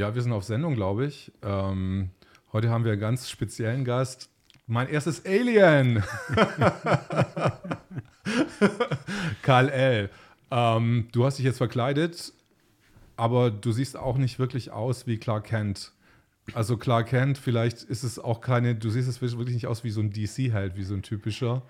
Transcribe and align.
ja, 0.00 0.14
wir 0.14 0.22
sind 0.22 0.32
auf 0.32 0.44
Sendung, 0.44 0.76
glaube 0.76 1.04
ich. 1.04 1.30
Ähm, 1.42 2.08
heute 2.54 2.70
haben 2.70 2.84
wir 2.84 2.92
einen 2.92 3.02
ganz 3.02 3.28
speziellen 3.28 3.84
Gast. 3.84 4.30
Mein 4.66 4.88
erstes 4.88 5.26
Alien. 5.26 6.02
Karl 9.42 9.68
L. 9.68 10.08
Ähm, 10.50 11.08
du 11.12 11.26
hast 11.26 11.36
dich 11.36 11.44
jetzt 11.44 11.58
verkleidet, 11.58 12.32
aber 13.18 13.50
du 13.50 13.72
siehst 13.72 13.98
auch 13.98 14.16
nicht 14.16 14.38
wirklich 14.38 14.70
aus 14.70 15.06
wie 15.06 15.18
Clark 15.18 15.44
Kent. 15.44 15.92
Also 16.54 16.78
Clark 16.78 17.08
Kent, 17.08 17.36
vielleicht 17.36 17.82
ist 17.82 18.02
es 18.02 18.18
auch 18.18 18.40
keine, 18.40 18.74
du 18.74 18.88
siehst 18.88 19.06
es 19.06 19.20
wirklich 19.20 19.54
nicht 19.54 19.66
aus 19.66 19.84
wie 19.84 19.90
so 19.90 20.00
ein 20.00 20.10
DC-Held, 20.10 20.76
wie 20.76 20.84
so 20.84 20.94
ein 20.94 21.02
typischer. 21.02 21.60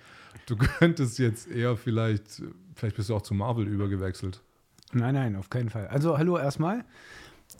Du 0.46 0.56
könntest 0.78 1.18
jetzt 1.18 1.50
eher 1.50 1.76
vielleicht, 1.76 2.42
vielleicht 2.76 2.94
bist 2.94 3.08
du 3.08 3.16
auch 3.16 3.22
zu 3.22 3.34
Marvel 3.34 3.66
übergewechselt. 3.66 4.40
Nein, 4.92 5.14
nein, 5.14 5.34
auf 5.34 5.50
keinen 5.50 5.68
Fall. 5.68 5.88
Also 5.88 6.16
hallo 6.16 6.38
erstmal. 6.38 6.84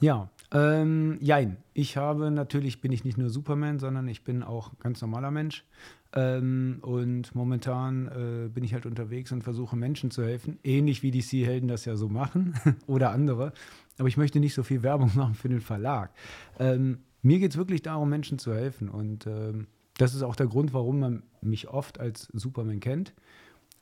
Ja, 0.01 0.31
ähm, 0.53 1.19
jein. 1.21 1.59
Ich 1.75 1.97
habe 1.97 2.31
natürlich, 2.31 2.81
bin 2.81 2.91
ich 2.91 3.05
nicht 3.05 3.19
nur 3.19 3.31
Superman, 3.31 3.79
sondern 3.79 4.09
ich 4.09 4.25
bin 4.25 4.43
auch 4.43 4.77
ganz 4.81 5.01
normaler 5.01 5.31
Mensch. 5.31 5.65
Ähm, 6.13 6.79
und 6.83 7.35
momentan 7.37 8.09
äh, 8.09 8.49
bin 8.49 8.65
ich 8.65 8.75
halt 8.75 8.85
unterwegs 8.85 9.31
und 9.31 9.45
versuche 9.45 9.77
Menschen 9.77 10.11
zu 10.11 10.25
helfen, 10.25 10.59
ähnlich 10.65 11.05
wie 11.05 11.13
die 11.13 11.21
Sea-Helden 11.21 11.69
das 11.69 11.85
ja 11.85 11.95
so 11.95 12.09
machen 12.09 12.55
oder 12.89 13.13
andere. 13.13 13.53
Aber 13.97 14.09
ich 14.09 14.17
möchte 14.17 14.41
nicht 14.41 14.55
so 14.55 14.65
viel 14.65 14.83
Werbung 14.83 15.13
machen 15.15 15.35
für 15.35 15.49
den 15.49 15.61
Verlag. 15.61 16.11
Ähm, 16.59 16.99
mir 17.23 17.39
geht 17.39 17.53
es 17.53 17.57
wirklich 17.57 17.83
darum, 17.83 18.09
Menschen 18.09 18.39
zu 18.39 18.53
helfen. 18.53 18.89
Und 18.89 19.27
ähm, 19.27 19.69
das 19.99 20.15
ist 20.15 20.23
auch 20.23 20.35
der 20.35 20.47
Grund, 20.47 20.73
warum 20.73 20.99
man 20.99 21.23
mich 21.43 21.69
oft 21.69 22.01
als 22.01 22.29
Superman 22.33 22.81
kennt, 22.81 23.15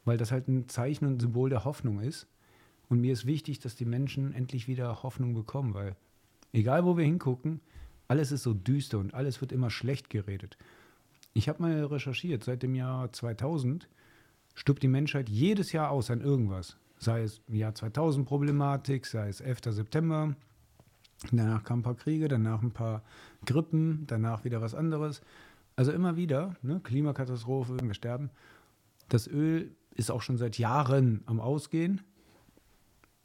weil 0.04 0.18
das 0.18 0.32
halt 0.32 0.48
ein 0.48 0.68
Zeichen 0.68 1.06
und 1.06 1.22
Symbol 1.22 1.48
der 1.48 1.64
Hoffnung 1.64 2.00
ist. 2.00 2.26
Und 2.90 3.00
mir 3.00 3.12
ist 3.12 3.24
wichtig, 3.24 3.58
dass 3.60 3.74
die 3.74 3.84
Menschen 3.84 4.34
endlich 4.34 4.68
wieder 4.68 5.02
Hoffnung 5.02 5.34
bekommen, 5.34 5.74
weil 5.74 5.96
egal 6.52 6.84
wo 6.84 6.96
wir 6.96 7.04
hingucken, 7.04 7.60
alles 8.08 8.32
ist 8.32 8.42
so 8.42 8.54
düster 8.54 8.98
und 8.98 9.14
alles 9.14 9.40
wird 9.40 9.52
immer 9.52 9.70
schlecht 9.70 10.10
geredet. 10.10 10.56
Ich 11.34 11.48
habe 11.48 11.62
mal 11.62 11.84
recherchiert, 11.84 12.42
seit 12.44 12.62
dem 12.62 12.74
Jahr 12.74 13.12
2000 13.12 13.88
stirbt 14.54 14.82
die 14.82 14.88
Menschheit 14.88 15.28
jedes 15.28 15.72
Jahr 15.72 15.90
aus 15.90 16.10
an 16.10 16.20
irgendwas. 16.20 16.76
Sei 16.98 17.22
es 17.22 17.40
Jahr 17.48 17.74
2000 17.74 18.26
Problematik, 18.26 19.06
sei 19.06 19.28
es 19.28 19.40
11. 19.40 19.60
September, 19.68 20.34
danach 21.30 21.62
kamen 21.62 21.80
ein 21.80 21.84
paar 21.84 21.94
Kriege, 21.94 22.26
danach 22.26 22.62
ein 22.62 22.72
paar 22.72 23.04
Grippen, 23.44 24.04
danach 24.06 24.44
wieder 24.44 24.60
was 24.60 24.74
anderes. 24.74 25.20
Also 25.76 25.92
immer 25.92 26.16
wieder, 26.16 26.56
ne? 26.62 26.80
Klimakatastrophe, 26.82 27.76
wir 27.80 27.94
sterben. 27.94 28.30
Das 29.08 29.28
Öl 29.28 29.76
ist 29.94 30.10
auch 30.10 30.22
schon 30.22 30.38
seit 30.38 30.58
Jahren 30.58 31.22
am 31.26 31.38
Ausgehen. 31.38 32.00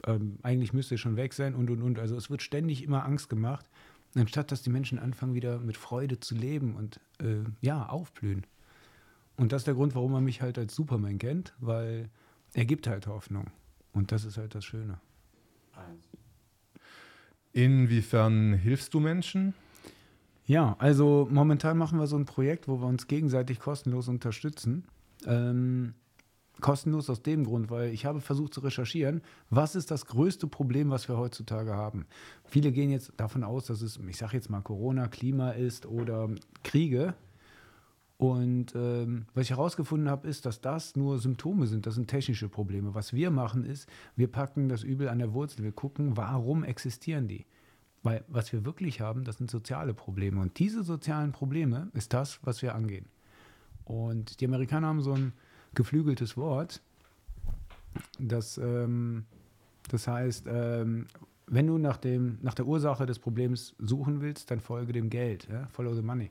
Ähm, 0.06 0.38
eigentlich 0.42 0.72
müsste 0.72 0.94
es 0.94 1.00
schon 1.00 1.16
weg 1.16 1.32
sein 1.32 1.54
und 1.54 1.70
und 1.70 1.82
und. 1.82 1.98
Also 1.98 2.16
es 2.16 2.30
wird 2.30 2.42
ständig 2.42 2.82
immer 2.82 3.04
Angst 3.04 3.28
gemacht 3.28 3.68
anstatt 4.20 4.52
dass 4.52 4.62
die 4.62 4.70
Menschen 4.70 4.98
anfangen, 4.98 5.34
wieder 5.34 5.58
mit 5.58 5.76
Freude 5.76 6.20
zu 6.20 6.34
leben 6.34 6.74
und 6.76 7.00
äh, 7.20 7.44
ja, 7.60 7.86
aufblühen. 7.86 8.46
Und 9.36 9.52
das 9.52 9.62
ist 9.62 9.66
der 9.66 9.74
Grund, 9.74 9.94
warum 9.94 10.12
man 10.12 10.24
mich 10.24 10.42
halt 10.42 10.58
als 10.58 10.74
Superman 10.74 11.18
kennt, 11.18 11.54
weil 11.58 12.08
er 12.52 12.64
gibt 12.64 12.86
halt 12.86 13.06
Hoffnung. 13.06 13.50
Und 13.92 14.12
das 14.12 14.24
ist 14.24 14.38
halt 14.38 14.54
das 14.54 14.64
Schöne. 14.64 15.00
Inwiefern 17.52 18.54
hilfst 18.54 18.94
du 18.94 19.00
Menschen? 19.00 19.54
Ja, 20.46 20.76
also 20.78 21.26
momentan 21.30 21.78
machen 21.78 21.98
wir 21.98 22.06
so 22.06 22.16
ein 22.16 22.26
Projekt, 22.26 22.68
wo 22.68 22.80
wir 22.80 22.86
uns 22.86 23.06
gegenseitig 23.06 23.58
kostenlos 23.58 24.08
unterstützen. 24.08 24.84
Ähm, 25.26 25.94
kostenlos 26.60 27.10
aus 27.10 27.22
dem 27.22 27.44
Grund, 27.44 27.70
weil 27.70 27.92
ich 27.92 28.06
habe 28.06 28.20
versucht 28.20 28.54
zu 28.54 28.60
recherchieren, 28.60 29.22
was 29.50 29.74
ist 29.74 29.90
das 29.90 30.06
größte 30.06 30.46
Problem, 30.46 30.90
was 30.90 31.08
wir 31.08 31.16
heutzutage 31.16 31.74
haben. 31.74 32.06
Viele 32.44 32.72
gehen 32.72 32.90
jetzt 32.90 33.12
davon 33.16 33.44
aus, 33.44 33.66
dass 33.66 33.82
es, 33.82 33.98
ich 34.08 34.16
sage 34.16 34.36
jetzt 34.36 34.50
mal, 34.50 34.60
Corona, 34.60 35.08
Klima 35.08 35.50
ist 35.50 35.86
oder 35.86 36.30
Kriege. 36.62 37.14
Und 38.16 38.74
ähm, 38.76 39.26
was 39.34 39.44
ich 39.44 39.50
herausgefunden 39.50 40.08
habe, 40.08 40.28
ist, 40.28 40.46
dass 40.46 40.60
das 40.60 40.94
nur 40.94 41.18
Symptome 41.18 41.66
sind, 41.66 41.86
das 41.86 41.96
sind 41.96 42.08
technische 42.08 42.48
Probleme. 42.48 42.94
Was 42.94 43.12
wir 43.12 43.30
machen 43.30 43.64
ist, 43.64 43.88
wir 44.14 44.28
packen 44.28 44.68
das 44.68 44.84
Übel 44.84 45.08
an 45.08 45.18
der 45.18 45.34
Wurzel, 45.34 45.64
wir 45.64 45.72
gucken, 45.72 46.16
warum 46.16 46.62
existieren 46.62 47.26
die. 47.26 47.44
Weil 48.02 48.22
was 48.28 48.52
wir 48.52 48.64
wirklich 48.64 49.00
haben, 49.00 49.24
das 49.24 49.38
sind 49.38 49.50
soziale 49.50 49.94
Probleme. 49.94 50.40
Und 50.40 50.58
diese 50.58 50.84
sozialen 50.84 51.32
Probleme 51.32 51.88
ist 51.94 52.12
das, 52.12 52.38
was 52.44 52.62
wir 52.62 52.74
angehen. 52.74 53.06
Und 53.84 54.40
die 54.40 54.46
Amerikaner 54.46 54.88
haben 54.88 55.02
so 55.02 55.12
ein 55.12 55.32
geflügeltes 55.74 56.36
Wort. 56.36 56.82
Das, 58.18 58.58
ähm, 58.58 59.24
das 59.88 60.08
heißt, 60.08 60.46
ähm, 60.48 61.06
wenn 61.46 61.66
du 61.66 61.78
nach, 61.78 61.96
dem, 61.96 62.38
nach 62.42 62.54
der 62.54 62.66
Ursache 62.66 63.06
des 63.06 63.18
Problems 63.18 63.74
suchen 63.78 64.20
willst, 64.20 64.50
dann 64.50 64.60
folge 64.60 64.92
dem 64.92 65.10
Geld. 65.10 65.48
Ja? 65.50 65.66
Follow 65.68 65.94
the 65.94 66.02
money. 66.02 66.30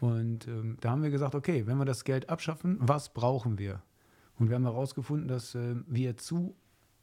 Und 0.00 0.46
ähm, 0.48 0.76
da 0.80 0.90
haben 0.90 1.02
wir 1.02 1.10
gesagt, 1.10 1.34
okay, 1.34 1.66
wenn 1.66 1.78
wir 1.78 1.84
das 1.84 2.04
Geld 2.04 2.28
abschaffen, 2.28 2.76
was 2.80 3.14
brauchen 3.14 3.58
wir? 3.58 3.80
Und 4.38 4.48
wir 4.48 4.56
haben 4.56 4.64
herausgefunden, 4.64 5.28
dass 5.28 5.54
äh, 5.54 5.76
wir 5.86 6.16
zu 6.16 6.54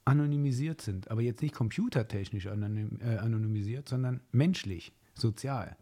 anonymisiert 0.03 0.81
sind, 0.81 1.09
aber 1.09 1.21
jetzt 1.21 1.41
nicht 1.41 1.55
computertechnisch 1.55 2.47
anonym, 2.47 2.99
äh, 3.01 3.17
anonymisiert, 3.17 3.87
sondern 3.87 4.19
menschlich, 4.31 4.91
sozial. 5.13 5.77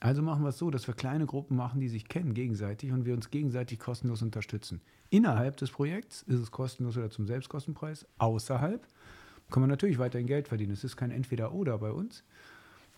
Also 0.00 0.22
machen 0.22 0.42
wir 0.42 0.48
es 0.48 0.58
so, 0.58 0.70
dass 0.70 0.86
wir 0.86 0.94
kleine 0.94 1.26
Gruppen 1.26 1.56
machen, 1.56 1.78
die 1.78 1.88
sich 1.88 2.08
kennen 2.08 2.32
gegenseitig 2.32 2.90
und 2.90 3.04
wir 3.04 3.12
uns 3.12 3.30
gegenseitig 3.30 3.78
kostenlos 3.78 4.22
unterstützen. 4.22 4.80
Innerhalb 5.10 5.58
des 5.58 5.70
Projekts 5.70 6.22
ist 6.22 6.40
es 6.40 6.50
kostenlos 6.50 6.96
oder 6.96 7.10
zum 7.10 7.26
Selbstkostenpreis. 7.26 8.06
Außerhalb 8.16 8.86
kann 9.50 9.60
man 9.60 9.68
natürlich 9.68 9.98
weiterhin 9.98 10.26
Geld 10.26 10.48
verdienen. 10.48 10.72
Es 10.72 10.84
ist 10.84 10.96
kein 10.96 11.10
Entweder-Oder 11.10 11.76
bei 11.76 11.90
uns, 11.90 12.24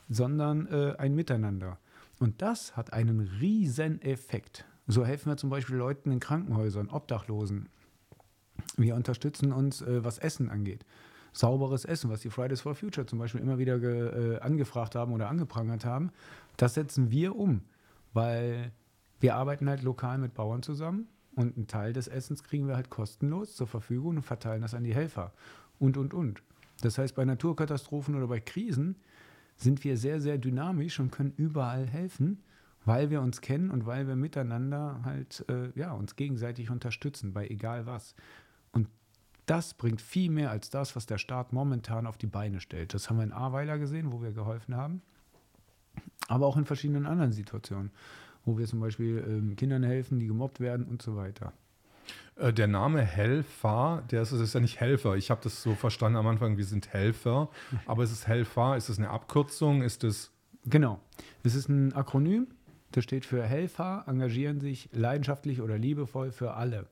sondern 0.09 0.69
äh, 0.69 0.95
ein 0.99 1.17
Miteinander. 1.17 1.79
Und 2.21 2.41
das 2.41 2.77
hat 2.77 2.93
einen 2.93 3.19
riesen 3.41 4.01
Effekt. 4.01 4.65
So 4.87 5.05
helfen 5.05 5.31
wir 5.31 5.37
zum 5.37 5.51
Beispiel 5.51 5.77
Leuten 5.77 6.13
in 6.13 6.21
Krankenhäusern, 6.21 6.89
Obdachlosen. 6.89 7.69
Wir 8.77 8.95
unterstützen 8.95 9.51
uns, 9.51 9.83
äh, 9.83 10.05
was 10.05 10.19
Essen 10.19 10.51
angeht 10.51 10.85
sauberes 11.33 11.85
Essen, 11.85 12.11
was 12.11 12.21
die 12.21 12.31
Fridays 12.31 12.61
for 12.61 12.75
Future 12.75 13.07
zum 13.07 13.19
Beispiel 13.19 13.41
immer 13.41 13.59
wieder 13.59 13.79
ge, 13.79 14.35
äh, 14.35 14.39
angefragt 14.41 14.95
haben 14.95 15.13
oder 15.13 15.29
angeprangert 15.29 15.85
haben, 15.85 16.11
das 16.57 16.75
setzen 16.75 17.11
wir 17.11 17.37
um, 17.37 17.63
weil 18.13 18.73
wir 19.21 19.37
arbeiten 19.37 19.69
halt 19.69 19.83
lokal 19.83 20.19
mit 20.19 20.35
Bauern 20.35 20.63
zusammen 20.63 21.09
und 21.35 21.57
einen 21.57 21.67
Teil 21.67 21.93
des 21.93 22.09
Essens 22.09 22.43
kriegen 22.43 22.67
wir 22.67 22.77
halt 22.77 22.91
kostenlos 22.91 23.55
zur 23.55 23.67
Verfügung 23.67 24.17
und 24.17 24.23
verteilen 24.23 24.63
das 24.63 24.75
an 24.75 24.85
die 24.85 24.95
Helfer 24.95 25.33
und, 25.79 25.97
und, 25.97 26.15
und. 26.15 26.43
Das 26.83 26.99
heißt, 26.99 27.15
bei 27.15 27.25
Naturkatastrophen 27.25 28.15
oder 28.15 28.27
bei 28.27 28.41
Krisen 28.41 28.97
sind 29.57 29.85
wir 29.85 29.97
sehr, 29.97 30.21
sehr 30.21 30.39
dynamisch 30.39 30.99
und 30.99 31.13
können 31.13 31.33
überall 31.37 31.87
helfen, 31.87 32.43
weil 32.85 33.11
wir 33.11 33.21
uns 33.21 33.41
kennen 33.41 33.71
und 33.71 33.87
weil 33.87 34.09
wir 34.09 34.17
miteinander 34.17 35.01
halt 35.05 35.45
äh, 35.49 35.71
ja, 35.79 35.93
uns 35.93 36.17
gegenseitig 36.17 36.71
unterstützen, 36.71 37.33
bei 37.33 37.47
egal 37.47 37.87
was. 37.87 38.17
Und 38.73 38.89
das 39.47 39.75
bringt 39.75 40.01
viel 40.01 40.31
mehr 40.31 40.51
als 40.51 40.71
das, 40.71 40.97
was 40.97 41.07
der 41.07 41.19
Staat 41.19 41.53
momentan 41.53 42.07
auf 42.07 42.19
die 42.19 42.27
Beine 42.27 42.61
stellt. 42.61 42.95
Das 42.95 43.09
haben 43.09 43.19
wir 43.19 43.25
in 43.25 43.33
Ahrweiler 43.33 43.79
gesehen, 43.79 44.13
wo 44.13 44.21
wir 44.21 44.33
geholfen 44.33 44.77
haben 44.77 45.03
aber 46.29 46.47
auch 46.47 46.57
in 46.57 46.65
verschiedenen 46.65 47.07
anderen 47.07 47.33
Situationen, 47.33 47.91
wo 48.45 48.59
wir 48.59 48.67
zum 48.67 48.81
Beispiel 48.81 49.25
ähm, 49.27 49.57
Kindern 49.57 49.83
helfen, 49.83 50.19
die 50.19 50.27
gemobbt 50.27 50.61
werden 50.61 50.87
und 50.87 51.03
so 51.03 51.17
weiter. 51.17 51.53
Äh, 52.37 52.53
der 52.53 52.67
Name 52.67 53.03
Helfer, 53.03 54.03
der 54.11 54.23
ist, 54.23 54.33
ist 54.33 54.55
ja 54.55 54.61
nicht 54.61 54.81
Helfer. 54.81 55.17
Ich 55.17 55.31
habe 55.31 55.41
das 55.43 55.63
so 55.63 55.75
verstanden 55.75 56.17
am 56.17 56.27
Anfang, 56.27 56.57
wir 56.57 56.65
sind 56.65 56.93
Helfer. 56.93 57.51
Aber 57.87 58.05
ist 58.05 58.13
es 58.13 58.27
Helfer? 58.27 58.77
Ist 58.77 58.89
es 58.89 58.99
eine 58.99 59.11
Abkürzung? 59.11 59.83
Ist 59.83 60.05
es. 60.05 60.31
Genau. 60.65 61.01
Es 61.43 61.55
ist 61.55 61.69
ein 61.69 61.93
Akronym. 61.95 62.49
Das 62.93 63.05
steht 63.05 63.25
für 63.25 63.43
Helfer, 63.43 64.05
engagieren 64.07 64.61
sich 64.61 64.91
leidenschaftlich 64.93 65.63
oder 65.63 65.79
liebevoll 65.79 66.31
für 66.31 66.55
alle. 66.55 66.87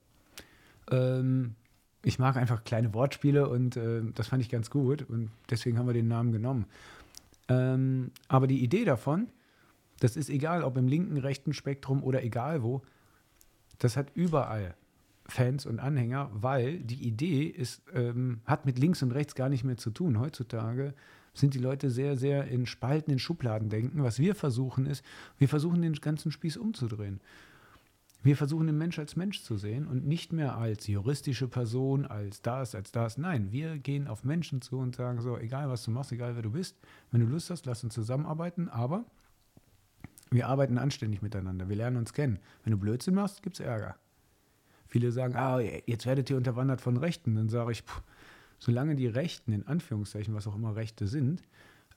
Ähm, 0.91 1.57
ich 2.03 2.19
mag 2.19 2.37
einfach 2.37 2.65
kleine 2.65 2.95
Wortspiele 2.95 3.49
und 3.49 3.77
äh, 3.77 4.01
das 4.15 4.29
fand 4.29 4.43
ich 4.43 4.49
ganz 4.49 4.71
gut 4.71 5.03
und 5.03 5.31
deswegen 5.51 5.79
haben 5.79 5.87
wir 5.87 5.93
den 5.93 6.09
Namen 6.09 6.33
genommen. 6.33 6.65
Ähm, 7.51 8.13
aber 8.29 8.47
die 8.47 8.63
Idee 8.63 8.85
davon, 8.85 9.29
das 9.99 10.17
ist 10.17 10.31
egal, 10.31 10.63
ob 10.63 10.77
im 10.79 10.89
linken, 10.89 11.19
rechten 11.19 11.53
Spektrum 11.53 12.03
oder 12.03 12.23
egal 12.23 12.63
wo, 12.63 12.83
das 13.79 13.97
hat 13.97 14.13
überall 14.15 14.75
Fans 15.27 15.67
und 15.67 15.81
Anhänger, 15.81 16.31
weil 16.33 16.79
die 16.79 17.07
Idee 17.07 17.45
ist, 17.45 17.83
ähm, 17.93 18.41
hat 18.47 18.67
mit 18.67 18.79
links 18.79 19.03
und 19.03 19.13
rechts 19.13 19.35
gar 19.35 19.49
nicht 19.49 19.65
mehr 19.65 19.77
zu 19.77 19.91
tun. 19.91 20.19
Heutzutage 20.19 20.95
sind 21.35 21.55
die 21.55 21.59
Leute 21.59 21.91
sehr, 21.91 22.17
sehr 22.17 22.47
in 22.49 22.67
Spalten, 22.67 23.13
in 23.13 23.19
Schubladen 23.19 23.69
denken. 23.69 24.03
Was 24.03 24.19
wir 24.19 24.35
versuchen 24.35 24.87
ist, 24.87 25.05
wir 25.39 25.49
versuchen 25.49 25.83
den 25.83 25.95
ganzen 25.95 26.33
Spieß 26.33 26.57
umzudrehen. 26.57 27.21
Wir 28.23 28.37
versuchen 28.37 28.67
den 28.67 28.77
Mensch 28.77 28.99
als 28.99 29.17
Mensch 29.17 29.43
zu 29.43 29.57
sehen 29.57 29.87
und 29.87 30.07
nicht 30.07 30.33
mehr 30.33 30.57
als 30.57 30.87
juristische 30.87 31.49
Person, 31.49 32.05
als 32.05 32.43
das, 32.43 32.75
als 32.75 32.93
das. 32.93 33.17
Nein, 33.17 33.51
wir 33.51 33.79
gehen 33.79 34.09
auf 34.09 34.25
Menschen 34.25 34.61
zu 34.61 34.77
und 34.79 34.95
sagen 34.95 35.23
so, 35.23 35.39
egal 35.39 35.71
was 35.71 35.85
du 35.85 35.91
machst, 35.91 36.13
egal 36.13 36.35
wer 36.35 36.43
du 36.43 36.51
bist, 36.51 36.77
wenn 37.11 37.21
du 37.21 37.27
Lust 37.27 37.49
hast, 37.49 37.65
lass 37.65 37.83
uns 37.83 37.95
zusammenarbeiten, 37.95 38.69
aber 38.69 39.07
wir 40.31 40.49
arbeiten 40.49 40.77
anständig 40.77 41.23
miteinander, 41.23 41.71
wir 41.71 41.77
lernen 41.77 41.97
uns 41.97 42.13
kennen. 42.13 42.39
Wenn 42.63 42.73
du 42.73 42.79
Blödsinn 42.79 43.15
machst, 43.15 43.43
gibt 43.43 43.59
es 43.59 43.65
Ärger. 43.65 43.97
Viele 44.87 45.13
sagen, 45.13 45.35
ah, 45.37 45.61
jetzt 45.61 46.05
werdet 46.05 46.29
ihr 46.29 46.37
unterwandert 46.37 46.81
von 46.83 46.99
Rechten. 46.99 47.37
Dann 47.37 47.49
sage 47.49 47.73
ich, 47.73 47.83
pff, 47.83 48.03
solange 48.59 48.97
die 48.97 49.07
Rechten, 49.07 49.53
in 49.53 49.67
Anführungszeichen, 49.67 50.35
was 50.35 50.47
auch 50.47 50.57
immer 50.57 50.77
Rechte 50.77 51.07
sind, 51.07 51.43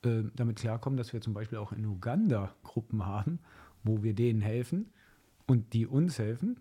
äh, 0.04 0.24
damit 0.36 0.60
klarkommen, 0.60 0.96
dass 0.96 1.12
wir 1.12 1.20
zum 1.20 1.34
Beispiel 1.34 1.58
auch 1.58 1.74
in 1.74 1.86
Uganda 1.86 2.56
Gruppen 2.64 3.06
haben, 3.06 3.40
wo 3.84 4.04
wir 4.04 4.14
denen 4.14 4.42
helfen 4.42 4.92
und 5.48 5.74
die 5.74 5.88
uns 5.88 6.20
helfen. 6.20 6.58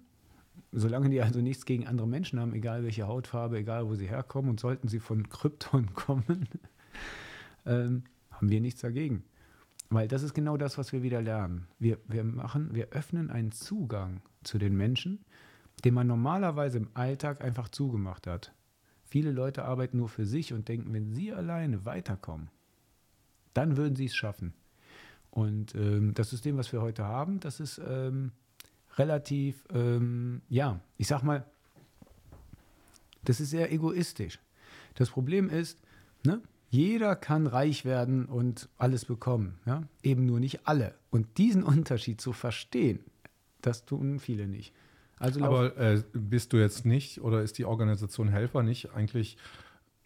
Solange 0.73 1.11
die 1.11 1.20
also 1.20 1.40
nichts 1.40 1.67
gegen 1.67 1.87
andere 1.87 2.08
Menschen 2.08 2.40
haben, 2.40 2.55
egal 2.55 2.82
welche 2.82 3.06
Hautfarbe, 3.06 3.58
egal 3.58 3.87
wo 3.87 3.94
sie 3.94 4.08
herkommen 4.08 4.50
und 4.50 4.61
sollten 4.61 4.88
sie 4.88 5.00
von 5.00 5.29
Krypton 5.29 5.94
kommen, 5.94 6.49
ähm, 7.67 8.05
haben 8.31 8.49
wir 8.49 8.61
nichts 8.61 8.81
dagegen. 8.81 9.25
Weil 9.90 10.08
das 10.08 10.23
ist 10.23 10.32
genau 10.32 10.56
das, 10.56 10.79
was 10.79 10.93
wir 10.93 11.02
wieder 11.02 11.20
lernen. 11.20 11.67
Wir, 11.79 11.99
wir 12.08 12.25
machen, 12.25 12.75
wir 12.75 12.88
öffnen 12.90 13.31
einen 13.31 13.52
Zugang 13.52 14.23
zu 14.43 14.56
den 14.56 14.75
Menschen, 14.75 15.25
den 15.84 15.93
man 15.93 16.06
normalerweise 16.06 16.79
im 16.79 16.88
Alltag 16.94 17.44
einfach 17.44 17.69
zugemacht 17.69 18.26
hat. 18.26 18.55
Viele 19.05 19.31
Leute 19.31 19.67
arbeiten 19.67 19.99
nur 19.99 20.08
für 20.08 20.25
sich 20.25 20.55
und 20.55 20.69
denken, 20.69 20.94
wenn 20.94 21.12
sie 21.12 21.34
alleine 21.34 21.84
weiterkommen, 21.84 22.49
dann 23.52 23.76
würden 23.76 23.94
sie 23.94 24.06
es 24.06 24.17
schaffen. 24.17 24.55
Und 25.31 25.75
ähm, 25.75 26.14
das 26.14 26.31
System, 26.31 26.56
was 26.56 26.73
wir 26.73 26.81
heute 26.81 27.05
haben, 27.05 27.40
das 27.40 27.61
ist 27.61 27.81
ähm, 27.87 28.32
relativ, 28.99 29.65
ähm, 29.73 30.43
ja, 30.49 30.81
ich 30.99 31.06
sag 31.06 31.23
mal, 31.23 31.44
das 33.25 33.41
ist 33.41 33.50
sehr 33.50 33.73
egoistisch. 33.73 34.39
Das 34.94 35.11
Problem 35.11 35.49
ist, 35.49 35.79
ne, 36.25 36.41
jeder 36.71 37.17
kann 37.17 37.47
reich 37.47 37.85
werden 37.85 38.27
und 38.27 38.69
alles 38.79 39.05
bekommen, 39.05 39.59
ja? 39.67 39.83
eben 40.03 40.27
nur 40.27 40.41
nicht 40.41 40.67
alle. 40.67 40.94
Und 41.11 41.39
diesen 41.39 41.62
Unterschied 41.75 42.21
zu 42.21 42.33
verstehen, 42.33 43.00
das 43.61 43.85
tun 43.85 44.19
viele 44.19 44.49
nicht. 44.49 44.73
Also 45.19 45.44
Aber 45.44 45.77
äh, 45.77 46.03
bist 46.12 46.53
du 46.53 46.56
jetzt 46.56 46.85
nicht 46.85 47.21
oder 47.21 47.43
ist 47.43 47.59
die 47.59 47.65
Organisation 47.65 48.29
Helfer 48.29 48.65
nicht 48.65 48.93
eigentlich 48.93 49.37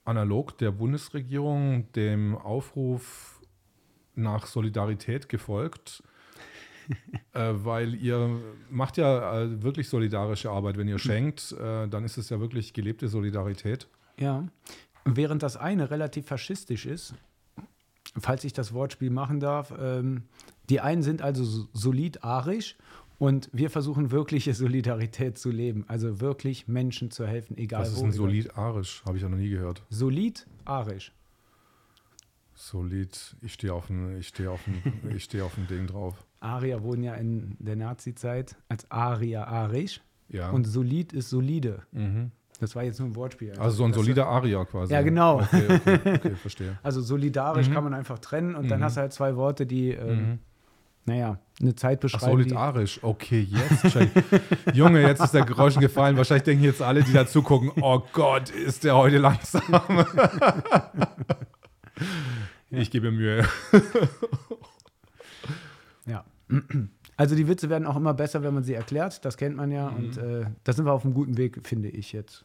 analog 0.04 0.58
der 0.58 0.72
Bundesregierung 0.72 1.90
dem 1.92 2.36
Aufruf 2.36 3.40
nach 4.14 4.46
Solidarität 4.46 5.28
gefolgt? 5.28 6.02
Äh, 7.32 7.52
weil 7.54 7.94
ihr 7.94 8.40
macht 8.70 8.96
ja 8.96 9.42
äh, 9.42 9.62
wirklich 9.62 9.88
solidarische 9.88 10.50
Arbeit. 10.50 10.76
Wenn 10.76 10.88
ihr 10.88 10.98
schenkt, 10.98 11.52
äh, 11.52 11.88
dann 11.88 12.04
ist 12.04 12.16
es 12.16 12.30
ja 12.30 12.40
wirklich 12.40 12.72
gelebte 12.72 13.08
Solidarität. 13.08 13.88
Ja, 14.18 14.46
während 15.04 15.42
das 15.42 15.56
eine 15.56 15.90
relativ 15.90 16.26
faschistisch 16.26 16.86
ist, 16.86 17.14
falls 18.18 18.44
ich 18.44 18.52
das 18.52 18.72
Wortspiel 18.72 19.10
machen 19.10 19.40
darf, 19.40 19.72
ähm, 19.78 20.22
die 20.68 20.80
einen 20.80 21.02
sind 21.02 21.22
also 21.22 21.68
solid 21.72 22.24
arisch 22.24 22.76
und 23.18 23.48
wir 23.52 23.70
versuchen 23.70 24.10
wirkliche 24.10 24.52
Solidarität 24.54 25.38
zu 25.38 25.50
leben, 25.50 25.84
also 25.88 26.20
wirklich 26.20 26.68
Menschen 26.68 27.10
zu 27.10 27.26
helfen, 27.26 27.56
egal 27.56 27.82
Was 27.82 27.92
ist 27.92 28.02
ein 28.02 28.12
Solid-Arisch? 28.12 29.02
Habe 29.06 29.16
ich 29.16 29.22
ja 29.22 29.28
noch 29.28 29.38
nie 29.38 29.48
gehört. 29.48 29.82
Solid-Arisch. 29.88 31.12
Solid, 32.54 33.36
ich 33.42 33.52
stehe 33.54 33.72
auf 33.72 33.90
ein, 33.90 34.18
ich 34.18 34.28
stehe 34.28 34.50
auf 34.50 34.66
ein, 34.66 35.12
ich 35.14 35.24
stehe 35.24 35.44
auf 35.44 35.56
ein 35.56 35.66
Ding 35.66 35.86
drauf. 35.86 36.25
Arier 36.46 36.82
wurden 36.82 37.02
ja 37.02 37.14
in 37.14 37.56
der 37.58 37.76
Nazi-Zeit 37.76 38.56
als 38.68 38.90
Arier 38.90 39.46
arisch. 39.46 40.00
Ja. 40.28 40.50
Und 40.50 40.64
solid 40.64 41.12
ist 41.12 41.30
solide. 41.30 41.82
Mhm. 41.92 42.30
Das 42.58 42.74
war 42.74 42.82
jetzt 42.82 42.98
nur 42.98 43.08
ein 43.08 43.16
Wortspiel. 43.16 43.50
Also, 43.50 43.62
also 43.62 43.76
so 43.76 43.84
ein 43.84 43.92
solider 43.92 44.26
Arier 44.26 44.64
quasi. 44.64 44.92
Ja, 44.92 45.02
genau. 45.02 45.40
Okay, 45.40 45.66
okay, 45.68 46.00
okay 46.14 46.34
verstehe. 46.34 46.78
Also 46.82 47.00
solidarisch 47.02 47.68
mhm. 47.68 47.74
kann 47.74 47.84
man 47.84 47.94
einfach 47.94 48.18
trennen 48.18 48.54
und 48.54 48.64
mhm. 48.64 48.68
dann 48.70 48.82
hast 48.82 48.96
du 48.96 49.02
halt 49.02 49.12
zwei 49.12 49.36
Worte, 49.36 49.66
die 49.66 49.90
ähm, 49.90 50.16
mhm 50.16 50.38
naja, 51.06 51.38
eine 51.60 51.74
Zeit 51.74 52.00
beschreiben. 52.00 52.24
Ach, 52.24 52.30
solidarisch, 52.30 52.98
okay, 53.02 53.48
jetzt. 53.48 53.96
Junge, 54.74 55.02
jetzt 55.02 55.22
ist 55.22 55.32
der 55.32 55.44
Geräusch 55.44 55.76
gefallen. 55.76 56.16
Wahrscheinlich 56.16 56.44
denken 56.44 56.64
jetzt 56.64 56.82
alle, 56.82 57.02
die 57.02 57.12
da 57.12 57.26
zugucken, 57.26 57.70
oh 57.80 58.02
Gott, 58.12 58.50
ist 58.50 58.84
der 58.84 58.96
heute 58.96 59.18
langsam. 59.18 59.62
ich 62.70 62.90
gebe 62.90 63.12
Mühe. 63.12 63.44
Also 67.16 67.34
die 67.34 67.48
Witze 67.48 67.70
werden 67.70 67.86
auch 67.86 67.96
immer 67.96 68.14
besser, 68.14 68.42
wenn 68.42 68.54
man 68.54 68.62
sie 68.62 68.74
erklärt. 68.74 69.24
Das 69.24 69.36
kennt 69.36 69.56
man 69.56 69.70
ja. 69.70 69.90
Mhm. 69.90 69.96
Und 69.96 70.18
äh, 70.18 70.46
da 70.64 70.72
sind 70.72 70.84
wir 70.84 70.92
auf 70.92 71.04
einem 71.04 71.14
guten 71.14 71.36
Weg, 71.36 71.66
finde 71.66 71.88
ich 71.88 72.12
jetzt. 72.12 72.44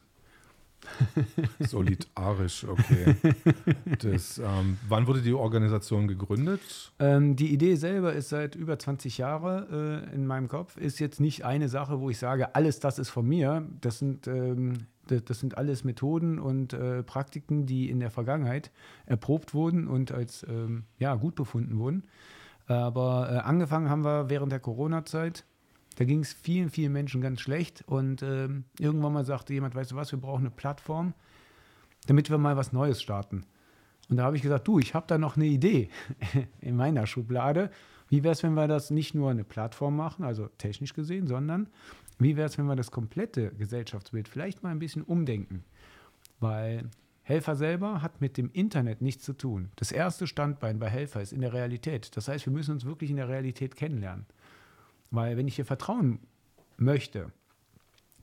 Solidarisch, 1.60 2.64
okay. 2.64 3.14
Das, 4.00 4.38
ähm, 4.38 4.78
wann 4.88 5.06
wurde 5.06 5.22
die 5.22 5.32
Organisation 5.32 6.08
gegründet? 6.08 6.60
Ähm, 6.98 7.36
die 7.36 7.52
Idee 7.52 7.76
selber 7.76 8.12
ist 8.12 8.30
seit 8.30 8.54
über 8.56 8.78
20 8.78 9.18
Jahren 9.18 9.70
äh, 9.70 10.14
in 10.14 10.26
meinem 10.26 10.48
Kopf. 10.48 10.76
Ist 10.76 10.98
jetzt 10.98 11.20
nicht 11.20 11.44
eine 11.44 11.68
Sache, 11.68 12.00
wo 12.00 12.10
ich 12.10 12.18
sage, 12.18 12.54
alles 12.54 12.80
das 12.80 12.98
ist 12.98 13.10
von 13.10 13.26
mir. 13.26 13.66
Das 13.80 13.98
sind, 13.98 14.26
ähm, 14.26 14.86
das, 15.06 15.24
das, 15.24 15.40
sind 15.40 15.56
alles 15.56 15.84
Methoden 15.84 16.38
und 16.38 16.72
äh, 16.72 17.02
Praktiken, 17.02 17.66
die 17.66 17.88
in 17.88 18.00
der 18.00 18.10
Vergangenheit 18.10 18.70
erprobt 19.06 19.54
wurden 19.54 19.86
und 19.86 20.12
als 20.12 20.44
ähm, 20.48 20.84
ja, 20.98 21.14
gut 21.14 21.34
befunden 21.34 21.78
wurden. 21.78 22.04
Aber 22.66 23.28
äh, 23.30 23.38
angefangen 23.38 23.90
haben 23.90 24.04
wir 24.04 24.30
während 24.30 24.52
der 24.52 24.60
Corona-Zeit 24.60 25.44
da 25.96 26.04
ging 26.04 26.20
es 26.20 26.32
vielen, 26.32 26.70
vielen 26.70 26.92
Menschen 26.92 27.20
ganz 27.20 27.40
schlecht. 27.40 27.84
Und 27.86 28.22
ähm, 28.22 28.64
irgendwann 28.78 29.12
mal 29.12 29.24
sagte 29.24 29.52
jemand, 29.52 29.74
weißt 29.74 29.92
du 29.92 29.96
was, 29.96 30.12
wir 30.12 30.20
brauchen 30.20 30.42
eine 30.42 30.50
Plattform, 30.50 31.14
damit 32.06 32.30
wir 32.30 32.38
mal 32.38 32.56
was 32.56 32.72
Neues 32.72 33.02
starten. 33.02 33.44
Und 34.08 34.16
da 34.16 34.24
habe 34.24 34.36
ich 34.36 34.42
gesagt, 34.42 34.66
du, 34.66 34.78
ich 34.78 34.94
habe 34.94 35.06
da 35.06 35.18
noch 35.18 35.36
eine 35.36 35.46
Idee 35.46 35.88
in 36.60 36.76
meiner 36.76 37.06
Schublade. 37.06 37.70
Wie 38.08 38.24
wäre 38.24 38.32
es, 38.32 38.42
wenn 38.42 38.54
wir 38.54 38.68
das 38.68 38.90
nicht 38.90 39.14
nur 39.14 39.30
eine 39.30 39.44
Plattform 39.44 39.96
machen, 39.96 40.24
also 40.24 40.48
technisch 40.58 40.92
gesehen, 40.92 41.26
sondern 41.26 41.68
wie 42.18 42.36
wäre 42.36 42.46
es, 42.46 42.58
wenn 42.58 42.66
wir 42.66 42.76
das 42.76 42.90
komplette 42.90 43.52
Gesellschaftsbild 43.52 44.28
vielleicht 44.28 44.62
mal 44.62 44.70
ein 44.70 44.78
bisschen 44.78 45.02
umdenken? 45.02 45.64
Weil 46.40 46.90
Helfer 47.32 47.56
selber 47.56 48.02
hat 48.02 48.20
mit 48.20 48.36
dem 48.36 48.50
Internet 48.52 49.00
nichts 49.00 49.24
zu 49.24 49.32
tun. 49.32 49.70
Das 49.76 49.90
erste 49.90 50.26
Standbein 50.26 50.78
bei 50.78 50.90
Helfer 50.90 51.22
ist 51.22 51.32
in 51.32 51.40
der 51.40 51.54
Realität. 51.54 52.14
Das 52.14 52.28
heißt, 52.28 52.44
wir 52.44 52.52
müssen 52.52 52.72
uns 52.72 52.84
wirklich 52.84 53.08
in 53.08 53.16
der 53.16 53.28
Realität 53.28 53.74
kennenlernen. 53.74 54.26
Weil 55.10 55.38
wenn 55.38 55.48
ich 55.48 55.56
dir 55.56 55.64
vertrauen 55.64 56.18
möchte, 56.76 57.32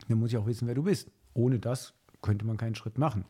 dann 0.08 0.18
muss 0.18 0.30
ich 0.30 0.38
auch 0.38 0.46
wissen, 0.46 0.68
wer 0.68 0.76
du 0.76 0.84
bist. 0.84 1.10
Ohne 1.34 1.58
das 1.58 1.92
könnte 2.22 2.46
man 2.46 2.56
keinen 2.56 2.76
Schritt 2.76 2.98
machen. 2.98 3.24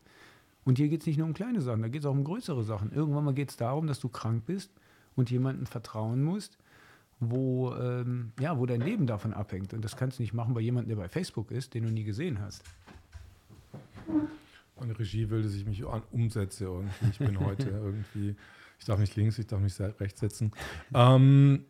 Und 0.64 0.76
hier 0.76 0.88
geht 0.88 1.00
es 1.00 1.06
nicht 1.06 1.16
nur 1.16 1.26
um 1.26 1.32
kleine 1.32 1.62
Sachen, 1.62 1.80
da 1.80 1.88
geht 1.88 2.02
es 2.02 2.06
auch 2.06 2.12
um 2.12 2.24
größere 2.24 2.62
Sachen. 2.62 2.92
Irgendwann 2.92 3.24
mal 3.24 3.32
geht 3.32 3.48
es 3.48 3.56
darum, 3.56 3.86
dass 3.86 4.00
du 4.00 4.10
krank 4.10 4.44
bist 4.44 4.70
und 5.16 5.30
jemandem 5.30 5.64
vertrauen 5.64 6.22
musst, 6.22 6.58
wo, 7.20 7.74
ähm, 7.74 8.32
ja, 8.38 8.58
wo 8.58 8.66
dein 8.66 8.82
Leben 8.82 9.06
davon 9.06 9.32
abhängt. 9.32 9.72
Und 9.72 9.82
das 9.82 9.96
kannst 9.96 10.18
du 10.18 10.22
nicht 10.22 10.34
machen 10.34 10.52
bei 10.52 10.60
jemandem, 10.60 10.90
der 10.90 11.02
bei 11.02 11.08
Facebook 11.08 11.50
ist, 11.50 11.72
den 11.72 11.84
du 11.84 11.90
nie 11.90 12.04
gesehen 12.04 12.38
hast. 12.40 12.62
Meine 14.80 14.98
Regie 14.98 15.28
will, 15.30 15.42
dass 15.42 15.54
ich 15.54 15.66
mich 15.66 15.84
umsetze 15.84 16.64
irgendwie. 16.64 17.10
Ich 17.10 17.18
bin 17.18 17.38
heute 17.38 17.68
irgendwie, 17.70 18.34
ich 18.78 18.84
darf 18.86 18.98
nicht 18.98 19.14
links, 19.14 19.38
ich 19.38 19.46
darf 19.46 19.60
nicht 19.60 19.78
rechts 19.78 20.20
sitzen. 20.20 20.52
Ähm, 20.94 21.66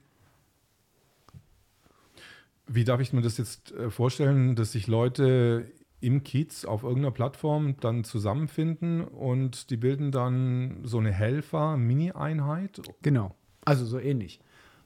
wie 2.69 2.85
darf 2.85 3.00
ich 3.00 3.12
mir 3.12 3.21
das 3.21 3.37
jetzt 3.37 3.73
äh, 3.73 3.90
vorstellen, 3.90 4.55
dass 4.55 4.73
sich 4.73 4.87
Leute 4.87 5.73
im 6.00 6.23
Kiez 6.23 6.64
auf 6.64 6.85
irgendeiner 6.85 7.11
Plattform 7.11 7.75
dann 7.81 8.05
zusammenfinden 8.05 9.02
und 9.02 9.71
die 9.71 9.76
bilden 9.76 10.12
dann 10.12 10.79
so 10.85 10.99
eine 10.99 11.12
Helfer-Mini-Einheit? 11.12 12.81
Genau, 13.02 13.35
also 13.64 13.85
so 13.85 13.99
ähnlich. 13.99 14.40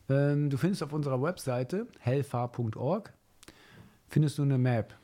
Ähm, 0.08 0.50
du 0.50 0.56
findest 0.56 0.82
auf 0.82 0.92
unserer 0.92 1.22
Webseite 1.22 1.86
helfer.org 2.00 3.12
findest 4.08 4.38
du 4.38 4.42
eine 4.42 4.58
Map, 4.58 4.94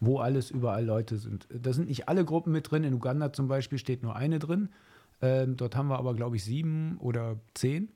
wo 0.00 0.18
alles 0.18 0.50
überall 0.50 0.84
Leute 0.84 1.18
sind. 1.18 1.46
Da 1.50 1.72
sind 1.72 1.88
nicht 1.88 2.08
alle 2.08 2.24
Gruppen 2.24 2.52
mit 2.52 2.70
drin. 2.70 2.84
In 2.84 2.94
Uganda 2.94 3.32
zum 3.32 3.48
Beispiel 3.48 3.78
steht 3.78 4.02
nur 4.02 4.16
eine 4.16 4.38
drin. 4.38 4.70
Ähm, 5.20 5.56
dort 5.56 5.76
haben 5.76 5.88
wir 5.88 5.98
aber, 5.98 6.14
glaube 6.14 6.36
ich, 6.36 6.44
sieben 6.44 6.96
oder 6.98 7.36
zehn. 7.54 7.90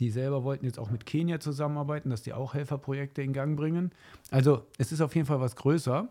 Die 0.00 0.10
selber 0.10 0.44
wollten 0.44 0.64
jetzt 0.66 0.78
auch 0.78 0.90
mit 0.90 1.06
Kenia 1.06 1.40
zusammenarbeiten, 1.40 2.10
dass 2.10 2.22
die 2.22 2.32
auch 2.32 2.54
Helferprojekte 2.54 3.22
in 3.22 3.32
Gang 3.32 3.56
bringen. 3.56 3.90
Also 4.30 4.66
es 4.78 4.92
ist 4.92 5.00
auf 5.00 5.14
jeden 5.14 5.26
Fall 5.26 5.40
was 5.40 5.56
größer. 5.56 6.08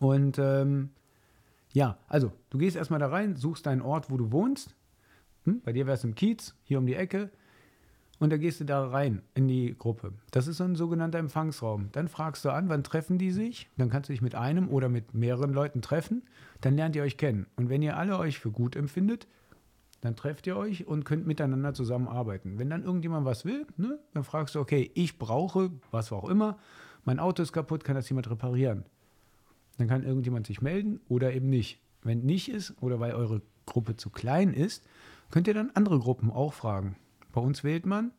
Und 0.00 0.38
ähm, 0.38 0.90
ja, 1.72 1.98
also 2.08 2.32
du 2.50 2.58
gehst 2.58 2.76
erstmal 2.76 3.00
da 3.00 3.08
rein, 3.08 3.36
suchst 3.36 3.66
deinen 3.66 3.82
Ort, 3.82 4.10
wo 4.10 4.16
du 4.16 4.32
wohnst. 4.32 4.74
Hm? 5.44 5.60
Bei 5.62 5.72
dir 5.72 5.86
wäre 5.86 5.96
es 5.96 6.04
im 6.04 6.14
Kiez, 6.14 6.54
hier 6.64 6.78
um 6.78 6.86
die 6.86 6.94
Ecke. 6.94 7.30
Und 8.20 8.30
dann 8.30 8.40
gehst 8.40 8.60
du 8.60 8.64
da 8.64 8.88
rein 8.88 9.22
in 9.34 9.46
die 9.46 9.76
Gruppe. 9.78 10.12
Das 10.32 10.48
ist 10.48 10.56
so 10.56 10.64
ein 10.64 10.74
sogenannter 10.74 11.18
Empfangsraum. 11.18 11.90
Dann 11.92 12.08
fragst 12.08 12.44
du 12.44 12.50
an, 12.50 12.68
wann 12.68 12.82
treffen 12.82 13.16
die 13.16 13.30
sich? 13.30 13.68
Dann 13.76 13.90
kannst 13.90 14.08
du 14.08 14.12
dich 14.12 14.22
mit 14.22 14.34
einem 14.34 14.68
oder 14.68 14.88
mit 14.88 15.14
mehreren 15.14 15.52
Leuten 15.52 15.82
treffen. 15.82 16.22
Dann 16.60 16.74
lernt 16.76 16.96
ihr 16.96 17.02
euch 17.02 17.16
kennen. 17.16 17.46
Und 17.56 17.68
wenn 17.68 17.82
ihr 17.82 17.96
alle 17.96 18.18
euch 18.18 18.40
für 18.40 18.50
gut 18.50 18.74
empfindet, 18.74 19.28
dann 20.00 20.16
trefft 20.16 20.46
ihr 20.46 20.56
euch 20.56 20.86
und 20.86 21.04
könnt 21.04 21.26
miteinander 21.26 21.74
zusammenarbeiten. 21.74 22.58
Wenn 22.58 22.70
dann 22.70 22.84
irgendjemand 22.84 23.24
was 23.24 23.44
will, 23.44 23.66
ne, 23.76 23.98
dann 24.14 24.24
fragst 24.24 24.54
du, 24.54 24.60
okay, 24.60 24.90
ich 24.94 25.18
brauche, 25.18 25.70
was 25.90 26.12
auch 26.12 26.28
immer, 26.28 26.58
mein 27.04 27.18
Auto 27.18 27.42
ist 27.42 27.52
kaputt, 27.52 27.84
kann 27.84 27.96
das 27.96 28.08
jemand 28.08 28.30
reparieren? 28.30 28.84
Dann 29.78 29.88
kann 29.88 30.04
irgendjemand 30.04 30.46
sich 30.46 30.60
melden 30.60 31.00
oder 31.08 31.32
eben 31.32 31.48
nicht. 31.48 31.80
Wenn 32.02 32.24
nicht 32.24 32.48
ist 32.48 32.74
oder 32.80 33.00
weil 33.00 33.14
eure 33.14 33.42
Gruppe 33.66 33.96
zu 33.96 34.10
klein 34.10 34.52
ist, 34.52 34.84
könnt 35.30 35.46
ihr 35.46 35.54
dann 35.54 35.70
andere 35.74 35.98
Gruppen 35.98 36.30
auch 36.30 36.52
fragen. 36.52 36.96
Bei 37.32 37.40
uns 37.40 37.64
wählt 37.64 37.86
man 37.86 38.12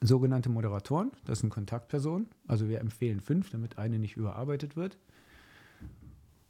sogenannte 0.00 0.48
Moderatoren, 0.48 1.10
das 1.24 1.40
sind 1.40 1.50
Kontaktpersonen. 1.50 2.28
Also 2.46 2.68
wir 2.68 2.80
empfehlen 2.80 3.20
fünf, 3.20 3.50
damit 3.50 3.78
eine 3.78 3.98
nicht 3.98 4.16
überarbeitet 4.16 4.76
wird. 4.76 4.98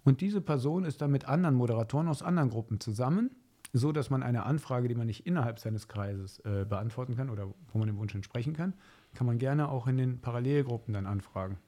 Und 0.04 0.20
diese 0.20 0.40
Person 0.40 0.84
ist 0.84 1.00
dann 1.00 1.10
mit 1.10 1.26
anderen 1.26 1.54
Moderatoren 1.54 2.08
aus 2.08 2.22
anderen 2.22 2.50
Gruppen 2.50 2.80
zusammen 2.80 3.30
so 3.72 3.92
dass 3.92 4.10
man 4.10 4.22
eine 4.22 4.44
Anfrage, 4.44 4.88
die 4.88 4.94
man 4.94 5.06
nicht 5.06 5.26
innerhalb 5.26 5.58
seines 5.58 5.88
Kreises 5.88 6.40
äh, 6.40 6.64
beantworten 6.68 7.16
kann 7.16 7.30
oder 7.30 7.52
wo 7.72 7.78
man 7.78 7.86
dem 7.86 7.98
Wunsch 7.98 8.14
entsprechen 8.14 8.52
kann, 8.52 8.74
kann 9.14 9.26
man 9.26 9.38
gerne 9.38 9.68
auch 9.68 9.86
in 9.86 9.96
den 9.96 10.20
Parallelgruppen 10.20 10.94
dann 10.94 11.06
anfragen. 11.06 11.58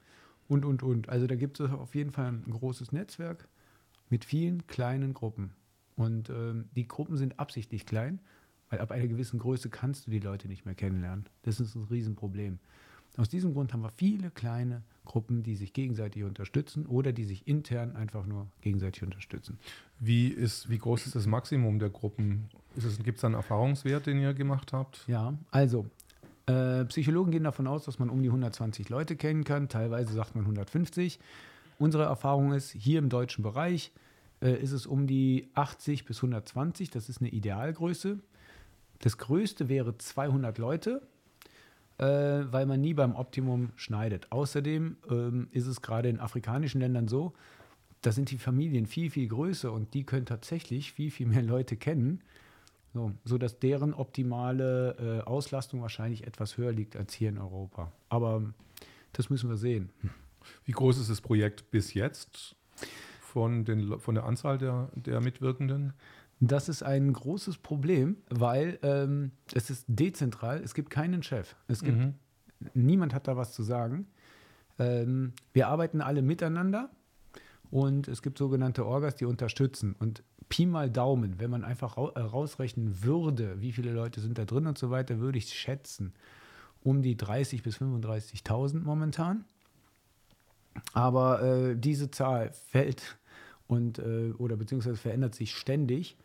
Und, 0.47 0.65
und, 0.65 0.83
und. 0.83 1.09
Also 1.09 1.27
da 1.27 1.35
gibt 1.35 1.59
es 1.59 1.71
auf 1.71 1.95
jeden 1.95 2.11
Fall 2.11 2.27
ein 2.27 2.51
großes 2.51 2.91
Netzwerk 2.91 3.47
mit 4.09 4.25
vielen 4.25 4.67
kleinen 4.67 5.13
Gruppen. 5.13 5.53
Und 5.95 6.29
ähm, 6.29 6.69
die 6.75 6.87
Gruppen 6.87 7.15
sind 7.15 7.39
absichtlich 7.39 7.85
klein, 7.85 8.19
weil 8.73 8.81
ab 8.81 8.89
einer 8.89 9.07
gewissen 9.07 9.37
Größe 9.37 9.69
kannst 9.69 10.07
du 10.07 10.11
die 10.11 10.17
Leute 10.17 10.47
nicht 10.47 10.65
mehr 10.65 10.73
kennenlernen. 10.73 11.27
Das 11.43 11.59
ist 11.59 11.75
ein 11.75 11.83
Riesenproblem. 11.91 12.57
Aus 13.17 13.29
diesem 13.29 13.53
Grund 13.53 13.71
haben 13.71 13.83
wir 13.83 13.91
viele 13.91 14.31
kleine 14.31 14.81
Gruppen, 15.05 15.43
die 15.43 15.55
sich 15.55 15.73
gegenseitig 15.73 16.23
unterstützen 16.23 16.87
oder 16.87 17.13
die 17.13 17.25
sich 17.25 17.47
intern 17.47 17.95
einfach 17.95 18.25
nur 18.25 18.47
gegenseitig 18.61 19.03
unterstützen. 19.03 19.59
Wie, 19.99 20.27
ist, 20.27 20.71
wie 20.71 20.79
groß 20.79 21.05
ist 21.05 21.15
das 21.15 21.27
Maximum 21.27 21.77
der 21.77 21.91
Gruppen? 21.91 22.49
Gibt 23.03 23.17
es 23.17 23.21
da 23.21 23.27
einen 23.27 23.35
Erfahrungswert, 23.35 24.07
den 24.07 24.19
ihr 24.19 24.33
gemacht 24.33 24.73
habt? 24.73 25.07
Ja, 25.07 25.37
also 25.51 25.85
äh, 26.47 26.83
Psychologen 26.85 27.29
gehen 27.29 27.43
davon 27.43 27.67
aus, 27.67 27.85
dass 27.85 27.99
man 27.99 28.09
um 28.09 28.23
die 28.23 28.29
120 28.29 28.89
Leute 28.89 29.15
kennen 29.15 29.43
kann. 29.43 29.69
Teilweise 29.69 30.13
sagt 30.13 30.33
man 30.33 30.45
150. 30.45 31.19
Unsere 31.77 32.05
Erfahrung 32.05 32.53
ist, 32.53 32.71
hier 32.71 32.97
im 32.97 33.09
deutschen 33.09 33.43
Bereich 33.43 33.91
äh, 34.41 34.59
ist 34.59 34.71
es 34.71 34.87
um 34.87 35.05
die 35.05 35.51
80 35.53 36.05
bis 36.05 36.17
120. 36.17 36.89
Das 36.89 37.07
ist 37.07 37.21
eine 37.21 37.29
Idealgröße. 37.29 38.17
Das 39.03 39.17
größte 39.17 39.69
wäre 39.69 39.97
200 39.97 40.57
Leute 40.57 41.01
äh, 41.97 42.05
weil 42.51 42.65
man 42.65 42.81
nie 42.81 42.93
beim 42.93 43.15
Optimum 43.15 43.71
schneidet. 43.75 44.31
Außerdem 44.31 44.97
ähm, 45.09 45.47
ist 45.51 45.67
es 45.67 45.81
gerade 45.81 46.09
in 46.09 46.19
afrikanischen 46.19 46.81
Ländern 46.81 47.07
so, 47.07 47.33
da 48.01 48.11
sind 48.11 48.31
die 48.31 48.37
Familien 48.37 48.85
viel, 48.85 49.09
viel 49.09 49.27
größer 49.27 49.71
und 49.71 49.93
die 49.93 50.03
können 50.03 50.25
tatsächlich 50.25 50.91
viel, 50.91 51.11
viel 51.11 51.27
mehr 51.27 51.43
Leute 51.43 51.77
kennen, 51.77 52.21
so, 52.93 53.11
sodass 53.23 53.59
deren 53.59 53.93
optimale 53.93 55.21
äh, 55.21 55.21
Auslastung 55.21 55.81
wahrscheinlich 55.81 56.27
etwas 56.27 56.57
höher 56.57 56.71
liegt 56.71 56.95
als 56.95 57.13
hier 57.13 57.29
in 57.29 57.37
Europa. 57.37 57.91
Aber 58.09 58.43
das 59.13 59.29
müssen 59.29 59.49
wir 59.49 59.57
sehen. 59.57 59.89
Wie 60.65 60.73
groß 60.73 60.97
ist 60.97 61.09
das 61.09 61.21
Projekt 61.21 61.71
bis 61.71 61.93
jetzt 61.93 62.55
von, 63.21 63.63
den, 63.65 63.99
von 63.99 64.15
der 64.15 64.25
Anzahl 64.25 64.57
der, 64.57 64.89
der 64.95 65.21
Mitwirkenden? 65.21 65.93
Das 66.39 66.67
ist 66.67 66.83
ein 66.83 67.13
großes 67.13 67.57
Problem, 67.57 68.17
weil 68.29 68.79
ähm, 68.81 69.31
es 69.53 69.69
ist 69.69 69.85
dezentral, 69.87 70.61
es 70.63 70.73
gibt 70.73 70.89
keinen 70.89 71.23
Chef. 71.23 71.55
Es 71.67 71.81
gibt, 71.81 71.97
mhm. 71.97 72.13
Niemand 72.73 73.13
hat 73.13 73.27
da 73.27 73.37
was 73.37 73.53
zu 73.53 73.63
sagen. 73.63 74.07
Ähm, 74.79 75.33
wir 75.53 75.67
arbeiten 75.67 76.01
alle 76.01 76.21
miteinander 76.21 76.89
und 77.71 78.07
es 78.07 78.21
gibt 78.21 78.37
sogenannte 78.37 78.85
Orgas, 78.85 79.15
die 79.15 79.25
unterstützen. 79.25 79.95
Und 79.99 80.23
Pi 80.49 80.65
mal 80.65 80.89
Daumen, 80.89 81.39
wenn 81.39 81.49
man 81.49 81.63
einfach 81.63 81.97
äh, 81.97 82.19
rausrechnen 82.19 83.03
würde, 83.03 83.59
wie 83.61 83.71
viele 83.71 83.91
Leute 83.91 84.21
sind 84.21 84.37
da 84.37 84.45
drin 84.45 84.67
und 84.67 84.77
so 84.77 84.91
weiter, 84.91 85.19
würde 85.19 85.37
ich 85.37 85.53
schätzen, 85.53 86.13
um 86.83 87.01
die 87.01 87.15
30.000 87.15 87.63
bis 87.63 87.77
35.000 87.77 88.81
momentan. 88.81 89.45
Aber 90.93 91.41
äh, 91.41 91.75
diese 91.75 92.11
Zahl 92.11 92.51
fällt 92.53 93.17
und 93.67 93.99
äh, 93.99 94.31
oder 94.37 94.55
beziehungsweise 94.55 94.97
verändert 94.97 95.35
sich 95.35 95.55
ständig 95.55 96.17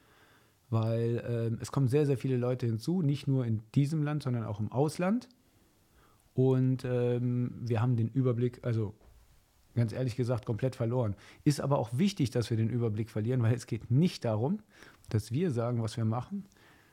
weil 0.70 1.18
äh, 1.58 1.62
es 1.62 1.72
kommen 1.72 1.88
sehr, 1.88 2.06
sehr 2.06 2.18
viele 2.18 2.36
Leute 2.36 2.66
hinzu, 2.66 3.02
nicht 3.02 3.26
nur 3.26 3.46
in 3.46 3.62
diesem 3.74 4.02
Land, 4.02 4.22
sondern 4.22 4.44
auch 4.44 4.60
im 4.60 4.70
Ausland. 4.70 5.28
Und 6.34 6.84
ähm, 6.84 7.52
wir 7.60 7.80
haben 7.80 7.96
den 7.96 8.08
Überblick, 8.08 8.60
also 8.62 8.94
ganz 9.74 9.92
ehrlich 9.92 10.16
gesagt, 10.16 10.44
komplett 10.44 10.76
verloren. 10.76 11.16
Ist 11.44 11.60
aber 11.60 11.78
auch 11.78 11.90
wichtig, 11.96 12.30
dass 12.30 12.50
wir 12.50 12.56
den 12.56 12.68
Überblick 12.68 13.10
verlieren, 13.10 13.42
weil 13.42 13.54
es 13.54 13.66
geht 13.66 13.90
nicht 13.90 14.24
darum, 14.24 14.60
dass 15.08 15.32
wir 15.32 15.50
sagen, 15.50 15.82
was 15.82 15.96
wir 15.96 16.04
machen, 16.04 16.44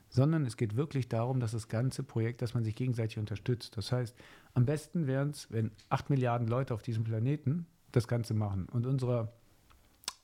sondern 0.08 0.46
es 0.46 0.56
geht 0.56 0.76
wirklich 0.76 1.08
darum, 1.08 1.40
dass 1.40 1.52
das 1.52 1.68
ganze 1.68 2.02
Projekt, 2.02 2.42
dass 2.42 2.54
man 2.54 2.64
sich 2.64 2.74
gegenseitig 2.74 3.18
unterstützt. 3.18 3.76
Das 3.76 3.92
heißt, 3.92 4.16
am 4.54 4.64
besten 4.64 5.06
wären 5.06 5.30
es, 5.30 5.50
wenn 5.50 5.70
acht 5.88 6.10
Milliarden 6.10 6.48
Leute 6.48 6.72
auf 6.72 6.82
diesem 6.82 7.04
Planeten 7.04 7.66
das 7.92 8.08
Ganze 8.08 8.34
machen. 8.34 8.66
Und 8.72 8.86
unsere, 8.86 9.32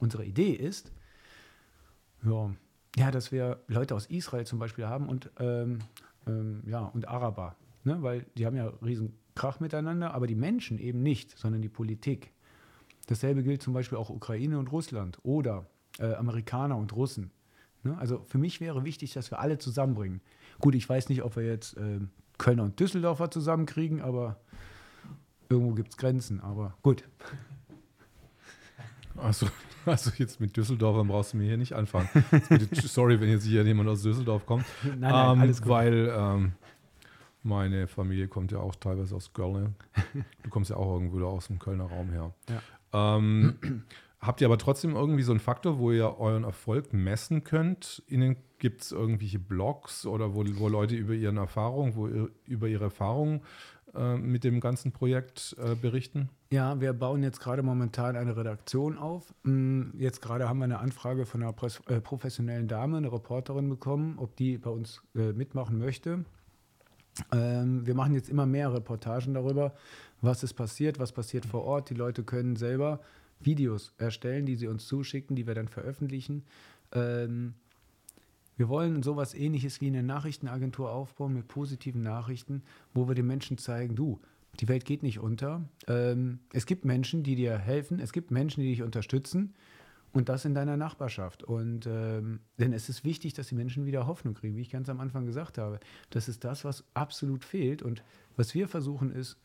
unsere 0.02 0.24
Idee 0.24 0.50
ist, 0.50 0.92
ja, 2.24 2.50
ja, 2.96 3.10
dass 3.10 3.32
wir 3.32 3.60
Leute 3.68 3.94
aus 3.94 4.06
Israel 4.06 4.44
zum 4.44 4.58
Beispiel 4.58 4.86
haben 4.86 5.08
und, 5.08 5.30
ähm, 5.38 5.78
ähm, 6.26 6.62
ja, 6.66 6.80
und 6.80 7.08
Araber. 7.08 7.56
Ne? 7.84 8.02
Weil 8.02 8.26
die 8.36 8.44
haben 8.44 8.56
ja 8.56 8.66
riesen 8.84 9.14
Krach 9.34 9.60
miteinander, 9.60 10.12
aber 10.12 10.26
die 10.26 10.34
Menschen 10.34 10.78
eben 10.78 11.02
nicht, 11.02 11.38
sondern 11.38 11.62
die 11.62 11.68
Politik. 11.68 12.32
Dasselbe 13.06 13.42
gilt 13.42 13.62
zum 13.62 13.72
Beispiel 13.72 13.96
auch 13.96 14.10
Ukraine 14.10 14.58
und 14.58 14.70
Russland 14.70 15.18
oder 15.22 15.66
äh, 15.98 16.12
Amerikaner 16.14 16.76
und 16.76 16.94
Russen. 16.94 17.30
Ne? 17.82 17.96
Also 17.98 18.22
für 18.24 18.38
mich 18.38 18.60
wäre 18.60 18.84
wichtig, 18.84 19.12
dass 19.12 19.30
wir 19.30 19.38
alle 19.38 19.58
zusammenbringen. 19.58 20.20
Gut, 20.60 20.74
ich 20.74 20.88
weiß 20.88 21.08
nicht, 21.08 21.22
ob 21.22 21.36
wir 21.36 21.44
jetzt 21.44 21.76
äh, 21.76 22.00
Kölner 22.38 22.64
und 22.64 22.78
Düsseldorfer 22.78 23.30
zusammenkriegen, 23.30 24.02
aber 24.02 24.40
irgendwo 25.48 25.74
gibt 25.74 25.90
es 25.90 25.96
Grenzen. 25.96 26.40
Aber 26.40 26.76
gut. 26.82 27.04
Also, 29.16 29.46
also 29.86 30.10
jetzt 30.16 30.40
mit 30.40 30.56
Düsseldorf 30.56 31.06
brauchst 31.06 31.32
du 31.32 31.38
mir 31.38 31.44
hier 31.44 31.56
nicht 31.56 31.72
anfangen. 31.72 32.08
sorry, 32.72 33.20
wenn 33.20 33.28
jetzt 33.28 33.44
hier 33.44 33.62
jemand 33.64 33.88
aus 33.88 34.02
Düsseldorf 34.02 34.46
kommt. 34.46 34.64
Nein, 34.84 35.00
nein, 35.00 35.32
ähm, 35.32 35.40
alles 35.40 35.62
gut. 35.62 35.70
Weil 35.70 36.12
ähm, 36.16 36.52
meine 37.42 37.88
Familie 37.88 38.28
kommt 38.28 38.52
ja 38.52 38.58
auch 38.58 38.74
teilweise 38.76 39.16
aus 39.16 39.32
Köln. 39.32 39.74
Du 40.42 40.50
kommst 40.50 40.70
ja 40.70 40.76
auch 40.76 40.92
irgendwo 40.94 41.24
aus 41.26 41.48
dem 41.48 41.58
Kölner 41.58 41.84
Raum 41.84 42.10
her. 42.10 42.32
Ja. 42.48 43.16
Ähm, 43.16 43.84
habt 44.20 44.40
ihr 44.40 44.46
aber 44.46 44.58
trotzdem 44.58 44.94
irgendwie 44.94 45.22
so 45.22 45.32
einen 45.32 45.40
Faktor, 45.40 45.78
wo 45.78 45.90
ihr 45.90 46.18
euren 46.18 46.44
Erfolg 46.44 46.92
messen 46.92 47.42
könnt? 47.42 48.02
Gibt 48.58 48.82
es 48.82 48.92
irgendwelche 48.92 49.40
Blogs 49.40 50.06
oder 50.06 50.34
wo, 50.34 50.44
wo 50.46 50.68
Leute 50.68 50.94
über 50.94 51.14
ihren 51.14 51.36
Erfahrungen, 51.36 51.96
wo 51.96 52.06
über 52.46 52.68
ihre 52.68 52.84
Erfahrungen 52.84 53.40
äh, 53.94 54.16
mit 54.16 54.44
dem 54.44 54.60
ganzen 54.60 54.92
Projekt 54.92 55.56
äh, 55.58 55.74
berichten? 55.74 56.28
Ja, 56.50 56.80
wir 56.80 56.92
bauen 56.92 57.22
jetzt 57.22 57.40
gerade 57.40 57.62
momentan 57.62 58.16
eine 58.16 58.36
Redaktion 58.36 58.98
auf. 58.98 59.34
Mm, 59.42 59.90
jetzt 59.98 60.20
gerade 60.20 60.48
haben 60.48 60.58
wir 60.58 60.64
eine 60.64 60.78
Anfrage 60.78 61.26
von 61.26 61.42
einer 61.42 61.54
äh, 61.88 62.00
professionellen 62.00 62.68
Dame, 62.68 62.96
eine 62.96 63.12
Reporterin 63.12 63.68
bekommen, 63.68 64.18
ob 64.18 64.36
die 64.36 64.58
bei 64.58 64.70
uns 64.70 65.02
äh, 65.14 65.32
mitmachen 65.32 65.78
möchte. 65.78 66.24
Ähm, 67.30 67.86
wir 67.86 67.94
machen 67.94 68.14
jetzt 68.14 68.30
immer 68.30 68.46
mehr 68.46 68.72
Reportagen 68.72 69.34
darüber, 69.34 69.74
was 70.20 70.42
ist 70.42 70.54
passiert, 70.54 70.98
was 70.98 71.12
passiert 71.12 71.44
vor 71.44 71.64
Ort. 71.64 71.90
Die 71.90 71.94
Leute 71.94 72.22
können 72.22 72.56
selber 72.56 73.00
Videos 73.40 73.92
erstellen, 73.98 74.46
die 74.46 74.56
sie 74.56 74.68
uns 74.68 74.86
zuschicken, 74.86 75.36
die 75.36 75.46
wir 75.46 75.54
dann 75.54 75.68
veröffentlichen. 75.68 76.44
Ähm, 76.92 77.54
wir 78.62 78.68
wollen 78.68 79.02
sowas 79.02 79.34
ähnliches 79.34 79.80
wie 79.80 79.88
eine 79.88 80.04
Nachrichtenagentur 80.04 80.92
aufbauen 80.92 81.32
mit 81.32 81.48
positiven 81.48 82.00
Nachrichten, 82.00 82.62
wo 82.94 83.08
wir 83.08 83.16
den 83.16 83.26
Menschen 83.26 83.58
zeigen, 83.58 83.96
du, 83.96 84.20
die 84.60 84.68
Welt 84.68 84.84
geht 84.84 85.02
nicht 85.02 85.18
unter. 85.18 85.68
Ähm, 85.88 86.38
es 86.52 86.64
gibt 86.64 86.84
Menschen, 86.84 87.24
die 87.24 87.34
dir 87.34 87.58
helfen, 87.58 87.98
es 87.98 88.12
gibt 88.12 88.30
Menschen, 88.30 88.62
die 88.62 88.70
dich 88.70 88.84
unterstützen 88.84 89.54
und 90.12 90.28
das 90.28 90.44
in 90.44 90.54
deiner 90.54 90.76
Nachbarschaft. 90.76 91.42
Und 91.42 91.88
ähm, 91.88 92.38
denn 92.60 92.72
es 92.72 92.88
ist 92.88 93.04
wichtig, 93.04 93.34
dass 93.34 93.48
die 93.48 93.56
Menschen 93.56 93.84
wieder 93.84 94.06
Hoffnung 94.06 94.34
kriegen, 94.34 94.54
wie 94.54 94.62
ich 94.62 94.70
ganz 94.70 94.88
am 94.88 95.00
Anfang 95.00 95.26
gesagt 95.26 95.58
habe. 95.58 95.80
Das 96.10 96.28
ist 96.28 96.44
das, 96.44 96.64
was 96.64 96.84
absolut 96.94 97.44
fehlt. 97.44 97.82
Und 97.82 98.04
was 98.36 98.54
wir 98.54 98.68
versuchen 98.68 99.10
ist, 99.10 99.40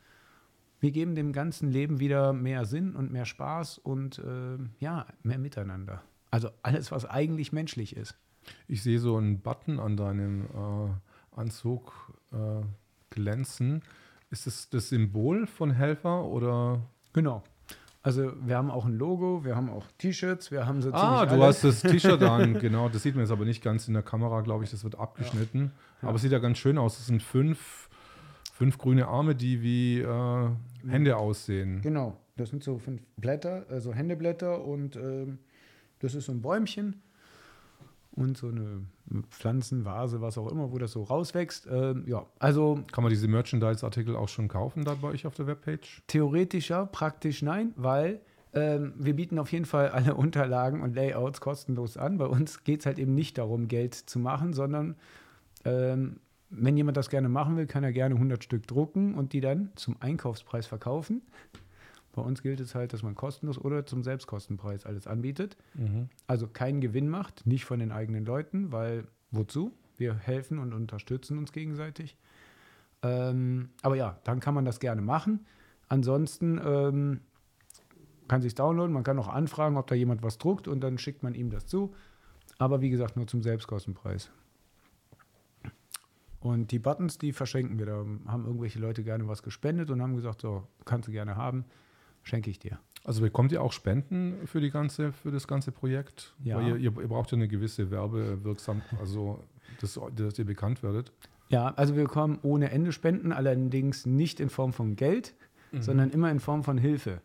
wir 0.79 0.91
geben 0.91 1.15
dem 1.15 1.33
ganzen 1.33 1.71
Leben 1.71 1.99
wieder 1.99 2.33
mehr 2.33 2.65
Sinn 2.65 2.95
und 2.95 3.11
mehr 3.11 3.25
Spaß 3.25 3.79
und 3.79 4.19
äh, 4.19 4.59
ja, 4.79 5.07
mehr 5.23 5.39
Miteinander. 5.39 6.03
Also 6.29 6.51
alles, 6.61 6.91
was 6.91 7.05
eigentlich 7.05 7.51
menschlich 7.51 7.95
ist. 7.95 8.15
Ich 8.67 8.83
sehe 8.83 8.99
so 8.99 9.17
einen 9.17 9.39
Button 9.39 9.79
an 9.79 9.97
deinem 9.97 10.43
äh, 10.45 11.37
Anzug 11.39 12.13
äh, 12.31 12.63
glänzen. 13.09 13.81
Ist 14.29 14.47
das 14.47 14.69
das 14.69 14.89
Symbol 14.89 15.47
von 15.47 15.71
Helfer 15.71 16.25
oder? 16.25 16.81
Genau. 17.13 17.43
Also 18.03 18.31
wir 18.45 18.55
haben 18.55 18.71
auch 18.71 18.85
ein 18.85 18.93
Logo, 18.97 19.43
wir 19.43 19.55
haben 19.55 19.69
auch 19.69 19.85
T-Shirts, 19.97 20.51
wir 20.51 20.65
haben 20.65 20.81
so 20.81 20.93
Ah, 20.93 21.25
du 21.25 21.33
alles. 21.41 21.63
hast 21.63 21.63
das 21.63 21.81
T-Shirt 21.91 22.21
an, 22.23 22.53
genau. 22.59 22.87
Das 22.89 23.03
sieht 23.03 23.15
man 23.15 23.23
jetzt 23.23 23.31
aber 23.31 23.43
nicht 23.43 23.61
ganz 23.63 23.87
in 23.87 23.93
der 23.93 24.03
Kamera, 24.03 24.41
glaube 24.41 24.63
ich. 24.63 24.71
Das 24.71 24.83
wird 24.83 24.97
abgeschnitten. 24.97 25.71
Ja. 26.01 26.07
Aber 26.09 26.15
es 26.15 26.21
sieht 26.21 26.31
ja 26.31 26.39
ganz 26.39 26.57
schön 26.57 26.77
aus. 26.77 26.99
Es 26.99 27.07
sind 27.07 27.21
fünf, 27.21 27.89
fünf 28.53 28.77
grüne 28.77 29.07
Arme, 29.07 29.35
die 29.35 29.61
wie 29.61 29.99
äh, 29.99 30.49
Hände 30.87 31.17
aussehen. 31.17 31.81
Genau. 31.81 32.15
Das 32.37 32.49
sind 32.51 32.63
so 32.63 32.77
fünf 32.77 33.01
Blätter, 33.17 33.65
also 33.69 33.93
Händeblätter 33.93 34.63
und 34.63 34.95
ähm, 34.95 35.39
das 35.99 36.13
ist 36.13 36.25
so 36.27 36.31
ein 36.31 36.41
Bäumchen 36.41 37.01
und 38.17 38.35
so 38.37 38.47
eine 38.47 38.81
Pflanzenvase, 39.29 40.21
was 40.21 40.37
auch 40.37 40.51
immer, 40.51 40.71
wo 40.71 40.77
das 40.77 40.91
so 40.91 41.03
rauswächst. 41.03 41.67
Ähm, 41.71 42.03
ja, 42.07 42.25
also. 42.39 42.83
Kann 42.91 43.03
man 43.03 43.11
diese 43.11 43.27
Merchandise-Artikel 43.27 44.15
auch 44.15 44.27
schon 44.27 44.47
kaufen 44.47 44.83
da 44.83 44.95
bei 44.95 45.09
euch 45.09 45.25
auf 45.27 45.35
der 45.35 45.47
Webpage? 45.47 46.01
Theoretisch 46.07 46.69
ja, 46.69 46.85
praktisch 46.85 47.41
nein, 47.41 47.73
weil 47.75 48.19
ähm, 48.53 48.93
wir 48.97 49.15
bieten 49.15 49.37
auf 49.39 49.51
jeden 49.51 49.65
Fall 49.65 49.89
alle 49.89 50.15
Unterlagen 50.15 50.81
und 50.81 50.95
Layouts 50.95 51.41
kostenlos 51.41 51.95
an. 51.95 52.17
Bei 52.17 52.25
uns 52.25 52.63
geht 52.63 52.81
es 52.81 52.85
halt 52.85 52.97
eben 52.97 53.13
nicht 53.13 53.37
darum, 53.37 53.67
Geld 53.67 53.93
zu 53.93 54.19
machen, 54.19 54.53
sondern 54.53 54.95
ähm, 55.63 56.19
wenn 56.49 56.75
jemand 56.77 56.97
das 56.97 57.09
gerne 57.09 57.29
machen 57.29 57.57
will, 57.57 57.67
kann 57.67 57.83
er 57.83 57.91
gerne 57.91 58.15
100 58.15 58.43
Stück 58.43 58.65
drucken 58.67 59.15
und 59.15 59.33
die 59.33 59.41
dann 59.41 59.71
zum 59.75 59.97
Einkaufspreis 59.99 60.65
verkaufen. 60.65 61.21
Bei 62.17 62.23
uns 62.23 62.41
gilt 62.41 62.59
es 62.59 62.73
halt, 62.73 62.93
dass 62.93 63.03
man 63.03 63.13
kostenlos 63.13 63.59
oder 63.59 63.85
zum 63.85 64.01
Selbstkostenpreis 64.01 64.87
alles 64.87 65.05
anbietet. 65.05 65.55
Mhm. 65.75 66.09
Also 66.25 66.47
keinen 66.47 66.81
Gewinn 66.81 67.09
macht, 67.09 67.45
nicht 67.45 67.63
von 67.63 67.79
den 67.79 67.91
eigenen 67.91 68.25
Leuten, 68.25 68.71
weil 68.71 69.07
wozu? 69.29 69.71
Wir 69.97 70.15
helfen 70.15 70.57
und 70.57 70.73
unterstützen 70.73 71.37
uns 71.37 71.51
gegenseitig. 71.51 72.17
Ähm, 73.03 73.69
aber 73.83 73.95
ja, 73.97 74.19
dann 74.23 74.39
kann 74.39 74.55
man 74.55 74.65
das 74.65 74.79
gerne 74.79 75.03
machen. 75.03 75.45
Ansonsten 75.89 76.59
ähm, 76.65 77.19
kann 78.27 78.41
sich 78.41 78.55
downloaden, 78.55 78.93
man 78.93 79.03
kann 79.03 79.19
auch 79.19 79.27
anfragen, 79.27 79.77
ob 79.77 79.85
da 79.85 79.93
jemand 79.93 80.23
was 80.23 80.39
druckt 80.39 80.67
und 80.67 80.81
dann 80.81 80.97
schickt 80.97 81.21
man 81.21 81.35
ihm 81.35 81.51
das 81.51 81.67
zu. 81.67 81.93
Aber 82.57 82.81
wie 82.81 82.89
gesagt, 82.89 83.15
nur 83.15 83.27
zum 83.27 83.43
Selbstkostenpreis. 83.43 84.31
Und 86.39 86.71
die 86.71 86.79
Buttons, 86.79 87.19
die 87.19 87.31
verschenken 87.31 87.77
wir. 87.77 87.85
Da 87.85 88.03
haben 88.25 88.45
irgendwelche 88.47 88.79
Leute 88.79 89.03
gerne 89.03 89.27
was 89.27 89.43
gespendet 89.43 89.91
und 89.91 90.01
haben 90.01 90.15
gesagt, 90.15 90.41
so, 90.41 90.63
kannst 90.83 91.07
du 91.07 91.11
gerne 91.11 91.35
haben, 91.35 91.63
schenke 92.27 92.49
ich 92.49 92.59
dir. 92.59 92.79
Also 93.03 93.21
bekommt 93.21 93.51
ihr 93.51 93.61
auch 93.61 93.71
Spenden 93.71 94.45
für, 94.45 94.59
die 94.59 94.69
ganze, 94.69 95.11
für 95.13 95.31
das 95.31 95.47
ganze 95.47 95.71
Projekt? 95.71 96.35
Ja. 96.43 96.57
Weil 96.57 96.67
ihr, 96.67 96.75
ihr, 96.77 96.91
braucht 96.91 97.31
ja 97.31 97.37
eine 97.37 97.47
gewisse 97.47 97.89
Werbewirksamkeit, 97.89 98.99
also 98.99 99.43
dass, 99.79 99.99
dass 100.15 100.37
ihr 100.37 100.45
bekannt 100.45 100.83
werdet. 100.83 101.11
Ja, 101.49 101.73
also 101.75 101.95
wir 101.95 102.03
bekommen 102.03 102.39
ohne 102.41 102.71
Ende 102.71 102.91
Spenden, 102.91 103.31
allerdings 103.31 104.05
nicht 104.05 104.39
in 104.39 104.49
Form 104.49 104.73
von 104.73 104.95
Geld, 104.95 105.35
sondern 105.79 106.09
immer 106.09 106.31
in 106.31 106.39
Form 106.39 106.63
von 106.63 106.77
Hilfe. 106.77 107.21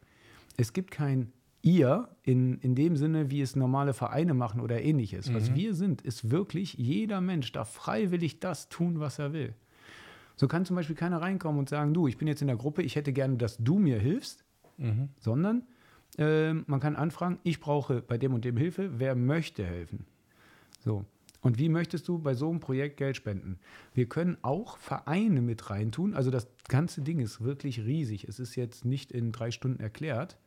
Es 0.56 0.72
gibt 0.72 0.90
kein 0.90 1.32
ihr 1.62 2.08
in, 2.22 2.58
in 2.58 2.74
dem 2.74 2.96
Sinne, 2.96 3.30
wie 3.30 3.40
es 3.40 3.56
normale 3.56 3.94
Vereine 3.94 4.34
machen 4.34 4.60
oder 4.60 4.82
ähnliches. 4.82 5.32
Was 5.32 5.54
wir 5.54 5.74
sind, 5.74 6.02
ist 6.02 6.30
wirklich, 6.30 6.74
jeder 6.74 7.20
Mensch 7.20 7.52
darf 7.52 7.72
freiwillig 7.72 8.40
das 8.40 8.68
tun, 8.68 9.00
was 9.00 9.18
er 9.18 9.32
will. 9.32 9.54
So 10.36 10.48
kann 10.48 10.64
zum 10.64 10.76
Beispiel 10.76 10.96
keiner 10.96 11.20
reinkommen 11.20 11.58
und 11.58 11.68
sagen, 11.68 11.94
du, 11.94 12.08
ich 12.08 12.18
bin 12.18 12.26
jetzt 12.26 12.40
in 12.40 12.48
der 12.48 12.56
Gruppe, 12.56 12.82
ich 12.82 12.96
hätte 12.96 13.12
gerne, 13.12 13.36
dass 13.36 13.58
du 13.58 13.78
mir 13.78 13.98
hilfst, 13.98 14.41
sondern 15.18 15.62
ähm, 16.18 16.64
man 16.66 16.80
kann 16.80 16.96
anfragen, 16.96 17.38
ich 17.42 17.60
brauche 17.60 18.02
bei 18.02 18.18
dem 18.18 18.34
und 18.34 18.44
dem 18.44 18.56
Hilfe, 18.56 18.98
wer 18.98 19.14
möchte 19.14 19.64
helfen. 19.64 20.06
So. 20.80 21.04
Und 21.40 21.58
wie 21.58 21.68
möchtest 21.68 22.06
du 22.06 22.18
bei 22.18 22.34
so 22.34 22.48
einem 22.48 22.60
Projekt 22.60 22.98
Geld 22.98 23.16
spenden? 23.16 23.58
Wir 23.94 24.08
können 24.08 24.36
auch 24.42 24.76
Vereine 24.76 25.42
mit 25.42 25.70
reintun. 25.70 26.14
Also 26.14 26.30
das 26.30 26.46
ganze 26.68 27.02
Ding 27.02 27.18
ist 27.18 27.42
wirklich 27.42 27.80
riesig. 27.80 28.28
Es 28.28 28.38
ist 28.38 28.54
jetzt 28.54 28.84
nicht 28.84 29.10
in 29.10 29.32
drei 29.32 29.50
Stunden 29.50 29.80
erklärt. 29.80 30.38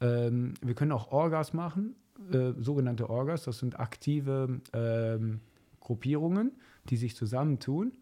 Ähm, 0.00 0.54
wir 0.62 0.74
können 0.74 0.92
auch 0.92 1.12
Orgas 1.12 1.52
machen, 1.52 1.96
äh, 2.32 2.52
sogenannte 2.58 3.10
Orgas. 3.10 3.44
Das 3.44 3.58
sind 3.58 3.78
aktive 3.78 4.60
ähm, 4.72 5.40
Gruppierungen, 5.80 6.52
die 6.88 6.96
sich 6.96 7.14
zusammentun, 7.14 7.92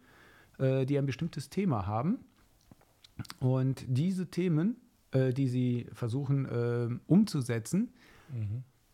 äh, 0.58 0.86
die 0.86 0.98
ein 0.98 1.06
bestimmtes 1.06 1.50
Thema 1.50 1.86
haben. 1.88 2.18
Und 3.40 3.84
diese 3.88 4.28
Themen, 4.28 4.76
äh, 5.12 5.32
die 5.32 5.48
sie 5.48 5.86
versuchen 5.92 6.48
ähm, 6.50 7.00
umzusetzen, 7.06 7.92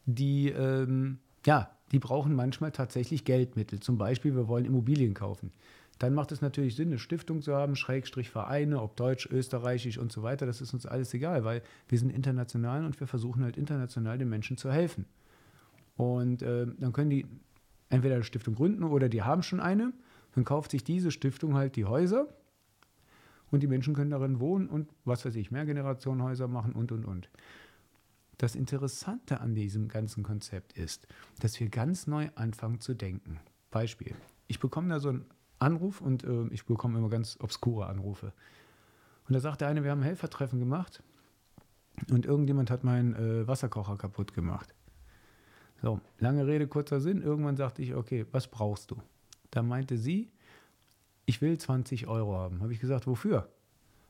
die, 0.07 0.49
ähm, 0.49 1.19
ja, 1.45 1.71
die 1.93 1.99
brauchen 1.99 2.35
manchmal 2.35 2.73
tatsächlich 2.73 3.25
Geldmittel. 3.25 3.81
Zum 3.81 3.99
Beispiel, 3.99 4.35
wir 4.35 4.49
wollen 4.49 4.65
Immobilien 4.65 5.15
kaufen. 5.15 5.53
Dann 5.99 6.15
macht 6.15 6.31
es 6.33 6.43
natürlich 6.43 6.77
Sinn, 6.77 6.89
eine 6.89 6.99
Stiftung 6.99 7.41
zu 7.41 7.55
haben, 7.55 7.75
Schrägstrich 7.75 8.29
Vereine, 8.31 8.83
ob 8.83 8.97
deutsch, 8.97 9.27
österreichisch 9.27 9.99
und 9.99 10.13
so 10.13 10.23
weiter. 10.23 10.45
Das 10.45 10.61
ist 10.61 10.75
uns 10.75 10.85
alles 10.85 11.15
egal, 11.15 11.45
weil 11.45 11.63
wir 11.89 11.99
sind 11.99 12.11
international 12.11 12.85
und 12.85 12.99
wir 13.01 13.07
versuchen 13.07 13.45
halt 13.45 13.57
international 13.57 14.19
den 14.19 14.29
Menschen 14.29 14.59
zu 14.59 14.71
helfen. 14.71 15.07
Und 15.97 16.43
äh, 16.43 16.67
dann 16.79 16.93
können 16.93 17.11
die 17.11 17.27
entweder 17.89 18.17
eine 18.17 18.25
Stiftung 18.25 18.55
gründen 18.55 18.85
oder 18.85 19.09
die 19.09 19.23
haben 19.23 19.43
schon 19.43 19.61
eine. 19.61 19.93
Dann 20.35 20.45
kauft 20.45 20.73
sich 20.73 20.85
diese 20.85 21.11
Stiftung 21.11 21.55
halt 21.55 21.77
die 21.77 21.87
Häuser 21.87 22.29
und 23.51 23.63
die 23.63 23.67
Menschen 23.67 23.95
können 23.95 24.11
darin 24.11 24.41
wohnen 24.41 24.69
und 24.69 24.91
was 25.05 25.25
weiß 25.25 25.37
ich, 25.37 25.51
Mehrgenerationenhäuser 25.51 26.49
machen 26.49 26.73
und 26.73 26.93
und 26.93 27.05
und. 27.05 27.31
Das 28.39 28.55
Interessante 28.55 29.41
an 29.41 29.55
diesem 29.55 29.89
ganzen 29.89 30.23
Konzept 30.23 30.75
ist, 30.75 31.07
dass 31.41 31.59
wir 31.59 31.69
ganz 31.69 32.07
neu 32.07 32.29
anfangen 32.35 32.81
zu 32.81 32.95
denken. 32.95 33.41
Beispiel. 33.71 34.15
Ich 34.47 34.61
bekomme 34.61 34.89
da 34.89 35.01
so 35.01 35.09
einen 35.09 35.25
Anruf 35.59 36.01
und 36.01 36.25
äh, 36.25 36.47
ich 36.49 36.67
bekomme 36.67 36.99
immer 36.99 37.09
ganz 37.09 37.39
obskure 37.41 37.87
Anrufe. 37.87 38.33
Und 39.27 39.35
da 39.35 39.41
sagt 39.41 39.61
der 39.61 39.69
eine, 39.69 39.83
wir 39.83 39.91
haben 39.91 40.01
ein 40.01 40.07
Helfertreffen 40.07 40.59
gemacht 40.59 41.03
und 42.11 42.27
irgendjemand 42.27 42.71
hat 42.71 42.85
meinen 42.85 43.15
äh, 43.15 43.49
Wasserkocher 43.49 43.97
kaputt 43.97 44.35
gemacht. 44.35 44.75
So, 45.83 46.01
lange 46.19 46.47
Rede, 46.47 46.69
kurzer 46.69 47.01
Sinn. 47.01 47.23
Irgendwann 47.23 47.57
sagte 47.57 47.83
ich, 47.83 47.95
okay, 47.95 48.27
was 48.33 48.49
brauchst 48.49 48.91
du? 48.91 48.97
Da 49.51 49.63
meinte 49.63 49.97
sie, 49.99 50.31
ich 51.27 51.43
will 51.43 51.59
20 51.59 52.07
Euro 52.07 52.37
haben. 52.37 52.63
Habe 52.63 52.73
ich 52.73 52.81
gesagt, 52.81 53.07
wofür? 53.07 53.49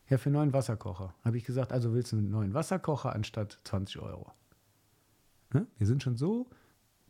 Ja, 0.08 0.18
für 0.18 0.26
einen 0.26 0.34
neuen 0.34 0.52
Wasserkocher. 0.52 1.14
Habe 1.24 1.36
ich 1.36 1.44
gesagt, 1.44 1.72
also 1.72 1.92
willst 1.92 2.12
du 2.12 2.18
einen 2.18 2.30
neuen 2.30 2.54
Wasserkocher 2.54 3.12
anstatt 3.12 3.58
20 3.64 3.98
Euro? 4.00 4.30
Ne? 5.52 5.66
Wir 5.78 5.86
sind 5.86 6.02
schon 6.02 6.16
so 6.16 6.46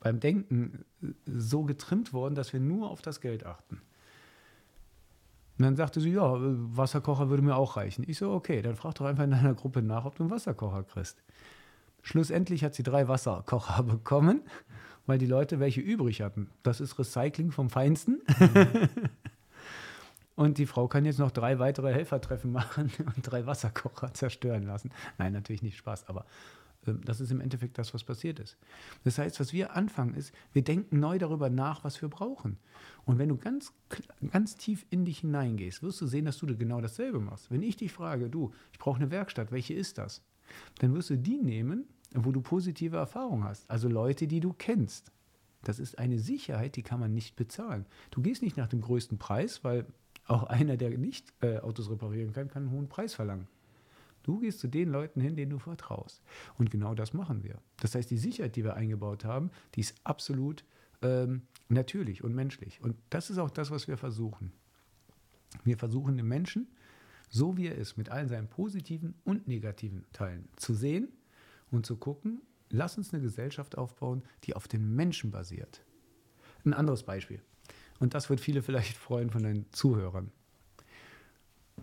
beim 0.01 0.21
Denken 0.21 0.85
äh, 1.03 1.09
so 1.27 1.65
getrimmt 1.65 2.13
worden, 2.13 2.35
dass 2.35 2.53
wir 2.53 2.61
nur 2.61 2.91
auf 2.91 3.03
das 3.03 3.21
Geld 3.21 3.45
achten. 3.45 3.83
Und 5.59 5.65
dann 5.65 5.77
sagte 5.77 6.01
sie, 6.01 6.13
ja, 6.13 6.37
äh, 6.37 6.41
Wasserkocher 6.77 7.29
würde 7.29 7.43
mir 7.43 7.57
auch 7.57 7.77
reichen. 7.77 8.05
Ich 8.07 8.19
so, 8.19 8.33
okay, 8.33 8.63
dann 8.63 8.77
frag 8.77 8.95
doch 8.95 9.07
einfach 9.07 9.25
in 9.25 9.31
deiner 9.31 9.55
Gruppe 9.55 9.83
nach, 9.83 10.05
ob 10.05 10.17
du 10.17 10.23
einen 10.23 10.31
Wasserkocher 10.31 10.85
kriegst. 10.85 11.23
Schlussendlich 12.03 12.63
hat 12.63 12.75
sie 12.75 12.83
drei 12.83 13.09
Wasserkocher 13.09 13.83
bekommen, 13.83 14.43
weil 15.07 15.19
die 15.19 15.27
Leute 15.27 15.61
welche 15.61 15.81
übrig 15.81 16.23
hatten. 16.23 16.51
Das 16.63 16.81
ist 16.81 16.99
Recycling 16.99 17.51
vom 17.51 17.69
Feinsten. 17.69 18.23
Und 20.37 20.59
die 20.59 20.67
Frau 20.67 20.87
kann 20.87 21.07
jetzt 21.07 21.19
noch 21.19 21.31
drei 21.31 21.59
weitere 21.59 21.93
Helfertreffen 21.93 22.53
machen 22.53 22.93
und 23.17 23.23
drei 23.23 23.47
Wasserkocher 23.47 24.15
zerstören 24.15 24.63
lassen. 24.63 24.93
Nein, 25.19 25.33
natürlich 25.33 25.63
nicht 25.63 25.79
Spaß, 25.79 26.09
aber 26.09 26.27
ähm, 26.87 27.01
das 27.05 27.21
ist 27.21 27.31
im 27.31 27.41
Endeffekt 27.41 27.79
das, 27.79 27.95
was 27.95 28.05
passiert 28.05 28.39
ist. 28.39 28.57
Das 29.05 29.19
heißt, 29.19 29.41
was 29.41 29.53
wir 29.53 29.75
anfangen 29.75 30.15
ist, 30.15 30.33
wir 30.53 30.63
denken 30.63 31.01
neu 31.01 31.19
darüber 31.19 31.51
nach, 31.51 31.85
was 31.85 32.01
wir 32.03 32.09
brauchen. 32.09 32.59
Und 33.05 33.19
wenn 33.19 33.31
du 33.31 33.37
ganz, 33.37 33.73
ganz 34.31 34.57
tief 34.57 34.85
in 34.91 35.05
dich 35.05 35.21
hineingehst, 35.21 35.83
wirst 35.83 36.01
du 36.01 36.07
sehen, 36.07 36.27
dass 36.27 36.39
du 36.39 36.47
genau 36.57 36.81
dasselbe 36.81 37.19
machst. 37.19 37.51
Wenn 37.51 37.63
ich 37.63 37.77
dich 37.77 37.93
frage, 37.93 38.29
du, 38.29 38.53
ich 38.73 38.79
brauche 38.79 39.01
eine 39.01 39.11
Werkstatt, 39.11 39.53
welche 39.53 39.75
ist 39.75 39.99
das? 39.99 40.23
Dann 40.79 40.95
wirst 40.95 41.11
du 41.11 41.17
die 41.17 41.39
nehmen, 41.39 41.87
wo 42.15 42.31
du 42.31 42.41
positive 42.41 42.97
Erfahrungen 42.97 43.45
hast. 43.45 43.69
Also 43.71 43.89
Leute, 43.89 44.27
die 44.27 44.41
du 44.41 44.53
kennst. 44.53 45.13
Das 45.63 45.79
ist 45.81 45.99
eine 45.99 46.21
Sicherheit, 46.21 46.77
die 46.77 46.83
kann 46.83 47.01
man 47.01 47.13
nicht 47.13 47.35
bezahlen. 47.35 47.87
Du 48.13 48.23
gehst 48.23 48.43
nicht 48.43 48.57
nach 48.57 48.69
dem 48.69 48.83
größten 48.83 49.19
Preis, 49.19 49.65
weil 49.65 49.87
auch 50.27 50.45
einer, 50.45 50.77
der 50.77 50.97
nicht 50.97 51.33
äh, 51.41 51.59
Autos 51.59 51.91
reparieren 51.91 52.33
kann, 52.33 52.49
kann 52.49 52.65
einen 52.65 52.73
hohen 52.73 52.89
Preis 52.89 53.15
verlangen. 53.15 53.49
Du 54.23 54.41
gehst 54.41 54.59
zu 54.59 54.67
den 54.67 54.91
Leuten 54.91 55.21
hin, 55.21 55.37
denen 55.37 55.51
du 55.51 55.59
vertraust. 55.59 56.21
Und 56.59 56.71
genau 56.71 56.95
das 56.95 57.13
machen 57.13 57.45
wir. 57.45 57.61
Das 57.81 57.95
heißt, 57.95 58.11
die 58.11 58.19
Sicherheit, 58.19 58.57
die 58.57 58.65
wir 58.65 58.75
eingebaut 58.75 59.25
haben, 59.25 59.51
die 59.75 59.81
ist 59.81 59.95
absolut 60.03 60.65
ähm, 61.03 61.43
natürlich 61.69 62.25
und 62.25 62.35
menschlich. 62.35 62.83
Und 62.83 62.97
das 63.11 63.31
ist 63.31 63.39
auch 63.39 63.51
das, 63.51 63.71
was 63.71 63.87
wir 63.87 63.97
versuchen. 63.97 64.53
Wir 65.65 65.79
versuchen 65.79 66.17
den 66.17 66.27
Menschen, 66.27 66.67
so 67.29 67.57
wie 67.57 67.69
er 67.69 67.77
ist, 67.77 67.97
mit 67.97 68.09
allen 68.09 68.29
seinen 68.29 68.49
positiven 68.49 69.15
und 69.25 69.47
negativen 69.47 70.05
Teilen 70.13 70.49
zu 70.57 70.75
sehen 70.75 71.09
und 71.71 71.87
zu 71.87 71.97
gucken, 71.97 72.41
lass 72.71 72.99
uns 72.99 73.13
eine 73.13 73.23
Gesellschaft 73.23 73.79
aufbauen, 73.79 74.23
die 74.45 74.57
auf 74.57 74.67
den 74.67 74.95
Menschen 74.95 75.31
basiert. 75.31 75.83
Ein 76.65 76.75
anderes 76.75 77.05
Beispiel. 77.05 77.41
Und 77.99 78.15
das 78.15 78.29
wird 78.31 78.41
viele 78.41 78.63
vielleicht 78.63 78.97
freuen 78.97 79.31
von 79.31 79.43
den 79.43 79.67
Zuhörern. 79.73 80.31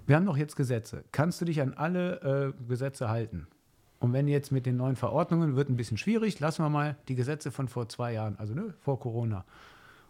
Wir 0.06 0.16
haben 0.16 0.26
doch 0.26 0.38
jetzt 0.38 0.56
Gesetze. 0.56 1.04
Kannst 1.12 1.40
du 1.42 1.46
dich 1.46 1.62
an 1.62 1.74
alle 1.74 2.54
äh, 2.58 2.68
Gesetze 2.68 3.10
halten? 3.10 3.48
Und 4.00 4.12
wenn 4.12 4.28
jetzt 4.28 4.52
mit 4.52 4.66
den 4.66 4.76
neuen 4.76 4.98
Verordnungen 4.98 5.56
wird 5.56 5.70
ein 5.70 5.78
bisschen 5.78 5.98
schwierig, 5.98 6.40
lassen 6.40 6.64
wir 6.64 6.70
mal 6.70 6.98
die 7.08 7.16
Gesetze 7.16 7.52
von 7.52 7.70
vor 7.70 7.88
zwei 7.88 8.14
Jahren, 8.14 8.38
also 8.38 8.54
ne, 8.54 8.74
vor 8.82 9.00
Corona, 9.00 9.46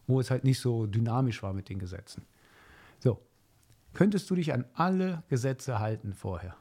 wo 0.08 0.20
es 0.20 0.32
halt 0.32 0.44
nicht 0.44 0.60
so 0.60 0.88
dynamisch 0.88 1.44
war 1.44 1.54
mit 1.54 1.70
den 1.70 1.78
Gesetzen. 1.78 2.24
So, 3.00 3.22
könntest 3.94 4.30
du 4.30 4.36
dich 4.36 4.52
an 4.52 4.66
alle 4.74 5.22
Gesetze 5.30 5.80
halten 5.80 6.14
vorher? 6.14 6.56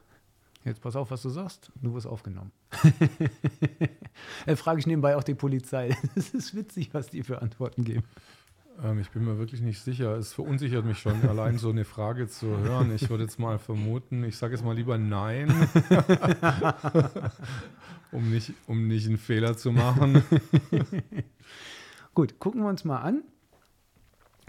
Jetzt 0.63 0.81
pass 0.81 0.95
auf, 0.95 1.11
was 1.11 1.21
du 1.21 1.29
sagst. 1.29 1.71
Du 1.81 1.93
wirst 1.93 2.07
aufgenommen. 2.07 2.51
Dann 4.45 4.55
frage 4.55 4.79
ich 4.79 4.87
nebenbei 4.87 5.15
auch 5.17 5.23
die 5.23 5.33
Polizei. 5.33 5.97
Es 6.15 6.33
ist 6.33 6.55
witzig, 6.55 6.93
was 6.93 7.07
die 7.07 7.23
für 7.23 7.41
Antworten 7.41 7.83
geben. 7.83 8.03
Ähm, 8.81 8.99
ich 8.99 9.09
bin 9.11 9.25
mir 9.25 9.37
wirklich 9.37 9.61
nicht 9.61 9.81
sicher. 9.81 10.15
Es 10.17 10.33
verunsichert 10.33 10.85
mich 10.85 10.99
schon, 10.99 11.21
allein 11.27 11.57
so 11.57 11.69
eine 11.69 11.85
Frage 11.85 12.27
zu 12.27 12.47
hören. 12.57 12.93
Ich 12.93 13.09
würde 13.09 13.23
jetzt 13.23 13.39
mal 13.39 13.59
vermuten, 13.59 14.23
ich 14.23 14.37
sage 14.37 14.55
jetzt 14.55 14.63
mal 14.63 14.75
lieber 14.75 14.97
Nein, 14.97 15.49
um, 18.11 18.31
nicht, 18.31 18.53
um 18.67 18.87
nicht 18.87 19.07
einen 19.07 19.17
Fehler 19.17 19.55
zu 19.57 19.71
machen. 19.71 20.23
Gut, 22.13 22.39
gucken 22.39 22.61
wir 22.61 22.69
uns 22.69 22.83
mal 22.83 22.99
an. 22.99 23.23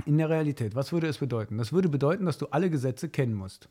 In 0.07 0.19
der 0.19 0.29
Realität, 0.29 0.75
was 0.75 0.93
würde 0.93 1.07
es 1.07 1.19
bedeuten? 1.19 1.57
Das 1.57 1.73
würde 1.73 1.89
bedeuten, 1.89 2.27
dass 2.27 2.39
du 2.39 2.47
alle 2.47 2.69
Gesetze 2.69 3.09
kennen 3.09 3.35
musst. 3.35 3.69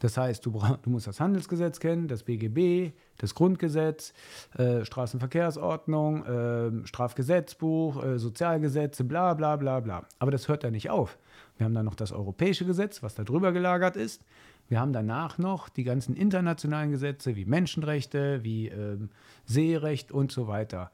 Das 0.00 0.16
heißt, 0.16 0.44
du, 0.44 0.60
du 0.82 0.90
musst 0.90 1.06
das 1.06 1.20
Handelsgesetz 1.20 1.78
kennen, 1.78 2.08
das 2.08 2.24
BGB, 2.24 2.92
das 3.18 3.34
Grundgesetz, 3.34 4.12
äh, 4.56 4.84
Straßenverkehrsordnung, 4.84 6.24
äh, 6.24 6.86
Strafgesetzbuch, 6.86 8.02
äh, 8.02 8.18
Sozialgesetze, 8.18 9.04
bla 9.04 9.34
bla 9.34 9.56
bla 9.56 9.80
bla. 9.80 10.06
Aber 10.18 10.30
das 10.30 10.48
hört 10.48 10.64
da 10.64 10.70
nicht 10.70 10.90
auf. 10.90 11.18
Wir 11.56 11.66
haben 11.66 11.74
dann 11.74 11.84
noch 11.84 11.94
das 11.94 12.12
europäische 12.12 12.64
Gesetz, 12.64 13.02
was 13.02 13.14
da 13.14 13.22
drüber 13.22 13.52
gelagert 13.52 13.96
ist. 13.96 14.24
Wir 14.68 14.80
haben 14.80 14.92
danach 14.92 15.36
noch 15.38 15.68
die 15.68 15.84
ganzen 15.84 16.16
internationalen 16.16 16.90
Gesetze 16.90 17.36
wie 17.36 17.44
Menschenrechte, 17.44 18.42
wie 18.42 18.68
ähm, 18.68 19.10
Seerecht 19.44 20.12
und 20.12 20.32
so 20.32 20.46
weiter. 20.46 20.90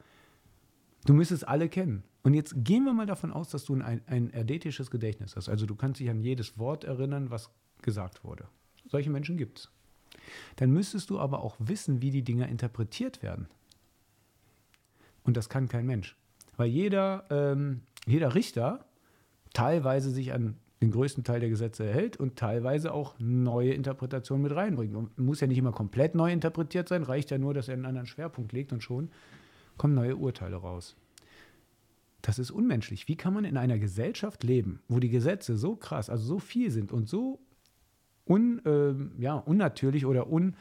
Du 1.05 1.13
müsstest 1.13 1.47
alle 1.47 1.69
kennen. 1.69 2.03
Und 2.23 2.33
jetzt 2.33 2.55
gehen 2.57 2.83
wir 2.83 2.93
mal 2.93 3.05
davon 3.05 3.31
aus, 3.31 3.49
dass 3.49 3.63
du 3.63 3.75
ein, 3.75 4.01
ein 4.07 4.31
erdetisches 4.31 4.91
Gedächtnis 4.91 5.37
hast. 5.37 5.47
Also 5.47 5.65
du 5.65 5.75
kannst 5.75 6.01
dich 6.01 6.09
an 6.09 6.19
jedes 6.19 6.57
Wort 6.57 6.83
erinnern, 6.83 7.29
was 7.29 7.51
gesagt 7.81 8.25
wurde. 8.25 8.47
Solche 8.87 9.09
Menschen 9.09 9.37
gibt 9.37 9.59
es. 9.59 9.69
Dann 10.57 10.71
müsstest 10.71 11.09
du 11.09 11.19
aber 11.19 11.43
auch 11.43 11.55
wissen, 11.59 12.01
wie 12.01 12.11
die 12.11 12.23
Dinge 12.23 12.49
interpretiert 12.49 13.23
werden. 13.23 13.47
Und 15.23 15.37
das 15.37 15.49
kann 15.49 15.67
kein 15.67 15.85
Mensch. 15.85 16.15
Weil 16.55 16.69
jeder, 16.69 17.25
ähm, 17.29 17.81
jeder 18.05 18.33
Richter 18.35 18.85
teilweise 19.53 20.09
sich 20.09 20.33
an 20.33 20.55
den 20.81 20.91
größten 20.91 21.23
Teil 21.23 21.39
der 21.39 21.49
Gesetze 21.49 21.85
erhält 21.85 22.17
und 22.17 22.35
teilweise 22.35 22.93
auch 22.93 23.15
neue 23.19 23.73
Interpretationen 23.73 24.43
mit 24.43 24.55
reinbringt. 24.55 24.95
Und 24.95 25.17
muss 25.17 25.41
ja 25.41 25.47
nicht 25.47 25.57
immer 25.57 25.71
komplett 25.71 26.15
neu 26.15 26.31
interpretiert 26.31 26.87
sein, 26.87 27.03
reicht 27.03 27.31
ja 27.31 27.37
nur, 27.37 27.53
dass 27.53 27.67
er 27.67 27.73
einen 27.73 27.85
anderen 27.85 28.07
Schwerpunkt 28.07 28.51
legt 28.53 28.71
und 28.71 28.83
schon 28.83 29.09
kommen 29.77 29.95
neue 29.95 30.15
Urteile 30.15 30.57
raus. 30.57 30.95
Das 32.21 32.39
ist 32.39 32.51
unmenschlich. 32.51 33.07
Wie 33.07 33.15
kann 33.15 33.33
man 33.33 33.45
in 33.45 33.57
einer 33.57 33.79
Gesellschaft 33.79 34.43
leben, 34.43 34.81
wo 34.87 34.99
die 34.99 35.09
Gesetze 35.09 35.55
so 35.55 35.75
krass, 35.75 36.09
also 36.09 36.25
so 36.25 36.39
viel 36.39 36.71
sind 36.71 36.91
und 36.91 37.07
so 37.07 37.39
un, 38.29 38.61
äh, 38.65 39.21
ja, 39.21 39.35
unnatürlich 39.35 40.05
oder 40.05 40.31
un, 40.31 40.55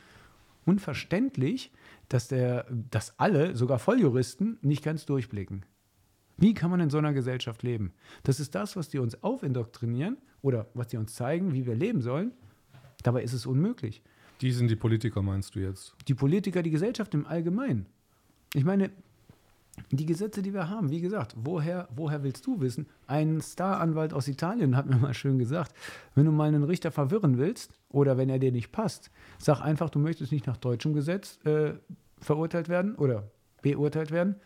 unverständlich, 0.65 1.73
dass, 2.09 2.29
der, 2.29 2.67
dass 2.91 3.19
alle, 3.19 3.57
sogar 3.57 3.79
Volljuristen, 3.79 4.59
nicht 4.63 4.85
ganz 4.85 5.07
durchblicken? 5.07 5.65
Wie 6.39 6.55
kann 6.55 6.71
man 6.71 6.81
in 6.81 6.91
so 6.91 6.99
einer 6.99 7.13
Gesellschaft 7.13 7.63
leben? 7.63 7.93
Das 8.23 8.41
ist 8.41 8.55
das, 8.55 8.77
was 8.77 8.89
die 8.89 8.99
uns 8.99 9.23
aufindoktrinieren 9.23 10.19
oder 10.43 10.67
was 10.75 10.89
die 10.89 10.99
uns 10.99 11.15
zeigen, 11.15 11.55
wie 11.55 11.67
wir 11.67 11.75
leben 11.75 12.03
sollen. 12.03 12.33
Dabei 13.03 13.23
ist 13.23 13.33
es 13.33 13.47
unmöglich. 13.47 14.03
Die 14.43 14.53
sind 14.53 14.69
die 14.69 14.77
Politiker, 14.77 15.23
meinst 15.23 15.55
du 15.55 15.61
jetzt? 15.61 15.95
Die 16.09 16.15
Politiker, 16.15 16.63
die 16.63 16.71
Gesellschaft 16.71 17.15
im 17.15 17.27
Allgemeinen. 17.27 17.87
Ich 18.53 18.65
meine, 18.65 18.91
die 19.91 20.07
Gesetze, 20.07 20.43
die 20.43 20.53
wir 20.53 20.69
haben, 20.69 20.91
wie 20.91 21.01
gesagt, 21.01 21.35
woher, 21.37 21.89
woher 21.95 22.23
willst 22.23 22.47
du 22.47 22.61
wissen? 22.61 22.87
Ein 23.07 23.41
Staranwalt 23.41 24.13
aus 24.13 24.27
Italien 24.29 24.77
hat 24.77 24.87
mir 24.87 24.97
mal 24.97 25.15
schön 25.15 25.39
gesagt, 25.39 25.75
wenn 26.15 26.25
du 26.25 26.33
mal 26.33 26.49
einen 26.49 26.65
Richter 26.65 26.91
verwirren 26.91 27.39
willst 27.39 27.73
oder 27.91 28.17
wenn 28.17 28.29
er 28.29 28.39
dir 28.39 28.53
nicht 28.53 28.73
passt, 28.73 29.11
sag 29.39 29.61
einfach, 29.61 29.91
du 29.91 29.99
möchtest 29.99 30.33
nicht 30.33 30.47
nach 30.47 30.57
deutschem 30.57 30.95
Gesetz 30.95 31.39
äh, 31.45 31.75
verurteilt 32.21 32.69
werden 32.69 32.97
oder 32.97 33.31
beurteilt 33.63 34.11
werden, 34.11 34.37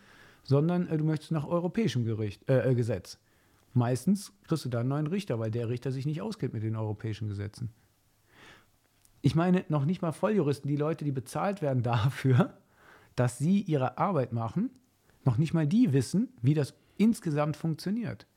sondern 0.43 0.87
äh, 0.87 0.97
du 0.97 1.03
möchtest 1.03 1.31
nach 1.31 1.47
europäischem 1.47 2.05
Gericht, 2.05 2.47
äh, 2.49 2.69
äh, 2.69 2.75
Gesetz. 2.75 3.17
Meistens 3.73 4.33
kriegst 4.47 4.65
du 4.65 4.69
dann 4.69 4.81
einen 4.81 4.89
neuen 4.89 5.07
Richter, 5.07 5.39
weil 5.39 5.51
der 5.51 5.69
Richter 5.69 5.91
sich 5.91 6.05
nicht 6.05 6.21
auskennt 6.21 6.53
mit 6.53 6.63
den 6.63 6.75
europäischen 6.75 7.29
Gesetzen. 7.29 7.69
Ich 9.21 9.35
meine, 9.35 9.63
noch 9.69 9.85
nicht 9.85 10.01
mal 10.01 10.11
Volljuristen, 10.11 10.67
die 10.67 10.75
Leute, 10.75 11.05
die 11.05 11.11
bezahlt 11.11 11.61
werden 11.61 11.83
dafür, 11.83 12.57
dass 13.15 13.37
sie 13.37 13.61
ihre 13.61 13.97
Arbeit 13.97 14.33
machen, 14.33 14.71
noch 15.23 15.37
nicht 15.37 15.53
mal 15.53 15.67
die 15.67 15.93
wissen, 15.93 16.29
wie 16.41 16.53
das 16.53 16.73
insgesamt 16.97 17.57
funktioniert. 17.57 18.27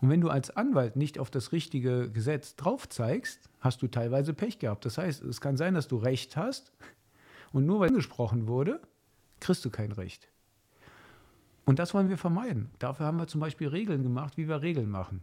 Und 0.00 0.08
wenn 0.08 0.20
du 0.20 0.28
als 0.28 0.50
Anwalt 0.56 0.96
nicht 0.96 1.18
auf 1.18 1.30
das 1.30 1.52
richtige 1.52 2.10
Gesetz 2.10 2.56
drauf 2.56 2.88
zeigst, 2.88 3.50
hast 3.60 3.82
du 3.82 3.88
teilweise 3.88 4.32
Pech 4.32 4.58
gehabt. 4.58 4.84
Das 4.84 4.98
heißt, 4.98 5.22
es 5.22 5.40
kann 5.40 5.56
sein, 5.56 5.74
dass 5.74 5.88
du 5.88 5.96
Recht 5.96 6.36
hast 6.36 6.72
und 7.52 7.66
nur 7.66 7.80
weil 7.80 7.90
gesprochen 7.90 8.48
wurde, 8.48 8.80
kriegst 9.40 9.64
du 9.64 9.70
kein 9.70 9.92
Recht. 9.92 10.28
Und 11.64 11.78
das 11.78 11.94
wollen 11.94 12.08
wir 12.08 12.18
vermeiden. 12.18 12.70
Dafür 12.78 13.06
haben 13.06 13.18
wir 13.18 13.26
zum 13.26 13.40
Beispiel 13.40 13.68
Regeln 13.68 14.02
gemacht, 14.02 14.36
wie 14.36 14.48
wir 14.48 14.62
Regeln 14.62 14.88
machen. 14.88 15.22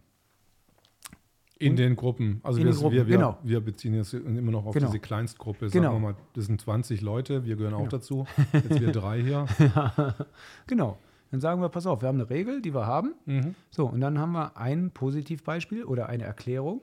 In 1.58 1.70
und 1.70 1.76
den 1.76 1.94
Gruppen. 1.96 2.40
Also 2.42 2.58
wir, 2.62 2.70
Gruppen, 2.72 2.92
wir, 2.92 3.06
wir, 3.06 3.16
genau. 3.16 3.38
wir 3.42 3.60
beziehen 3.60 3.94
jetzt 3.94 4.12
immer 4.12 4.50
noch 4.50 4.66
auf 4.66 4.74
Genau. 4.74 4.86
diese 4.86 4.98
Kleinstgruppe. 4.98 5.68
Genau. 5.70 5.90
Sagen 5.92 6.02
wir 6.02 6.12
mal, 6.12 6.16
das 6.34 6.46
sind 6.46 6.60
20 6.60 7.00
Leute, 7.00 7.44
wir 7.44 7.56
gehören 7.56 7.74
auch 7.74 7.78
Genau. 7.78 7.90
dazu. 7.90 8.26
Jetzt 8.52 8.80
wir 8.80 8.90
drei 8.92 9.22
hier. 9.22 9.46
Genau. 10.66 10.98
Dann 11.30 11.40
sagen 11.40 11.60
wir, 11.60 11.68
pass 11.68 11.86
auf, 11.86 12.00
wir 12.02 12.08
haben 12.08 12.20
eine 12.20 12.30
Regel, 12.30 12.60
die 12.62 12.74
wir 12.74 12.86
haben. 12.86 13.14
Mhm. 13.26 13.54
So, 13.70 13.86
und 13.86 14.00
dann 14.00 14.18
haben 14.18 14.32
wir 14.32 14.56
ein 14.56 14.90
Positivbeispiel 14.90 15.84
oder 15.84 16.08
eine 16.08 16.24
Erklärung, 16.24 16.80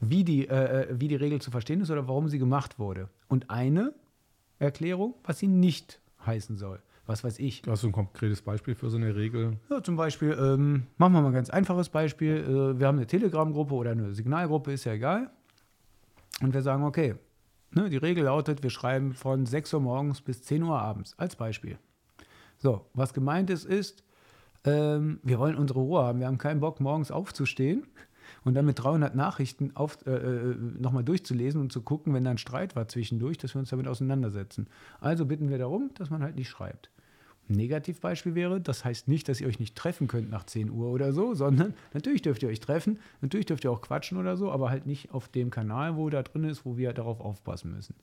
wie 0.00 0.24
die, 0.24 0.48
äh, 0.48 0.82
äh, 0.82 1.00
wie 1.00 1.08
die 1.08 1.16
Regel 1.16 1.40
zu 1.40 1.50
verstehen 1.50 1.80
ist 1.80 1.90
oder 1.90 2.06
warum 2.08 2.28
sie 2.28 2.38
gemacht 2.38 2.78
wurde. 2.78 3.08
Und 3.28 3.50
eine 3.50 3.94
Erklärung, 4.58 5.14
was 5.24 5.38
sie 5.38 5.48
nicht 5.48 6.00
heißen 6.26 6.56
soll. 6.56 6.80
Was 7.06 7.24
weiß 7.24 7.40
ich. 7.40 7.62
Hast 7.66 7.82
du 7.82 7.88
ein 7.88 7.92
konkretes 7.92 8.42
Beispiel 8.42 8.74
für 8.74 8.88
so 8.88 8.96
eine 8.96 9.14
Regel? 9.14 9.58
Ja, 9.68 9.82
zum 9.82 9.96
Beispiel, 9.96 10.36
ähm, 10.38 10.84
machen 10.98 11.12
wir 11.14 11.20
mal 11.20 11.28
ein 11.28 11.34
ganz 11.34 11.50
einfaches 11.50 11.88
Beispiel. 11.88 12.36
Äh, 12.36 12.78
wir 12.78 12.86
haben 12.86 12.98
eine 12.98 13.06
Telegram-Gruppe 13.06 13.74
oder 13.74 13.90
eine 13.90 14.14
Signalgruppe, 14.14 14.72
ist 14.72 14.84
ja 14.84 14.92
egal. 14.92 15.30
Und 16.40 16.54
wir 16.54 16.62
sagen, 16.62 16.84
okay, 16.84 17.16
ne, 17.72 17.90
die 17.90 17.96
Regel 17.96 18.24
lautet, 18.24 18.62
wir 18.62 18.70
schreiben 18.70 19.14
von 19.14 19.46
6 19.46 19.74
Uhr 19.74 19.80
morgens 19.80 20.20
bis 20.20 20.42
10 20.42 20.62
Uhr 20.62 20.80
abends, 20.80 21.14
als 21.18 21.34
Beispiel. 21.34 21.78
So, 22.58 22.86
was 22.94 23.12
gemeint 23.12 23.50
ist, 23.50 23.64
ist, 23.64 24.04
ähm, 24.64 25.18
wir 25.24 25.40
wollen 25.40 25.56
unsere 25.56 25.80
Ruhe 25.80 26.04
haben. 26.04 26.20
Wir 26.20 26.28
haben 26.28 26.38
keinen 26.38 26.60
Bock, 26.60 26.80
morgens 26.80 27.10
aufzustehen 27.10 27.86
und 28.44 28.54
dann 28.54 28.66
mit 28.66 28.78
300 28.78 29.14
Nachrichten 29.14 29.72
äh, 30.06 30.10
äh, 30.10 30.54
nochmal 30.78 31.04
durchzulesen 31.04 31.60
und 31.60 31.72
zu 31.72 31.82
gucken, 31.82 32.14
wenn 32.14 32.24
da 32.24 32.30
ein 32.30 32.38
Streit 32.38 32.76
war 32.76 32.88
zwischendurch, 32.88 33.38
dass 33.38 33.54
wir 33.54 33.60
uns 33.60 33.70
damit 33.70 33.88
auseinandersetzen. 33.88 34.66
Also 35.00 35.26
bitten 35.26 35.48
wir 35.50 35.58
darum, 35.58 35.90
dass 35.94 36.10
man 36.10 36.22
halt 36.22 36.36
nicht 36.36 36.48
schreibt. 36.48 36.90
Negativbeispiel 37.48 38.34
wäre, 38.34 38.60
das 38.60 38.84
heißt 38.84 39.08
nicht, 39.08 39.28
dass 39.28 39.40
ihr 39.40 39.48
euch 39.48 39.58
nicht 39.58 39.76
treffen 39.76 40.06
könnt 40.06 40.30
nach 40.30 40.44
10 40.44 40.70
Uhr 40.70 40.88
oder 40.88 41.12
so, 41.12 41.34
sondern 41.34 41.74
natürlich 41.92 42.22
dürft 42.22 42.42
ihr 42.42 42.48
euch 42.48 42.60
treffen, 42.60 42.98
natürlich 43.20 43.46
dürft 43.46 43.64
ihr 43.64 43.72
auch 43.72 43.80
quatschen 43.80 44.18
oder 44.18 44.36
so, 44.36 44.50
aber 44.50 44.70
halt 44.70 44.86
nicht 44.86 45.12
auf 45.12 45.28
dem 45.28 45.50
Kanal, 45.50 45.96
wo 45.96 46.08
da 46.08 46.22
drin 46.22 46.44
ist, 46.44 46.64
wo 46.64 46.76
wir 46.76 46.92
darauf 46.92 47.20
aufpassen 47.20 47.72
müssen. 47.72 47.94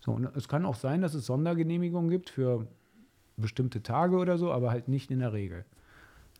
So, 0.00 0.12
und 0.12 0.24
es 0.36 0.48
kann 0.48 0.64
auch 0.64 0.74
sein, 0.74 1.00
dass 1.00 1.14
es 1.14 1.26
Sondergenehmigungen 1.26 2.10
gibt 2.10 2.30
für 2.30 2.66
bestimmte 3.36 3.82
Tage 3.82 4.16
oder 4.16 4.36
so, 4.36 4.52
aber 4.52 4.70
halt 4.70 4.88
nicht 4.88 5.10
in 5.10 5.20
der 5.20 5.32
Regel. 5.32 5.64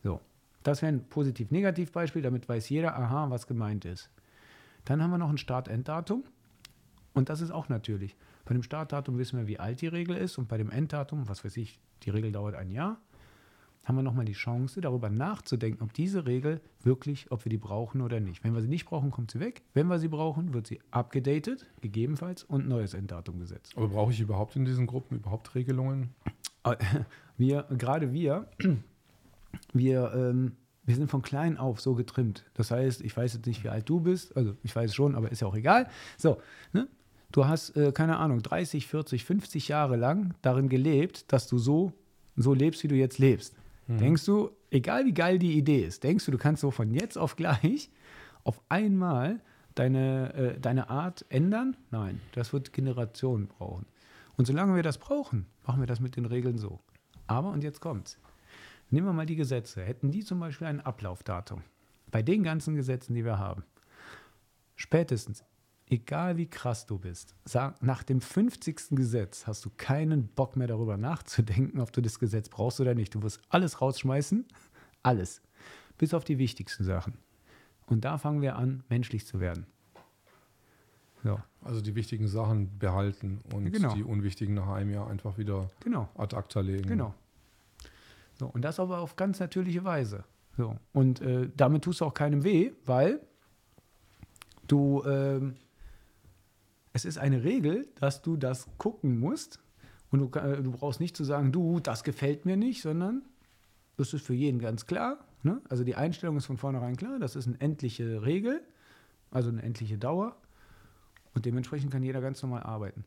So, 0.03 0.21
das 0.69 0.83
wäre 0.83 0.93
ein 0.93 1.09
Positiv-Negativ-Beispiel, 1.09 2.21
damit 2.21 2.49
weiß 2.49 2.69
jeder, 2.69 2.99
aha, 2.99 3.31
was 3.31 3.47
gemeint 3.47 3.85
ist. 3.85 4.11
Dann 4.85 5.03
haben 5.03 5.11
wir 5.11 5.19
noch 5.19 5.31
ein 5.31 5.39
Start-Enddatum 5.39 6.25
und 7.15 7.31
das 7.31 7.41
ist 7.41 7.51
auch 7.51 7.69
natürlich. 7.69 8.17
Bei 8.45 8.53
dem 8.53 8.63
Startdatum 8.63 9.17
wissen 9.19 9.39
wir, 9.39 9.47
wie 9.47 9.59
alt 9.59 9.81
die 9.81 9.87
Regel 9.87 10.17
ist 10.17 10.37
und 10.37 10.47
bei 10.49 10.59
dem 10.59 10.71
Enddatum, 10.71 11.29
was 11.29 11.45
weiß 11.45 11.57
ich, 11.57 11.81
die 12.03 12.11
Regel 12.11 12.33
dauert 12.33 12.55
ein 12.55 12.71
Jahr, 12.71 13.01
haben 13.85 13.97
wir 13.97 14.03
nochmal 14.03 14.27
die 14.27 14.35
Chance, 14.35 14.83
darüber 14.83 15.09
nachzudenken, 15.09 15.83
ob 15.83 15.95
diese 15.95 16.27
Regel 16.27 16.61
wirklich, 16.83 17.33
ob 17.33 17.47
wir 17.47 17.51
die 17.51 17.57
brauchen 17.57 18.03
oder 18.03 18.21
nicht. 18.21 18.45
Wenn 18.45 18.53
wir 18.53 18.61
sie 18.61 18.69
nicht 18.69 18.85
brauchen, 18.85 19.11
kommt 19.11 19.31
sie 19.31 19.41
weg. 19.41 19.63
Wenn 19.73 19.87
wir 19.87 19.99
sie 19.99 20.09
brauchen, 20.09 20.53
wird 20.53 20.67
sie 20.67 20.81
abgedatet, 20.91 21.67
gegebenenfalls, 21.81 22.45
und 22.45 22.67
ein 22.67 22.69
neues 22.69 22.93
Enddatum 22.93 23.39
gesetzt. 23.39 23.73
Aber 23.77 23.89
brauche 23.89 24.13
ich 24.13 24.21
überhaupt 24.21 24.57
in 24.57 24.67
diesen 24.67 24.87
Gruppen 24.87 25.17
überhaupt 25.17 25.55
Regelungen? 25.55 26.15
Wir, 27.39 27.63
gerade 27.71 28.13
wir, 28.13 28.49
wir, 29.73 30.13
ähm, 30.15 30.57
wir 30.85 30.95
sind 30.95 31.11
von 31.11 31.23
klein 31.23 31.57
auf 31.57 31.81
so 31.81 31.95
getrimmt. 31.95 32.45
Das 32.55 32.71
heißt, 32.71 33.03
ich 33.03 33.17
weiß 33.17 33.35
jetzt 33.35 33.47
nicht, 33.47 33.65
wie 33.65 33.69
alt 33.69 33.89
du 33.89 34.01
bist, 34.01 34.37
also 34.37 34.55
ich 34.63 34.75
weiß 34.75 34.95
schon, 34.95 35.15
aber 35.15 35.31
ist 35.31 35.41
ja 35.41 35.49
auch 35.49 35.57
egal. 35.57 35.89
So, 36.17 36.41
ne? 36.73 36.89
Du 37.31 37.47
hast, 37.47 37.77
äh, 37.77 37.93
keine 37.93 38.17
Ahnung, 38.17 38.43
30, 38.43 38.87
40, 38.87 39.25
50 39.25 39.69
Jahre 39.69 39.97
lang 39.97 40.35
darin 40.41 40.69
gelebt, 40.71 41.31
dass 41.31 41.47
du 41.47 41.59
so, 41.59 41.93
so 42.37 42.55
lebst, 42.55 42.83
wie 42.83 42.89
du 42.89 42.95
jetzt 42.95 43.19
lebst. 43.19 43.55
Denkst 43.89 44.27
du, 44.27 44.51
egal 44.71 45.07
wie 45.07 45.15
geil 45.15 45.39
die 45.39 45.57
Idee 45.57 45.81
ist, 45.81 46.05
denkst 46.05 46.27
du, 46.27 46.31
du 46.31 46.37
kannst 46.37 46.61
so 46.61 46.71
von 46.71 46.93
jetzt 46.93 47.17
auf 47.17 47.37
gleich 47.37 47.91
auf 48.45 48.61
einmal 48.69 49.41
deine, 49.75 50.35
äh, 50.35 50.61
deine 50.61 50.91
Art 50.91 51.25
ändern? 51.31 51.75
Nein, 51.91 52.21
das 52.33 52.53
wird 52.53 52.75
Generationen 52.75 53.47
brauchen. 53.47 53.87
Und 54.37 54.47
solange 54.47 54.75
wir 54.75 54.83
das 54.83 54.99
brauchen, 54.99 55.47
machen 55.67 55.81
wir 55.81 55.87
das 55.87 56.01
mit 56.01 56.17
den 56.17 56.27
Regeln 56.27 56.59
so. 56.59 56.81
Aber, 57.27 57.51
und 57.51 57.65
jetzt 57.65 57.81
kommt's. 57.81 58.19
Nehmen 58.91 59.07
wir 59.07 59.13
mal 59.13 59.27
die 59.27 59.37
Gesetze. 59.37 59.83
Hätten 59.85 60.11
die 60.11 60.25
zum 60.25 60.41
Beispiel 60.41 60.67
ein 60.67 60.81
Ablaufdatum? 60.81 61.63
Bei 62.11 62.23
den 62.23 62.43
ganzen 62.43 62.75
Gesetzen, 62.75 63.15
die 63.15 63.25
wir 63.25 63.39
haben. 63.39 63.65
Spätestens, 64.77 65.45
egal 65.91 66.37
wie 66.37 66.47
krass 66.49 66.87
du 66.87 66.99
bist, 66.99 67.35
nach 67.81 68.03
dem 68.03 68.21
50. 68.21 68.91
Gesetz 68.91 69.47
hast 69.47 69.65
du 69.65 69.71
keinen 69.77 70.29
Bock 70.29 70.57
mehr 70.57 70.69
darüber 70.69 70.97
nachzudenken, 70.97 71.81
ob 71.81 71.93
du 71.93 72.01
das 72.01 72.19
Gesetz 72.19 72.49
brauchst 72.49 72.81
oder 72.81 72.95
nicht. 72.95 73.15
Du 73.15 73.23
wirst 73.23 73.41
alles 73.51 73.81
rausschmeißen. 73.81 74.47
Alles. 75.03 75.43
Bis 75.99 76.15
auf 76.15 76.25
die 76.25 76.39
wichtigsten 76.39 76.85
Sachen. 76.85 77.19
Und 77.87 78.05
da 78.05 78.19
fangen 78.19 78.41
wir 78.43 78.57
an, 78.57 78.85
menschlich 78.89 79.27
zu 79.27 79.41
werden. 79.41 79.67
So, 81.25 81.41
Also 81.63 81.81
die 81.81 81.95
wichtigen 81.97 82.29
Sachen 82.29 82.79
behalten 82.79 83.41
und 83.53 83.73
Genau. 83.73 83.93
die 83.95 84.05
unwichtigen 84.05 84.55
nach 84.55 84.69
einem 84.69 84.91
Jahr 84.91 85.09
einfach 85.11 85.37
wieder 85.37 85.69
genau. 85.81 86.09
ad 86.15 86.37
acta 86.37 86.61
legen. 86.61 86.87
Genau. 86.89 87.15
So, 88.39 88.47
und 88.47 88.63
das 88.63 88.79
aber 88.79 89.01
auf 89.01 89.17
ganz 89.17 89.41
natürliche 89.41 89.85
Weise. 89.85 90.25
So. 90.57 90.77
Und 90.93 91.21
äh, 91.21 91.51
damit 91.57 91.85
tust 91.85 92.01
du 92.01 92.05
auch 92.05 92.15
keinem 92.15 92.45
weh, 92.45 92.73
weil 92.85 93.21
du, 94.67 95.03
ähm, 95.05 95.57
es 96.93 97.05
ist 97.05 97.19
eine 97.19 97.43
Regel, 97.45 97.89
dass 97.97 98.23
du 98.23 98.37
das 98.37 98.69
gucken 98.79 99.19
musst. 99.19 99.61
Und 100.11 100.21
du, 100.21 100.39
äh, 100.39 100.63
du 100.63 100.73
brauchst 100.73 101.01
nicht 101.01 101.17
zu 101.17 101.25
sagen, 101.25 101.53
du, 101.53 101.81
das 101.81 102.05
gefällt 102.05 102.47
mir 102.47 102.57
nicht, 102.57 102.83
sondern 102.83 103.23
das 103.97 104.15
ist 104.15 104.25
für 104.25 104.35
jeden 104.35 104.59
ganz 104.59 104.87
klar. 104.87 105.19
Ne? 105.43 105.61
Also 105.69 105.85
die 105.85 105.97
Einstellung 105.97 106.37
ist 106.37 106.47
von 106.47 106.57
vornherein 106.57 106.97
klar, 106.97 107.19
das 107.19 107.37
ist 107.37 107.47
eine 107.47 107.61
endliche 107.61 108.25
Regel, 108.25 108.63
also 109.31 109.51
eine 109.51 109.63
endliche 109.63 109.99
Dauer. 109.99 110.37
Und 111.35 111.45
dementsprechend 111.45 111.93
kann 111.93 112.03
jeder 112.03 112.21
ganz 112.21 112.43
normal 112.43 112.63
arbeiten. 112.63 113.05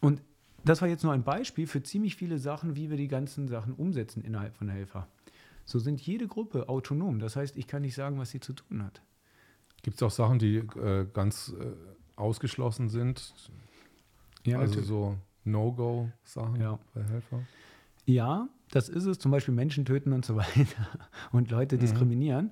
Und 0.00 0.22
das 0.68 0.82
war 0.82 0.88
jetzt 0.88 1.04
nur 1.04 1.12
ein 1.12 1.22
Beispiel 1.22 1.66
für 1.66 1.82
ziemlich 1.82 2.16
viele 2.16 2.38
Sachen, 2.38 2.76
wie 2.76 2.90
wir 2.90 2.96
die 2.96 3.08
ganzen 3.08 3.48
Sachen 3.48 3.74
umsetzen 3.74 4.22
innerhalb 4.22 4.56
von 4.56 4.68
Helfer. 4.68 5.06
So 5.64 5.78
sind 5.78 6.00
jede 6.00 6.26
Gruppe 6.28 6.68
autonom. 6.68 7.18
Das 7.18 7.36
heißt, 7.36 7.56
ich 7.56 7.66
kann 7.66 7.82
nicht 7.82 7.94
sagen, 7.94 8.18
was 8.18 8.30
sie 8.30 8.40
zu 8.40 8.52
tun 8.52 8.84
hat. 8.84 9.02
Gibt 9.82 9.96
es 9.96 10.02
auch 10.02 10.10
Sachen, 10.10 10.38
die 10.38 10.56
äh, 10.56 11.06
ganz 11.12 11.54
äh, 11.58 11.66
ausgeschlossen 12.16 12.88
sind? 12.88 13.32
Ja, 14.44 14.58
also 14.58 14.70
natürlich. 14.80 14.88
so 14.88 15.16
No-Go-Sachen 15.44 16.60
Ja. 16.60 16.78
bei 16.94 17.02
Helfer? 17.02 17.40
ja, 18.04 18.48
das 18.70 18.88
ist 18.88 19.04
es. 19.06 19.18
Zum 19.18 19.30
Beispiel 19.30 19.54
Menschen 19.54 19.84
töten 19.84 20.12
und 20.12 20.24
so 20.24 20.36
weiter 20.36 20.88
und 21.32 21.50
Leute 21.50 21.78
diskriminieren. 21.78 22.50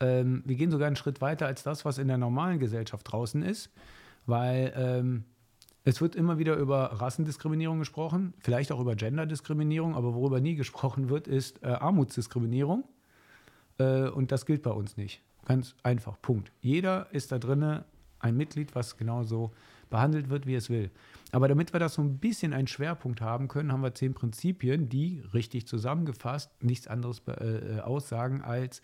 Ähm, 0.00 0.42
wir 0.44 0.56
gehen 0.56 0.70
sogar 0.70 0.86
einen 0.86 0.96
Schritt 0.96 1.20
weiter 1.22 1.46
als 1.46 1.62
das, 1.62 1.84
was 1.84 1.96
in 1.98 2.08
der 2.08 2.18
normalen 2.18 2.58
Gesellschaft 2.58 3.10
draußen 3.10 3.42
ist, 3.42 3.70
weil 4.26 4.72
ähm, 4.76 5.24
es 5.86 6.00
wird 6.00 6.16
immer 6.16 6.36
wieder 6.36 6.56
über 6.56 7.00
Rassendiskriminierung 7.00 7.78
gesprochen, 7.78 8.34
vielleicht 8.40 8.72
auch 8.72 8.80
über 8.80 8.96
Genderdiskriminierung, 8.96 9.94
aber 9.94 10.14
worüber 10.14 10.40
nie 10.40 10.56
gesprochen 10.56 11.10
wird, 11.10 11.28
ist 11.28 11.62
äh, 11.62 11.68
Armutsdiskriminierung. 11.68 12.84
Äh, 13.78 14.08
und 14.08 14.32
das 14.32 14.46
gilt 14.46 14.64
bei 14.64 14.72
uns 14.72 14.96
nicht. 14.96 15.22
Ganz 15.44 15.76
einfach, 15.84 16.20
Punkt. 16.20 16.50
Jeder 16.60 17.06
ist 17.12 17.30
da 17.30 17.38
drinne 17.38 17.84
ein 18.18 18.36
Mitglied, 18.36 18.74
was 18.74 18.96
genauso 18.96 19.52
behandelt 19.88 20.28
wird, 20.28 20.44
wie 20.48 20.56
es 20.56 20.70
will. 20.70 20.90
Aber 21.30 21.46
damit 21.46 21.72
wir 21.72 21.78
das 21.78 21.94
so 21.94 22.02
ein 22.02 22.18
bisschen 22.18 22.52
einen 22.52 22.66
Schwerpunkt 22.66 23.20
haben 23.20 23.46
können, 23.46 23.70
haben 23.70 23.84
wir 23.84 23.94
zehn 23.94 24.12
Prinzipien, 24.12 24.88
die 24.88 25.22
richtig 25.34 25.68
zusammengefasst 25.68 26.50
nichts 26.64 26.88
anderes 26.88 27.22
äh, 27.28 27.76
äh, 27.76 27.80
aussagen 27.80 28.42
als 28.42 28.82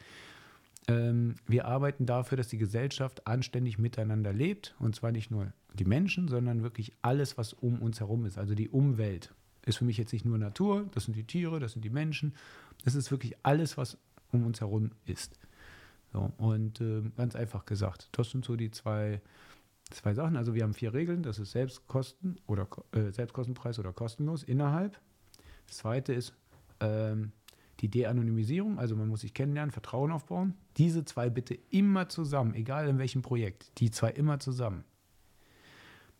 ähm, 0.88 1.34
wir 1.46 1.66
arbeiten 1.66 2.06
dafür, 2.06 2.36
dass 2.36 2.48
die 2.48 2.58
Gesellschaft 2.58 3.26
anständig 3.26 3.78
miteinander 3.78 4.32
lebt. 4.32 4.76
Und 4.78 4.94
zwar 4.94 5.10
nicht 5.10 5.30
nur 5.30 5.52
die 5.74 5.84
Menschen, 5.84 6.28
sondern 6.28 6.62
wirklich 6.62 6.92
alles, 7.02 7.38
was 7.38 7.52
um 7.52 7.80
uns 7.80 8.00
herum 8.00 8.26
ist. 8.26 8.38
Also 8.38 8.54
die 8.54 8.68
Umwelt 8.68 9.34
ist 9.64 9.78
für 9.78 9.84
mich 9.84 9.96
jetzt 9.96 10.12
nicht 10.12 10.24
nur 10.24 10.38
Natur, 10.38 10.86
das 10.92 11.04
sind 11.04 11.16
die 11.16 11.24
Tiere, 11.24 11.60
das 11.60 11.72
sind 11.72 11.84
die 11.84 11.90
Menschen. 11.90 12.34
Das 12.84 12.94
ist 12.94 13.10
wirklich 13.10 13.36
alles, 13.42 13.76
was 13.76 13.96
um 14.32 14.44
uns 14.44 14.60
herum 14.60 14.90
ist. 15.04 15.38
So, 16.12 16.30
und 16.36 16.80
äh, 16.80 17.02
ganz 17.16 17.34
einfach 17.36 17.64
gesagt, 17.64 18.08
das 18.12 18.30
sind 18.30 18.44
so 18.44 18.56
die 18.56 18.70
zwei, 18.70 19.22
zwei 19.90 20.14
Sachen. 20.14 20.36
Also 20.36 20.54
wir 20.54 20.62
haben 20.62 20.74
vier 20.74 20.92
Regeln, 20.92 21.22
das 21.22 21.38
ist 21.38 21.52
Selbstkosten 21.52 22.38
oder 22.46 22.68
äh, 22.92 23.10
Selbstkostenpreis 23.12 23.78
oder 23.78 23.92
kostenlos 23.92 24.42
innerhalb. 24.42 25.00
Das 25.68 25.78
zweite 25.78 26.12
ist 26.12 26.34
ähm, 26.80 27.32
die 27.80 27.88
De-Anonymisierung, 27.88 28.78
also 28.78 28.94
man 28.94 29.08
muss 29.08 29.22
sich 29.22 29.32
kennenlernen, 29.32 29.72
Vertrauen 29.72 30.12
aufbauen. 30.12 30.54
Diese 30.76 31.04
zwei 31.04 31.30
bitte 31.30 31.58
immer 31.70 32.08
zusammen, 32.08 32.54
egal 32.54 32.88
in 32.88 32.98
welchem 32.98 33.22
Projekt, 33.22 33.72
die 33.78 33.90
zwei 33.90 34.10
immer 34.10 34.38
zusammen. 34.38 34.84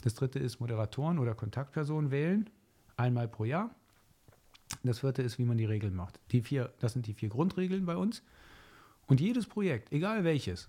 Das 0.03 0.15
dritte 0.15 0.39
ist 0.39 0.61
Moderatoren 0.61 1.19
oder 1.19 1.35
Kontaktpersonen 1.35 2.11
wählen, 2.11 2.51
einmal 2.97 3.29
pro 3.29 3.45
Jahr. 3.45 3.75
Das 4.83 5.01
vierte 5.01 5.23
ist, 5.23 5.39
wie 5.39 5.45
man 5.45 5.59
die 5.59 5.65
Regeln 5.65 5.95
macht. 5.95 6.21
Die 6.31 6.43
vier, 6.43 6.73
das 6.81 6.93
sind 6.93 7.07
die 7.07 7.15
vier 7.15 7.29
Grundregeln 7.29 7.87
bei 7.87 7.97
uns. 7.97 8.23
Und 9.07 9.21
jedes 9.21 9.47
Projekt, 9.47 9.93
egal 9.93 10.25
welches, 10.25 10.69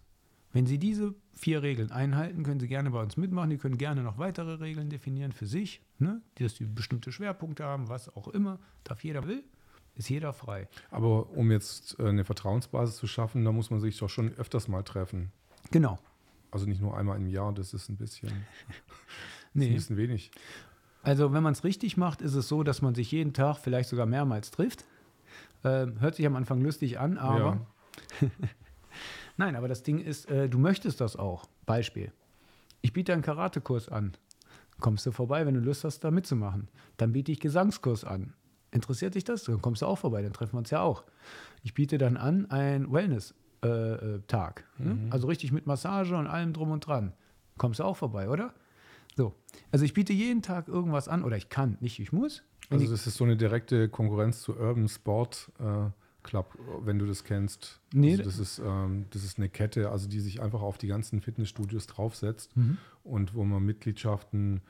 wenn 0.51 0.67
Sie 0.67 0.77
diese 0.77 1.15
vier 1.33 1.63
Regeln 1.63 1.91
einhalten, 1.91 2.43
können 2.43 2.59
Sie 2.59 2.67
gerne 2.67 2.91
bei 2.91 3.01
uns 3.01 3.17
mitmachen. 3.17 3.49
Die 3.49 3.57
können 3.57 3.77
gerne 3.77 4.03
noch 4.03 4.19
weitere 4.19 4.53
Regeln 4.55 4.89
definieren 4.89 5.31
für 5.31 5.47
sich, 5.47 5.81
ne? 5.97 6.21
dass 6.35 6.53
die 6.53 6.65
bestimmte 6.65 7.11
Schwerpunkte 7.11 7.63
haben, 7.63 7.89
was 7.89 8.15
auch 8.15 8.27
immer. 8.27 8.59
Darf 8.83 9.03
jeder 9.03 9.25
will, 9.25 9.43
ist 9.95 10.09
jeder 10.09 10.31
frei. 10.31 10.67
Aber 10.91 11.31
um 11.31 11.51
jetzt 11.51 11.99
äh, 11.99 12.07
eine 12.07 12.23
Vertrauensbasis 12.23 12.97
zu 12.97 13.07
schaffen, 13.07 13.43
da 13.45 13.51
muss 13.51 13.71
man 13.71 13.79
sich 13.79 13.97
doch 13.97 14.09
schon 14.09 14.31
öfters 14.33 14.67
mal 14.67 14.83
treffen. 14.83 15.31
Genau. 15.71 15.97
Also 16.53 16.67
nicht 16.67 16.81
nur 16.81 16.95
einmal 16.95 17.17
im 17.17 17.27
Jahr, 17.27 17.51
das 17.53 17.73
ist 17.73 17.89
ein 17.89 17.97
bisschen, 17.97 18.29
ist 19.49 19.55
ein 19.55 19.59
Nee. 19.59 19.73
bisschen 19.73 19.97
wenig. 19.97 20.31
Also 21.01 21.33
wenn 21.33 21.43
man 21.43 21.53
es 21.53 21.63
richtig 21.63 21.97
macht, 21.97 22.21
ist 22.21 22.35
es 22.35 22.47
so, 22.47 22.63
dass 22.63 22.81
man 22.81 22.95
sich 22.95 23.11
jeden 23.11 23.33
Tag 23.33 23.57
vielleicht 23.57 23.89
sogar 23.89 24.05
mehrmals 24.05 24.51
trifft. 24.51 24.85
Ähm, 25.63 25.99
hört 25.99 26.15
sich 26.15 26.25
am 26.25 26.35
Anfang 26.35 26.61
lustig 26.61 26.99
an, 26.99 27.17
aber 27.17 27.65
nein, 29.37 29.55
aber 29.55 29.67
das 29.67 29.83
Ding 29.83 29.99
ist, 29.99 30.29
äh, 30.29 30.47
du 30.47 30.59
möchtest 30.59 31.01
das 31.01 31.15
auch. 31.15 31.45
Beispiel. 31.65 32.11
Ich 32.81 32.93
biete 32.93 33.13
einen 33.13 33.21
Karatekurs 33.21 33.89
an. 33.89 34.13
Kommst 34.79 35.05
du 35.05 35.11
vorbei, 35.11 35.45
wenn 35.45 35.53
du 35.55 35.59
Lust 35.61 35.83
hast, 35.85 36.01
da 36.01 36.11
mitzumachen. 36.11 36.67
Dann 36.97 37.13
biete 37.13 37.31
ich 37.31 37.39
Gesangskurs 37.39 38.03
an. 38.03 38.33
Interessiert 38.71 39.15
dich 39.15 39.23
das? 39.23 39.43
Dann 39.43 39.61
kommst 39.61 39.81
du 39.81 39.85
auch 39.85 39.97
vorbei, 39.97 40.21
dann 40.21 40.33
treffen 40.33 40.53
wir 40.53 40.59
uns 40.59 40.69
ja 40.71 40.81
auch. 40.81 41.03
Ich 41.63 41.73
biete 41.73 41.97
dann 41.97 42.17
an 42.17 42.47
einen 43.63 44.01
Wellness-Tag. 44.01 44.65
Ne? 44.77 44.97
Also 45.09 45.27
richtig 45.27 45.51
mit 45.51 45.65
Massage 45.67 46.15
und 46.15 46.27
allem 46.27 46.53
drum 46.53 46.71
und 46.71 46.85
dran. 46.85 47.13
Kommst 47.57 47.79
du 47.79 47.83
auch 47.83 47.97
vorbei, 47.97 48.29
oder? 48.29 48.53
So. 49.15 49.33
Also 49.71 49.85
ich 49.85 49.93
biete 49.93 50.13
jeden 50.13 50.41
Tag 50.41 50.67
irgendwas 50.67 51.07
an, 51.07 51.23
oder 51.23 51.37
ich 51.37 51.49
kann, 51.49 51.77
nicht 51.81 51.99
ich 51.99 52.11
muss. 52.11 52.43
Also 52.69 52.89
das 52.89 53.05
ist 53.05 53.17
so 53.17 53.23
eine 53.23 53.37
direkte 53.37 53.89
Konkurrenz 53.89 54.41
zu 54.41 54.57
Urban 54.57 54.87
Sport 54.87 55.51
äh, 55.59 55.89
Club, 56.23 56.57
wenn 56.83 56.97
du 56.97 57.05
das 57.05 57.23
kennst. 57.23 57.81
Nee, 57.93 58.11
also 58.13 58.23
das, 58.23 58.39
ist, 58.39 58.59
ähm, 58.65 59.05
das 59.11 59.23
ist 59.23 59.37
eine 59.37 59.49
Kette, 59.49 59.91
also 59.91 60.07
die 60.07 60.19
sich 60.21 60.41
einfach 60.41 60.61
auf 60.61 60.77
die 60.77 60.87
ganzen 60.87 61.21
Fitnessstudios 61.21 61.85
draufsetzt 61.87 62.55
Mhm. 62.55 62.77
und 63.03 63.35
wo 63.35 63.43
man 63.43 63.63
Mitgliedschaften 63.63 64.57
äh, 64.57 64.61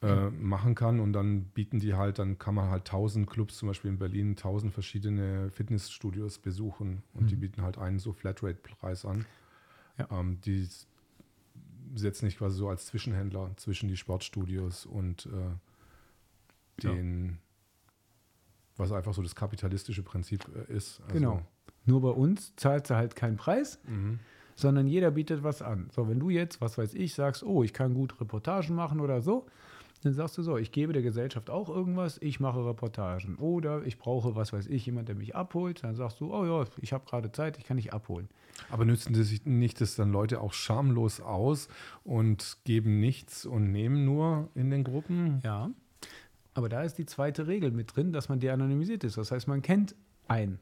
machen 0.00 0.74
kann 0.74 1.00
und 1.00 1.12
dann 1.14 1.44
bieten 1.46 1.80
die 1.80 1.94
halt, 1.94 2.18
dann 2.18 2.38
kann 2.38 2.54
man 2.54 2.70
halt 2.70 2.84
tausend 2.84 3.28
Clubs, 3.28 3.56
zum 3.56 3.68
Beispiel 3.68 3.90
in 3.90 3.98
Berlin, 3.98 4.36
tausend 4.36 4.72
verschiedene 4.74 5.50
Fitnessstudios 5.50 6.38
besuchen 6.38 7.02
und 7.14 7.30
die 7.30 7.36
bieten 7.36 7.62
halt 7.62 7.78
einen 7.78 7.98
so 7.98 8.12
Flatrate-Preis 8.12 9.04
an. 9.06 9.18
Mhm. 9.18 9.24
Ja. 9.98 10.08
Ähm, 10.20 10.40
die 10.42 10.68
setzen 11.94 12.26
sich 12.26 12.36
quasi 12.36 12.56
so 12.58 12.68
als 12.68 12.86
Zwischenhändler 12.86 13.52
zwischen 13.56 13.88
die 13.88 13.96
Sportstudios 13.96 14.84
und 14.84 15.26
äh, 15.26 16.86
Ja. 16.86 16.92
den, 16.92 17.38
was 18.76 18.92
einfach 18.92 19.14
so 19.14 19.22
das 19.22 19.34
kapitalistische 19.34 20.02
Prinzip 20.02 20.44
äh, 20.54 20.72
ist. 20.74 21.00
Also, 21.08 21.14
Genau. 21.14 21.42
Nur 21.86 22.02
bei 22.02 22.10
uns 22.10 22.54
zahlt 22.56 22.86
sie 22.86 22.96
halt 22.96 23.16
keinen 23.16 23.36
Preis, 23.38 23.78
Mhm. 23.86 24.18
sondern 24.56 24.86
jeder 24.88 25.10
bietet 25.12 25.42
was 25.42 25.62
an. 25.62 25.88
So, 25.94 26.06
wenn 26.08 26.20
du 26.20 26.28
jetzt, 26.28 26.60
was 26.60 26.76
weiß 26.76 26.92
ich, 26.94 27.14
sagst, 27.14 27.42
oh, 27.42 27.62
ich 27.62 27.72
kann 27.72 27.94
gut 27.94 28.20
Reportagen 28.20 28.74
machen 28.74 29.00
oder 29.00 29.22
so, 29.22 29.46
dann 30.02 30.12
sagst 30.12 30.36
du 30.38 30.42
so, 30.42 30.56
ich 30.56 30.72
gebe 30.72 30.92
der 30.92 31.02
Gesellschaft 31.02 31.50
auch 31.50 31.68
irgendwas, 31.68 32.18
ich 32.20 32.40
mache 32.40 32.64
Reportagen. 32.64 33.36
Oder 33.36 33.84
ich 33.84 33.98
brauche, 33.98 34.34
was 34.34 34.52
weiß 34.52 34.66
ich, 34.66 34.86
jemand, 34.86 35.08
der 35.08 35.14
mich 35.14 35.34
abholt. 35.34 35.82
Dann 35.82 35.94
sagst 35.94 36.20
du, 36.20 36.34
oh 36.34 36.44
ja, 36.44 36.64
ich 36.80 36.92
habe 36.92 37.04
gerade 37.06 37.32
Zeit, 37.32 37.58
ich 37.58 37.64
kann 37.64 37.76
dich 37.76 37.92
abholen. 37.92 38.28
Aber 38.70 38.84
nützen 38.84 39.14
sich 39.14 39.44
nicht 39.44 39.80
das 39.80 39.96
dann 39.96 40.12
Leute 40.12 40.40
auch 40.40 40.52
schamlos 40.52 41.20
aus 41.20 41.68
und 42.04 42.58
geben 42.64 43.00
nichts 43.00 43.46
und 43.46 43.72
nehmen 43.72 44.04
nur 44.04 44.48
in 44.54 44.70
den 44.70 44.84
Gruppen? 44.84 45.40
Ja. 45.44 45.70
Aber 46.54 46.68
da 46.68 46.82
ist 46.82 46.96
die 46.98 47.06
zweite 47.06 47.46
Regel 47.46 47.70
mit 47.70 47.94
drin, 47.94 48.12
dass 48.12 48.28
man 48.28 48.40
de-anonymisiert 48.40 49.04
ist. 49.04 49.18
Das 49.18 49.30
heißt, 49.30 49.46
man 49.46 49.62
kennt 49.62 49.94
einen. 50.26 50.58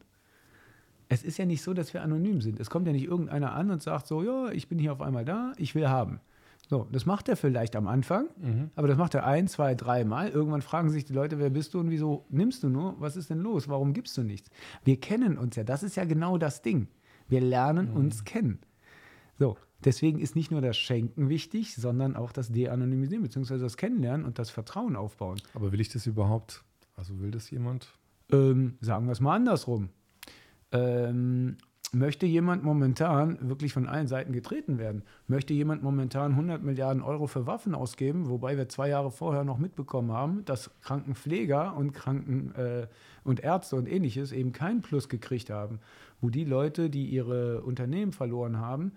Es 1.09 1.23
ist 1.23 1.39
ja 1.39 1.47
nicht 1.47 1.63
so, 1.63 1.75
dass 1.75 1.95
wir 1.95 2.03
anonym 2.03 2.41
sind. 2.41 2.59
Es 2.59 2.71
kommt 2.71 2.87
ja 2.87 2.93
nicht 2.93 3.05
irgendeiner 3.05 3.53
an 3.53 3.71
und 3.71 3.83
sagt 3.83 4.07
so, 4.07 4.23
ja, 4.23 4.51
ich 4.51 4.69
bin 4.69 4.79
hier 4.79 4.93
auf 4.93 5.01
einmal 5.01 5.25
da, 5.25 5.53
ich 5.57 5.75
will 5.75 5.89
haben. 5.89 6.21
So, 6.69 6.89
das 6.91 7.05
macht 7.05 7.29
er 7.29 7.37
vielleicht 7.37 7.77
am 7.77 7.87
Anfang, 7.87 8.29
aber 8.75 8.89
das 8.89 8.97
macht 8.97 9.15
er 9.15 9.27
ein, 9.27 9.49
zwei, 9.49 9.75
drei 9.75 10.05
Mal. 10.05 10.31
Irgendwann 10.31 10.63
fragen 10.63 10.89
sich 10.89 11.05
die 11.05 11.13
Leute, 11.13 11.39
wer 11.39 11.51
bist 11.51 11.75
du 11.75 11.81
und 11.81 11.91
wieso 11.91 12.25
nimmst 12.31 12.63
du 12.63 12.71
nur? 12.71 12.99
Was 12.99 13.17
ist 13.17 13.29
denn 13.29 13.41
los? 13.41 13.69
Warum 13.69 13.93
gibst 13.93 14.17
du 14.17 14.23
nichts? 14.23 14.51
Wir 14.83 14.99
kennen 14.99 15.37
uns 15.37 15.57
ja. 15.57 15.65
Das 15.65 15.83
ist 15.83 15.97
ja 15.97 16.05
genau 16.05 16.39
das 16.39 16.63
Ding. 16.63 16.89
Wir 17.29 17.41
lernen 17.41 17.91
uns 17.91 18.25
kennen. 18.25 18.61
So, 19.39 19.57
deswegen 19.85 20.21
ist 20.21 20.37
nicht 20.37 20.51
nur 20.51 20.63
das 20.63 20.77
Schenken 20.77 21.29
wichtig, 21.29 21.75
sondern 21.75 22.17
auch 22.17 22.33
das 22.33 22.51
De-Anonymisieren, 22.51 23.23
beziehungsweise 23.23 23.65
das 23.65 23.77
Kennenlernen 23.77 24.25
und 24.25 24.39
das 24.39 24.51
Vertrauen 24.51 24.97
aufbauen. 24.97 25.41
Aber 25.55 25.73
will 25.73 25.81
ich 25.81 25.91
das 25.91 26.07
überhaupt? 26.07 26.65
Also 26.97 27.21
will 27.21 27.31
das 27.31 27.51
jemand? 27.51 27.89
Ähm, 28.31 28.79
sagen 28.81 29.07
wir 29.07 29.13
es 29.13 29.21
mal 29.21 29.37
andersrum. 29.37 29.91
Ähm, 30.73 31.57
möchte 31.95 32.27
jemand 32.27 32.65
momentan 32.65 33.49
wirklich 33.49 33.73
von 33.73 33.89
allen 33.89 34.09
Seiten 34.09 34.33
getreten 34.33 34.79
werden? 34.79 35.03
Möchte 35.29 35.55
jemand 35.55 35.83
momentan 35.83 36.33
100 36.33 36.63
Milliarden 36.63 37.03
Euro 37.03 37.27
für 37.27 37.47
Waffen 37.47 37.75
ausgeben, 37.75 38.29
wobei 38.29 38.57
wir 38.57 38.69
zwei 38.69 38.89
Jahre 38.89 39.11
vorher 39.11 39.45
noch 39.45 39.59
mitbekommen 39.59 40.13
haben, 40.13 40.45
dass 40.45 40.71
Krankenpfleger 40.83 41.77
und 41.77 41.93
Kranken 41.93 42.55
äh, 42.55 42.87
und 43.23 43.41
Ärzte 43.41 43.77
und 43.77 43.91
ähnliches 43.91 44.33
eben 44.33 44.53
keinen 44.53 44.83
Plus 44.83 45.09
gekriegt 45.09 45.51
haben, 45.51 45.81
wo 46.21 46.31
die 46.31 46.45
Leute, 46.45 46.91
die 46.91 47.07
ihre 47.07 47.63
Unternehmen 47.63 48.13
verloren 48.13 48.59
haben, 48.59 48.93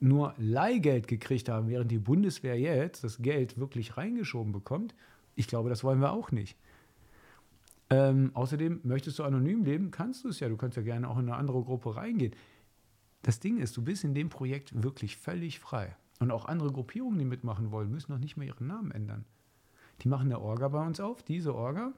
nur 0.00 0.34
Leihgeld 0.36 1.06
gekriegt 1.06 1.48
haben, 1.48 1.68
während 1.68 1.90
die 1.90 1.98
Bundeswehr 1.98 2.58
jetzt 2.58 3.04
das 3.04 3.18
Geld 3.22 3.58
wirklich 3.58 3.96
reingeschoben 3.96 4.52
bekommt. 4.52 4.94
Ich 5.36 5.46
glaube, 5.46 5.68
das 5.68 5.84
wollen 5.84 6.00
wir 6.00 6.12
auch 6.12 6.32
nicht. 6.32 6.56
Ähm, 7.92 8.30
außerdem, 8.34 8.80
möchtest 8.84 9.18
du 9.18 9.24
anonym 9.24 9.64
leben, 9.64 9.90
kannst 9.90 10.24
du 10.24 10.28
es 10.28 10.40
ja. 10.40 10.48
Du 10.48 10.56
kannst 10.56 10.76
ja 10.76 10.82
gerne 10.82 11.08
auch 11.08 11.18
in 11.18 11.28
eine 11.28 11.36
andere 11.36 11.62
Gruppe 11.62 11.94
reingehen. 11.94 12.34
Das 13.22 13.38
Ding 13.38 13.58
ist, 13.58 13.76
du 13.76 13.82
bist 13.82 14.02
in 14.02 14.14
dem 14.14 14.30
Projekt 14.30 14.82
wirklich 14.82 15.16
völlig 15.16 15.60
frei. 15.60 15.94
Und 16.18 16.30
auch 16.30 16.46
andere 16.46 16.72
Gruppierungen, 16.72 17.18
die 17.18 17.24
mitmachen 17.24 17.70
wollen, 17.70 17.90
müssen 17.90 18.12
noch 18.12 18.18
nicht 18.18 18.36
mehr 18.36 18.46
ihren 18.46 18.66
Namen 18.66 18.92
ändern. 18.92 19.24
Die 20.00 20.08
machen 20.08 20.26
eine 20.26 20.40
Orga 20.40 20.68
bei 20.68 20.84
uns 20.84 21.00
auf. 21.00 21.22
Diese 21.22 21.54
Orga 21.54 21.92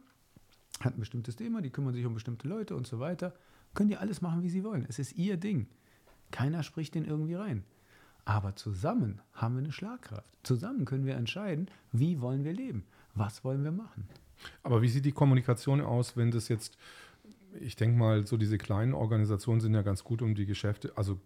hat 0.81 0.97
ein 0.97 1.01
bestimmtes 1.01 1.37
Thema, 1.37 1.63
die 1.63 1.71
kümmern 1.71 1.95
sich 1.95 2.05
um 2.05 2.15
bestimmte 2.15 2.49
Leute 2.49 2.75
und 2.75 2.87
so 2.87 2.99
weiter. 2.99 3.33
Können 3.75 3.89
die 3.89 3.97
alles 3.97 4.21
machen, 4.21 4.43
wie 4.43 4.51
sie 4.51 4.65
wollen. 4.65 4.87
Es 4.89 4.99
ist 4.99 5.17
ihr 5.17 5.37
Ding. 5.37 5.69
Keiner 6.31 6.63
spricht 6.63 6.95
den 6.95 7.05
irgendwie 7.05 7.35
rein. 7.35 7.65
Aber 8.25 8.57
zusammen 8.57 9.21
haben 9.33 9.55
wir 9.55 9.63
eine 9.63 9.73
Schlagkraft. 9.73 10.35
Zusammen 10.43 10.87
können 10.87 11.05
wir 11.05 11.15
entscheiden, 11.17 11.69
wie 11.93 12.21
wollen 12.21 12.45
wir 12.45 12.53
leben, 12.53 12.85
was 13.15 13.45
wollen 13.45 13.63
wir 13.63 13.73
machen. 13.73 14.09
Aber 14.63 14.83
wie 14.83 14.89
sieht 14.89 15.05
die 15.05 15.13
Kommunikation 15.13 15.81
aus, 15.81 16.17
wenn 16.17 16.31
das 16.31 16.49
jetzt, 16.49 16.77
ich 17.61 17.77
denke 17.77 17.99
mal, 17.99 18.27
so 18.27 18.37
diese 18.37 18.59
kleinen 18.59 18.95
Organisationen 18.95 19.61
sind 19.61 19.75
ja 19.75 19.83
ganz 19.83 20.05
gut, 20.05 20.23
um 20.23 20.35
die 20.35 20.47
Geschäfte, 20.47 20.93
also 20.97 21.19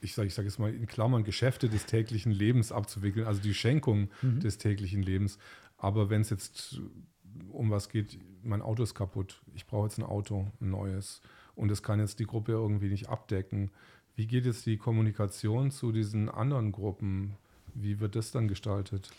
ich 0.00 0.14
sage 0.14 0.28
ich 0.28 0.34
sag 0.34 0.44
jetzt 0.44 0.58
mal 0.58 0.72
in 0.72 0.86
Klammern, 0.86 1.24
Geschäfte 1.24 1.68
des 1.68 1.86
täglichen 1.86 2.30
Lebens 2.32 2.70
abzuwickeln, 2.70 3.26
also 3.26 3.40
die 3.40 3.54
Schenkung 3.54 4.08
mhm. 4.22 4.40
des 4.40 4.58
täglichen 4.58 5.02
Lebens. 5.02 5.38
Aber 5.76 6.10
wenn 6.10 6.20
es 6.20 6.30
jetzt 6.30 6.80
um 7.50 7.70
was 7.70 7.88
geht, 7.88 8.18
mein 8.42 8.62
Auto 8.62 8.82
ist 8.82 8.94
kaputt, 8.94 9.42
ich 9.54 9.66
brauche 9.66 9.86
jetzt 9.86 9.98
ein 9.98 10.04
Auto, 10.04 10.46
ein 10.60 10.70
neues, 10.70 11.20
und 11.54 11.68
das 11.68 11.82
kann 11.82 11.98
jetzt 11.98 12.20
die 12.20 12.26
Gruppe 12.26 12.52
irgendwie 12.52 12.88
nicht 12.88 13.08
abdecken. 13.08 13.70
Wie 14.14 14.26
geht 14.26 14.46
jetzt 14.46 14.64
die 14.66 14.76
Kommunikation 14.76 15.72
zu 15.72 15.90
diesen 15.90 16.28
anderen 16.28 16.70
Gruppen? 16.70 17.34
Wie 17.74 17.98
wird 17.98 18.14
das 18.14 18.30
dann 18.30 18.46
gestaltet? 18.46 19.10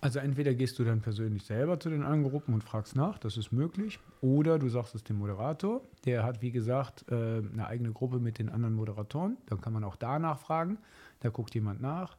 Also 0.00 0.18
entweder 0.18 0.54
gehst 0.54 0.78
du 0.78 0.84
dann 0.84 1.00
persönlich 1.00 1.44
selber 1.44 1.80
zu 1.80 1.88
den 1.88 2.02
anderen 2.02 2.30
Gruppen 2.30 2.52
und 2.52 2.62
fragst 2.62 2.94
nach, 2.94 3.18
das 3.18 3.38
ist 3.38 3.52
möglich, 3.52 3.98
oder 4.20 4.58
du 4.58 4.68
sagst 4.68 4.94
es 4.94 5.02
dem 5.02 5.16
Moderator, 5.16 5.80
der 6.04 6.24
hat 6.24 6.42
wie 6.42 6.50
gesagt 6.50 7.06
äh, 7.10 7.14
eine 7.14 7.66
eigene 7.66 7.92
Gruppe 7.92 8.18
mit 8.18 8.38
den 8.38 8.50
anderen 8.50 8.74
Moderatoren, 8.74 9.38
dann 9.46 9.62
kann 9.62 9.72
man 9.72 9.82
auch 9.82 9.96
da 9.96 10.18
nachfragen, 10.18 10.78
da 11.20 11.30
guckt 11.30 11.54
jemand 11.54 11.80
nach. 11.80 12.18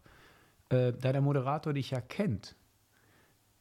Äh, 0.69 0.93
da 0.93 1.11
der 1.11 1.21
Moderator 1.21 1.73
dich 1.73 1.91
ja 1.91 2.01
kennt, 2.01 2.55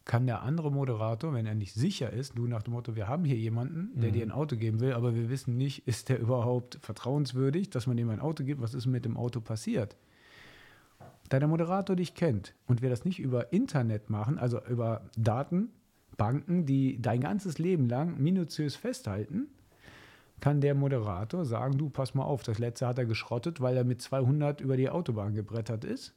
kann 0.05 0.27
der 0.27 0.43
andere 0.43 0.71
Moderator, 0.71 1.33
wenn 1.33 1.47
er 1.47 1.55
nicht 1.55 1.73
sicher 1.73 2.13
ist, 2.13 2.37
du 2.37 2.47
nach 2.47 2.63
dem 2.63 2.75
Motto, 2.75 2.95
wir 2.95 3.09
haben 3.09 3.25
hier 3.25 3.37
jemanden, 3.37 3.99
der 3.99 4.11
mhm. 4.11 4.15
dir 4.15 4.23
ein 4.23 4.33
Auto 4.33 4.57
geben 4.57 4.81
will, 4.81 4.93
aber 4.93 5.15
wir 5.15 5.31
wissen 5.31 5.57
nicht, 5.57 5.87
ist 5.87 6.09
der 6.09 6.19
überhaupt 6.19 6.79
vertrauenswürdig, 6.83 7.71
dass 7.71 7.87
man 7.87 7.97
ihm 7.97 8.11
ein 8.11 8.21
Auto 8.21 8.45
gibt, 8.45 8.61
was 8.61 8.75
ist 8.75 8.87
mit 8.87 9.05
dem 9.05 9.17
Auto 9.17 9.41
passiert? 9.41 9.97
Da 11.29 11.39
der 11.39 11.49
Moderator 11.49 11.97
dich 11.97 12.15
kennt 12.15 12.55
und 12.67 12.83
wir 12.83 12.91
das 12.91 13.05
nicht 13.05 13.19
über 13.19 13.53
Internet 13.53 14.11
machen, 14.11 14.39
also 14.39 14.61
über 14.67 15.03
Datenbanken, 15.17 16.67
die 16.67 17.01
dein 17.01 17.21
ganzes 17.21 17.59
Leben 17.59 17.89
lang 17.89 18.21
minutiös 18.21 18.77
festhalten, 18.77 19.49
kann 20.41 20.61
der 20.61 20.75
Moderator 20.75 21.45
sagen, 21.45 21.79
du 21.79 21.89
pass 21.89 22.15
mal 22.15 22.25
auf, 22.25 22.43
das 22.43 22.59
letzte 22.59 22.87
hat 22.87 22.99
er 22.99 23.07
geschrottet, 23.07 23.61
weil 23.61 23.77
er 23.77 23.85
mit 23.85 24.03
200 24.03 24.61
über 24.61 24.77
die 24.77 24.91
Autobahn 24.91 25.35
gebrettert 25.35 25.85
ist. 25.85 26.15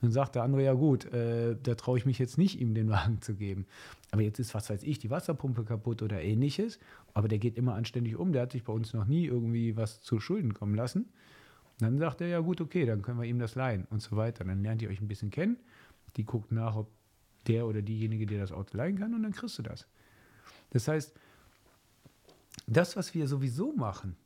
Dann 0.00 0.10
sagt 0.10 0.34
der 0.34 0.42
andere, 0.42 0.64
ja 0.64 0.72
gut, 0.72 1.04
äh, 1.12 1.56
da 1.62 1.76
traue 1.76 1.96
ich 1.96 2.04
mich 2.04 2.18
jetzt 2.18 2.36
nicht, 2.36 2.60
ihm 2.60 2.74
den 2.74 2.90
Wagen 2.90 3.22
zu 3.22 3.34
geben. 3.34 3.66
Aber 4.10 4.22
jetzt 4.22 4.40
ist, 4.40 4.52
was 4.52 4.68
weiß 4.68 4.82
ich, 4.82 4.98
die 4.98 5.10
Wasserpumpe 5.10 5.64
kaputt 5.64 6.02
oder 6.02 6.20
ähnliches. 6.20 6.80
Aber 7.14 7.28
der 7.28 7.38
geht 7.38 7.56
immer 7.56 7.74
anständig 7.74 8.16
um. 8.16 8.32
Der 8.32 8.42
hat 8.42 8.52
sich 8.52 8.64
bei 8.64 8.72
uns 8.72 8.92
noch 8.94 9.06
nie 9.06 9.26
irgendwie 9.26 9.76
was 9.76 10.00
zu 10.00 10.18
Schulden 10.18 10.54
kommen 10.54 10.74
lassen. 10.74 11.08
Dann 11.82 11.98
sagt 11.98 12.20
er, 12.20 12.28
ja 12.28 12.40
gut, 12.40 12.60
okay, 12.60 12.86
dann 12.86 13.02
können 13.02 13.20
wir 13.20 13.26
ihm 13.26 13.38
das 13.38 13.54
leihen 13.54 13.86
und 13.90 14.00
so 14.00 14.16
weiter. 14.16 14.44
Dann 14.44 14.62
lernt 14.62 14.82
ihr 14.82 14.88
euch 14.88 15.00
ein 15.00 15.08
bisschen 15.08 15.30
kennen. 15.30 15.56
Die 16.16 16.24
guckt 16.24 16.52
nach, 16.52 16.76
ob 16.76 16.90
der 17.48 17.66
oder 17.66 17.82
diejenige 17.82 18.26
dir 18.26 18.38
das 18.38 18.52
Auto 18.52 18.76
leihen 18.76 18.98
kann 18.98 19.14
und 19.14 19.22
dann 19.22 19.32
kriegst 19.32 19.58
du 19.58 19.62
das. 19.62 19.86
Das 20.70 20.86
heißt, 20.88 21.12
das, 22.66 22.96
was 22.96 23.14
wir 23.14 23.26
sowieso 23.26 23.72
machen 23.72 24.16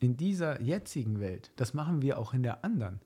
in 0.00 0.16
dieser 0.16 0.60
jetzigen 0.60 1.20
Welt, 1.20 1.52
das 1.56 1.74
machen 1.74 2.02
wir 2.02 2.18
auch 2.18 2.34
in 2.34 2.42
der 2.42 2.64
anderen. 2.64 3.00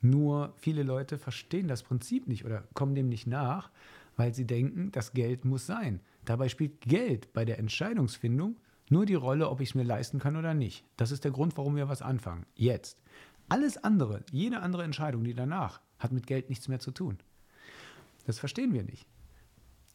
Nur 0.00 0.52
viele 0.56 0.82
Leute 0.82 1.18
verstehen 1.18 1.66
das 1.66 1.82
Prinzip 1.82 2.28
nicht 2.28 2.44
oder 2.44 2.64
kommen 2.74 2.94
dem 2.94 3.08
nicht 3.08 3.26
nach, 3.26 3.70
weil 4.16 4.34
sie 4.34 4.46
denken, 4.46 4.92
das 4.92 5.12
Geld 5.12 5.44
muss 5.44 5.66
sein. 5.66 6.00
Dabei 6.24 6.48
spielt 6.48 6.80
Geld 6.82 7.32
bei 7.32 7.44
der 7.44 7.58
Entscheidungsfindung 7.58 8.56
nur 8.88 9.06
die 9.06 9.14
Rolle, 9.14 9.48
ob 9.48 9.60
ich 9.60 9.70
es 9.70 9.74
mir 9.74 9.82
leisten 9.82 10.18
kann 10.18 10.36
oder 10.36 10.54
nicht. 10.54 10.84
Das 10.96 11.10
ist 11.10 11.24
der 11.24 11.30
Grund, 11.30 11.56
warum 11.56 11.76
wir 11.76 11.88
was 11.88 12.02
anfangen. 12.02 12.46
Jetzt. 12.54 12.98
Alles 13.48 13.82
andere, 13.82 14.24
jede 14.30 14.60
andere 14.60 14.84
Entscheidung, 14.84 15.24
die 15.24 15.34
danach, 15.34 15.80
hat 15.98 16.12
mit 16.12 16.26
Geld 16.26 16.48
nichts 16.48 16.68
mehr 16.68 16.80
zu 16.80 16.90
tun. 16.90 17.18
Das 18.26 18.38
verstehen 18.38 18.72
wir 18.72 18.82
nicht. 18.82 19.06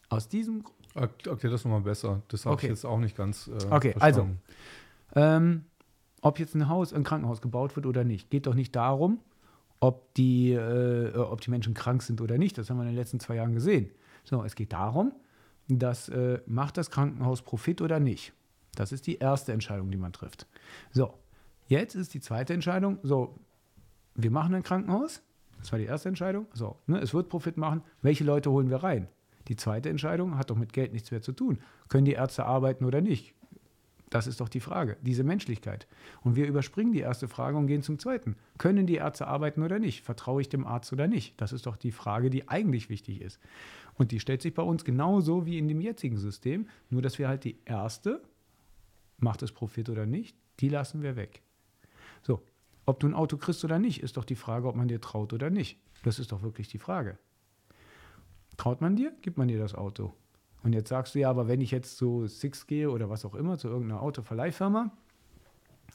Aus 0.09 0.27
diesem 0.27 0.63
Okay, 0.95 1.49
das 1.49 1.63
nochmal 1.63 1.81
besser. 1.81 2.21
Das 2.29 2.45
habe 2.45 2.55
okay. 2.55 2.67
ich 2.67 2.69
jetzt 2.71 2.85
auch 2.85 2.99
nicht 2.99 3.15
ganz. 3.15 3.47
Äh, 3.47 3.51
okay, 3.69 3.91
verstanden. 3.91 3.99
also, 4.01 4.27
ähm, 5.15 5.65
ob 6.21 6.39
jetzt 6.39 6.55
ein 6.55 6.67
Haus, 6.67 6.93
ein 6.93 7.03
Krankenhaus 7.03 7.41
gebaut 7.41 7.75
wird 7.75 7.85
oder 7.85 8.03
nicht, 8.03 8.29
geht 8.29 8.47
doch 8.47 8.55
nicht 8.55 8.75
darum, 8.75 9.19
ob 9.79 10.13
die, 10.15 10.51
äh, 10.51 11.15
ob 11.15 11.41
die 11.41 11.51
Menschen 11.51 11.73
krank 11.73 12.01
sind 12.01 12.21
oder 12.21 12.37
nicht. 12.37 12.57
Das 12.57 12.69
haben 12.69 12.77
wir 12.77 12.83
in 12.83 12.89
den 12.89 12.97
letzten 12.97 13.19
zwei 13.19 13.35
Jahren 13.35 13.53
gesehen. 13.53 13.91
So, 14.23 14.43
es 14.43 14.55
geht 14.55 14.73
darum, 14.73 15.13
dass 15.67 16.09
äh, 16.09 16.41
macht 16.45 16.77
das 16.77 16.89
Krankenhaus 16.89 17.41
Profit 17.41 17.81
oder 17.81 17.99
nicht. 17.99 18.33
Das 18.75 18.91
ist 18.91 19.07
die 19.07 19.17
erste 19.17 19.51
Entscheidung, 19.51 19.91
die 19.91 19.97
man 19.97 20.13
trifft. 20.13 20.47
So, 20.91 21.13
jetzt 21.67 21.95
ist 21.95 22.13
die 22.13 22.21
zweite 22.21 22.53
Entscheidung, 22.53 22.99
so, 23.03 23.35
wir 24.15 24.31
machen 24.31 24.53
ein 24.55 24.63
Krankenhaus. 24.63 25.21
Das 25.59 25.71
war 25.71 25.79
die 25.79 25.85
erste 25.85 26.09
Entscheidung. 26.09 26.47
So, 26.53 26.77
ne, 26.87 26.99
es 26.99 27.13
wird 27.13 27.29
Profit 27.29 27.57
machen. 27.57 27.83
Welche 28.01 28.23
Leute 28.23 28.51
holen 28.51 28.69
wir 28.69 28.77
rein? 28.77 29.07
Die 29.47 29.55
zweite 29.55 29.89
Entscheidung 29.89 30.37
hat 30.37 30.49
doch 30.49 30.55
mit 30.55 30.73
Geld 30.73 30.93
nichts 30.93 31.11
mehr 31.11 31.21
zu 31.21 31.31
tun. 31.31 31.59
Können 31.87 32.05
die 32.05 32.13
Ärzte 32.13 32.45
arbeiten 32.45 32.85
oder 32.85 33.01
nicht? 33.01 33.33
Das 34.09 34.25
ist 34.25 34.41
doch 34.41 34.49
die 34.49 34.59
Frage, 34.59 34.97
diese 35.01 35.23
Menschlichkeit. 35.23 35.87
Und 36.21 36.35
wir 36.35 36.47
überspringen 36.47 36.93
die 36.93 36.99
erste 36.99 37.27
Frage 37.27 37.57
und 37.57 37.67
gehen 37.67 37.83
zum 37.83 37.99
zweiten. 37.99 38.35
Können 38.57 38.87
die 38.87 38.95
Ärzte 38.95 39.27
arbeiten 39.27 39.61
oder 39.61 39.77
nicht? 39.77 40.03
Vertraue 40.03 40.41
ich 40.41 40.49
dem 40.49 40.65
Arzt 40.65 40.91
oder 40.93 41.07
nicht? 41.07 41.39
Das 41.39 41.53
ist 41.53 41.67
doch 41.67 41.77
die 41.77 41.91
Frage, 41.91 42.29
die 42.29 42.49
eigentlich 42.49 42.89
wichtig 42.89 43.21
ist. 43.21 43.39
Und 43.95 44.11
die 44.11 44.19
stellt 44.19 44.41
sich 44.41 44.53
bei 44.53 44.63
uns 44.63 44.83
genauso 44.83 45.45
wie 45.45 45.59
in 45.59 45.67
dem 45.67 45.81
jetzigen 45.81 46.17
System, 46.17 46.67
nur 46.89 47.01
dass 47.01 47.19
wir 47.19 47.27
halt 47.27 47.43
die 47.43 47.57
erste 47.65 48.21
macht 49.19 49.41
es 49.43 49.51
Profit 49.51 49.89
oder 49.89 50.05
nicht, 50.05 50.35
die 50.59 50.69
lassen 50.69 51.01
wir 51.01 51.15
weg. 51.15 51.41
So, 52.21 52.43
ob 52.85 52.99
du 52.99 53.07
ein 53.07 53.13
Auto 53.13 53.37
kriegst 53.37 53.63
oder 53.63 53.79
nicht, 53.79 54.01
ist 54.01 54.17
doch 54.17 54.25
die 54.25 54.35
Frage, 54.35 54.67
ob 54.67 54.75
man 54.75 54.87
dir 54.87 55.01
traut 55.01 55.33
oder 55.33 55.49
nicht. 55.49 55.79
Das 56.03 56.19
ist 56.19 56.31
doch 56.31 56.41
wirklich 56.41 56.67
die 56.67 56.79
Frage. 56.79 57.17
Traut 58.57 58.81
man 58.81 58.95
dir, 58.95 59.13
gibt 59.21 59.37
man 59.37 59.47
dir 59.47 59.59
das 59.59 59.75
Auto. 59.75 60.13
Und 60.63 60.73
jetzt 60.73 60.89
sagst 60.89 61.15
du 61.15 61.19
ja, 61.19 61.29
aber 61.29 61.47
wenn 61.47 61.61
ich 61.61 61.71
jetzt 61.71 61.97
zu 61.97 62.27
Six 62.27 62.67
gehe 62.67 62.89
oder 62.89 63.09
was 63.09 63.25
auch 63.25 63.35
immer, 63.35 63.57
zu 63.57 63.67
irgendeiner 63.67 64.01
Autoverleihfirma, 64.01 64.91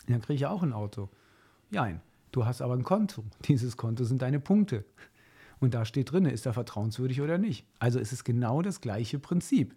dann 0.08 0.20
kriege 0.20 0.34
ich 0.34 0.40
ja 0.42 0.50
auch 0.50 0.62
ein 0.62 0.72
Auto. 0.72 1.10
Nein, 1.70 2.00
du 2.32 2.46
hast 2.46 2.62
aber 2.62 2.74
ein 2.74 2.84
Konto. 2.84 3.24
Dieses 3.46 3.76
Konto 3.76 4.04
sind 4.04 4.22
deine 4.22 4.40
Punkte. 4.40 4.84
Und 5.60 5.74
da 5.74 5.84
steht 5.84 6.12
drin, 6.12 6.24
ist 6.24 6.46
er 6.46 6.52
vertrauenswürdig 6.52 7.20
oder 7.20 7.38
nicht. 7.38 7.66
Also 7.78 7.98
ist 7.98 8.12
es 8.12 8.24
genau 8.24 8.62
das 8.62 8.80
gleiche 8.80 9.18
Prinzip. 9.18 9.74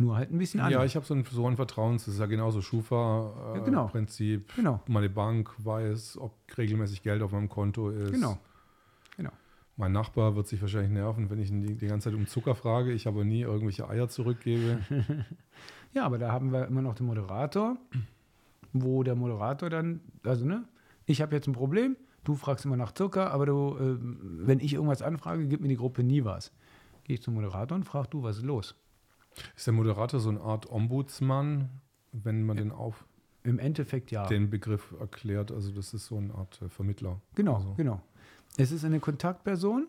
Nur 0.00 0.16
halt 0.16 0.32
ein 0.32 0.38
bisschen 0.38 0.60
anders. 0.60 0.80
Ja, 0.80 0.84
ich 0.84 0.96
habe 0.96 1.06
so 1.06 1.14
ein, 1.14 1.24
so 1.24 1.46
ein 1.46 1.56
Vertrauens, 1.56 2.04
das 2.04 2.14
ist 2.14 2.20
ja 2.20 2.26
genauso 2.26 2.60
Schufa-Prinzip. 2.60 4.50
Äh, 4.50 4.56
genau. 4.56 4.72
genau. 4.72 4.92
Meine 4.92 5.08
Bank 5.08 5.54
weiß, 5.58 6.18
ob 6.18 6.32
regelmäßig 6.56 7.02
Geld 7.02 7.22
auf 7.22 7.32
meinem 7.32 7.48
Konto 7.48 7.90
ist. 7.90 8.12
Genau. 8.12 8.38
Genau. 9.16 9.30
Mein 9.76 9.92
Nachbar 9.92 10.36
wird 10.36 10.46
sich 10.46 10.60
wahrscheinlich 10.60 10.90
nerven, 10.90 11.30
wenn 11.30 11.40
ich 11.40 11.50
ihn 11.50 11.62
die, 11.62 11.74
die 11.74 11.86
ganze 11.86 12.10
Zeit 12.10 12.18
um 12.18 12.26
Zucker 12.26 12.54
frage, 12.54 12.92
ich 12.92 13.08
aber 13.08 13.24
nie 13.24 13.42
irgendwelche 13.42 13.88
Eier 13.88 14.08
zurückgebe. 14.08 14.78
ja, 15.92 16.04
aber 16.04 16.18
da 16.18 16.32
haben 16.32 16.52
wir 16.52 16.66
immer 16.66 16.82
noch 16.82 16.94
den 16.94 17.06
Moderator, 17.06 17.76
wo 18.72 19.02
der 19.02 19.16
Moderator 19.16 19.70
dann, 19.70 20.00
also 20.24 20.44
ne, 20.44 20.64
ich 21.06 21.20
habe 21.22 21.34
jetzt 21.34 21.48
ein 21.48 21.54
Problem, 21.54 21.96
du 22.22 22.34
fragst 22.34 22.64
immer 22.64 22.76
nach 22.76 22.92
Zucker, 22.92 23.30
aber 23.32 23.46
du, 23.46 23.76
äh, 23.78 23.96
wenn 24.46 24.60
ich 24.60 24.74
irgendwas 24.74 25.02
anfrage, 25.02 25.46
gibt 25.46 25.62
mir 25.62 25.68
die 25.68 25.76
Gruppe 25.76 26.02
nie 26.02 26.24
was. 26.24 26.52
Gehe 27.04 27.14
ich 27.14 27.22
zum 27.22 27.34
Moderator 27.34 27.76
und 27.76 27.84
frage 27.84 28.08
du, 28.10 28.22
was 28.22 28.38
ist 28.38 28.44
los? 28.44 28.76
Ist 29.56 29.66
der 29.66 29.74
Moderator 29.74 30.20
so 30.20 30.28
eine 30.30 30.40
Art 30.40 30.70
Ombudsmann, 30.70 31.68
wenn 32.12 32.44
man 32.44 32.56
den 32.56 32.70
auf 32.70 33.04
im 33.42 33.58
Endeffekt 33.58 34.10
ja. 34.10 34.26
den 34.26 34.50
Begriff 34.50 34.94
erklärt? 34.98 35.52
Also 35.52 35.70
das 35.72 35.94
ist 35.94 36.06
so 36.06 36.16
eine 36.16 36.34
Art 36.34 36.60
äh, 36.62 36.68
Vermittler. 36.68 37.20
Genau, 37.34 37.56
also. 37.56 37.74
genau. 37.74 38.00
Es 38.56 38.72
ist 38.72 38.84
eine 38.84 39.00
Kontaktperson, 39.00 39.88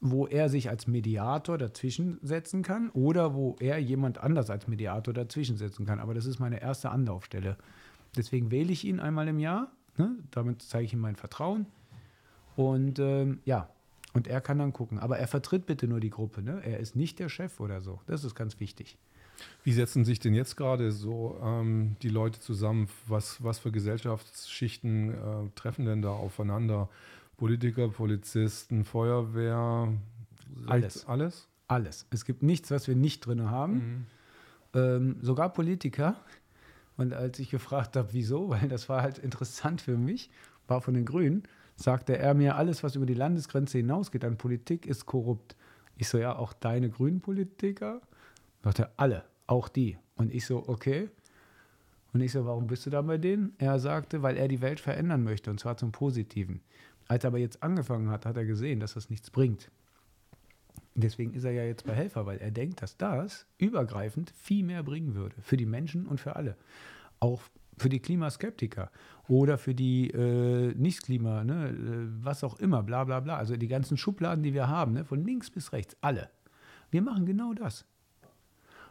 wo 0.00 0.26
er 0.26 0.48
sich 0.48 0.70
als 0.70 0.86
Mediator 0.86 1.58
dazwischen 1.58 2.18
setzen 2.22 2.62
kann 2.62 2.90
oder 2.90 3.34
wo 3.34 3.56
er 3.58 3.78
jemand 3.78 4.18
anders 4.18 4.50
als 4.50 4.68
Mediator 4.68 5.12
dazwischen 5.12 5.56
setzen 5.56 5.86
kann. 5.86 5.98
Aber 5.98 6.14
das 6.14 6.26
ist 6.26 6.38
meine 6.38 6.60
erste 6.60 6.90
Anlaufstelle. 6.90 7.56
Deswegen 8.16 8.50
wähle 8.50 8.72
ich 8.72 8.84
ihn 8.84 9.00
einmal 9.00 9.28
im 9.28 9.38
Jahr. 9.38 9.72
Ne? 9.96 10.16
Damit 10.30 10.62
zeige 10.62 10.84
ich 10.84 10.92
ihm 10.92 11.00
mein 11.00 11.16
Vertrauen. 11.16 11.66
Und 12.56 12.98
ähm, 13.00 13.40
ja, 13.44 13.68
und 14.12 14.26
er 14.26 14.40
kann 14.40 14.58
dann 14.58 14.72
gucken. 14.72 14.98
Aber 14.98 15.18
er 15.18 15.28
vertritt 15.28 15.66
bitte 15.66 15.86
nur 15.86 16.00
die 16.00 16.10
Gruppe. 16.10 16.42
Ne? 16.42 16.60
Er 16.64 16.80
ist 16.80 16.96
nicht 16.96 17.18
der 17.18 17.28
Chef 17.28 17.60
oder 17.60 17.80
so. 17.80 18.00
Das 18.06 18.24
ist 18.24 18.34
ganz 18.34 18.58
wichtig. 18.60 18.98
Wie 19.62 19.72
setzen 19.72 20.04
sich 20.04 20.18
denn 20.18 20.34
jetzt 20.34 20.56
gerade 20.56 20.90
so 20.92 21.38
ähm, 21.42 21.96
die 22.02 22.08
Leute 22.08 22.40
zusammen? 22.40 22.88
Was, 23.06 23.42
was 23.42 23.58
für 23.58 23.70
Gesellschaftsschichten 23.70 25.10
äh, 25.10 25.50
treffen 25.54 25.84
denn 25.84 26.02
da 26.02 26.10
aufeinander? 26.10 26.88
Politiker, 27.36 27.88
Polizisten, 27.88 28.84
Feuerwehr? 28.84 29.92
Alles. 30.66 31.06
Alles? 31.06 31.48
Alles. 31.68 32.06
Es 32.10 32.24
gibt 32.24 32.42
nichts, 32.42 32.70
was 32.70 32.88
wir 32.88 32.96
nicht 32.96 33.26
drin 33.26 33.50
haben. 33.50 33.74
Mhm. 33.74 34.06
Ähm, 34.74 35.16
sogar 35.20 35.52
Politiker. 35.52 36.16
Und 36.96 37.12
als 37.12 37.38
ich 37.38 37.50
gefragt 37.50 37.96
habe, 37.96 38.08
wieso, 38.12 38.48
weil 38.50 38.68
das 38.68 38.88
war 38.88 39.02
halt 39.02 39.18
interessant 39.18 39.80
für 39.80 39.96
mich, 39.96 40.30
war 40.66 40.80
von 40.80 40.94
den 40.94 41.04
Grünen, 41.04 41.44
sagte 41.78 42.18
er 42.18 42.34
mir, 42.34 42.56
alles, 42.56 42.82
was 42.82 42.96
über 42.96 43.06
die 43.06 43.14
Landesgrenze 43.14 43.78
hinausgeht 43.78 44.24
an 44.24 44.36
Politik, 44.36 44.86
ist 44.86 45.06
korrupt. 45.06 45.56
Ich 45.96 46.08
so, 46.08 46.18
ja, 46.18 46.36
auch 46.36 46.52
deine 46.52 46.90
grünen 46.90 47.20
Politiker? 47.20 48.00
Sagte 48.64 48.82
er, 48.82 48.90
alle, 48.96 49.24
auch 49.46 49.68
die. 49.68 49.96
Und 50.16 50.34
ich 50.34 50.44
so, 50.44 50.68
okay. 50.68 51.08
Und 52.12 52.20
ich 52.20 52.32
so, 52.32 52.44
warum 52.44 52.66
bist 52.66 52.84
du 52.86 52.90
da 52.90 53.00
bei 53.02 53.16
denen? 53.16 53.54
Er 53.58 53.78
sagte, 53.78 54.22
weil 54.22 54.36
er 54.36 54.48
die 54.48 54.60
Welt 54.60 54.80
verändern 54.80 55.22
möchte 55.22 55.50
und 55.50 55.60
zwar 55.60 55.76
zum 55.76 55.92
Positiven. 55.92 56.60
Als 57.06 57.24
er 57.24 57.28
aber 57.28 57.38
jetzt 57.38 57.62
angefangen 57.62 58.10
hat, 58.10 58.26
hat 58.26 58.36
er 58.36 58.44
gesehen, 58.44 58.80
dass 58.80 58.94
das 58.94 59.08
nichts 59.08 59.30
bringt. 59.30 59.70
Deswegen 60.94 61.32
ist 61.34 61.44
er 61.44 61.52
ja 61.52 61.62
jetzt 61.62 61.86
bei 61.86 61.94
Helfer, 61.94 62.26
weil 62.26 62.38
er 62.38 62.50
denkt, 62.50 62.82
dass 62.82 62.96
das 62.96 63.46
übergreifend 63.56 64.32
viel 64.36 64.64
mehr 64.64 64.82
bringen 64.82 65.14
würde. 65.14 65.36
Für 65.40 65.56
die 65.56 65.66
Menschen 65.66 66.08
und 66.08 66.20
für 66.20 66.34
alle. 66.34 66.56
Auch 67.20 67.42
für 67.78 67.88
die 67.88 68.00
Klimaskeptiker 68.00 68.90
oder 69.28 69.58
für 69.58 69.74
die 69.74 70.10
äh, 70.10 70.74
Nicht-Klima, 70.74 71.44
ne, 71.44 71.68
äh, 71.68 72.24
was 72.24 72.44
auch 72.44 72.58
immer, 72.58 72.82
bla 72.82 73.04
bla 73.04 73.20
bla. 73.20 73.36
Also 73.36 73.56
die 73.56 73.68
ganzen 73.68 73.96
Schubladen, 73.96 74.42
die 74.42 74.54
wir 74.54 74.68
haben, 74.68 74.92
ne, 74.92 75.04
von 75.04 75.24
links 75.24 75.50
bis 75.50 75.72
rechts, 75.72 75.96
alle. 76.00 76.30
Wir 76.90 77.02
machen 77.02 77.26
genau 77.26 77.54
das. 77.54 77.84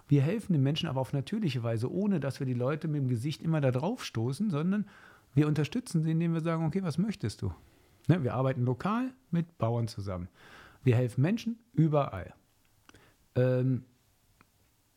Wir 0.07 0.21
helfen 0.21 0.53
den 0.53 0.63
Menschen 0.63 0.87
aber 0.87 1.01
auf 1.01 1.13
natürliche 1.13 1.63
Weise, 1.63 1.91
ohne 1.91 2.19
dass 2.19 2.39
wir 2.39 2.47
die 2.47 2.53
Leute 2.53 2.87
mit 2.87 3.01
dem 3.01 3.09
Gesicht 3.09 3.41
immer 3.43 3.59
da 3.59 3.71
drauf 3.71 4.05
stoßen, 4.05 4.49
sondern 4.49 4.85
wir 5.33 5.47
unterstützen 5.47 6.03
sie, 6.03 6.11
indem 6.11 6.33
wir 6.33 6.41
sagen, 6.41 6.65
okay, 6.65 6.81
was 6.81 6.97
möchtest 6.97 7.41
du? 7.41 7.53
Ne, 8.07 8.23
wir 8.23 8.33
arbeiten 8.33 8.63
lokal 8.63 9.13
mit 9.31 9.57
Bauern 9.57 9.87
zusammen. 9.87 10.29
Wir 10.83 10.95
helfen 10.95 11.21
Menschen 11.21 11.59
überall. 11.73 12.33
Ähm, 13.35 13.83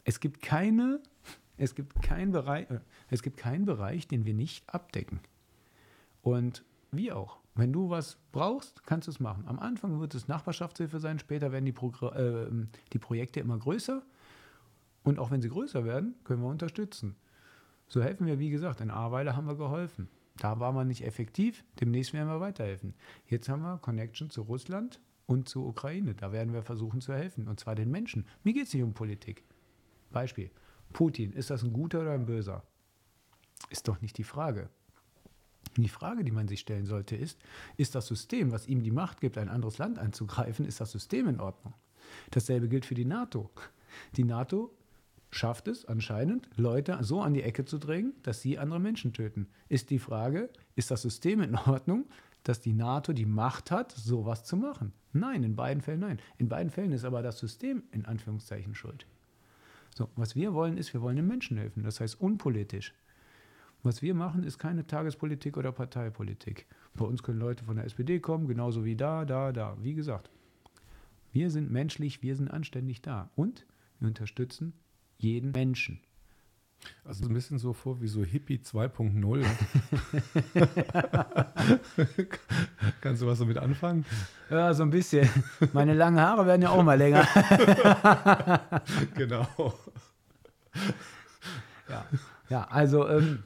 es 0.04 0.20
gibt 0.20 0.42
keine, 0.42 1.00
es 1.60 1.74
gibt 1.74 2.00
keinen 2.02 2.32
Bereich, 2.32 2.70
äh, 2.70 2.80
es 3.10 3.22
gibt 3.22 3.36
keinen 3.36 3.64
Bereich, 3.64 4.08
den 4.08 4.24
wir 4.24 4.34
nicht 4.34 4.68
abdecken. 4.72 5.20
Und 6.22 6.64
wie 6.90 7.12
auch. 7.12 7.38
Wenn 7.54 7.72
du 7.72 7.90
was 7.90 8.16
brauchst, 8.32 8.86
kannst 8.86 9.06
du 9.06 9.10
es 9.10 9.20
machen. 9.20 9.44
Am 9.46 9.58
Anfang 9.58 10.00
wird 10.00 10.14
es 10.14 10.28
Nachbarschaftshilfe 10.28 10.98
sein, 10.98 11.18
später 11.18 11.52
werden 11.52 11.66
die, 11.66 11.72
Progr 11.72 12.14
äh, 12.16 12.50
die 12.92 12.98
Projekte 12.98 13.40
immer 13.40 13.58
größer. 13.58 14.02
Und 15.02 15.18
auch 15.18 15.30
wenn 15.30 15.42
sie 15.42 15.48
größer 15.48 15.84
werden, 15.84 16.14
können 16.24 16.42
wir 16.42 16.48
unterstützen. 16.48 17.16
So 17.88 18.02
helfen 18.02 18.26
wir, 18.26 18.38
wie 18.38 18.50
gesagt, 18.50 18.80
in 18.80 18.90
Ahrweiler 18.90 19.36
haben 19.36 19.46
wir 19.46 19.56
geholfen. 19.56 20.08
Da 20.38 20.58
war 20.60 20.72
man 20.72 20.88
nicht 20.88 21.04
effektiv, 21.04 21.64
demnächst 21.80 22.12
werden 22.14 22.28
wir 22.28 22.40
weiterhelfen. 22.40 22.94
Jetzt 23.26 23.48
haben 23.48 23.62
wir 23.62 23.78
Connection 23.78 24.30
zu 24.30 24.42
Russland 24.42 25.00
und 25.26 25.48
zur 25.48 25.66
Ukraine. 25.66 26.14
Da 26.14 26.32
werden 26.32 26.54
wir 26.54 26.62
versuchen 26.62 27.00
zu 27.00 27.12
helfen, 27.12 27.48
und 27.48 27.60
zwar 27.60 27.74
den 27.74 27.90
Menschen. 27.90 28.26
Mir 28.44 28.54
geht 28.54 28.68
es 28.68 28.74
nicht 28.74 28.82
um 28.82 28.94
Politik. 28.94 29.44
Beispiel, 30.10 30.50
Putin, 30.92 31.32
ist 31.32 31.50
das 31.50 31.62
ein 31.62 31.72
guter 31.72 32.00
oder 32.00 32.12
ein 32.12 32.26
böser? 32.26 32.62
Ist 33.68 33.88
doch 33.88 34.00
nicht 34.00 34.18
die 34.18 34.24
Frage. 34.24 34.68
Die 35.76 35.88
Frage, 35.88 36.24
die 36.24 36.32
man 36.32 36.48
sich 36.48 36.60
stellen 36.60 36.86
sollte, 36.86 37.16
ist, 37.16 37.38
ist 37.76 37.94
das 37.94 38.06
System, 38.06 38.50
was 38.50 38.66
ihm 38.66 38.82
die 38.82 38.90
Macht 38.90 39.20
gibt, 39.20 39.38
ein 39.38 39.48
anderes 39.48 39.78
Land 39.78 39.98
anzugreifen, 39.98 40.66
ist 40.66 40.80
das 40.80 40.90
System 40.90 41.28
in 41.28 41.40
Ordnung? 41.40 41.74
Dasselbe 42.30 42.68
gilt 42.68 42.86
für 42.86 42.94
die 42.94 43.04
NATO. 43.04 43.50
Die 44.16 44.24
NATO 44.24 44.74
schafft 45.30 45.68
es 45.68 45.84
anscheinend, 45.84 46.48
Leute 46.56 46.98
so 47.02 47.20
an 47.22 47.34
die 47.34 47.42
Ecke 47.42 47.64
zu 47.64 47.78
drängen, 47.78 48.14
dass 48.22 48.40
sie 48.40 48.58
andere 48.58 48.80
Menschen 48.80 49.12
töten. 49.12 49.48
Ist 49.68 49.90
die 49.90 50.00
Frage, 50.00 50.50
ist 50.74 50.90
das 50.90 51.02
System 51.02 51.40
in 51.40 51.54
Ordnung, 51.54 52.06
dass 52.42 52.60
die 52.60 52.72
NATO 52.72 53.12
die 53.12 53.26
Macht 53.26 53.70
hat, 53.70 53.92
sowas 53.92 54.44
zu 54.44 54.56
machen? 54.56 54.92
Nein, 55.12 55.44
in 55.44 55.56
beiden 55.56 55.82
Fällen 55.82 56.00
nein. 56.00 56.20
In 56.38 56.48
beiden 56.48 56.70
Fällen 56.70 56.92
ist 56.92 57.04
aber 57.04 57.22
das 57.22 57.38
System 57.38 57.84
in 57.92 58.06
Anführungszeichen 58.06 58.74
schuld. 58.74 59.06
So, 60.00 60.08
was 60.16 60.34
wir 60.34 60.54
wollen, 60.54 60.78
ist, 60.78 60.94
wir 60.94 61.02
wollen 61.02 61.16
den 61.16 61.26
Menschen 61.26 61.58
helfen. 61.58 61.82
Das 61.82 62.00
heißt 62.00 62.18
unpolitisch. 62.18 62.94
Was 63.82 64.00
wir 64.00 64.14
machen, 64.14 64.44
ist 64.44 64.56
keine 64.56 64.86
Tagespolitik 64.86 65.58
oder 65.58 65.72
Parteipolitik. 65.72 66.64
Bei 66.94 67.04
uns 67.04 67.22
können 67.22 67.38
Leute 67.38 67.64
von 67.64 67.76
der 67.76 67.84
SPD 67.84 68.18
kommen, 68.18 68.48
genauso 68.48 68.86
wie 68.86 68.96
da, 68.96 69.26
da, 69.26 69.52
da. 69.52 69.76
Wie 69.82 69.92
gesagt, 69.92 70.30
wir 71.32 71.50
sind 71.50 71.70
menschlich, 71.70 72.22
wir 72.22 72.34
sind 72.34 72.50
anständig 72.50 73.02
da. 73.02 73.28
Und 73.36 73.66
wir 73.98 74.08
unterstützen 74.08 74.72
jeden 75.18 75.50
Menschen. 75.50 76.00
Also 77.04 77.26
ein 77.26 77.34
bisschen 77.34 77.58
so 77.58 77.72
vor 77.72 78.00
wie 78.00 78.08
so 78.08 78.24
Hippie 78.24 78.58
2.0. 78.58 79.44
Kannst 83.00 83.22
du 83.22 83.26
was 83.26 83.38
damit 83.38 83.58
anfangen? 83.58 84.04
Ja, 84.48 84.72
so 84.72 84.84
ein 84.84 84.90
bisschen. 84.90 85.28
Meine 85.72 85.94
langen 85.94 86.20
Haare 86.20 86.46
werden 86.46 86.62
ja 86.62 86.70
auch 86.70 86.82
mal 86.82 86.96
länger. 86.96 87.26
genau. 89.14 89.46
Ja, 91.88 92.06
ja 92.48 92.64
also 92.64 93.08
ähm, 93.08 93.42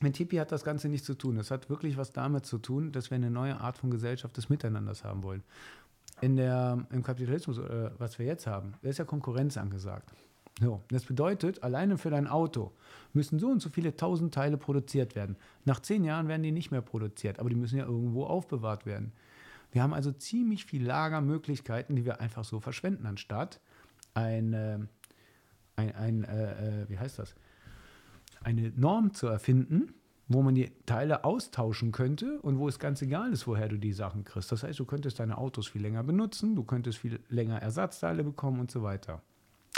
mit 0.00 0.16
Hippie 0.16 0.40
hat 0.40 0.52
das 0.52 0.64
Ganze 0.64 0.88
nichts 0.88 1.06
zu 1.06 1.14
tun. 1.14 1.36
Es 1.38 1.50
hat 1.50 1.70
wirklich 1.70 1.96
was 1.96 2.12
damit 2.12 2.46
zu 2.46 2.58
tun, 2.58 2.92
dass 2.92 3.10
wir 3.10 3.16
eine 3.16 3.30
neue 3.30 3.60
Art 3.60 3.78
von 3.78 3.90
Gesellschaft 3.90 4.36
des 4.36 4.48
Miteinanders 4.48 5.04
haben 5.04 5.22
wollen. 5.22 5.42
In 6.20 6.36
der, 6.36 6.86
Im 6.90 7.02
Kapitalismus, 7.02 7.58
äh, 7.58 7.90
was 7.98 8.18
wir 8.18 8.26
jetzt 8.26 8.46
haben, 8.46 8.74
da 8.82 8.88
ist 8.88 8.98
ja 8.98 9.04
Konkurrenz 9.04 9.56
angesagt. 9.56 10.12
So, 10.60 10.82
das 10.88 11.04
bedeutet, 11.04 11.62
alleine 11.62 11.96
für 11.96 12.10
dein 12.10 12.26
Auto 12.26 12.72
müssen 13.12 13.38
so 13.38 13.48
und 13.48 13.60
so 13.60 13.70
viele 13.70 13.96
tausend 13.96 14.34
Teile 14.34 14.58
produziert 14.58 15.14
werden. 15.14 15.36
Nach 15.64 15.80
zehn 15.80 16.04
Jahren 16.04 16.28
werden 16.28 16.42
die 16.42 16.52
nicht 16.52 16.70
mehr 16.70 16.82
produziert, 16.82 17.38
aber 17.38 17.48
die 17.48 17.56
müssen 17.56 17.78
ja 17.78 17.86
irgendwo 17.86 18.24
aufbewahrt 18.24 18.86
werden. 18.86 19.12
Wir 19.70 19.82
haben 19.82 19.94
also 19.94 20.12
ziemlich 20.12 20.66
viel 20.66 20.84
Lagermöglichkeiten, 20.84 21.96
die 21.96 22.04
wir 22.04 22.20
einfach 22.20 22.44
so 22.44 22.60
verschwenden, 22.60 23.06
anstatt 23.06 23.60
ein, 24.14 24.52
äh, 24.52 24.78
ein, 25.76 25.94
ein 25.94 26.24
äh, 26.24 26.82
äh, 26.82 26.88
wie 26.88 26.98
heißt 26.98 27.18
das? 27.18 27.34
Eine 28.42 28.70
Norm 28.76 29.14
zu 29.14 29.28
erfinden, 29.28 29.94
wo 30.28 30.42
man 30.42 30.54
die 30.54 30.70
Teile 30.84 31.24
austauschen 31.24 31.92
könnte 31.92 32.40
und 32.42 32.58
wo 32.58 32.68
es 32.68 32.78
ganz 32.78 33.00
egal 33.02 33.32
ist, 33.32 33.46
woher 33.46 33.68
du 33.68 33.78
die 33.78 33.92
Sachen 33.92 34.24
kriegst. 34.24 34.52
Das 34.52 34.62
heißt, 34.62 34.78
du 34.78 34.84
könntest 34.84 35.18
deine 35.18 35.38
Autos 35.38 35.68
viel 35.68 35.82
länger 35.82 36.02
benutzen, 36.02 36.54
du 36.54 36.64
könntest 36.64 36.98
viel 36.98 37.20
länger 37.28 37.60
Ersatzteile 37.60 38.24
bekommen 38.24 38.60
und 38.60 38.70
so 38.70 38.82
weiter. 38.82 39.22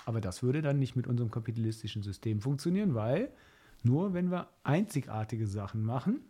Aber 0.04 0.20
das 0.20 0.42
würde 0.42 0.62
dann 0.62 0.78
nicht 0.78 0.96
mit 0.96 1.06
unserem 1.06 1.30
kapitalistischen 1.30 2.02
System 2.02 2.40
funktionieren, 2.40 2.94
weil 2.94 3.30
nur 3.82 4.14
wenn 4.14 4.30
wir 4.30 4.48
einzigartige 4.62 5.46
Sachen 5.46 5.82
machen, 5.82 6.20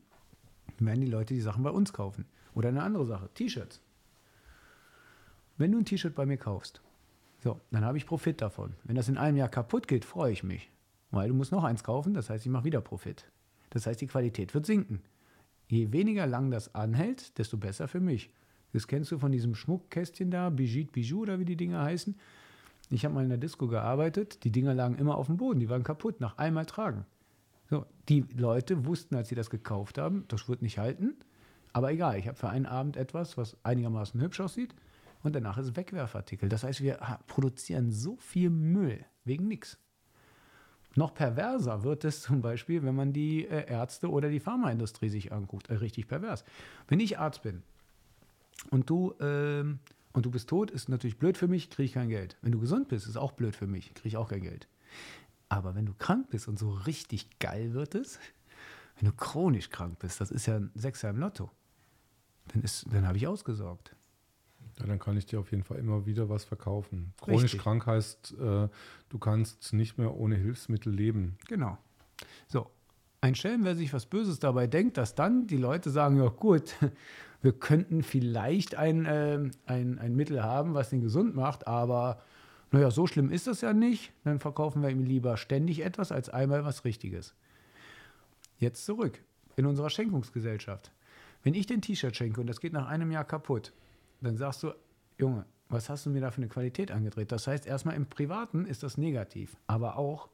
werden 0.78 1.00
die 1.00 1.10
Leute 1.10 1.34
die 1.34 1.40
Sachen 1.40 1.62
bei 1.62 1.70
uns 1.70 1.92
kaufen. 1.92 2.26
Oder 2.54 2.68
eine 2.68 2.82
andere 2.82 3.04
Sache, 3.04 3.28
T-Shirts. 3.34 3.80
Wenn 5.56 5.72
du 5.72 5.78
ein 5.78 5.84
T-Shirt 5.84 6.14
bei 6.14 6.26
mir 6.26 6.36
kaufst, 6.36 6.82
so, 7.42 7.60
dann 7.70 7.84
habe 7.84 7.98
ich 7.98 8.06
Profit 8.06 8.40
davon. 8.40 8.74
Wenn 8.84 8.96
das 8.96 9.08
in 9.08 9.18
einem 9.18 9.36
Jahr 9.36 9.48
kaputt 9.48 9.86
geht, 9.86 10.04
freue 10.04 10.32
ich 10.32 10.42
mich. 10.42 10.70
Weil 11.10 11.28
du 11.28 11.34
musst 11.34 11.52
noch 11.52 11.62
eins 11.62 11.84
kaufen, 11.84 12.14
das 12.14 12.30
heißt, 12.30 12.44
ich 12.46 12.50
mache 12.50 12.64
wieder 12.64 12.80
Profit. 12.80 13.24
Das 13.70 13.86
heißt, 13.86 14.00
die 14.00 14.06
Qualität 14.06 14.54
wird 14.54 14.66
sinken. 14.66 15.02
Je 15.68 15.92
weniger 15.92 16.26
lang 16.26 16.50
das 16.50 16.74
anhält, 16.74 17.38
desto 17.38 17.56
besser 17.56 17.86
für 17.86 18.00
mich. 18.00 18.30
Das 18.72 18.88
kennst 18.88 19.12
du 19.12 19.18
von 19.18 19.30
diesem 19.30 19.54
Schmuckkästchen 19.54 20.30
da, 20.30 20.50
Bijit 20.50 20.92
Bijou 20.92 21.22
oder 21.22 21.38
wie 21.38 21.44
die 21.44 21.56
Dinger 21.56 21.82
heißen. 21.82 22.16
Ich 22.94 23.04
habe 23.04 23.12
mal 23.12 23.24
in 23.24 23.28
der 23.28 23.38
Disco 23.38 23.66
gearbeitet, 23.66 24.44
die 24.44 24.52
Dinger 24.52 24.72
lagen 24.72 24.94
immer 24.94 25.16
auf 25.16 25.26
dem 25.26 25.36
Boden, 25.36 25.58
die 25.58 25.68
waren 25.68 25.82
kaputt, 25.82 26.20
nach 26.20 26.38
einmal 26.38 26.64
tragen. 26.64 27.04
So, 27.68 27.86
die 28.08 28.24
Leute 28.36 28.86
wussten, 28.86 29.16
als 29.16 29.28
sie 29.28 29.34
das 29.34 29.50
gekauft 29.50 29.98
haben, 29.98 30.26
das 30.28 30.48
wird 30.48 30.62
nicht 30.62 30.78
halten, 30.78 31.16
aber 31.72 31.90
egal, 31.90 32.16
ich 32.18 32.28
habe 32.28 32.38
für 32.38 32.48
einen 32.48 32.66
Abend 32.66 32.96
etwas, 32.96 33.36
was 33.36 33.56
einigermaßen 33.64 34.20
hübsch 34.20 34.40
aussieht 34.40 34.76
und 35.24 35.34
danach 35.34 35.58
ist 35.58 35.66
es 35.66 35.76
Wegwerfartikel. 35.76 36.48
Das 36.48 36.62
heißt, 36.62 36.82
wir 36.82 37.00
produzieren 37.26 37.90
so 37.90 38.16
viel 38.18 38.48
Müll 38.48 39.04
wegen 39.24 39.48
nichts. 39.48 39.76
Noch 40.94 41.14
perverser 41.14 41.82
wird 41.82 42.04
es 42.04 42.22
zum 42.22 42.42
Beispiel, 42.42 42.84
wenn 42.84 42.94
man 42.94 43.12
die 43.12 43.44
äh, 43.44 43.68
Ärzte 43.68 44.08
oder 44.08 44.28
die 44.28 44.38
Pharmaindustrie 44.38 45.08
sich 45.08 45.32
anguckt. 45.32 45.68
Äh, 45.68 45.74
richtig 45.74 46.06
pervers. 46.06 46.44
Wenn 46.86 47.00
ich 47.00 47.18
Arzt 47.18 47.42
bin 47.42 47.64
und 48.70 48.88
du 48.88 49.14
ähm, 49.18 49.80
und 50.14 50.24
du 50.24 50.30
bist 50.30 50.48
tot, 50.48 50.70
ist 50.70 50.88
natürlich 50.88 51.18
blöd 51.18 51.36
für 51.36 51.48
mich, 51.48 51.68
kriege 51.68 51.84
ich 51.84 51.92
kein 51.92 52.08
Geld. 52.08 52.38
Wenn 52.40 52.52
du 52.52 52.60
gesund 52.60 52.88
bist, 52.88 53.06
ist 53.06 53.16
auch 53.16 53.32
blöd 53.32 53.54
für 53.54 53.66
mich, 53.66 53.92
kriege 53.94 54.08
ich 54.08 54.16
auch 54.16 54.28
kein 54.28 54.42
Geld. 54.42 54.68
Aber 55.48 55.74
wenn 55.74 55.84
du 55.84 55.92
krank 55.92 56.30
bist 56.30 56.48
und 56.48 56.58
so 56.58 56.70
richtig 56.70 57.38
geil 57.40 57.74
wird 57.74 57.94
es, 57.94 58.18
wenn 58.98 59.10
du 59.10 59.14
chronisch 59.14 59.70
krank 59.70 59.98
bist, 59.98 60.20
das 60.20 60.30
ist 60.30 60.46
ja 60.46 60.56
ein 60.56 60.70
Sechser 60.74 61.10
im 61.10 61.18
Lotto, 61.18 61.50
dann, 62.48 62.62
dann 62.92 63.06
habe 63.06 63.18
ich 63.18 63.26
ausgesorgt. 63.26 63.96
Ja, 64.78 64.86
dann 64.86 65.00
kann 65.00 65.16
ich 65.16 65.26
dir 65.26 65.40
auf 65.40 65.50
jeden 65.50 65.64
Fall 65.64 65.78
immer 65.78 66.06
wieder 66.06 66.28
was 66.28 66.44
verkaufen. 66.44 67.12
Chronisch 67.20 67.42
Richtig. 67.42 67.60
krank 67.60 67.86
heißt, 67.86 68.34
äh, 68.38 68.68
du 69.08 69.18
kannst 69.18 69.72
nicht 69.72 69.98
mehr 69.98 70.14
ohne 70.14 70.36
Hilfsmittel 70.36 70.92
leben. 70.92 71.38
Genau. 71.48 71.76
So, 72.46 72.70
ein 73.24 73.34
Schelm, 73.34 73.64
wer 73.64 73.74
sich 73.74 73.92
was 73.94 74.04
Böses 74.04 74.38
dabei 74.38 74.66
denkt, 74.66 74.98
dass 74.98 75.14
dann 75.14 75.46
die 75.46 75.56
Leute 75.56 75.88
sagen, 75.88 76.18
ja 76.18 76.28
gut, 76.28 76.74
wir 77.42 77.52
könnten 77.52 78.02
vielleicht 78.02 78.74
ein, 78.74 79.06
äh, 79.06 79.38
ein, 79.64 79.98
ein 79.98 80.14
Mittel 80.14 80.42
haben, 80.42 80.74
was 80.74 80.92
ihn 80.92 81.00
gesund 81.00 81.34
macht, 81.34 81.66
aber 81.66 82.20
naja, 82.70 82.90
so 82.90 83.06
schlimm 83.06 83.30
ist 83.30 83.46
das 83.46 83.62
ja 83.62 83.72
nicht. 83.72 84.12
Dann 84.24 84.40
verkaufen 84.40 84.82
wir 84.82 84.90
ihm 84.90 85.04
lieber 85.04 85.38
ständig 85.38 85.82
etwas 85.84 86.12
als 86.12 86.28
einmal 86.28 86.64
was 86.64 86.84
Richtiges. 86.84 87.34
Jetzt 88.58 88.84
zurück 88.84 89.18
in 89.56 89.64
unserer 89.64 89.90
Schenkungsgesellschaft. 89.90 90.90
Wenn 91.42 91.54
ich 91.54 91.66
den 91.66 91.80
T-Shirt 91.80 92.14
schenke 92.14 92.40
und 92.40 92.46
das 92.46 92.60
geht 92.60 92.72
nach 92.72 92.88
einem 92.88 93.10
Jahr 93.10 93.24
kaputt, 93.24 93.72
dann 94.20 94.36
sagst 94.36 94.64
du, 94.64 94.72
Junge, 95.18 95.46
was 95.70 95.88
hast 95.88 96.04
du 96.04 96.10
mir 96.10 96.20
da 96.20 96.30
für 96.30 96.38
eine 96.38 96.48
Qualität 96.48 96.90
angedreht? 96.90 97.32
Das 97.32 97.46
heißt, 97.46 97.64
erstmal 97.66 97.96
im 97.96 98.06
Privaten 98.06 98.66
ist 98.66 98.82
das 98.82 98.98
negativ, 98.98 99.56
aber 99.66 99.96
auch, 99.96 100.28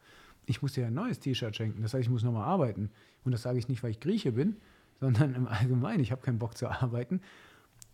ich 0.46 0.62
muss 0.62 0.72
dir 0.72 0.86
ein 0.86 0.94
neues 0.94 1.20
T-Shirt 1.20 1.54
schenken. 1.54 1.82
Das 1.82 1.94
heißt, 1.94 2.04
ich 2.04 2.10
muss 2.10 2.22
nochmal 2.22 2.46
arbeiten. 2.46 2.90
Und 3.24 3.32
das 3.32 3.42
sage 3.42 3.58
ich 3.58 3.68
nicht, 3.68 3.82
weil 3.82 3.90
ich 3.90 4.00
Grieche 4.00 4.32
bin, 4.32 4.56
sondern 5.00 5.34
im 5.34 5.46
Allgemeinen, 5.46 6.00
ich 6.00 6.12
habe 6.12 6.22
keinen 6.22 6.38
Bock 6.38 6.56
zu 6.56 6.68
arbeiten. 6.68 7.20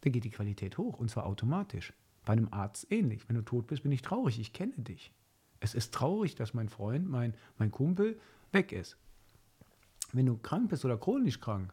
Da 0.02 0.10
geht 0.10 0.24
die 0.24 0.30
Qualität 0.30 0.78
hoch 0.78 0.98
und 0.98 1.10
zwar 1.10 1.26
automatisch. 1.26 1.92
Bei 2.24 2.32
einem 2.32 2.48
Arzt 2.50 2.86
ähnlich. 2.90 3.28
Wenn 3.28 3.36
du 3.36 3.42
tot 3.42 3.66
bist, 3.66 3.82
bin 3.82 3.92
ich 3.92 4.02
traurig. 4.02 4.38
Ich 4.40 4.52
kenne 4.52 4.74
dich. 4.78 5.12
Es 5.60 5.74
ist 5.74 5.94
traurig, 5.94 6.34
dass 6.34 6.54
mein 6.54 6.68
Freund, 6.68 7.08
mein, 7.08 7.34
mein 7.58 7.70
Kumpel 7.70 8.18
weg 8.52 8.72
ist. 8.72 8.96
wenn 10.12 10.26
du 10.26 10.36
krank 10.36 10.70
bist 10.70 10.84
oder 10.84 10.96
chronisch 10.96 11.40
krank, 11.40 11.72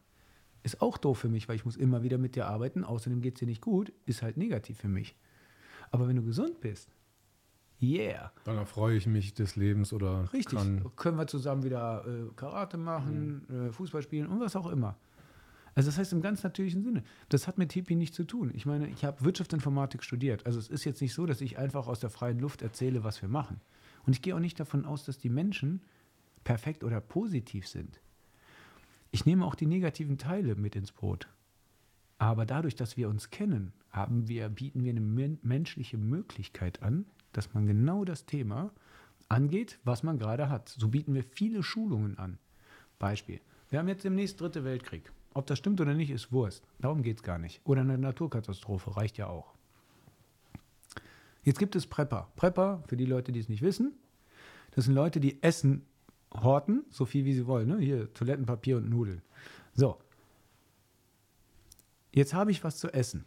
ist 0.64 0.82
auch 0.82 0.98
doof 0.98 1.20
für 1.20 1.30
mich, 1.30 1.48
weil 1.48 1.56
ich 1.56 1.66
muss 1.66 1.76
immer 1.76 2.04
wieder 2.04 2.18
mit 2.18 2.36
dir 2.36 2.48
arbeiten. 2.48 2.84
Außerdem 2.84 3.22
geht 3.22 3.36
es 3.36 3.40
dir 3.40 3.46
nicht 3.46 3.62
gut, 3.62 3.92
ist 4.06 4.22
halt 4.22 4.38
negativ 4.38 4.80
für 4.80 4.88
mich. 4.88 5.16
Aber 5.92 6.08
wenn 6.08 6.16
du 6.16 6.24
gesund 6.24 6.62
bist, 6.62 6.90
yeah. 7.84 8.32
Dann 8.46 8.58
erfreue 8.58 8.96
ich 8.96 9.06
mich 9.06 9.34
des 9.34 9.56
Lebens 9.56 9.94
oder 9.94 10.32
Richtig. 10.34 10.60
Können 10.96 11.18
wir 11.18 11.28
zusammen 11.28 11.64
wieder 11.64 12.06
äh, 12.08 12.32
Karate 12.36 12.78
machen, 12.78 13.46
äh, 13.50 13.72
Fußball 13.72 14.02
spielen 14.02 14.28
und 14.28 14.40
was 14.40 14.56
auch 14.56 14.68
immer. 14.68 14.96
Also 15.76 15.90
das 15.90 15.98
heißt 15.98 16.14
im 16.14 16.22
ganz 16.22 16.44
natürlichen 16.44 16.84
Sinne. 16.84 17.04
Das 17.30 17.48
hat 17.48 17.58
mit 17.58 17.74
Hippie 17.74 17.96
nichts 17.96 18.16
zu 18.16 18.24
tun. 18.24 18.52
Ich 18.54 18.66
meine, 18.66 18.88
ich 18.88 19.04
habe 19.04 19.24
Wirtschaftsinformatik 19.24 20.04
studiert. 20.04 20.46
Also 20.46 20.60
es 20.60 20.70
ist 20.70 20.86
jetzt 20.86 21.02
nicht 21.02 21.14
so, 21.14 21.26
dass 21.26 21.42
ich 21.42 21.58
einfach 21.58 21.88
aus 21.88 22.00
der 22.00 22.10
freien 22.10 22.40
Luft 22.40 22.62
erzähle, 22.62 23.04
was 23.04 23.22
wir 23.22 23.30
machen. 23.30 23.60
Und 24.06 24.14
ich 24.14 24.22
gehe 24.22 24.36
auch 24.36 24.40
nicht 24.40 24.60
davon 24.60 24.86
aus, 24.86 25.06
dass 25.06 25.18
die 25.18 25.30
Menschen 25.30 25.82
perfekt 26.44 26.84
oder 26.84 27.02
positiv 27.02 27.68
sind. 27.68 28.00
Ich 29.12 29.26
nehme 29.26 29.46
auch 29.46 29.56
die 29.56 29.66
negativen 29.66 30.18
Teile 30.18 30.56
mit 30.56 30.76
ins 30.76 30.92
Brot. 30.92 31.28
Aber 32.18 32.46
dadurch, 32.46 32.76
dass 32.76 32.98
wir 32.98 33.10
uns 33.10 33.32
kennen, 33.32 33.74
haben 33.90 34.28
wir, 34.28 34.50
bieten 34.50 34.84
wir 34.84 34.92
eine 34.92 35.02
men 35.02 35.40
menschliche 35.42 35.98
Möglichkeit 35.98 36.82
an, 36.82 37.06
dass 37.34 37.54
man 37.54 37.68
genau 37.68 38.06
das 38.06 38.26
Thema 38.26 38.72
angeht, 39.30 39.80
was 39.84 40.04
man 40.04 40.18
gerade 40.18 40.50
hat. 40.50 40.70
So 40.70 40.88
bieten 40.88 41.14
wir 41.14 41.24
viele 41.24 41.64
Schulungen 41.64 42.18
an. 42.18 42.38
Beispiel. 43.00 43.42
Wir 43.70 43.80
haben 43.80 43.88
jetzt 43.88 44.06
demnächst 44.06 44.40
Dritte 44.40 44.64
Weltkrieg. 44.64 45.12
Ob 45.34 45.48
das 45.48 45.58
stimmt 45.58 45.82
oder 45.82 45.94
nicht, 45.94 46.12
ist 46.12 46.32
Wurst. 46.32 46.64
Darum 46.80 47.02
geht 47.02 47.18
es 47.18 47.24
gar 47.24 47.40
nicht. 47.40 47.62
Oder 47.66 47.82
eine 47.82 47.98
Naturkatastrophe 47.98 48.96
reicht 48.96 49.18
ja 49.18 49.28
auch. 49.28 49.54
Jetzt 51.44 51.60
gibt 51.60 51.76
es 51.76 51.88
Prepper. 51.88 52.32
Prepper, 52.36 52.84
für 52.88 52.96
die 52.96 53.06
Leute, 53.06 53.32
die 53.32 53.40
es 53.40 53.50
nicht 53.50 53.62
wissen, 53.62 53.94
das 54.72 54.86
sind 54.86 54.94
Leute, 54.94 55.20
die 55.20 55.42
Essen 55.44 55.86
horten, 56.34 56.86
so 56.90 57.06
viel 57.06 57.26
wie 57.26 57.34
sie 57.34 57.46
wollen. 57.48 57.68
Ne? 57.68 57.80
Hier 57.80 58.14
Toilettenpapier 58.14 58.78
und 58.78 58.90
Nudeln. 58.90 59.22
So. 59.74 59.98
Jetzt 62.12 62.34
habe 62.34 62.52
ich 62.52 62.64
was 62.64 62.78
zu 62.78 62.94
essen. 62.94 63.26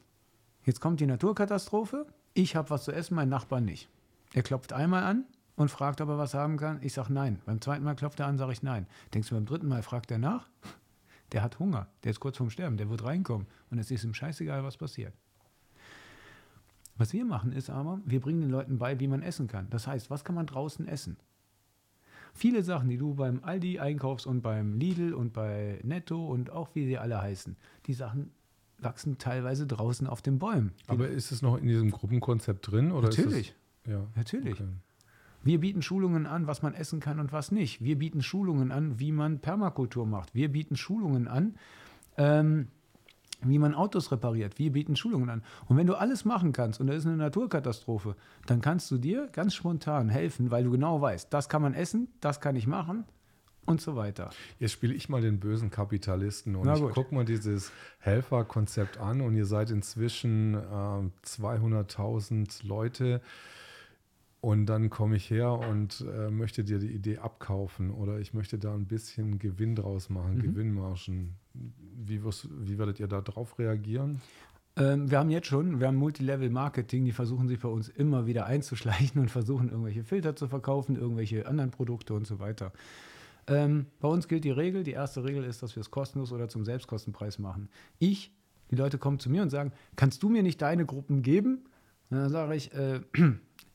Jetzt 0.65 0.81
kommt 0.81 1.01
die 1.01 1.07
Naturkatastrophe. 1.07 2.07
Ich 2.35 2.57
habe 2.57 2.71
was 2.71 2.85
zu 2.85 2.93
essen, 2.93 3.15
mein 3.15 3.29
Nachbar 3.29 3.61
nicht. 3.61 3.89
Er 4.37 4.43
klopft 4.43 4.75
einmal 4.75 5.03
an 5.03 5.25
und 5.55 5.71
fragt, 5.71 6.03
ob 6.03 6.11
er 6.11 6.19
was 6.19 6.35
haben 6.35 6.59
kann. 6.59 6.79
Ich 6.83 6.93
sage 6.93 7.11
nein. 7.11 7.41
Beim 7.47 7.59
zweiten 7.63 7.83
Mal 7.83 7.97
klopft 7.97 8.21
er 8.21 8.27
an, 8.27 8.37
sage 8.37 8.53
ich 8.53 8.63
nein. 8.63 8.87
Denkst 9.15 9.31
du, 9.31 9.35
beim 9.35 9.47
dritten 9.47 9.67
Mal 9.67 9.83
fragt 9.83 10.11
er 10.11 10.19
nach? 10.19 10.51
Der 11.33 11.43
hat 11.43 11.59
Hunger. 11.59 11.89
Der 12.05 12.11
ist 12.11 12.21
kurz 12.21 12.37
vorm 12.37 12.51
Sterben. 12.51 12.77
Der 12.77 12.91
wird 12.91 13.03
reinkommen. 13.03 13.47
Und 13.71 13.79
es 13.79 13.91
ist 13.91 14.05
ihm 14.05 14.13
scheißegal, 14.13 14.63
was 14.63 14.77
passiert. 14.77 15.15
Was 16.99 17.15
wir 17.15 17.25
machen 17.25 17.51
ist 17.53 17.71
aber, 17.71 17.99
wir 18.05 18.21
bringen 18.21 18.43
den 18.43 18.51
Leuten 18.51 18.77
bei, 18.77 19.01
wie 19.01 19.09
man 19.09 19.23
essen 19.23 19.49
kann. 19.49 19.71
Das 19.71 19.87
heißt, 19.87 20.11
was 20.11 20.23
kann 20.23 20.35
man 20.35 20.45
draußen 20.45 20.87
essen? 20.87 21.17
Viele 22.35 22.63
Sachen, 22.63 22.91
die 22.91 22.99
du 22.99 23.15
beim 23.15 23.43
Aldi 23.43 23.79
einkaufst 23.79 24.27
und 24.27 24.43
beim 24.43 24.75
Lidl 24.79 25.15
und 25.15 25.33
bei 25.33 25.81
Netto 25.83 26.27
und 26.27 26.51
auch 26.51 26.75
wie 26.75 26.85
sie 26.85 26.99
alle 26.99 27.23
heißen, 27.23 27.57
die 27.87 27.95
Sachen 27.95 28.33
wachsen 28.79 29.17
teilweise 29.17 29.67
draußen 29.67 30.07
auf 30.07 30.21
den 30.21 30.39
Bäumen. 30.39 30.75
Aber 30.89 31.09
ist 31.09 31.33
es 31.33 31.41
noch 31.41 31.57
in 31.57 31.69
diesem 31.69 31.91
Gruppenkonzept 31.91 32.71
drin? 32.71 32.93
Oder 32.93 33.09
Natürlich. 33.09 33.55
Ja. 33.87 34.07
Natürlich. 34.15 34.55
Okay. 34.55 34.69
Wir 35.43 35.61
bieten 35.61 35.81
Schulungen 35.81 36.27
an, 36.27 36.49
was 36.49 36.63
man 36.63 36.75
essen 36.75 36.99
kann 36.99 37.21
und 37.21 37.33
was 37.33 37.53
nicht. 37.53 37.83
Wir 37.83 37.97
bieten 37.97 38.21
Schulungen 38.21 38.73
an, 38.73 38.99
wie 38.99 39.13
man 39.13 39.39
Permakultur 39.39 40.05
macht. 40.05 40.35
Wir 40.35 40.51
bieten 40.51 40.77
Schulungen 40.77 41.29
an, 41.29 41.55
ähm, 42.17 42.67
wie 43.43 43.59
man 43.59 43.75
Autos 43.75 44.11
repariert. 44.11 44.59
Wir 44.59 44.73
bieten 44.73 44.97
Schulungen 44.97 45.31
an. 45.31 45.43
Und 45.67 45.77
wenn 45.77 45.87
du 45.87 45.95
alles 45.95 46.25
machen 46.25 46.53
kannst 46.53 46.81
und 46.81 46.89
da 46.89 46.95
ist 46.95 47.07
eine 47.07 47.17
Naturkatastrophe, 47.17 48.17
dann 48.47 48.61
kannst 48.61 48.91
du 48.91 48.99
dir 48.99 49.29
ganz 49.29 49.55
spontan 49.55 50.09
helfen, 50.09 50.51
weil 50.51 50.65
du 50.65 50.73
genau 50.73 51.01
weißt, 51.01 51.33
das 51.33 51.49
kann 51.49 51.63
man 51.63 51.75
essen, 51.75 52.09
das 52.21 52.41
kann 52.41 52.57
ich 52.57 52.67
machen 52.67 53.05
und 53.67 53.81
so 53.81 53.95
weiter. 53.95 54.31
Jetzt 54.59 54.73
spiele 54.73 54.95
ich 54.95 55.09
mal 55.09 55.21
den 55.21 55.39
bösen 55.39 55.71
Kapitalisten 55.71 56.57
und 56.57 56.69
ich 56.69 56.95
gucke 56.95 57.15
mal 57.15 57.25
dieses 57.25 57.73
Helferkonzept 57.99 58.99
an 58.99 59.21
und 59.21 59.37
ihr 59.37 59.47
seid 59.47 59.71
inzwischen 59.71 60.55
ähm, 60.55 61.13
200.000 61.25 62.67
Leute 62.67 63.21
und 64.47 64.67
dann 64.67 64.91
komme 64.91 65.17
ich 65.17 65.29
her 65.29 65.55
und 65.55 66.07
äh, 66.09 66.31
möchte 66.31 66.63
dir 66.63 66.79
die 66.79 66.93
Idee 66.93 67.19
abkaufen 67.19 67.91
oder 67.91 68.21
ich 68.21 68.33
möchte 68.33 68.61
da 68.61 68.73
ein 68.73 68.87
bisschen 68.87 69.41
Gewinn 69.41 69.75
draus 69.75 70.09
machen, 70.09 70.37
Mhm. 70.37 70.43
Gewinnmargen. 70.43 71.35
Wie, 71.53 72.23
wirst, 72.23 72.49
wie 72.61 72.79
werdet 72.79 73.01
ihr 73.01 73.09
da 73.09 73.21
drauf 73.23 73.59
reagieren? 73.59 74.21
Ähm, 74.77 75.11
wir 75.11 75.19
haben 75.19 75.31
jetzt 75.31 75.49
schon, 75.49 75.81
wir 75.81 75.89
haben 75.89 75.97
Multilevel-Marketing, 75.97 77.05
die 77.05 77.11
versuchen 77.11 77.49
sich 77.49 77.59
bei 77.59 77.69
uns 77.69 77.89
immer 77.89 78.27
wieder 78.27 78.47
einzuschleichen 78.47 79.21
und 79.21 79.33
versuchen 79.33 79.69
irgendwelche 79.69 80.05
Filter 80.05 80.37
zu 80.37 80.47
verkaufen, 80.47 80.95
irgendwelche 80.95 81.45
anderen 81.49 81.73
Produkte 81.73 82.15
und 82.15 82.25
so 82.29 82.39
weiter. 82.39 82.73
Ähm, 83.49 83.87
bei 83.99 84.07
uns 84.07 84.29
gilt 84.29 84.45
die 84.45 84.53
Regel, 84.53 84.85
die 84.85 84.93
erste 84.93 85.25
Regel 85.25 85.43
ist, 85.43 85.65
dass 85.65 85.75
wir 85.75 85.81
es 85.81 85.91
kostenlos 85.91 86.31
oder 86.31 86.49
zum 86.49 86.65
Selbstkostenpreis 86.65 87.41
machen. 87.41 87.69
Ich, 87.99 88.31
die 88.71 88.77
Leute 88.77 88.99
kommen 88.99 89.19
zu 89.19 89.29
mir 89.29 89.43
und 89.43 89.51
sagen, 89.51 89.73
kannst 89.97 90.23
du 90.23 90.29
mir 90.29 90.45
nicht 90.45 90.63
deine 90.63 90.87
Gruppen 90.87 91.23
geben? 91.23 91.65
Und 92.11 92.19
dann 92.19 92.31
sage 92.31 92.55
ich, 92.55 92.73
äh, 92.75 93.01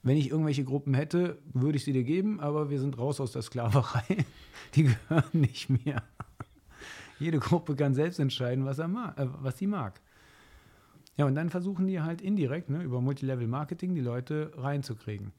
wenn 0.03 0.17
ich 0.17 0.29
irgendwelche 0.29 0.63
Gruppen 0.63 0.93
hätte, 0.93 1.37
würde 1.53 1.77
ich 1.77 1.83
sie 1.83 1.93
dir 1.93 2.03
geben, 2.03 2.39
aber 2.39 2.69
wir 2.69 2.79
sind 2.79 2.97
raus 2.97 3.19
aus 3.19 3.31
der 3.31 3.41
Sklaverei. 3.41 4.25
Die 4.75 4.83
gehören 4.83 5.23
nicht 5.33 5.69
mir. 5.69 6.01
Jede 7.19 7.39
Gruppe 7.39 7.75
kann 7.75 7.93
selbst 7.93 8.19
entscheiden, 8.19 8.65
was, 8.65 8.79
er 8.79 8.87
mag, 8.87 9.17
äh, 9.19 9.27
was 9.41 9.57
sie 9.57 9.67
mag. 9.67 10.01
Ja, 11.17 11.25
und 11.25 11.35
dann 11.35 11.49
versuchen 11.49 11.85
die 11.85 12.01
halt 12.01 12.21
indirekt 12.21 12.69
ne, 12.69 12.81
über 12.81 12.99
Multilevel-Marketing 13.01 13.93
die 13.93 14.01
Leute 14.01 14.51
reinzukriegen. 14.55 15.33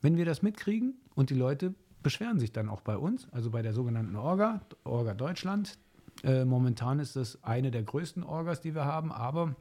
Wenn 0.00 0.16
wir 0.16 0.24
das 0.24 0.42
mitkriegen 0.42 0.94
und 1.14 1.30
die 1.30 1.34
Leute 1.34 1.74
beschweren 2.02 2.38
sich 2.38 2.52
dann 2.52 2.68
auch 2.68 2.80
bei 2.80 2.96
uns, 2.96 3.28
also 3.30 3.50
bei 3.50 3.62
der 3.62 3.74
sogenannten 3.74 4.16
Orga, 4.16 4.60
Orga 4.84 5.14
Deutschland. 5.14 5.78
Äh, 6.24 6.44
momentan 6.44 6.98
ist 6.98 7.16
das 7.16 7.42
eine 7.44 7.70
der 7.70 7.82
größten 7.82 8.24
Orgas, 8.24 8.60
die 8.60 8.74
wir 8.74 8.84
haben, 8.84 9.12
aber 9.12 9.54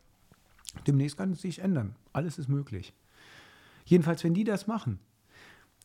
demnächst 0.88 1.18
kann 1.18 1.34
es 1.34 1.41
sich 1.41 1.60
ändern. 1.60 1.95
Alles 2.14 2.39
ist 2.39 2.47
möglich. 2.47 2.93
Jedenfalls, 3.90 4.24
wenn 4.24 4.36
die 4.36 4.44
das 4.44 4.68
machen, 4.68 5.00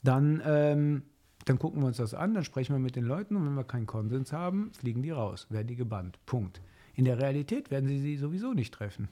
dann, 0.03 0.43
ähm, 0.45 1.05
dann 1.47 1.59
gucken 1.59 1.81
wir 1.81 1.87
uns 1.87 1.97
das 1.97 2.13
an, 2.13 2.35
dann 2.35 2.45
sprechen 2.45 2.75
wir 2.75 2.79
mit 2.79 2.97
den 2.97 3.05
Leuten 3.05 3.35
und 3.35 3.47
wenn 3.47 3.55
wir 3.55 3.65
keinen 3.65 3.87
Konsens 3.87 4.31
haben, 4.31 4.73
fliegen 4.75 5.03
die 5.03 5.11
raus, 5.11 5.47
werden 5.49 5.69
die 5.69 5.75
gebannt. 5.75 6.19
Punkt. 6.27 6.61
In 6.95 7.07
der 7.07 7.19
Realität 7.19 7.71
werden 7.71 7.89
sie 7.89 7.99
sie 7.99 8.19
sowieso 8.19 8.53
nicht 8.53 8.75
treffen. 8.75 9.09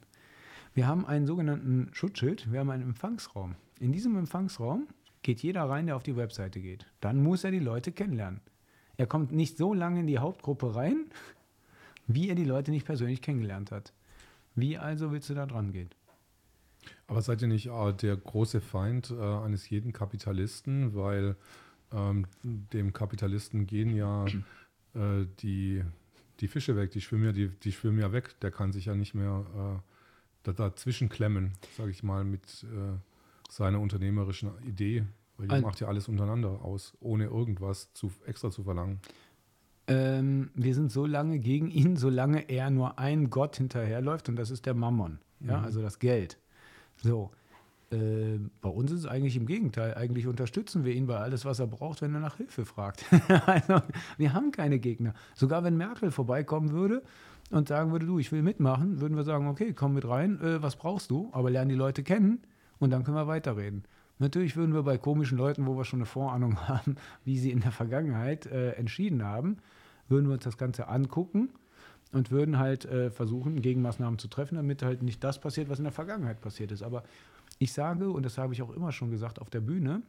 Wir 0.75 0.87
haben 0.87 1.07
einen 1.07 1.25
sogenannten 1.25 1.89
Schutzschild, 1.93 2.53
wir 2.53 2.61
haben 2.61 2.69
einen 2.69 2.83
Empfangsraum. 2.83 3.55
In 3.81 3.93
diesem 3.93 4.15
Empfangsraum 4.19 4.87
geht 5.23 5.43
jeder 5.43 5.63
rein, 5.63 5.87
der 5.87 5.97
auf 5.97 6.03
die 6.03 6.17
Webseite 6.17 6.61
geht. 6.61 6.85
Dann 7.01 7.23
muss 7.23 7.45
er 7.45 7.51
die 7.51 7.61
Leute 7.61 7.93
kennenlernen. 7.93 8.43
Er 8.99 9.07
kommt 9.07 9.33
nicht 9.33 9.57
so 9.57 9.73
lange 9.73 10.01
in 10.01 10.07
die 10.07 10.19
Hauptgruppe 10.19 10.75
rein, 10.75 11.07
wie 12.07 12.29
er 12.29 12.35
die 12.35 12.45
Leute 12.45 12.71
nicht 12.71 12.85
persönlich 12.85 13.23
kennengelernt 13.23 13.71
hat. 13.71 13.95
Wie 14.55 14.77
also 14.77 15.13
willst 15.13 15.31
du 15.31 15.35
da 15.35 15.47
dran 15.47 15.73
gehen? 15.73 15.89
Aber 17.07 17.23
seid 17.23 17.43
ihr 17.43 17.49
nicht 17.49 17.67
äh, 17.69 17.93
der 17.93 18.17
große 18.17 18.61
Feind 18.61 19.11
äh, 19.11 19.15
eines 19.23 19.69
jeden 19.71 19.93
Kapitalisten, 19.93 20.95
weil 20.95 21.37
ähm, 21.93 22.27
dem 22.43 22.93
Kapitalisten 22.93 23.67
gehen 23.67 23.95
ja 23.95 24.27
äh, 24.95 25.27
die, 25.41 25.83
die 26.41 26.49
Fische 26.49 26.77
weg, 26.77 26.91
die 26.91 27.01
schwimmen, 27.01 27.25
ja, 27.27 27.33
die, 27.33 27.49
die 27.49 27.73
schwimmen 27.73 27.99
ja 27.99 28.13
weg. 28.13 28.35
Der 28.41 28.51
kann 28.51 28.73
sich 28.73 28.87
ja 28.87 28.95
nicht 28.95 29.15
mehr 29.15 29.45
äh, 29.55 29.81
da, 30.45 30.53
dazwischen 30.53 31.09
klemmen, 31.09 31.53
sage 31.77 31.91
ich 31.91 32.03
mal, 32.03 32.25
mit 32.25 32.65
äh, 32.65 32.99
seiner 33.51 33.81
unternehmerischen 33.81 34.51
Idee. 34.67 35.05
Weil 35.37 35.51
ihr 35.51 35.61
macht 35.61 35.81
ja 35.81 35.89
alles 35.89 36.09
untereinander 36.09 36.63
aus, 36.63 36.95
ohne 37.01 37.25
irgendwas 37.25 37.93
zu, 37.95 38.13
extra 38.27 38.51
zu 38.51 38.65
verlangen. 38.65 39.01
Ähm, 39.89 40.51
wir 40.55 40.75
sind 40.75 40.93
so 40.93 41.07
lange 41.07 41.39
gegen 41.41 41.71
ihn, 41.71 41.97
solange 41.97 42.49
er 42.49 42.71
nur 42.71 42.99
ein 42.99 43.31
Gott 43.31 43.57
hinterherläuft 43.57 44.29
und 44.29 44.37
das 44.37 44.51
ist 44.51 44.65
der 44.67 44.75
Mammon, 44.75 45.19
ja, 45.41 45.59
Mhm. 45.59 45.65
also 45.65 45.83
das 45.83 45.99
Geld. 45.99 46.39
So. 47.03 47.31
Äh, 47.91 48.39
bei 48.63 48.71
uns 48.71 48.91
ist 48.91 49.01
es 49.01 49.07
eigentlich 49.07 49.37
im 49.37 49.47
Gegenteil. 49.47 49.95
Eigentlich 49.95 50.27
unterstützen 50.27 50.85
wir 50.85 50.95
ihn 50.95 51.07
bei 51.07 51.19
alles, 51.19 51.45
was 51.45 51.59
er 51.59 51.67
braucht, 51.67 52.01
wenn 52.01 52.15
er 52.15 52.21
nach 52.21 52.37
Hilfe 52.37 52.65
fragt. 52.65 53.05
also, 53.47 53.83
wir 54.17 54.33
haben 54.33 54.51
keine 54.51 54.79
Gegner. 54.79 55.13
Sogar 55.35 55.63
wenn 55.63 55.77
Merkel 55.77 56.11
vorbeikommen 56.11 56.71
würde 56.73 57.03
und 57.51 57.69
sagen 57.69 57.93
würde, 57.93 58.07
du, 58.07 58.19
ich 58.19 58.33
will 58.33 58.43
mitmachen, 58.43 59.01
würden 59.01 59.17
wir 59.17 59.25
sagen, 59.25 59.47
okay, 59.47 59.75
komm 59.75 59.93
mit 59.93 60.09
rein, 60.09 60.41
äh, 60.41 60.63
was 60.63 60.77
brauchst 60.77 61.11
du? 61.11 61.29
Aber 61.33 61.51
lernen 61.51 61.69
die 61.69 61.75
Leute 61.75 62.03
kennen 62.03 62.41
und 62.79 62.91
dann 62.91 63.05
können 63.05 63.17
wir 63.17 63.27
weiterreden. 63.27 63.85
Natürlich 64.19 64.57
würden 64.57 64.75
wir 64.75 64.85
bei 64.85 64.97
komischen 64.97 65.37
Leuten, 65.37 65.67
wo 65.67 65.77
wir 65.77 65.85
schon 65.85 65.99
eine 65.99 66.07
Vorahnung 66.07 66.61
haben, 66.69 66.97
wie 67.25 67.39
sie 67.39 67.51
in 67.51 67.61
der 67.61 67.73
Vergangenheit 67.73 68.47
äh, 68.47 68.71
entschieden 68.73 69.23
haben, 69.23 69.59
würden 70.09 70.29
wir 70.29 70.35
uns 70.35 70.45
das 70.45 70.57
Ganze 70.57 70.89
angucken 70.89 71.51
und 72.13 72.31
würden 72.31 72.59
halt 72.59 72.85
äh, 72.85 73.11
versuchen, 73.11 73.61
Gegenmaßnahmen 73.61 74.19
zu 74.19 74.29
treffen, 74.29 74.57
damit 74.57 74.83
halt 74.83 75.03
nicht 75.03 75.25
das 75.25 75.41
passiert, 75.41 75.69
was 75.69 75.79
in 75.79 75.85
der 75.85 75.93
Vergangenheit 75.93 76.41
passiert 76.41 76.71
ist. 76.71 76.83
Aber 76.83 77.03
ich 77.59 77.73
sage, 77.73 78.11
und 78.11 78.25
das 78.25 78.39
habe 78.39 78.53
ich 78.53 78.63
auch 78.63 78.71
immer 78.71 78.93
schon 78.93 79.11
gesagt 79.11 79.41
auf 79.41 79.51
der 79.51 79.61
Bühne, 79.61 80.03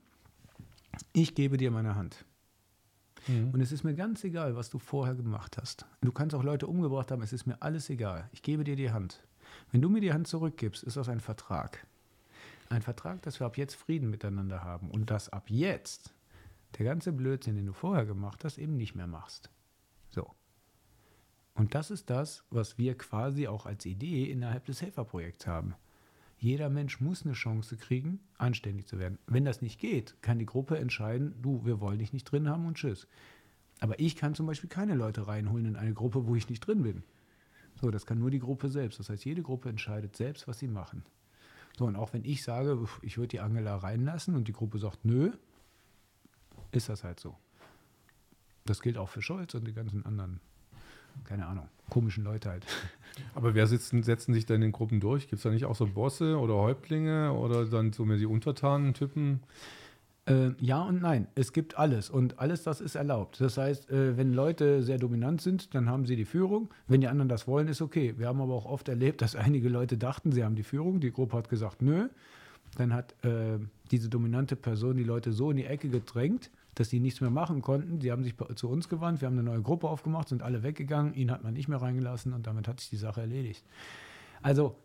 ich 1.13 1.33
gebe 1.33 1.57
dir 1.57 1.71
meine 1.71 1.95
Hand. 1.95 2.25
Und 3.53 3.61
es 3.61 3.71
ist 3.71 3.83
mir 3.83 3.93
ganz 3.93 4.23
egal, 4.25 4.55
was 4.55 4.69
du 4.69 4.79
vorher 4.79 5.15
gemacht 5.15 5.57
hast. 5.57 5.85
Du 6.01 6.11
kannst 6.11 6.35
auch 6.35 6.43
Leute 6.43 6.67
umgebracht 6.67 7.09
haben, 7.09 7.21
es 7.21 7.31
ist 7.31 7.45
mir 7.45 7.61
alles 7.61 7.89
egal. 7.89 8.29
Ich 8.33 8.41
gebe 8.41 8.65
dir 8.65 8.75
die 8.75 8.91
Hand. 8.91 9.23
Wenn 9.71 9.81
du 9.81 9.89
mir 9.89 10.01
die 10.01 10.11
Hand 10.11 10.27
zurückgibst, 10.27 10.83
ist 10.83 10.97
das 10.97 11.07
ein 11.07 11.21
Vertrag. 11.21 11.85
Ein 12.69 12.81
Vertrag, 12.81 13.21
dass 13.21 13.39
wir 13.39 13.47
ab 13.47 13.57
jetzt 13.57 13.75
Frieden 13.75 14.09
miteinander 14.09 14.63
haben 14.63 14.91
und 14.91 15.09
dass 15.09 15.29
ab 15.29 15.49
jetzt 15.49 16.13
der 16.77 16.85
ganze 16.85 17.13
Blödsinn, 17.13 17.55
den 17.55 17.67
du 17.67 17.73
vorher 17.73 18.05
gemacht 18.05 18.43
hast, 18.43 18.57
eben 18.57 18.75
nicht 18.75 18.95
mehr 18.95 19.07
machst. 19.07 19.49
Und 21.55 21.75
das 21.75 21.91
ist 21.91 22.09
das, 22.09 22.43
was 22.49 22.77
wir 22.77 22.97
quasi 22.97 23.47
auch 23.47 23.65
als 23.65 23.85
Idee 23.85 24.25
innerhalb 24.25 24.65
des 24.65 24.81
Helferprojekts 24.81 25.45
haben. 25.45 25.75
Jeder 26.39 26.69
Mensch 26.69 26.99
muss 26.99 27.23
eine 27.23 27.33
Chance 27.33 27.77
kriegen, 27.77 28.19
anständig 28.37 28.87
zu 28.87 28.99
werden. 28.99 29.17
Wenn 29.27 29.45
das 29.45 29.61
nicht 29.61 29.79
geht, 29.79 30.21
kann 30.21 30.39
die 30.39 30.45
Gruppe 30.45 30.77
entscheiden, 30.77 31.35
du, 31.41 31.63
wir 31.63 31.79
wollen 31.79 31.99
dich 31.99 32.11
nicht 32.11 32.25
drin 32.25 32.49
haben 32.49 32.65
und 32.65 32.75
tschüss. 32.75 33.07
Aber 33.79 33.99
ich 33.99 34.15
kann 34.15 34.35
zum 34.35 34.45
Beispiel 34.45 34.69
keine 34.69 34.95
Leute 34.95 35.27
reinholen 35.27 35.65
in 35.65 35.75
eine 35.75 35.93
Gruppe, 35.93 36.27
wo 36.27 36.35
ich 36.35 36.49
nicht 36.49 36.61
drin 36.61 36.83
bin. 36.83 37.03
So, 37.79 37.91
das 37.91 38.05
kann 38.05 38.19
nur 38.19 38.31
die 38.31 38.39
Gruppe 38.39 38.69
selbst. 38.69 38.99
Das 38.99 39.09
heißt, 39.09 39.25
jede 39.25 39.41
Gruppe 39.41 39.69
entscheidet 39.69 40.15
selbst, 40.15 40.47
was 40.47 40.59
sie 40.59 40.67
machen. 40.67 41.03
So, 41.77 41.85
und 41.85 41.95
auch 41.95 42.13
wenn 42.13 42.23
ich 42.23 42.43
sage, 42.43 42.87
ich 43.01 43.17
würde 43.17 43.29
die 43.29 43.39
Angela 43.39 43.77
reinlassen 43.77 44.35
und 44.35 44.47
die 44.47 44.53
Gruppe 44.53 44.79
sagt, 44.79 45.05
nö, 45.05 45.31
ist 46.71 46.89
das 46.89 47.03
halt 47.03 47.19
so. 47.19 47.35
Das 48.65 48.81
gilt 48.81 48.97
auch 48.97 49.09
für 49.09 49.21
Scholz 49.21 49.53
und 49.55 49.65
die 49.65 49.73
ganzen 49.73 50.05
anderen, 50.05 50.39
keine 51.23 51.45
Ahnung, 51.47 51.67
komischen 51.89 52.23
Leute 52.23 52.49
halt. 52.49 52.65
Aber 53.35 53.53
wer 53.53 53.67
sitzen, 53.67 54.03
setzen 54.03 54.33
sich 54.33 54.45
denn 54.45 54.61
in 54.61 54.71
Gruppen 54.71 54.99
durch? 54.99 55.27
Gibt 55.27 55.37
es 55.37 55.43
da 55.43 55.49
nicht 55.49 55.65
auch 55.65 55.75
so 55.75 55.85
Bosse 55.87 56.37
oder 56.37 56.55
Häuptlinge 56.55 57.33
oder 57.33 57.65
dann 57.65 57.93
so 57.93 58.05
mehr 58.05 58.17
die 58.17 58.25
untertanen 58.25 58.93
Typen? 58.93 59.41
Äh, 60.25 60.51
ja 60.59 60.81
und 60.81 61.01
nein. 61.01 61.27
Es 61.35 61.51
gibt 61.51 61.77
alles 61.77 62.09
und 62.09 62.39
alles 62.39 62.63
das 62.63 62.81
ist 62.81 62.95
erlaubt. 62.95 63.41
Das 63.41 63.57
heißt, 63.57 63.91
äh, 63.91 64.17
wenn 64.17 64.33
Leute 64.33 64.81
sehr 64.81 64.97
dominant 64.97 65.41
sind, 65.41 65.75
dann 65.75 65.89
haben 65.89 66.05
sie 66.05 66.15
die 66.15 66.25
Führung. 66.25 66.69
Wenn 66.87 67.01
die 67.01 67.07
anderen 67.07 67.29
das 67.29 67.47
wollen, 67.47 67.67
ist 67.67 67.81
okay. 67.81 68.13
Wir 68.17 68.27
haben 68.27 68.41
aber 68.41 68.53
auch 68.53 68.65
oft 68.65 68.87
erlebt, 68.87 69.21
dass 69.21 69.35
einige 69.35 69.69
Leute 69.69 69.97
dachten, 69.97 70.31
sie 70.31 70.43
haben 70.43 70.55
die 70.55 70.63
Führung. 70.63 70.99
Die 70.99 71.11
Gruppe 71.11 71.37
hat 71.37 71.49
gesagt, 71.49 71.81
nö. 71.81 72.07
Dann 72.77 72.93
hat 72.93 73.13
äh, 73.23 73.59
diese 73.91 74.09
dominante 74.09 74.55
Person 74.55 74.97
die 74.97 75.03
Leute 75.03 75.31
so 75.31 75.51
in 75.51 75.57
die 75.57 75.65
Ecke 75.65 75.89
gedrängt, 75.89 76.49
dass 76.75 76.89
sie 76.89 76.99
nichts 76.99 77.21
mehr 77.21 77.29
machen 77.29 77.61
konnten. 77.61 78.01
Sie 78.01 78.11
haben 78.11 78.23
sich 78.23 78.35
zu 78.55 78.69
uns 78.69 78.89
gewandt, 78.89 79.21
wir 79.21 79.27
haben 79.27 79.37
eine 79.37 79.43
neue 79.43 79.61
Gruppe 79.61 79.87
aufgemacht, 79.87 80.29
sind 80.29 80.41
alle 80.41 80.63
weggegangen, 80.63 81.13
ihn 81.13 81.31
hat 81.31 81.43
man 81.43 81.53
nicht 81.53 81.67
mehr 81.67 81.81
reingelassen 81.81 82.33
und 82.33 82.47
damit 82.47 82.67
hat 82.67 82.79
sich 82.79 82.89
die 82.89 82.97
Sache 82.97 83.21
erledigt. 83.21 83.63
Also. 84.41 84.75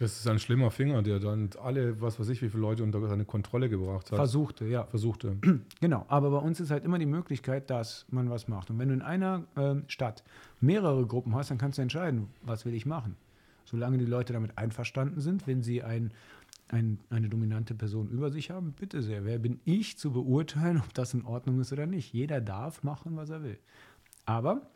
Das 0.00 0.18
ist 0.18 0.26
ein 0.26 0.40
schlimmer 0.40 0.72
Finger, 0.72 1.02
der 1.02 1.20
dann 1.20 1.50
alle, 1.62 2.00
was 2.00 2.18
weiß 2.18 2.28
ich, 2.28 2.42
wie 2.42 2.48
viele 2.48 2.62
Leute 2.62 2.82
unter 2.82 3.06
seine 3.06 3.24
Kontrolle 3.24 3.68
gebracht 3.68 4.10
hat. 4.10 4.16
Versuchte, 4.16 4.66
ja. 4.66 4.84
Versuchte. 4.86 5.36
Genau, 5.80 6.04
aber 6.08 6.30
bei 6.30 6.38
uns 6.38 6.58
ist 6.58 6.70
halt 6.70 6.84
immer 6.84 6.98
die 6.98 7.06
Möglichkeit, 7.06 7.70
dass 7.70 8.04
man 8.10 8.28
was 8.28 8.48
macht. 8.48 8.70
Und 8.70 8.78
wenn 8.78 8.88
du 8.88 8.94
in 8.94 9.02
einer 9.02 9.44
äh, 9.54 9.76
Stadt 9.86 10.24
mehrere 10.60 11.06
Gruppen 11.06 11.34
hast, 11.34 11.50
dann 11.50 11.58
kannst 11.58 11.78
du 11.78 11.82
entscheiden, 11.82 12.28
was 12.42 12.64
will 12.64 12.74
ich 12.74 12.86
machen. 12.86 13.16
Solange 13.64 13.98
die 13.98 14.04
Leute 14.04 14.32
damit 14.32 14.58
einverstanden 14.58 15.20
sind, 15.20 15.46
wenn 15.46 15.62
sie 15.62 15.82
ein 15.82 16.12
ein, 16.74 16.98
eine 17.08 17.28
dominante 17.28 17.74
Person 17.74 18.08
über 18.10 18.32
sich 18.32 18.50
haben, 18.50 18.72
bitte 18.72 19.00
sehr. 19.00 19.24
Wer 19.24 19.38
bin 19.38 19.60
ich 19.64 19.96
zu 19.96 20.12
beurteilen, 20.12 20.78
ob 20.78 20.92
das 20.92 21.14
in 21.14 21.24
Ordnung 21.24 21.60
ist 21.60 21.72
oder 21.72 21.86
nicht? 21.86 22.12
Jeder 22.12 22.40
darf 22.40 22.82
machen, 22.82 23.16
was 23.16 23.30
er 23.30 23.44
will. 23.44 23.58
Aber 24.26 24.68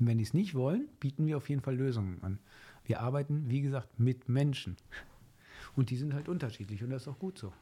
wenn 0.00 0.18
die 0.18 0.24
es 0.24 0.34
nicht 0.34 0.56
wollen, 0.56 0.88
bieten 0.98 1.26
wir 1.26 1.36
auf 1.36 1.48
jeden 1.48 1.62
Fall 1.62 1.76
Lösungen 1.76 2.20
an. 2.22 2.40
Wir 2.84 3.00
arbeiten, 3.00 3.48
wie 3.48 3.60
gesagt, 3.60 4.00
mit 4.00 4.28
Menschen. 4.28 4.76
Und 5.76 5.90
die 5.90 5.96
sind 5.96 6.14
halt 6.14 6.28
unterschiedlich 6.28 6.82
und 6.82 6.90
das 6.90 7.02
ist 7.02 7.08
auch 7.08 7.18
gut 7.18 7.38
so. 7.38 7.52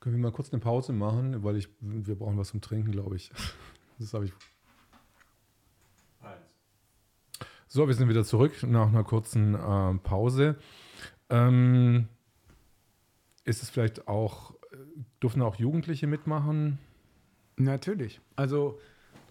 Können 0.00 0.16
wir 0.16 0.22
mal 0.22 0.32
kurz 0.32 0.52
eine 0.52 0.60
Pause 0.60 0.92
machen, 0.92 1.44
weil 1.44 1.56
ich, 1.56 1.68
wir 1.80 2.16
brauchen 2.16 2.38
was 2.38 2.48
zum 2.48 2.60
Trinken, 2.60 2.90
glaube 2.90 3.16
ich. 3.16 3.30
Das 3.98 4.12
habe 4.12 4.26
ich. 4.26 4.32
So, 7.66 7.88
wir 7.88 7.94
sind 7.94 8.10
wieder 8.10 8.24
zurück 8.24 8.62
nach 8.62 8.88
einer 8.88 9.04
kurzen 9.04 9.54
äh, 9.54 9.94
Pause. 10.00 10.56
Ähm, 11.30 12.08
ist 13.46 13.62
es 13.62 13.70
vielleicht 13.70 14.08
auch, 14.08 14.54
dürfen 15.22 15.40
auch 15.40 15.56
Jugendliche 15.56 16.06
mitmachen? 16.06 16.78
Natürlich. 17.56 18.20
Also 18.34 18.78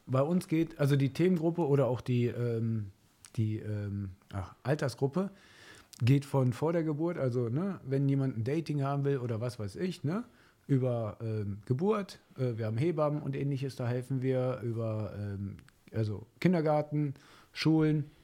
bei 0.08 0.22
uns 0.22 0.48
geht, 0.48 0.80
also 0.80 0.96
die 0.96 1.14
Themengruppe 1.14 1.68
oder 1.68 1.88
auch 1.88 2.02
die, 2.02 2.28
ähm, 2.28 2.92
die 3.36 3.60
ähm, 3.60 4.12
ach, 4.34 4.56
Altersgruppe 4.64 5.30
geht 6.02 6.26
von 6.26 6.54
vor 6.54 6.74
der 6.74 6.84
Geburt, 6.84 7.18
also 7.18 7.50
ne, 7.50 7.80
wenn 7.86 8.10
jemand 8.10 8.38
ein 8.38 8.44
Dating 8.44 8.84
haben 8.84 9.06
will 9.06 9.18
oder 9.20 9.40
was 9.42 9.60
weiß 9.60 9.76
ich, 9.78 10.04
ne, 10.04 10.24
über 10.68 11.18
ähm, 11.22 11.60
Geburt, 11.66 12.20
äh, 12.38 12.58
wir 12.58 12.66
haben 12.66 12.78
Hebammen 12.78 13.22
und 13.22 13.36
ähnliches, 13.36 13.76
da 13.76 13.88
helfen 13.88 14.22
wir 14.22 14.60
über 14.64 15.14
ähm, 15.18 15.58
also 15.94 16.26
Kindergarten, 16.40 17.14
Schulen, 17.54 18.00
äh, 18.02 18.15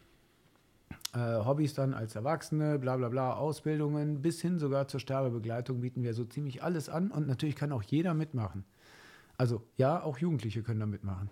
Hobbys 1.19 1.73
dann 1.73 1.93
als 1.93 2.15
Erwachsene, 2.15 2.79
bla 2.79 2.95
bla 2.97 3.09
bla, 3.09 3.33
Ausbildungen, 3.33 4.21
bis 4.21 4.41
hin 4.41 4.59
sogar 4.59 4.87
zur 4.87 4.99
Sterbebegleitung 4.99 5.81
bieten 5.81 6.03
wir 6.03 6.13
so 6.13 6.23
ziemlich 6.23 6.63
alles 6.63 6.87
an 6.89 7.11
und 7.11 7.27
natürlich 7.27 7.55
kann 7.55 7.71
auch 7.71 7.83
jeder 7.83 8.13
mitmachen. 8.13 8.63
Also 9.37 9.63
ja, 9.77 10.01
auch 10.01 10.17
Jugendliche 10.19 10.63
können 10.63 10.79
da 10.79 10.85
mitmachen. 10.85 11.29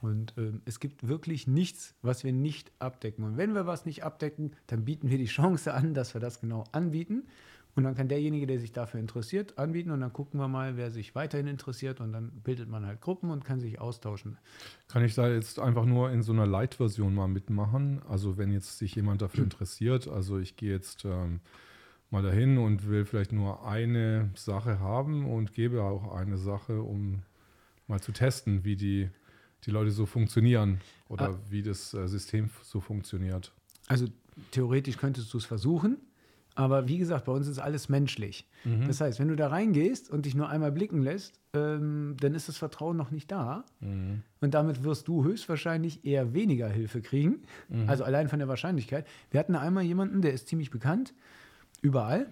Und 0.00 0.34
ähm, 0.36 0.62
es 0.64 0.80
gibt 0.80 1.08
wirklich 1.08 1.46
nichts, 1.46 1.94
was 2.02 2.22
wir 2.22 2.32
nicht 2.32 2.70
abdecken. 2.78 3.24
Und 3.24 3.36
wenn 3.36 3.54
wir 3.54 3.66
was 3.66 3.84
nicht 3.84 4.04
abdecken, 4.04 4.52
dann 4.68 4.84
bieten 4.84 5.10
wir 5.10 5.18
die 5.18 5.26
Chance 5.38 5.74
an, 5.74 5.94
dass 5.94 6.14
wir 6.14 6.20
das 6.20 6.40
genau 6.40 6.64
anbieten. 6.72 7.26
Und 7.78 7.84
dann 7.84 7.94
kann 7.94 8.08
derjenige, 8.08 8.48
der 8.48 8.58
sich 8.58 8.72
dafür 8.72 8.98
interessiert, 8.98 9.56
anbieten 9.56 9.92
und 9.92 10.00
dann 10.00 10.12
gucken 10.12 10.40
wir 10.40 10.48
mal, 10.48 10.76
wer 10.76 10.90
sich 10.90 11.14
weiterhin 11.14 11.46
interessiert 11.46 12.00
und 12.00 12.12
dann 12.12 12.32
bildet 12.42 12.68
man 12.68 12.84
halt 12.84 13.00
Gruppen 13.00 13.30
und 13.30 13.44
kann 13.44 13.60
sich 13.60 13.80
austauschen. 13.80 14.36
Kann 14.88 15.04
ich 15.04 15.14
da 15.14 15.28
jetzt 15.28 15.60
einfach 15.60 15.84
nur 15.84 16.10
in 16.10 16.24
so 16.24 16.32
einer 16.32 16.44
Light-Version 16.44 17.14
mal 17.14 17.28
mitmachen? 17.28 18.02
Also 18.08 18.36
wenn 18.36 18.50
jetzt 18.50 18.78
sich 18.78 18.96
jemand 18.96 19.22
dafür 19.22 19.44
interessiert, 19.44 20.08
also 20.08 20.40
ich 20.40 20.56
gehe 20.56 20.72
jetzt 20.72 21.04
ähm, 21.04 21.38
mal 22.10 22.24
dahin 22.24 22.58
und 22.58 22.88
will 22.88 23.04
vielleicht 23.04 23.30
nur 23.30 23.64
eine 23.64 24.30
Sache 24.34 24.80
haben 24.80 25.24
und 25.30 25.52
gebe 25.52 25.84
auch 25.84 26.12
eine 26.12 26.36
Sache, 26.36 26.82
um 26.82 27.22
mal 27.86 28.00
zu 28.00 28.10
testen, 28.10 28.64
wie 28.64 28.74
die, 28.74 29.08
die 29.66 29.70
Leute 29.70 29.92
so 29.92 30.04
funktionieren 30.04 30.80
oder 31.08 31.28
ah. 31.28 31.38
wie 31.48 31.62
das 31.62 31.94
äh, 31.94 32.08
System 32.08 32.50
so 32.64 32.80
funktioniert. 32.80 33.52
Also 33.86 34.06
theoretisch 34.50 34.96
könntest 34.96 35.32
du 35.32 35.38
es 35.38 35.44
versuchen. 35.44 35.98
Aber 36.58 36.88
wie 36.88 36.98
gesagt, 36.98 37.26
bei 37.26 37.30
uns 37.30 37.46
ist 37.46 37.60
alles 37.60 37.88
menschlich. 37.88 38.44
Mhm. 38.64 38.88
Das 38.88 39.00
heißt, 39.00 39.20
wenn 39.20 39.28
du 39.28 39.36
da 39.36 39.46
reingehst 39.46 40.10
und 40.10 40.26
dich 40.26 40.34
nur 40.34 40.48
einmal 40.48 40.72
blicken 40.72 41.02
lässt, 41.02 41.38
ähm, 41.54 42.16
dann 42.18 42.34
ist 42.34 42.48
das 42.48 42.56
Vertrauen 42.56 42.96
noch 42.96 43.12
nicht 43.12 43.30
da. 43.30 43.64
Mhm. 43.78 44.22
Und 44.40 44.54
damit 44.54 44.82
wirst 44.82 45.06
du 45.06 45.22
höchstwahrscheinlich 45.22 46.04
eher 46.04 46.34
weniger 46.34 46.66
Hilfe 46.66 47.00
kriegen. 47.00 47.42
Mhm. 47.68 47.88
Also 47.88 48.02
allein 48.02 48.28
von 48.28 48.40
der 48.40 48.48
Wahrscheinlichkeit. 48.48 49.06
Wir 49.30 49.38
hatten 49.38 49.54
einmal 49.54 49.84
jemanden, 49.84 50.20
der 50.20 50.32
ist 50.32 50.48
ziemlich 50.48 50.70
bekannt, 50.70 51.14
überall. 51.80 52.26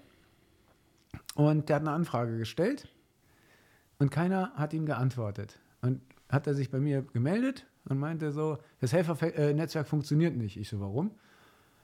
Und 1.36 1.68
der 1.68 1.76
hat 1.76 1.82
eine 1.82 1.92
Anfrage 1.92 2.36
gestellt 2.36 2.88
und 4.00 4.10
keiner 4.10 4.50
hat 4.56 4.72
ihm 4.72 4.86
geantwortet. 4.86 5.60
Und 5.82 6.00
hat 6.28 6.48
er 6.48 6.54
sich 6.54 6.72
bei 6.72 6.80
mir 6.80 7.02
gemeldet 7.12 7.64
und 7.88 8.00
meinte 8.00 8.32
so, 8.32 8.58
das 8.80 8.92
Helfernetzwerk 8.92 9.86
funktioniert 9.86 10.36
nicht. 10.36 10.56
Ich 10.56 10.68
so, 10.68 10.80
warum? 10.80 11.12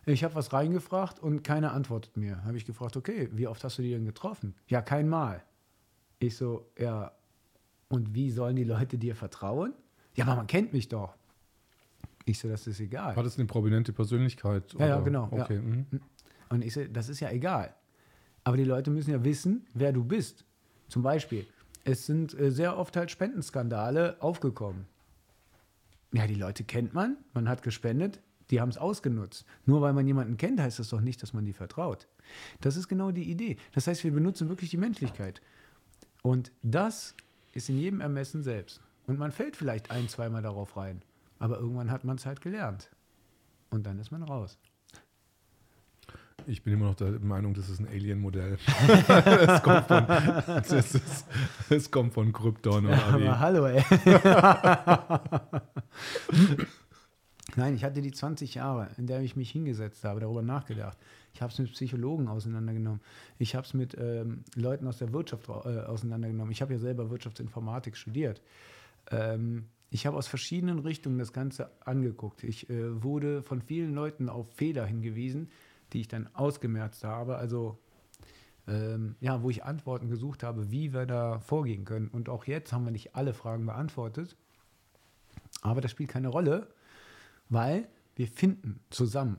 Ich 0.04 0.24
habe 0.24 0.34
was 0.34 0.52
reingefragt 0.52 1.20
und 1.20 1.42
keiner 1.42 1.72
antwortet 1.72 2.16
mir. 2.16 2.44
Habe 2.44 2.56
ich 2.56 2.64
gefragt, 2.64 2.96
okay, 2.96 3.28
wie 3.32 3.46
oft 3.46 3.62
hast 3.62 3.78
du 3.78 3.82
die 3.82 3.90
denn 3.90 4.04
getroffen? 4.04 4.54
Ja, 4.66 4.82
kein 4.82 5.08
Mal. 5.08 5.42
Ich 6.18 6.36
so, 6.36 6.66
ja, 6.78 7.12
und 7.88 8.14
wie 8.14 8.30
sollen 8.30 8.56
die 8.56 8.64
Leute 8.64 8.98
dir 8.98 9.14
vertrauen? 9.14 9.74
Ja, 10.14 10.24
aber 10.24 10.36
man 10.36 10.46
kennt 10.46 10.72
mich 10.72 10.88
doch. 10.88 11.14
Ich 12.24 12.38
so, 12.38 12.48
das 12.48 12.66
ist 12.66 12.80
egal. 12.80 13.16
War 13.16 13.22
das 13.22 13.38
eine 13.38 13.46
prominente 13.46 13.92
Persönlichkeit? 13.92 14.72
Ja, 14.72 14.76
oder? 14.76 14.86
ja, 14.88 15.00
genau. 15.00 15.28
Okay. 15.30 15.56
Ja. 15.56 15.60
Mhm. 15.60 15.86
Und 16.48 16.64
ich 16.64 16.72
so, 16.72 16.84
das 16.84 17.08
ist 17.08 17.20
ja 17.20 17.30
egal. 17.30 17.74
Aber 18.44 18.56
die 18.56 18.64
Leute 18.64 18.90
müssen 18.90 19.10
ja 19.10 19.22
wissen, 19.24 19.66
wer 19.74 19.92
du 19.92 20.04
bist. 20.04 20.44
Zum 20.88 21.02
Beispiel, 21.02 21.46
es 21.84 22.06
sind 22.06 22.38
äh, 22.38 22.50
sehr 22.50 22.76
oft 22.76 22.96
halt 22.96 23.10
Spendenskandale 23.10 24.16
aufgekommen. 24.20 24.86
Ja, 26.12 26.26
die 26.26 26.34
Leute 26.34 26.64
kennt 26.64 26.92
man, 26.92 27.16
man 27.32 27.48
hat 27.48 27.62
gespendet, 27.62 28.20
die 28.52 28.60
haben 28.60 28.68
es 28.68 28.76
ausgenutzt. 28.76 29.46
Nur 29.64 29.80
weil 29.80 29.94
man 29.94 30.06
jemanden 30.06 30.36
kennt, 30.36 30.60
heißt 30.60 30.78
das 30.78 30.90
doch 30.90 31.00
nicht, 31.00 31.22
dass 31.22 31.32
man 31.32 31.46
die 31.46 31.54
vertraut. 31.54 32.06
Das 32.60 32.76
ist 32.76 32.86
genau 32.86 33.10
die 33.10 33.28
Idee. 33.28 33.56
Das 33.72 33.86
heißt, 33.86 34.04
wir 34.04 34.12
benutzen 34.12 34.50
wirklich 34.50 34.70
die 34.70 34.76
Menschlichkeit. 34.76 35.40
Und 36.22 36.52
das 36.62 37.16
ist 37.52 37.70
in 37.70 37.78
jedem 37.78 38.02
Ermessen 38.02 38.42
selbst. 38.42 38.82
Und 39.06 39.18
man 39.18 39.32
fällt 39.32 39.56
vielleicht 39.56 39.90
ein, 39.90 40.06
zweimal 40.08 40.42
darauf 40.42 40.76
rein. 40.76 41.02
Aber 41.38 41.58
irgendwann 41.58 41.90
hat 41.90 42.04
man 42.04 42.16
es 42.16 42.26
halt 42.26 42.42
gelernt. 42.42 42.90
Und 43.70 43.86
dann 43.86 43.98
ist 43.98 44.12
man 44.12 44.22
raus. 44.22 44.58
Ich 46.46 46.62
bin 46.62 46.74
immer 46.74 46.86
noch 46.86 46.94
der 46.94 47.18
Meinung, 47.20 47.54
das 47.54 47.70
ist 47.70 47.78
ein 47.78 47.88
Alien-Modell. 47.88 48.58
das, 49.08 49.62
kommt 49.62 49.86
von, 49.86 50.06
das, 50.06 50.72
ist, 50.72 51.26
das 51.70 51.90
kommt 51.90 52.12
von 52.12 52.32
Krypton 52.32 52.84
oder 52.84 52.96
ja, 52.96 53.18
wie? 53.18 53.28
Aber 53.28 53.40
hallo, 53.40 53.66
ey. 53.66 53.82
Nein, 57.56 57.74
ich 57.74 57.84
hatte 57.84 58.00
die 58.00 58.12
20 58.12 58.54
Jahre, 58.54 58.88
in 58.96 59.06
der 59.06 59.20
ich 59.20 59.36
mich 59.36 59.50
hingesetzt 59.50 60.04
habe, 60.04 60.20
darüber 60.20 60.42
nachgedacht. 60.42 60.96
Ich 61.34 61.42
habe 61.42 61.52
es 61.52 61.58
mit 61.58 61.70
Psychologen 61.72 62.28
auseinandergenommen. 62.28 63.00
Ich 63.38 63.54
habe 63.54 63.66
es 63.66 63.74
mit 63.74 63.94
ähm, 63.98 64.44
Leuten 64.54 64.86
aus 64.86 64.98
der 64.98 65.12
Wirtschaft 65.12 65.48
äh, 65.48 65.52
auseinandergenommen. 65.52 66.50
Ich 66.50 66.62
habe 66.62 66.72
ja 66.72 66.78
selber 66.78 67.10
Wirtschaftsinformatik 67.10 67.96
studiert. 67.96 68.40
Ähm, 69.10 69.66
ich 69.90 70.06
habe 70.06 70.16
aus 70.16 70.28
verschiedenen 70.28 70.78
Richtungen 70.78 71.18
das 71.18 71.34
Ganze 71.34 71.70
angeguckt. 71.84 72.42
Ich 72.42 72.70
äh, 72.70 73.02
wurde 73.02 73.42
von 73.42 73.60
vielen 73.60 73.92
Leuten 73.94 74.30
auf 74.30 74.50
Fehler 74.54 74.86
hingewiesen, 74.86 75.50
die 75.92 76.00
ich 76.00 76.08
dann 76.08 76.28
ausgemerzt 76.34 77.04
habe. 77.04 77.36
Also 77.36 77.78
ähm, 78.66 79.16
ja, 79.20 79.42
wo 79.42 79.50
ich 79.50 79.64
Antworten 79.64 80.08
gesucht 80.08 80.42
habe, 80.42 80.70
wie 80.70 80.94
wir 80.94 81.04
da 81.04 81.40
vorgehen 81.40 81.84
können. 81.84 82.08
Und 82.08 82.30
auch 82.30 82.46
jetzt 82.46 82.72
haben 82.72 82.84
wir 82.84 82.92
nicht 82.92 83.14
alle 83.14 83.34
Fragen 83.34 83.66
beantwortet. 83.66 84.36
Aber 85.60 85.82
das 85.82 85.90
spielt 85.90 86.08
keine 86.08 86.28
Rolle 86.28 86.68
weil 87.52 87.86
wir 88.16 88.28
finden 88.28 88.80
zusammen 88.88 89.36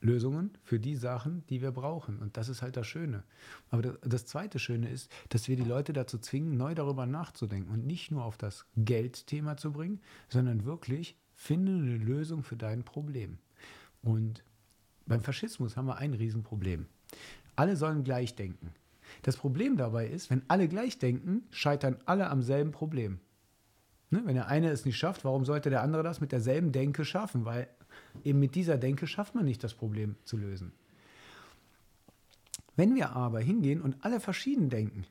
Lösungen 0.00 0.50
für 0.64 0.78
die 0.78 0.96
Sachen, 0.96 1.46
die 1.48 1.62
wir 1.62 1.70
brauchen. 1.70 2.18
Und 2.18 2.36
das 2.36 2.50
ist 2.50 2.60
halt 2.60 2.76
das 2.76 2.86
Schöne. 2.86 3.24
Aber 3.70 3.80
das, 3.80 3.96
das, 4.02 4.26
zweite 4.26 4.58
Schöne 4.58 4.90
ist, 4.90 5.10
dass 5.30 5.48
wir 5.48 5.56
die 5.56 5.64
Leute 5.64 5.94
dazu 5.94 6.18
zwingen, 6.18 6.58
neu 6.58 6.74
darüber 6.74 7.06
nachzudenken 7.06 7.72
und 7.72 7.86
nicht 7.86 8.10
nur 8.10 8.22
auf 8.22 8.36
das 8.36 8.66
Geldthema 8.76 9.56
zu 9.56 9.72
bringen, 9.72 10.00
sondern 10.28 10.66
wirklich 10.66 11.16
finde 11.34 11.72
eine 11.72 11.96
Lösung 11.96 12.42
für 12.42 12.56
dein 12.56 12.84
Problem. 12.84 13.38
Und 14.02 14.44
beim 15.06 15.22
Faschismus 15.22 15.76
haben 15.76 15.86
wir 15.86 15.96
ein 15.96 16.12
Riesenproblem. 16.12 16.86
Alle 17.56 17.76
sollen 17.76 18.04
gleich 18.04 18.34
denken. 18.34 18.74
Das 19.22 19.38
Problem 19.38 19.78
dabei 19.78 20.06
ist, 20.06 20.28
wenn 20.28 20.42
alle 20.48 20.68
gleich 20.68 20.98
denken, 20.98 21.44
scheitern 21.50 21.96
alle 22.04 22.28
am 22.28 22.42
selben 22.42 22.72
Problem. 22.72 23.20
Ne? 24.14 24.22
Wenn 24.24 24.36
der 24.36 24.46
eine 24.46 24.70
es 24.70 24.84
nicht 24.84 24.96
schafft, 24.96 25.24
warum 25.24 25.44
sollte 25.44 25.70
der 25.70 25.82
andere 25.82 26.04
das 26.04 26.20
mit 26.20 26.30
derselben 26.30 26.70
Denke 26.70 27.04
schaffen? 27.04 27.44
Weil 27.44 27.66
eben 28.22 28.38
mit 28.38 28.54
dieser 28.54 28.78
Denke 28.78 29.08
schafft 29.08 29.34
man 29.34 29.44
nicht, 29.44 29.64
das 29.64 29.74
Problem 29.74 30.14
zu 30.24 30.36
lösen. 30.36 30.72
Wenn 32.76 32.94
wir 32.94 33.10
aber 33.10 33.40
hingehen 33.40 33.82
und 33.82 33.96
alle 34.04 34.20
verschieden 34.20 34.70
denken, 34.70 35.04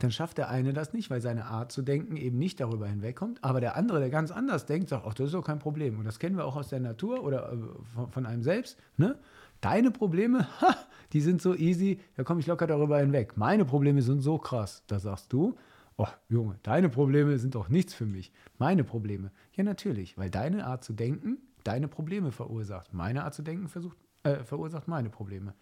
dann 0.00 0.10
schafft 0.10 0.38
der 0.38 0.48
eine 0.48 0.72
das 0.72 0.92
nicht, 0.92 1.08
weil 1.08 1.20
seine 1.20 1.44
Art 1.44 1.70
zu 1.70 1.82
denken 1.82 2.16
eben 2.16 2.36
nicht 2.36 2.58
darüber 2.58 2.88
hinwegkommt. 2.88 3.42
Aber 3.44 3.60
der 3.60 3.76
andere, 3.76 4.00
der 4.00 4.10
ganz 4.10 4.32
anders 4.32 4.66
denkt, 4.66 4.88
sagt, 4.88 5.04
ach, 5.06 5.14
das 5.14 5.26
ist 5.26 5.34
doch 5.34 5.44
kein 5.44 5.60
Problem. 5.60 5.98
Und 5.98 6.04
das 6.04 6.18
kennen 6.18 6.36
wir 6.36 6.46
auch 6.46 6.56
aus 6.56 6.70
der 6.70 6.80
Natur 6.80 7.22
oder 7.22 7.52
äh, 7.52 8.06
von, 8.10 8.26
einem 8.26 8.42
selbst. 8.42 8.76
Ne? 8.96 9.16
Deine 9.60 9.92
Probleme, 9.92 10.48
ha, 10.60 10.76
die 11.12 11.20
sind 11.20 11.40
so 11.40 11.54
easy, 11.54 12.00
da 12.16 12.24
komme 12.24 12.40
ich 12.40 12.48
locker 12.48 12.66
darüber 12.66 12.98
hinweg. 12.98 13.36
Meine 13.36 13.64
Probleme 13.64 14.02
sind 14.02 14.20
so 14.20 14.38
krass, 14.38 14.82
da 14.88 14.98
sagst 14.98 15.32
du, 15.32 15.56
oh 15.96 16.08
Junge, 16.28 16.58
deine 16.62 16.88
Probleme 16.88 17.38
sind 17.38 17.54
doch 17.54 17.68
nichts 17.68 17.94
für 17.94 18.06
mich. 18.06 18.32
Meine 18.58 18.84
Probleme. 18.84 19.30
Ja, 19.54 19.64
natürlich, 19.64 20.16
weil 20.18 20.30
deine 20.30 20.66
Art 20.66 20.84
zu 20.84 20.92
denken 20.92 21.38
deine 21.64 21.88
Probleme 21.88 22.30
verursacht. 22.30 22.92
Meine 22.94 23.24
Art 23.24 23.34
zu 23.34 23.42
denken 23.42 23.68
versucht, 23.68 23.96
äh, 24.22 24.44
verursacht 24.44 24.86
meine 24.86 25.10
Probleme. 25.10 25.54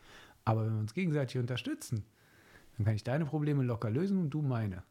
Aber 0.45 0.66
wenn 0.66 0.74
wir 0.74 0.80
uns 0.80 0.95
gegenseitig 0.95 1.39
unterstützen, 1.39 2.05
dann 2.76 2.85
kann 2.85 2.95
ich 2.95 3.05
deine 3.05 3.24
Probleme 3.24 3.62
locker 3.62 3.89
lösen 3.89 4.18
und 4.18 4.30
du 4.30 4.43
meine. 4.43 4.83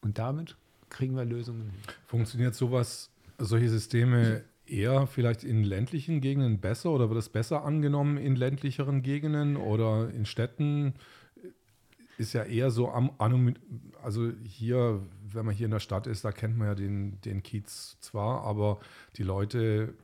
Und 0.00 0.18
damit 0.18 0.56
kriegen 0.88 1.14
wir 1.14 1.24
Lösungen 1.24 1.70
hin. 1.70 1.80
Funktioniert 2.06 2.54
sowas, 2.54 3.10
solche 3.38 3.68
Systeme 3.68 4.44
eher 4.66 5.06
vielleicht 5.06 5.44
in 5.44 5.62
ländlichen 5.64 6.20
Gegenden 6.20 6.60
besser 6.60 6.90
oder 6.90 7.10
wird 7.10 7.18
es 7.18 7.28
besser 7.28 7.64
angenommen 7.64 8.16
in 8.16 8.36
ländlicheren 8.36 9.02
Gegenden 9.02 9.56
oder 9.56 10.10
in 10.10 10.24
Städten? 10.24 10.94
Ist 12.22 12.34
ja 12.34 12.44
eher 12.44 12.70
so, 12.70 12.88
also 12.88 14.30
hier, 14.44 15.02
wenn 15.32 15.44
man 15.44 15.54
hier 15.56 15.64
in 15.64 15.72
der 15.72 15.80
Stadt 15.80 16.06
ist, 16.06 16.24
da 16.24 16.30
kennt 16.30 16.56
man 16.56 16.68
ja 16.68 16.74
den, 16.76 17.20
den 17.22 17.42
Kiez 17.42 17.98
zwar, 17.98 18.42
aber 18.44 18.78
die 19.16 19.24
Leute 19.24 19.94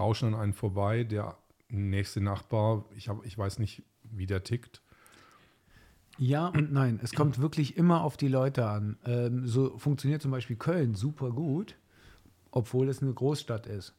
rauschen 0.00 0.32
an 0.32 0.40
einen 0.40 0.52
vorbei. 0.54 1.04
Der 1.04 1.36
nächste 1.68 2.22
Nachbar, 2.22 2.86
ich, 2.96 3.10
hab, 3.10 3.26
ich 3.26 3.36
weiß 3.36 3.58
nicht, 3.58 3.82
wie 4.04 4.24
der 4.24 4.42
tickt. 4.42 4.80
Ja 6.16 6.46
und 6.48 6.72
nein. 6.72 6.98
Es 7.02 7.12
kommt 7.12 7.40
wirklich 7.40 7.76
immer 7.76 8.02
auf 8.02 8.16
die 8.16 8.28
Leute 8.28 8.66
an. 8.66 8.96
Ähm, 9.04 9.46
so 9.46 9.76
funktioniert 9.76 10.22
zum 10.22 10.30
Beispiel 10.30 10.56
Köln 10.56 10.94
super 10.94 11.30
gut, 11.30 11.76
obwohl 12.52 12.88
es 12.88 13.02
eine 13.02 13.12
Großstadt 13.12 13.66
ist. 13.66 13.94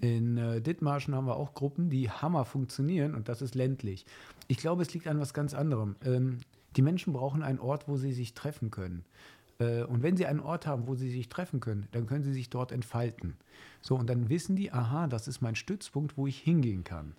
In 0.00 0.36
äh, 0.36 0.60
Dithmarschen 0.60 1.14
haben 1.14 1.26
wir 1.26 1.36
auch 1.36 1.54
Gruppen, 1.54 1.88
die 1.88 2.10
Hammer 2.10 2.44
funktionieren 2.44 3.14
und 3.14 3.30
das 3.30 3.40
ist 3.40 3.54
ländlich. 3.54 4.04
Ich 4.46 4.58
glaube, 4.58 4.82
es 4.82 4.92
liegt 4.92 5.06
an 5.06 5.18
was 5.18 5.32
ganz 5.32 5.54
anderem. 5.54 5.96
Ähm, 6.04 6.40
die 6.76 6.82
Menschen 6.82 7.12
brauchen 7.12 7.42
einen 7.42 7.58
Ort, 7.58 7.88
wo 7.88 7.96
sie 7.96 8.12
sich 8.12 8.34
treffen 8.34 8.70
können. 8.70 9.04
Äh, 9.58 9.82
und 9.84 10.02
wenn 10.02 10.16
sie 10.16 10.26
einen 10.26 10.40
Ort 10.40 10.66
haben, 10.66 10.86
wo 10.86 10.94
sie 10.94 11.10
sich 11.10 11.28
treffen 11.28 11.60
können, 11.60 11.88
dann 11.92 12.06
können 12.06 12.24
sie 12.24 12.32
sich 12.32 12.50
dort 12.50 12.72
entfalten. 12.72 13.36
So, 13.80 13.96
und 13.96 14.08
dann 14.08 14.28
wissen 14.28 14.56
die, 14.56 14.72
aha, 14.72 15.06
das 15.06 15.28
ist 15.28 15.40
mein 15.40 15.54
Stützpunkt, 15.54 16.16
wo 16.16 16.26
ich 16.26 16.38
hingehen 16.38 16.84
kann. 16.84 17.14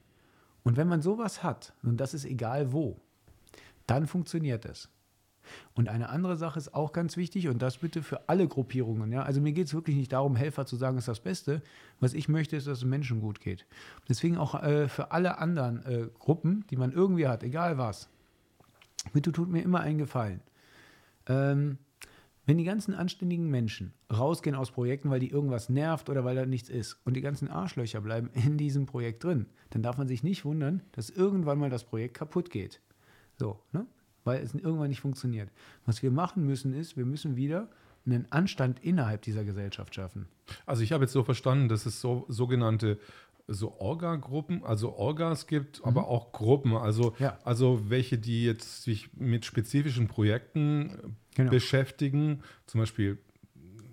Und 0.64 0.78
wenn 0.78 0.88
man 0.88 1.02
sowas 1.02 1.44
hat, 1.44 1.74
und 1.84 1.98
das 1.98 2.14
ist 2.14 2.26
egal 2.26 2.74
wo, 2.74 3.00
dann 3.88 4.08
funktioniert 4.08 4.66
es. 4.66 4.90
Und 5.76 5.90
eine 5.90 6.10
andere 6.10 6.38
Sache 6.38 6.58
ist 6.58 6.74
auch 6.74 6.92
ganz 6.92 7.18
wichtig 7.18 7.48
und 7.48 7.62
das 7.62 7.78
bitte 7.78 8.02
für 8.02 8.28
alle 8.30 8.48
Gruppierungen. 8.48 9.12
Ja? 9.12 9.22
Also 9.22 9.42
mir 9.42 9.54
geht 9.54 9.68
es 9.68 9.76
wirklich 9.76 9.96
nicht 9.96 10.12
darum, 10.12 10.36
Helfer 10.36 10.66
zu 10.66 10.76
sagen, 10.76 10.98
ist 10.98 11.08
das 11.08 11.20
Beste. 11.20 11.62
Was 12.00 12.16
ich 12.16 12.28
möchte, 12.28 12.56
ist, 12.56 12.66
dass 12.66 12.80
es 12.80 12.84
Menschen 12.84 13.22
gut 13.22 13.40
geht. 13.40 13.68
Deswegen 14.10 14.38
auch 14.38 14.62
äh, 14.64 14.88
für 14.88 15.12
alle 15.12 15.38
anderen 15.38 15.86
äh, 15.86 16.08
Gruppen, 16.18 16.66
die 16.72 16.78
man 16.78 16.92
irgendwie 16.92 17.28
hat, 17.28 17.44
egal 17.44 17.78
was, 17.78 18.10
bitte 19.14 19.32
tut 19.32 19.50
mir 19.50 19.62
immer 19.62 19.82
einen 19.82 19.98
Gefallen. 19.98 20.42
Ähm, 21.28 21.78
wenn 22.46 22.58
die 22.60 22.64
ganzen 22.64 22.94
anständigen 22.94 23.50
Menschen 23.50 23.94
rausgehen 24.12 24.56
aus 24.56 24.72
Projekten, 24.72 25.10
weil 25.10 25.20
die 25.20 25.32
irgendwas 25.32 25.68
nervt 25.70 26.10
oder 26.10 26.24
weil 26.24 26.36
da 26.36 26.46
nichts 26.46 26.70
ist 26.70 26.98
und 27.04 27.16
die 27.16 27.22
ganzen 27.22 27.48
Arschlöcher 27.48 28.02
bleiben 28.02 28.30
in 28.34 28.58
diesem 28.58 28.86
Projekt 28.86 29.24
drin, 29.24 29.48
dann 29.72 29.82
darf 29.82 29.98
man 29.98 30.08
sich 30.08 30.24
nicht 30.24 30.46
wundern, 30.46 30.84
dass 30.92 31.10
irgendwann 31.10 31.58
mal 31.58 31.72
das 31.72 31.84
Projekt 31.84 32.16
kaputt 32.16 32.52
geht. 32.52 32.82
So, 33.38 33.60
ne? 33.72 33.88
weil 34.24 34.42
es 34.42 34.54
irgendwann 34.54 34.90
nicht 34.90 35.02
funktioniert. 35.02 35.50
Was 35.86 36.04
wir 36.04 36.12
machen 36.12 36.46
müssen 36.46 36.74
ist, 36.74 36.98
wir 36.98 37.06
müssen 37.06 37.36
wieder 37.36 37.70
einen 38.06 38.32
Anstand 38.32 38.80
innerhalb 38.84 39.24
dieser 39.24 39.44
Gesellschaft 39.44 39.96
schaffen. 39.96 40.28
Also 40.66 40.84
ich 40.84 40.92
habe 40.92 41.06
jetzt 41.06 41.14
so 41.14 41.24
verstanden, 41.24 41.70
dass 41.70 41.88
es 41.88 42.02
so 42.02 42.26
sogenannte 42.28 43.00
so 43.48 43.80
Orga-Gruppen, 43.80 44.64
also 44.64 44.96
Orgas 44.96 45.48
gibt, 45.48 45.80
mhm. 45.80 45.86
aber 45.86 46.08
auch 46.08 46.32
Gruppen, 46.32 46.76
also, 46.76 47.14
ja. 47.20 47.38
also 47.44 47.90
welche, 47.90 48.18
die 48.18 48.44
jetzt 48.46 48.84
sich 48.84 49.14
mit 49.14 49.46
spezifischen 49.46 50.08
Projekten 50.08 51.16
genau. 51.36 51.52
beschäftigen, 51.52 52.42
zum 52.66 52.82
Beispiel 52.82 53.20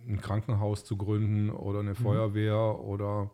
ein 0.08 0.20
Krankenhaus 0.20 0.84
zu 0.84 0.96
gründen 0.96 1.50
oder 1.50 1.80
eine 1.80 1.90
mhm. 1.90 1.96
Feuerwehr 1.96 2.78
oder 2.80 3.30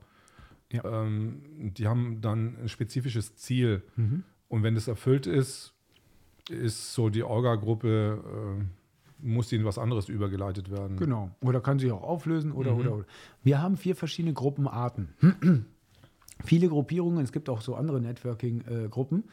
ja. 0.70 0.84
ähm, 0.84 1.42
die 1.74 1.86
haben 1.86 2.20
dann 2.20 2.56
ein 2.62 2.68
spezifisches 2.68 3.36
Ziel. 3.36 3.82
Mhm. 3.96 4.24
Und 4.48 4.62
wenn 4.62 4.74
das 4.74 4.88
erfüllt 4.88 5.26
ist, 5.26 5.74
ist 6.50 6.94
so 6.94 7.10
die 7.10 7.22
Orga-Gruppe, 7.22 8.58
äh, 8.60 8.64
muss 9.20 9.52
ihnen 9.52 9.64
was 9.64 9.78
anderes 9.78 10.08
übergeleitet 10.08 10.70
werden. 10.70 10.96
Genau. 10.96 11.30
Oder 11.40 11.60
kann 11.60 11.78
sich 11.78 11.90
auch 11.90 12.02
auflösen 12.02 12.52
oder, 12.52 12.72
mhm. 12.72 12.80
oder, 12.80 12.94
oder. 12.96 13.04
Wir 13.42 13.60
haben 13.60 13.76
vier 13.76 13.96
verschiedene 13.96 14.34
Gruppenarten. 14.34 15.66
Viele 16.44 16.68
Gruppierungen, 16.68 17.24
es 17.24 17.32
gibt 17.32 17.48
auch 17.48 17.60
so 17.60 17.74
andere 17.74 18.00
Networking-Gruppen. 18.00 19.24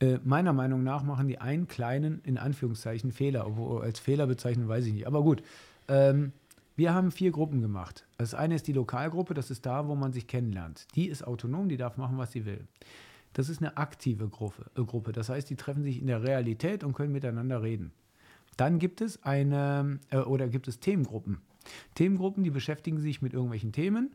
Äh, 0.00 0.18
meiner 0.24 0.52
Meinung 0.52 0.82
nach 0.82 1.02
machen 1.02 1.28
die 1.28 1.38
einen 1.38 1.66
kleinen, 1.68 2.20
in 2.24 2.36
Anführungszeichen, 2.36 3.12
Fehler. 3.12 3.46
Obwohl 3.46 3.82
als 3.82 3.98
Fehler 3.98 4.26
bezeichnen, 4.26 4.68
weiß 4.68 4.86
ich 4.86 4.92
nicht. 4.92 5.06
Aber 5.06 5.22
gut. 5.22 5.42
Ähm, 5.88 6.32
wir 6.76 6.92
haben 6.92 7.10
vier 7.10 7.30
Gruppen 7.30 7.62
gemacht. 7.62 8.04
Das 8.18 8.34
eine 8.34 8.54
ist 8.54 8.66
die 8.66 8.74
Lokalgruppe, 8.74 9.32
das 9.32 9.50
ist 9.50 9.64
da, 9.64 9.88
wo 9.88 9.94
man 9.94 10.12
sich 10.12 10.26
kennenlernt. 10.26 10.86
Die 10.94 11.08
ist 11.08 11.26
autonom, 11.26 11.70
die 11.70 11.78
darf 11.78 11.96
machen, 11.96 12.18
was 12.18 12.32
sie 12.32 12.44
will. 12.44 12.66
Das 13.32 13.48
ist 13.48 13.62
eine 13.62 13.78
aktive 13.78 14.28
Gruppe. 14.28 14.66
Äh, 14.76 14.84
Gruppe. 14.84 15.12
Das 15.12 15.30
heißt, 15.30 15.48
die 15.48 15.56
treffen 15.56 15.82
sich 15.82 16.00
in 16.00 16.06
der 16.06 16.22
Realität 16.22 16.84
und 16.84 16.92
können 16.92 17.12
miteinander 17.12 17.62
reden. 17.62 17.92
Dann 18.58 18.78
gibt 18.78 19.00
es 19.00 19.22
eine 19.22 20.00
äh, 20.10 20.18
oder 20.18 20.48
gibt 20.48 20.68
es 20.68 20.78
Themengruppen. 20.78 21.40
Themengruppen, 21.94 22.44
die 22.44 22.50
beschäftigen 22.50 22.98
sich 22.98 23.22
mit 23.22 23.32
irgendwelchen 23.32 23.72
Themen 23.72 24.10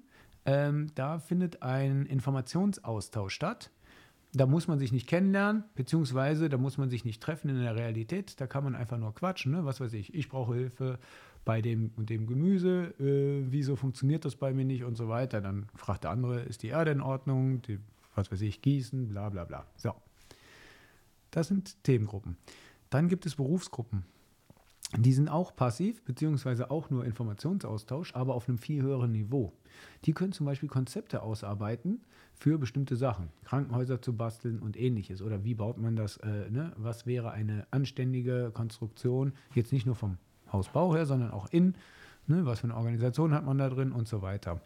ähm, 0.46 0.88
da 0.96 1.20
findet 1.20 1.62
ein 1.62 2.06
Informationsaustausch 2.06 3.34
statt. 3.34 3.72
Da 4.34 4.46
muss 4.46 4.68
man 4.68 4.80
sich 4.80 4.94
nicht 4.94 5.08
kennenlernen, 5.08 5.66
beziehungsweise 5.76 6.48
da 6.48 6.58
muss 6.58 6.78
man 6.78 6.90
sich 6.90 7.04
nicht 7.04 7.22
treffen 7.22 7.50
in 7.50 7.62
der 7.62 7.76
Realität. 7.76 8.40
Da 8.40 8.48
kann 8.48 8.64
man 8.64 8.76
einfach 8.76 8.98
nur 8.98 9.14
quatschen. 9.14 9.52
Ne? 9.52 9.66
Was 9.66 9.82
weiß 9.82 9.92
ich, 9.94 10.14
ich 10.14 10.30
brauche 10.30 10.56
Hilfe 10.56 11.00
bei 11.44 11.62
dem 11.62 11.92
und 11.98 12.10
dem 12.10 12.28
Gemüse. 12.28 12.94
Äh, 13.00 13.52
wieso 13.52 13.76
funktioniert 13.76 14.26
das 14.26 14.36
bei 14.36 14.54
mir 14.54 14.66
nicht 14.66 14.84
und 14.84 14.96
so 14.96 15.10
weiter. 15.10 15.42
Dann 15.42 15.68
fragt 15.76 16.04
der 16.04 16.12
andere, 16.12 16.42
ist 16.42 16.64
die 16.64 16.68
Erde 16.70 16.92
in 16.92 17.02
Ordnung? 17.02 17.62
Die, 17.64 17.80
was 18.16 18.32
weiß 18.32 18.42
ich, 18.42 18.62
gießen, 18.62 19.10
bla 19.10 19.30
bla 19.30 19.44
bla. 19.44 19.66
So. 19.76 19.94
Das 21.32 21.48
sind 21.48 21.84
Themengruppen. 21.84 22.38
Dann 22.90 23.08
gibt 23.08 23.26
es 23.26 23.36
Berufsgruppen. 23.36 24.06
Die 24.98 25.14
sind 25.14 25.30
auch 25.30 25.56
passiv, 25.56 26.04
beziehungsweise 26.04 26.70
auch 26.70 26.90
nur 26.90 27.06
Informationsaustausch, 27.06 28.14
aber 28.14 28.36
auf 28.36 28.50
einem 28.50 28.58
viel 28.58 28.82
höheren 28.82 29.14
Niveau. 29.14 29.54
Die 30.06 30.14
können 30.14 30.32
zum 30.32 30.46
Beispiel 30.46 30.70
Konzepte 30.70 31.22
ausarbeiten 31.22 32.02
für 32.34 32.58
bestimmte 32.58 32.96
Sachen, 32.96 33.30
Krankenhäuser 33.44 34.02
zu 34.02 34.14
basteln 34.16 34.60
und 34.60 34.80
ähnliches. 34.80 35.22
Oder 35.22 35.44
wie 35.44 35.54
baut 35.54 35.78
man 35.78 35.96
das, 35.96 36.18
äh, 36.18 36.50
ne? 36.50 36.74
was 36.78 37.06
wäre 37.06 37.32
eine 37.32 37.68
anständige 37.72 38.52
Konstruktion, 38.54 39.34
jetzt 39.54 39.72
nicht 39.72 39.86
nur 39.86 39.96
vom 39.96 40.18
Hausbau 40.52 40.96
her, 40.96 41.06
sondern 41.06 41.32
auch 41.32 41.48
in, 41.52 41.76
ne? 42.28 42.46
was 42.46 42.62
für 42.62 42.66
eine 42.66 42.76
Organisation 42.76 43.34
hat 43.34 43.46
man 43.46 43.58
da 43.58 43.70
drin 43.70 43.92
und 43.92 44.08
so 44.08 44.22
weiter. 44.22 44.62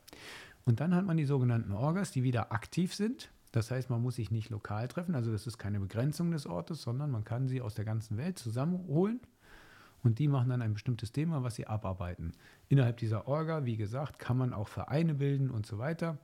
Und 0.65 0.79
dann 0.79 0.95
hat 0.95 1.05
man 1.05 1.17
die 1.17 1.25
sogenannten 1.25 1.73
Orgas, 1.73 2.11
die 2.11 2.23
wieder 2.23 2.51
aktiv 2.51 2.95
sind. 2.95 3.29
Das 3.51 3.71
heißt, 3.71 3.89
man 3.89 4.01
muss 4.01 4.15
sich 4.15 4.31
nicht 4.31 4.49
lokal 4.49 4.87
treffen, 4.87 5.15
also 5.15 5.31
das 5.31 5.47
ist 5.47 5.57
keine 5.57 5.79
Begrenzung 5.79 6.31
des 6.31 6.45
Ortes, 6.45 6.81
sondern 6.81 7.09
man 7.11 7.23
kann 7.23 7.47
sie 7.47 7.61
aus 7.61 7.73
der 7.73 7.85
ganzen 7.85 8.17
Welt 8.17 8.37
zusammenholen 8.37 9.21
und 10.05 10.19
die 10.19 10.27
machen 10.27 10.49
dann 10.49 10.61
ein 10.61 10.73
bestimmtes 10.73 11.11
Thema, 11.11 11.41
was 11.41 11.55
sie 11.55 11.65
abarbeiten. 11.65 12.33
Innerhalb 12.69 12.97
dieser 12.97 13.27
Orga, 13.27 13.65
wie 13.65 13.75
gesagt, 13.75 14.19
kann 14.19 14.37
man 14.37 14.53
auch 14.53 14.67
Vereine 14.67 15.15
bilden 15.15 15.49
und 15.49 15.65
so 15.65 15.79
weiter. 15.79 16.19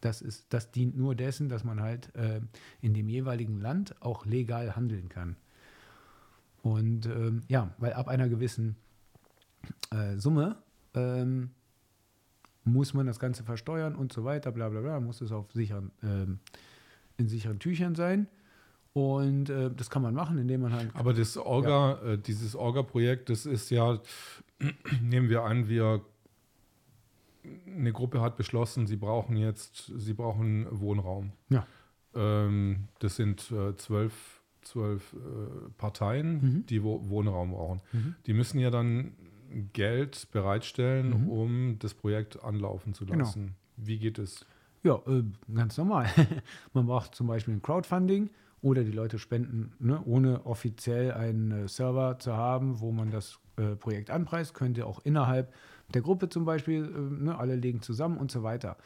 Das, 0.00 0.22
ist, 0.22 0.46
das 0.48 0.70
dient 0.70 0.96
nur 0.96 1.14
dessen, 1.14 1.50
dass 1.50 1.62
man 1.62 1.82
halt 1.82 2.14
äh, 2.16 2.40
in 2.80 2.94
dem 2.94 3.08
jeweiligen 3.08 3.60
Land 3.60 4.00
auch 4.00 4.24
legal 4.24 4.76
handeln 4.76 5.10
kann. 5.10 5.36
Und 6.62 7.04
ähm, 7.04 7.42
ja, 7.48 7.74
weil 7.76 7.92
ab 7.92 8.08
einer 8.08 8.30
gewissen 8.30 8.76
äh, 9.90 10.16
Summe 10.16 10.56
ähm, 10.94 11.50
muss 12.64 12.94
man 12.94 13.06
das 13.06 13.18
Ganze 13.18 13.44
versteuern 13.44 13.94
und 13.94 14.10
so 14.10 14.24
weiter, 14.24 14.52
bla 14.52 14.70
bla 14.70 14.80
bla, 14.80 15.00
muss 15.00 15.20
es 15.20 15.32
auf 15.32 15.52
sicheren, 15.52 15.90
ähm, 16.02 16.38
in 17.18 17.28
sicheren 17.28 17.58
Tüchern 17.58 17.94
sein. 17.94 18.26
Und 18.94 19.48
äh, 19.50 19.70
das 19.74 19.90
kann 19.90 20.02
man 20.02 20.14
machen, 20.14 20.38
indem 20.38 20.62
man 20.62 20.72
halt. 20.72 20.90
Aber 20.94 21.12
das 21.12 21.36
Orga, 21.36 22.00
äh, 22.02 22.18
dieses 22.18 22.56
Orga-Projekt, 22.56 23.28
das 23.30 23.46
ist 23.46 23.70
ja, 23.70 24.00
nehmen 25.02 25.28
wir 25.28 25.44
an, 25.44 25.68
wir 25.68 26.00
eine 27.66 27.92
Gruppe 27.92 28.20
hat 28.20 28.36
beschlossen, 28.36 28.86
sie 28.86 28.96
brauchen 28.96 29.36
jetzt, 29.36 29.92
sie 29.96 30.12
brauchen 30.14 30.66
Wohnraum. 30.70 31.32
Ja. 31.48 31.66
Ähm, 32.14 32.88
das 32.98 33.16
sind 33.16 33.50
äh, 33.52 33.74
zwölf, 33.76 34.42
zwölf 34.62 35.12
äh, 35.14 35.70
Parteien, 35.78 36.32
Mhm. 36.40 36.66
die 36.66 36.82
Wo 36.82 37.08
Wohnraum 37.08 37.52
brauchen. 37.52 37.80
Mhm. 37.92 38.14
Die 38.26 38.32
müssen 38.34 38.58
ja 38.58 38.70
dann 38.70 39.12
Geld 39.72 40.28
bereitstellen, 40.32 41.22
Mhm. 41.24 41.28
um 41.28 41.78
das 41.78 41.94
Projekt 41.94 42.42
anlaufen 42.42 42.92
zu 42.94 43.06
Genau. 43.06 43.20
lassen. 43.20 43.54
Wie 43.76 43.98
geht 43.98 44.18
es? 44.18 44.44
Ja, 44.82 45.00
äh, 45.06 45.22
ganz 45.54 45.78
normal. 45.78 46.06
Man 46.74 46.86
braucht 46.86 47.14
zum 47.14 47.28
Beispiel 47.28 47.54
ein 47.54 47.62
Crowdfunding 47.62 48.30
oder 48.62 48.84
die 48.84 48.92
Leute 48.92 49.18
spenden, 49.18 49.72
ne, 49.78 50.02
ohne 50.04 50.44
offiziell 50.46 51.12
einen 51.12 51.64
äh, 51.64 51.68
Server 51.68 52.18
zu 52.18 52.36
haben, 52.36 52.80
wo 52.80 52.90
man 52.90 53.10
das 53.10 53.38
äh, 53.56 53.76
Projekt 53.76 54.10
anpreist. 54.10 54.54
Könnt 54.54 54.78
ihr 54.78 54.86
auch 54.86 55.00
innerhalb 55.04 55.52
der 55.94 56.02
Gruppe 56.02 56.28
zum 56.28 56.44
Beispiel, 56.44 56.84
äh, 56.84 57.24
ne, 57.24 57.38
alle 57.38 57.56
legen 57.56 57.82
zusammen 57.82 58.18
und 58.18 58.30
so 58.30 58.42
weiter. 58.42 58.76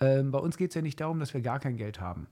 Ähm, 0.00 0.30
bei 0.30 0.38
uns 0.38 0.56
geht 0.56 0.70
es 0.70 0.74
ja 0.74 0.82
nicht 0.82 1.00
darum, 1.00 1.20
dass 1.20 1.32
wir 1.32 1.40
gar 1.40 1.58
kein 1.58 1.76
Geld 1.76 2.00
haben. 2.00 2.26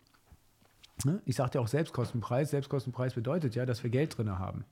Ne? 1.05 1.22
Ich 1.24 1.36
sagte 1.36 1.59
ja 1.59 1.62
auch 1.62 1.68
Selbstkostenpreis. 1.68 2.51
Selbstkostenpreis 2.51 3.14
bedeutet 3.14 3.55
ja, 3.55 3.66
dass 3.66 3.82
wir 3.82 3.90
Geld 3.90 4.16
drin 4.16 4.38
haben. 4.38 4.64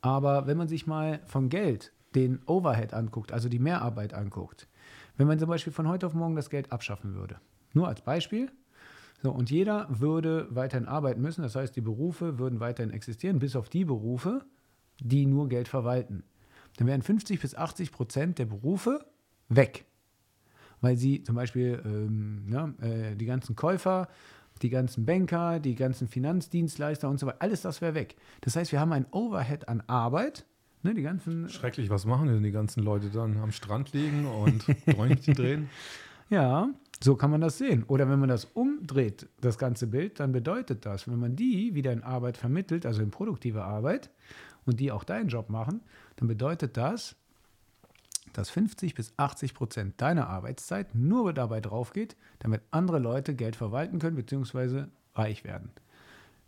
Aber 0.00 0.46
wenn 0.46 0.56
man 0.56 0.68
sich 0.68 0.86
mal 0.86 1.20
von 1.26 1.48
Geld 1.48 1.92
den 2.14 2.40
Overhead 2.46 2.94
anguckt, 2.94 3.32
also 3.32 3.48
die 3.48 3.58
Mehrarbeit 3.58 4.14
anguckt, 4.14 4.68
wenn 5.16 5.26
man 5.26 5.38
zum 5.38 5.48
Beispiel 5.48 5.72
von 5.72 5.88
heute 5.88 6.06
auf 6.06 6.14
morgen 6.14 6.36
das 6.36 6.50
Geld 6.50 6.72
abschaffen 6.72 7.14
würde, 7.14 7.40
nur 7.72 7.88
als 7.88 8.00
Beispiel, 8.00 8.50
so, 9.22 9.30
und 9.30 9.50
jeder 9.50 9.86
würde 9.90 10.46
weiterhin 10.50 10.88
arbeiten 10.88 11.20
müssen, 11.20 11.42
das 11.42 11.54
heißt, 11.54 11.76
die 11.76 11.82
Berufe 11.82 12.38
würden 12.38 12.60
weiterhin 12.60 12.92
existieren, 12.92 13.38
bis 13.38 13.54
auf 13.54 13.68
die 13.68 13.84
Berufe, 13.84 14.44
die 14.98 15.26
nur 15.26 15.48
Geld 15.48 15.68
verwalten. 15.68 16.24
Dann 16.76 16.86
wären 16.86 17.02
50 17.02 17.40
bis 17.40 17.54
80 17.54 17.92
Prozent 17.92 18.38
der 18.38 18.46
Berufe 18.46 19.04
weg. 19.48 19.84
Weil 20.80 20.96
sie 20.96 21.22
zum 21.22 21.34
Beispiel 21.34 21.82
ähm, 21.84 22.46
ja, 22.50 22.72
äh, 22.80 23.14
die 23.14 23.26
ganzen 23.26 23.56
Käufer, 23.56 24.08
die 24.62 24.70
ganzen 24.70 25.04
Banker, 25.04 25.60
die 25.60 25.74
ganzen 25.74 26.08
Finanzdienstleister 26.08 27.08
und 27.08 27.20
so 27.20 27.26
weiter, 27.26 27.42
alles 27.42 27.60
das 27.60 27.82
wäre 27.82 27.94
weg. 27.94 28.16
Das 28.40 28.56
heißt, 28.56 28.72
wir 28.72 28.80
haben 28.80 28.92
ein 28.92 29.06
Overhead 29.10 29.68
an 29.68 29.82
Arbeit, 29.86 30.46
ne, 30.82 30.94
die 30.94 31.02
ganzen 31.02 31.50
Schrecklich, 31.50 31.90
was 31.90 32.06
machen 32.06 32.28
denn 32.28 32.42
die 32.42 32.52
ganzen 32.52 32.82
Leute 32.82 33.10
dann? 33.10 33.36
Am 33.38 33.52
Strand 33.52 33.92
liegen 33.92 34.24
und 34.24 34.64
Dräumchen 34.86 35.34
drehen? 35.34 35.68
Ja, 36.30 36.70
so 37.02 37.16
kann 37.16 37.30
man 37.30 37.40
das 37.40 37.58
sehen. 37.58 37.84
Oder 37.84 38.08
wenn 38.08 38.20
man 38.20 38.28
das 38.28 38.44
umdreht, 38.44 39.28
das 39.40 39.58
ganze 39.58 39.88
Bild, 39.88 40.20
dann 40.20 40.32
bedeutet 40.32 40.86
das, 40.86 41.08
wenn 41.08 41.18
man 41.18 41.36
die 41.36 41.74
wieder 41.74 41.92
in 41.92 42.02
Arbeit 42.02 42.36
vermittelt, 42.36 42.86
also 42.86 43.02
in 43.02 43.10
produktive 43.10 43.64
Arbeit, 43.64 44.10
und 44.64 44.78
die 44.78 44.92
auch 44.92 45.04
deinen 45.04 45.28
Job 45.28 45.48
machen, 45.48 45.80
dann 46.16 46.28
bedeutet 46.28 46.76
das, 46.76 47.16
dass 48.32 48.50
50 48.50 48.94
bis 48.94 49.12
80 49.16 49.54
Prozent 49.54 50.00
deiner 50.00 50.28
Arbeitszeit 50.28 50.94
nur 50.94 51.32
dabei 51.32 51.60
drauf 51.60 51.92
geht, 51.92 52.16
damit 52.38 52.62
andere 52.70 52.98
Leute 52.98 53.34
Geld 53.34 53.56
verwalten 53.56 53.98
können 53.98 54.16
bzw. 54.16 54.84
reich 55.14 55.42
werden. 55.42 55.70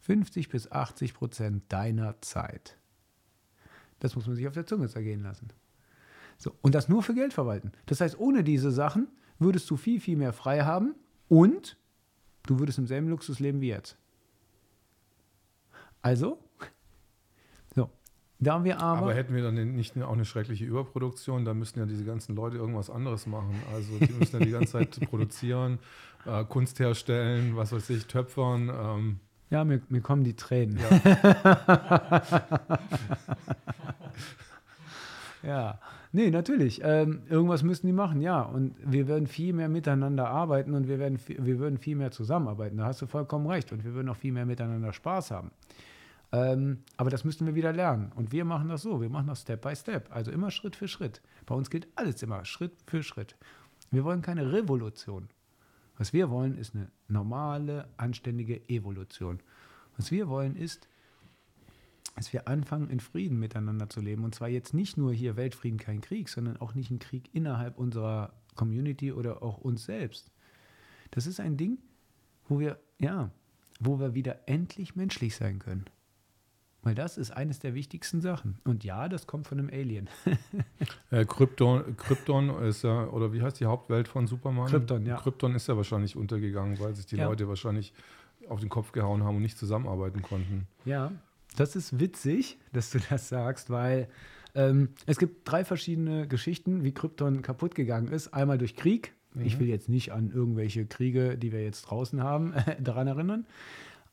50 0.00 0.48
bis 0.48 0.70
80 0.70 1.14
Prozent 1.14 1.64
deiner 1.72 2.20
Zeit. 2.20 2.76
Das 3.98 4.14
muss 4.14 4.26
man 4.26 4.36
sich 4.36 4.46
auf 4.46 4.54
der 4.54 4.66
Zunge 4.66 4.88
zergehen 4.88 5.22
lassen. 5.22 5.48
So, 6.38 6.54
und 6.60 6.74
das 6.74 6.88
nur 6.88 7.02
für 7.02 7.14
Geld 7.14 7.32
verwalten. 7.32 7.72
Das 7.86 8.00
heißt, 8.00 8.18
ohne 8.18 8.44
diese 8.44 8.70
Sachen 8.70 9.08
würdest 9.42 9.70
du 9.70 9.76
viel, 9.76 10.00
viel 10.00 10.16
mehr 10.16 10.32
frei 10.32 10.62
haben 10.62 10.94
und 11.28 11.76
du 12.46 12.58
würdest 12.58 12.78
im 12.78 12.86
selben 12.86 13.08
Luxus 13.08 13.40
leben 13.40 13.60
wie 13.60 13.68
jetzt. 13.68 13.96
Also, 16.00 16.38
so, 17.74 17.90
da 18.38 18.64
wir 18.64 18.80
aber, 18.80 19.02
Aber 19.02 19.14
hätten 19.14 19.34
wir 19.34 19.42
dann 19.42 19.54
nicht 19.74 20.00
auch 20.02 20.12
eine 20.12 20.24
schreckliche 20.24 20.64
Überproduktion, 20.64 21.44
dann 21.44 21.58
müssten 21.58 21.78
ja 21.78 21.86
diese 21.86 22.04
ganzen 22.04 22.34
Leute 22.34 22.56
irgendwas 22.56 22.90
anderes 22.90 23.26
machen. 23.26 23.54
Also 23.72 23.98
die 23.98 24.12
müssen 24.12 24.40
ja 24.40 24.44
die 24.44 24.52
ganze 24.52 24.72
Zeit 24.72 25.00
produzieren, 25.10 25.78
äh, 26.26 26.44
Kunst 26.44 26.80
herstellen, 26.80 27.56
was 27.56 27.72
weiß 27.72 27.90
ich, 27.90 28.06
töpfern. 28.06 28.68
Ähm, 28.68 29.20
ja, 29.50 29.64
mir, 29.64 29.80
mir 29.88 30.00
kommen 30.00 30.24
die 30.24 30.34
Tränen. 30.34 30.78
ja. 30.78 32.22
Ja, 35.42 35.80
nee, 36.12 36.30
natürlich. 36.30 36.80
Ähm, 36.84 37.22
irgendwas 37.28 37.62
müssen 37.62 37.86
die 37.86 37.92
machen, 37.92 38.20
ja. 38.20 38.42
Und 38.42 38.74
wir 38.84 39.08
werden 39.08 39.26
viel 39.26 39.52
mehr 39.52 39.68
miteinander 39.68 40.28
arbeiten 40.28 40.74
und 40.74 40.86
wir, 40.86 40.98
werden, 40.98 41.18
wir 41.26 41.58
würden 41.58 41.78
viel 41.78 41.96
mehr 41.96 42.12
zusammenarbeiten. 42.12 42.76
Da 42.76 42.84
hast 42.84 43.02
du 43.02 43.06
vollkommen 43.06 43.46
recht. 43.46 43.72
Und 43.72 43.84
wir 43.84 43.94
würden 43.94 44.08
auch 44.08 44.16
viel 44.16 44.32
mehr 44.32 44.46
miteinander 44.46 44.92
Spaß 44.92 45.32
haben. 45.32 45.50
Ähm, 46.30 46.78
aber 46.96 47.10
das 47.10 47.24
müssten 47.24 47.44
wir 47.46 47.54
wieder 47.54 47.72
lernen. 47.72 48.12
Und 48.14 48.32
wir 48.32 48.44
machen 48.44 48.68
das 48.68 48.82
so. 48.82 49.00
Wir 49.00 49.10
machen 49.10 49.26
das 49.26 49.42
Step 49.42 49.62
by 49.62 49.74
Step. 49.74 50.08
Also 50.14 50.30
immer 50.30 50.50
Schritt 50.50 50.76
für 50.76 50.88
Schritt. 50.88 51.20
Bei 51.44 51.54
uns 51.54 51.70
gilt 51.70 51.88
alles 51.96 52.22
immer 52.22 52.44
Schritt 52.44 52.72
für 52.86 53.02
Schritt. 53.02 53.36
Wir 53.90 54.04
wollen 54.04 54.22
keine 54.22 54.52
Revolution. 54.52 55.28
Was 55.98 56.12
wir 56.12 56.30
wollen, 56.30 56.56
ist 56.56 56.74
eine 56.74 56.90
normale, 57.08 57.86
anständige 57.96 58.68
Evolution. 58.68 59.40
Was 59.96 60.10
wir 60.10 60.28
wollen, 60.28 60.56
ist, 60.56 60.88
dass 62.14 62.32
wir 62.32 62.48
anfangen, 62.48 62.90
in 62.90 63.00
Frieden 63.00 63.38
miteinander 63.38 63.88
zu 63.88 64.00
leben. 64.00 64.24
Und 64.24 64.34
zwar 64.34 64.48
jetzt 64.48 64.74
nicht 64.74 64.96
nur 64.96 65.12
hier 65.12 65.36
Weltfrieden, 65.36 65.78
kein 65.78 66.00
Krieg, 66.00 66.28
sondern 66.28 66.56
auch 66.58 66.74
nicht 66.74 66.90
ein 66.90 66.98
Krieg 66.98 67.30
innerhalb 67.32 67.78
unserer 67.78 68.32
Community 68.54 69.12
oder 69.12 69.42
auch 69.42 69.58
uns 69.58 69.84
selbst. 69.84 70.30
Das 71.10 71.26
ist 71.26 71.40
ein 71.40 71.56
Ding, 71.56 71.78
wo 72.48 72.60
wir, 72.60 72.78
ja, 72.98 73.30
wo 73.80 73.98
wir 73.98 74.14
wieder 74.14 74.40
endlich 74.46 74.94
menschlich 74.94 75.36
sein 75.36 75.58
können. 75.58 75.86
Weil 76.84 76.96
das 76.96 77.16
ist 77.16 77.30
eines 77.30 77.60
der 77.60 77.74
wichtigsten 77.74 78.20
Sachen. 78.20 78.58
Und 78.64 78.82
ja, 78.82 79.08
das 79.08 79.28
kommt 79.28 79.46
von 79.46 79.58
einem 79.58 79.70
Alien. 79.70 80.08
Äh, 81.10 81.26
Krypton, 81.26 81.94
Krypton 81.98 82.48
ist 82.62 82.82
ja, 82.84 83.06
oder 83.08 83.34
wie 83.34 83.42
heißt 83.42 83.60
die 83.60 83.66
Hauptwelt 83.66 84.08
von 84.08 84.26
Superman? 84.26 84.66
Krypton, 84.68 85.04
ja. 85.04 85.16
Krypton 85.16 85.54
ist 85.54 85.68
ja 85.68 85.76
wahrscheinlich 85.76 86.16
untergegangen, 86.16 86.80
weil 86.80 86.96
sich 86.96 87.04
die 87.04 87.16
Ja. 87.16 87.26
Leute 87.28 87.48
wahrscheinlich 87.48 87.92
auf 88.48 88.60
den 88.60 88.70
Kopf 88.70 88.92
gehauen 88.92 89.22
haben 89.22 89.36
und 89.36 89.42
nicht 89.42 89.58
zusammenarbeiten 89.58 90.22
konnten. 90.22 90.66
Ja, 90.86 91.12
das 91.54 91.76
ist 91.76 91.98
witzig, 91.98 92.58
dass 92.72 92.90
du 92.90 92.98
das 93.10 93.28
sagst, 93.28 93.70
weil 93.70 94.08
ähm, 94.54 94.90
es 95.06 95.18
gibt 95.18 95.50
drei 95.50 95.64
verschiedene 95.64 96.28
Geschichten, 96.28 96.84
wie 96.84 96.92
Krypton 96.92 97.42
kaputt 97.42 97.74
gegangen 97.74 98.08
ist. 98.08 98.34
Einmal 98.34 98.58
durch 98.58 98.76
Krieg. 98.76 99.14
Ich 99.34 99.58
will 99.58 99.68
jetzt 99.68 99.88
nicht 99.88 100.12
an 100.12 100.30
irgendwelche 100.30 100.84
Kriege, 100.84 101.38
die 101.38 101.52
wir 101.52 101.62
jetzt 101.62 101.82
draußen 101.82 102.22
haben, 102.22 102.54
daran 102.80 103.06
erinnern. 103.06 103.46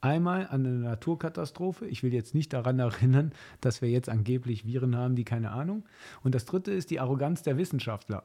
Einmal 0.02 0.48
an 0.48 0.66
eine 0.66 0.76
Naturkatastrophe. 0.76 1.86
Ich 1.88 2.04
will 2.04 2.14
jetzt 2.14 2.34
nicht 2.34 2.54
daran 2.54 2.80
erinnern, 2.80 3.34
dass 3.60 3.82
wir 3.82 3.90
jetzt 3.90 4.08
angeblich 4.08 4.66
Viren 4.66 4.96
haben, 4.96 5.16
die 5.16 5.26
keine 5.26 5.52
Ahnung. 5.52 5.84
Und 6.24 6.36
das 6.36 6.46
dritte 6.46 6.72
ist 6.72 6.90
die 6.90 7.02
Arroganz 7.02 7.44
der 7.44 7.58
Wissenschaftler. 7.58 8.24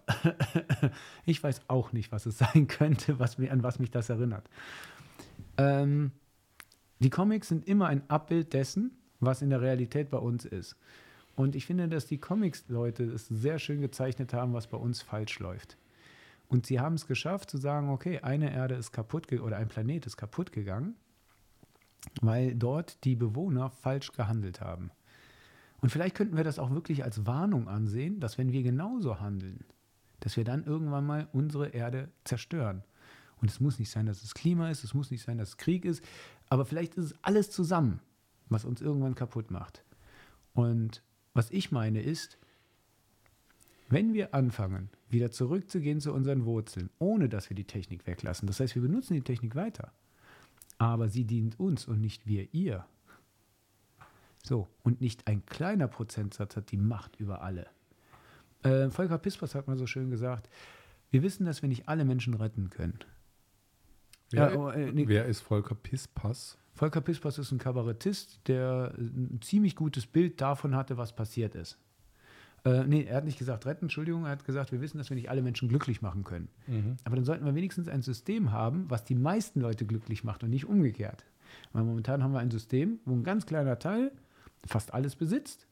ich 1.26 1.42
weiß 1.42 1.62
auch 1.66 1.92
nicht, 1.92 2.12
was 2.12 2.26
es 2.26 2.38
sein 2.38 2.68
könnte, 2.68 3.18
was 3.18 3.38
mir, 3.38 3.50
an 3.50 3.64
was 3.64 3.80
mich 3.80 3.90
das 3.90 4.08
erinnert. 4.08 4.48
Ähm, 5.56 6.12
die 7.00 7.10
Comics 7.10 7.48
sind 7.48 7.66
immer 7.66 7.88
ein 7.88 8.08
Abbild 8.08 8.52
dessen, 8.52 8.92
was 9.24 9.42
in 9.42 9.50
der 9.50 9.60
Realität 9.60 10.10
bei 10.10 10.18
uns 10.18 10.44
ist. 10.44 10.76
Und 11.36 11.56
ich 11.56 11.66
finde, 11.66 11.88
dass 11.88 12.06
die 12.06 12.18
Comics-Leute 12.18 13.04
es 13.04 13.26
sehr 13.26 13.58
schön 13.58 13.80
gezeichnet 13.80 14.32
haben, 14.32 14.52
was 14.52 14.68
bei 14.68 14.76
uns 14.76 15.02
falsch 15.02 15.38
läuft. 15.40 15.76
Und 16.48 16.66
sie 16.66 16.78
haben 16.78 16.94
es 16.94 17.06
geschafft 17.06 17.50
zu 17.50 17.58
sagen, 17.58 17.90
okay, 17.90 18.20
eine 18.20 18.52
Erde 18.52 18.74
ist 18.74 18.92
kaputt 18.92 19.32
oder 19.32 19.56
ein 19.56 19.68
Planet 19.68 20.06
ist 20.06 20.16
kaputt 20.16 20.52
gegangen, 20.52 20.94
weil 22.20 22.54
dort 22.54 23.02
die 23.04 23.16
Bewohner 23.16 23.70
falsch 23.70 24.12
gehandelt 24.12 24.60
haben. 24.60 24.90
Und 25.80 25.90
vielleicht 25.90 26.14
könnten 26.14 26.36
wir 26.36 26.44
das 26.44 26.58
auch 26.58 26.70
wirklich 26.70 27.04
als 27.04 27.26
Warnung 27.26 27.68
ansehen, 27.68 28.20
dass 28.20 28.38
wenn 28.38 28.52
wir 28.52 28.62
genauso 28.62 29.20
handeln, 29.20 29.64
dass 30.20 30.36
wir 30.36 30.44
dann 30.44 30.64
irgendwann 30.64 31.06
mal 31.06 31.28
unsere 31.32 31.68
Erde 31.68 32.08
zerstören. 32.24 32.82
Und 33.40 33.50
es 33.50 33.60
muss 33.60 33.78
nicht 33.78 33.90
sein, 33.90 34.06
dass 34.06 34.22
es 34.22 34.32
Klima 34.32 34.70
ist, 34.70 34.84
es 34.84 34.94
muss 34.94 35.10
nicht 35.10 35.22
sein, 35.22 35.36
dass 35.38 35.50
es 35.50 35.56
Krieg 35.56 35.84
ist, 35.84 36.02
aber 36.48 36.64
vielleicht 36.64 36.94
ist 36.94 37.04
es 37.04 37.14
alles 37.22 37.50
zusammen, 37.50 38.00
was 38.48 38.64
uns 38.64 38.80
irgendwann 38.80 39.14
kaputt 39.14 39.50
macht. 39.50 39.84
Und 40.52 41.02
was 41.32 41.50
ich 41.50 41.72
meine 41.72 42.00
ist, 42.00 42.38
wenn 43.88 44.14
wir 44.14 44.34
anfangen, 44.34 44.88
wieder 45.08 45.30
zurückzugehen 45.30 46.00
zu 46.00 46.12
unseren 46.12 46.44
Wurzeln, 46.44 46.90
ohne 46.98 47.28
dass 47.28 47.50
wir 47.50 47.54
die 47.54 47.66
Technik 47.66 48.06
weglassen, 48.06 48.46
das 48.46 48.60
heißt, 48.60 48.74
wir 48.74 48.82
benutzen 48.82 49.14
die 49.14 49.22
Technik 49.22 49.54
weiter, 49.54 49.92
aber 50.78 51.08
sie 51.08 51.24
dient 51.24 51.60
uns 51.60 51.86
und 51.86 52.00
nicht 52.00 52.26
wir 52.26 52.52
ihr. 52.54 52.86
So, 54.42 54.68
und 54.82 55.00
nicht 55.00 55.26
ein 55.26 55.44
kleiner 55.46 55.88
Prozentsatz 55.88 56.56
hat 56.56 56.70
die 56.70 56.76
Macht 56.76 57.16
über 57.16 57.42
alle. 57.42 57.66
Äh, 58.62 58.90
Volker 58.90 59.18
Pispers 59.18 59.54
hat 59.54 59.66
mal 59.68 59.76
so 59.76 59.86
schön 59.86 60.10
gesagt, 60.10 60.48
wir 61.10 61.22
wissen, 61.22 61.46
dass 61.46 61.62
wir 61.62 61.68
nicht 61.68 61.88
alle 61.88 62.04
Menschen 62.04 62.34
retten 62.34 62.70
können. 62.70 62.98
Wer, 64.30 64.52
Ja, 64.52 64.58
oh, 64.58 64.68
äh, 64.70 64.92
nee. 64.92 65.06
wer 65.06 65.26
ist 65.26 65.40
Volker 65.40 65.74
Pispas? 65.74 66.58
Volker 66.74 67.00
Pispers 67.00 67.38
ist 67.38 67.52
ein 67.52 67.58
Kabarettist, 67.58 68.40
der 68.48 68.94
ein 68.98 69.40
ziemlich 69.42 69.76
gutes 69.76 70.06
Bild 70.06 70.40
davon 70.40 70.74
hatte, 70.74 70.96
was 70.96 71.14
passiert 71.14 71.54
ist. 71.54 71.78
Äh, 72.64 72.84
nee, 72.84 73.04
er 73.04 73.18
hat 73.18 73.24
nicht 73.24 73.38
gesagt 73.38 73.66
retten, 73.66 73.84
Entschuldigung, 73.84 74.24
er 74.24 74.30
hat 74.30 74.44
gesagt, 74.44 74.72
wir 74.72 74.80
wissen, 74.80 74.98
dass 74.98 75.10
wir 75.10 75.16
nicht 75.16 75.30
alle 75.30 75.42
Menschen 75.42 75.68
glücklich 75.68 76.02
machen 76.02 76.24
können. 76.24 76.48
Mhm. 76.66 76.96
Aber 77.04 77.14
dann 77.14 77.24
sollten 77.24 77.44
wir 77.44 77.54
wenigstens 77.54 77.88
ein 77.88 78.02
System 78.02 78.52
haben, 78.52 78.86
was 78.88 79.04
die 79.04 79.14
meisten 79.14 79.60
Leute 79.60 79.84
glücklich 79.84 80.24
macht 80.24 80.42
und 80.42 80.50
nicht 80.50 80.64
umgekehrt. 80.64 81.24
Weil 81.72 81.84
momentan 81.84 82.22
haben 82.22 82.32
wir 82.32 82.40
ein 82.40 82.50
System, 82.50 82.98
wo 83.04 83.14
ein 83.14 83.22
ganz 83.22 83.46
kleiner 83.46 83.78
Teil 83.78 84.10
fast 84.66 84.94
alles 84.94 85.14
besitzt 85.14 85.68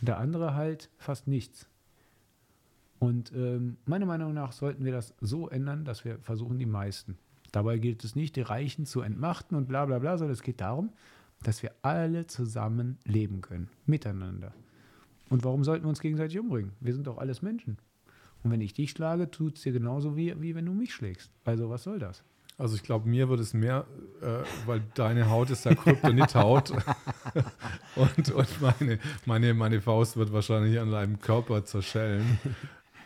und 0.00 0.08
der 0.08 0.18
andere 0.18 0.54
halt 0.54 0.90
fast 0.96 1.28
nichts. 1.28 1.68
Und 2.98 3.32
ähm, 3.32 3.76
meiner 3.84 4.06
Meinung 4.06 4.34
nach 4.34 4.52
sollten 4.52 4.84
wir 4.84 4.92
das 4.92 5.14
so 5.20 5.48
ändern, 5.48 5.84
dass 5.84 6.04
wir 6.04 6.18
versuchen, 6.18 6.58
die 6.58 6.66
meisten. 6.66 7.18
Dabei 7.52 7.78
gilt 7.78 8.04
es 8.04 8.14
nicht, 8.14 8.36
die 8.36 8.42
Reichen 8.42 8.86
zu 8.86 9.00
entmachten 9.00 9.56
und 9.56 9.68
bla 9.68 9.86
bla 9.86 9.98
bla, 9.98 10.18
sondern 10.18 10.34
es 10.34 10.42
geht 10.42 10.60
darum, 10.60 10.90
dass 11.42 11.62
wir 11.62 11.72
alle 11.82 12.26
zusammen 12.26 12.98
leben 13.04 13.40
können, 13.40 13.68
miteinander. 13.86 14.52
Und 15.28 15.44
warum 15.44 15.64
sollten 15.64 15.84
wir 15.84 15.88
uns 15.88 16.00
gegenseitig 16.00 16.38
umbringen? 16.38 16.72
Wir 16.80 16.92
sind 16.92 17.06
doch 17.06 17.18
alles 17.18 17.40
Menschen. 17.42 17.78
Und 18.42 18.50
wenn 18.50 18.60
ich 18.60 18.74
dich 18.74 18.90
schlage, 18.90 19.30
tut 19.30 19.56
es 19.56 19.62
dir 19.62 19.72
genauso 19.72 20.16
wie, 20.16 20.40
wie 20.40 20.54
wenn 20.54 20.66
du 20.66 20.72
mich 20.72 20.92
schlägst. 20.92 21.30
Also 21.44 21.70
was 21.70 21.84
soll 21.84 21.98
das? 21.98 22.24
Also 22.58 22.76
ich 22.76 22.82
glaube, 22.82 23.08
mir 23.08 23.28
wird 23.30 23.40
es 23.40 23.54
mehr, 23.54 23.86
äh, 24.20 24.44
weil 24.66 24.82
deine 24.94 25.30
Haut 25.30 25.48
ist 25.48 25.64
ja 25.64 25.74
Kryptonit-Haut 25.74 26.72
und, 27.96 28.30
und 28.32 28.60
meine, 28.60 28.98
meine, 29.24 29.54
meine 29.54 29.80
Faust 29.80 30.18
wird 30.18 30.30
wahrscheinlich 30.30 30.78
an 30.78 30.90
deinem 30.90 31.18
Körper 31.20 31.64
zerschellen. 31.64 32.38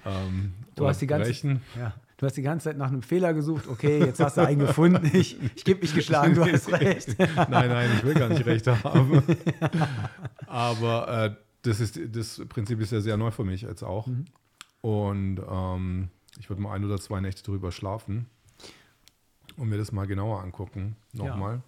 Ähm, 0.04 0.54
Du 0.74 0.88
hast, 0.88 1.00
die 1.02 1.06
ganze, 1.06 1.60
ja, 1.78 1.94
du 2.24 2.28
hast 2.28 2.36
die 2.38 2.42
ganze 2.42 2.64
Zeit 2.70 2.78
nach 2.78 2.88
einem 2.88 3.02
Fehler 3.02 3.34
gesucht. 3.34 3.68
Okay, 3.68 3.98
jetzt 3.98 4.18
hast 4.18 4.38
du 4.38 4.40
einen 4.40 4.60
gefunden. 4.60 5.10
Ich, 5.12 5.38
ich 5.54 5.64
gebe 5.64 5.82
mich 5.82 5.94
geschlagen, 5.94 6.34
du 6.34 6.44
hast 6.44 6.72
recht. 6.72 7.18
Nein, 7.18 7.68
nein, 7.68 7.90
ich 7.96 8.02
will 8.02 8.14
gar 8.14 8.30
nicht 8.30 8.46
recht 8.46 8.66
haben. 8.66 9.22
Aber 10.46 11.26
äh, 11.26 11.36
das, 11.62 11.80
ist, 11.80 12.00
das 12.16 12.40
Prinzip 12.48 12.80
ist 12.80 12.92
ja 12.92 13.02
sehr 13.02 13.18
neu 13.18 13.30
für 13.30 13.44
mich 13.44 13.60
jetzt 13.60 13.82
auch. 13.82 14.06
Mhm. 14.06 14.24
Und 14.80 15.40
ähm, 15.46 16.08
ich 16.38 16.48
würde 16.48 16.62
mal 16.62 16.72
ein 16.72 16.84
oder 16.84 16.98
zwei 16.98 17.20
Nächte 17.20 17.42
drüber 17.42 17.72
schlafen 17.72 18.26
und 19.58 19.68
mir 19.68 19.76
das 19.76 19.92
mal 19.92 20.06
genauer 20.06 20.42
angucken. 20.42 20.96
Nochmal. 21.12 21.60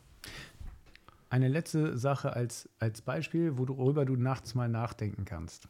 Eine 1.29 1.49
letzte 1.49 1.99
Sache 1.99 2.33
als, 2.33 2.69
als 2.79 3.03
Beispiel, 3.03 3.59
worüber 3.59 4.07
du 4.07 4.17
nachts 4.17 4.55
mal 4.55 4.71
nachdenken 4.71 5.27
kannst. 5.27 5.69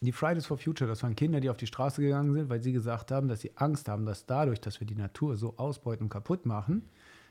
Die 0.00 0.12
Fridays 0.12 0.46
for 0.46 0.58
Future, 0.58 0.88
das 0.88 1.02
waren 1.02 1.16
Kinder, 1.16 1.40
die 1.40 1.48
auf 1.48 1.56
die 1.56 1.66
Straße 1.66 2.02
gegangen 2.02 2.34
sind, 2.34 2.48
weil 2.50 2.60
sie 2.60 2.72
gesagt 2.72 3.10
haben, 3.10 3.28
dass 3.28 3.40
sie 3.40 3.56
Angst 3.56 3.88
haben, 3.88 4.04
dass 4.04 4.26
dadurch, 4.26 4.60
dass 4.60 4.80
wir 4.80 4.86
die 4.86 4.94
Natur 4.94 5.36
so 5.36 5.56
ausbeuten 5.56 6.04
und 6.04 6.10
kaputt 6.10 6.44
machen, 6.44 6.82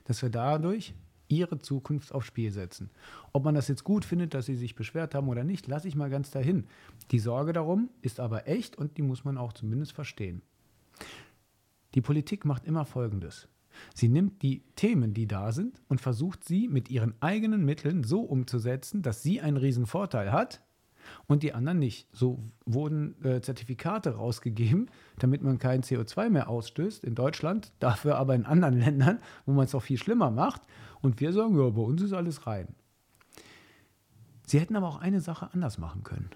dass 0.05 0.21
wir 0.21 0.29
dadurch 0.29 0.95
ihre 1.27 1.59
Zukunft 1.59 2.13
aufs 2.13 2.27
Spiel 2.27 2.51
setzen. 2.51 2.89
Ob 3.33 3.43
man 3.43 3.55
das 3.55 3.67
jetzt 3.67 3.83
gut 3.83 4.05
findet, 4.05 4.33
dass 4.33 4.45
sie 4.45 4.55
sich 4.55 4.75
beschwert 4.75 5.15
haben 5.15 5.27
oder 5.27 5.43
nicht, 5.43 5.67
lasse 5.67 5.87
ich 5.87 5.95
mal 5.95 6.09
ganz 6.09 6.31
dahin. 6.31 6.65
Die 7.11 7.19
Sorge 7.19 7.53
darum 7.53 7.89
ist 8.01 8.19
aber 8.19 8.47
echt 8.47 8.77
und 8.77 8.97
die 8.97 9.01
muss 9.01 9.25
man 9.25 9.37
auch 9.37 9.53
zumindest 9.53 9.93
verstehen. 9.93 10.41
Die 11.93 12.01
Politik 12.01 12.45
macht 12.45 12.65
immer 12.65 12.85
Folgendes. 12.85 13.47
Sie 13.93 14.07
nimmt 14.07 14.41
die 14.41 14.63
Themen, 14.75 15.13
die 15.13 15.27
da 15.27 15.51
sind, 15.51 15.81
und 15.87 15.99
versucht 15.99 16.45
sie 16.45 16.67
mit 16.67 16.89
ihren 16.89 17.13
eigenen 17.21 17.65
Mitteln 17.65 18.03
so 18.03 18.21
umzusetzen, 18.21 19.01
dass 19.01 19.21
sie 19.21 19.41
einen 19.41 19.57
riesen 19.57 19.85
Vorteil 19.85 20.31
hat 20.31 20.61
und 21.27 21.43
die 21.43 21.53
anderen 21.53 21.79
nicht. 21.79 22.07
So 22.11 22.39
wurden 22.65 23.15
äh, 23.23 23.41
Zertifikate 23.41 24.15
rausgegeben, 24.15 24.89
damit 25.19 25.41
man 25.41 25.59
kein 25.59 25.81
CO2 25.81 26.29
mehr 26.29 26.49
ausstößt 26.49 27.03
in 27.03 27.15
Deutschland, 27.15 27.71
dafür 27.79 28.17
aber 28.17 28.35
in 28.35 28.45
anderen 28.45 28.79
Ländern, 28.79 29.19
wo 29.45 29.53
man 29.53 29.65
es 29.65 29.75
auch 29.75 29.83
viel 29.83 29.97
schlimmer 29.97 30.31
macht. 30.31 30.61
Und 31.01 31.19
wir 31.19 31.33
sagen, 31.33 31.57
ja, 31.57 31.69
bei 31.69 31.81
uns 31.81 32.01
ist 32.01 32.13
alles 32.13 32.47
rein. 32.47 32.67
Sie 34.45 34.59
hätten 34.59 34.75
aber 34.75 34.87
auch 34.87 35.01
eine 35.01 35.21
Sache 35.21 35.49
anders 35.53 35.77
machen 35.77 36.03
können. 36.03 36.29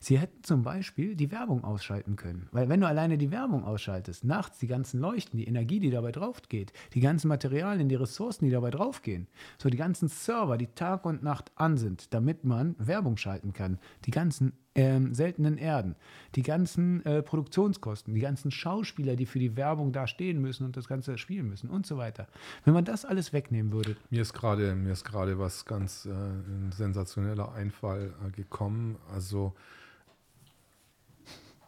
Sie 0.00 0.18
hätten 0.18 0.42
zum 0.42 0.62
Beispiel 0.62 1.16
die 1.16 1.30
Werbung 1.30 1.64
ausschalten 1.64 2.16
können. 2.16 2.48
Weil 2.52 2.68
wenn 2.68 2.80
du 2.80 2.86
alleine 2.86 3.18
die 3.18 3.30
Werbung 3.30 3.64
ausschaltest, 3.64 4.24
nachts 4.24 4.58
die 4.58 4.66
ganzen 4.66 5.00
Leuchten, 5.00 5.38
die 5.38 5.46
Energie, 5.46 5.80
die 5.80 5.90
dabei 5.90 6.12
drauf 6.12 6.42
geht, 6.48 6.72
die 6.94 7.00
ganzen 7.00 7.28
Materialien, 7.28 7.88
die 7.88 7.94
Ressourcen, 7.94 8.44
die 8.44 8.50
dabei 8.50 8.70
draufgehen, 8.70 9.26
so 9.58 9.68
die 9.68 9.76
ganzen 9.76 10.08
Server, 10.08 10.58
die 10.58 10.68
Tag 10.68 11.04
und 11.04 11.22
Nacht 11.22 11.52
an 11.54 11.76
sind, 11.76 12.12
damit 12.14 12.44
man 12.44 12.74
Werbung 12.78 13.16
schalten 13.16 13.52
kann, 13.52 13.78
die 14.04 14.10
ganzen 14.10 14.52
ähm, 14.76 15.14
seltenen 15.14 15.56
Erden, 15.56 15.96
die 16.34 16.42
ganzen 16.42 17.04
äh, 17.06 17.22
Produktionskosten, 17.22 18.14
die 18.14 18.20
ganzen 18.20 18.50
Schauspieler, 18.50 19.16
die 19.16 19.26
für 19.26 19.38
die 19.38 19.56
Werbung 19.56 19.92
da 19.92 20.06
stehen 20.06 20.40
müssen 20.40 20.64
und 20.64 20.76
das 20.76 20.86
Ganze 20.86 21.16
spielen 21.16 21.48
müssen 21.48 21.70
und 21.70 21.86
so 21.86 21.96
weiter. 21.96 22.28
Wenn 22.64 22.74
man 22.74 22.84
das 22.84 23.04
alles 23.04 23.32
wegnehmen 23.32 23.72
würde, 23.72 23.96
Mir 24.10 24.22
ist 24.22 24.34
gerade 24.34 24.74
mir 24.74 24.92
ist 24.92 25.04
gerade 25.04 25.38
was 25.38 25.64
ganz 25.64 26.04
äh, 26.04 26.10
ein 26.10 26.72
sensationeller 26.72 27.52
Einfall 27.52 28.12
äh, 28.26 28.30
gekommen. 28.30 28.96
Also 29.12 29.54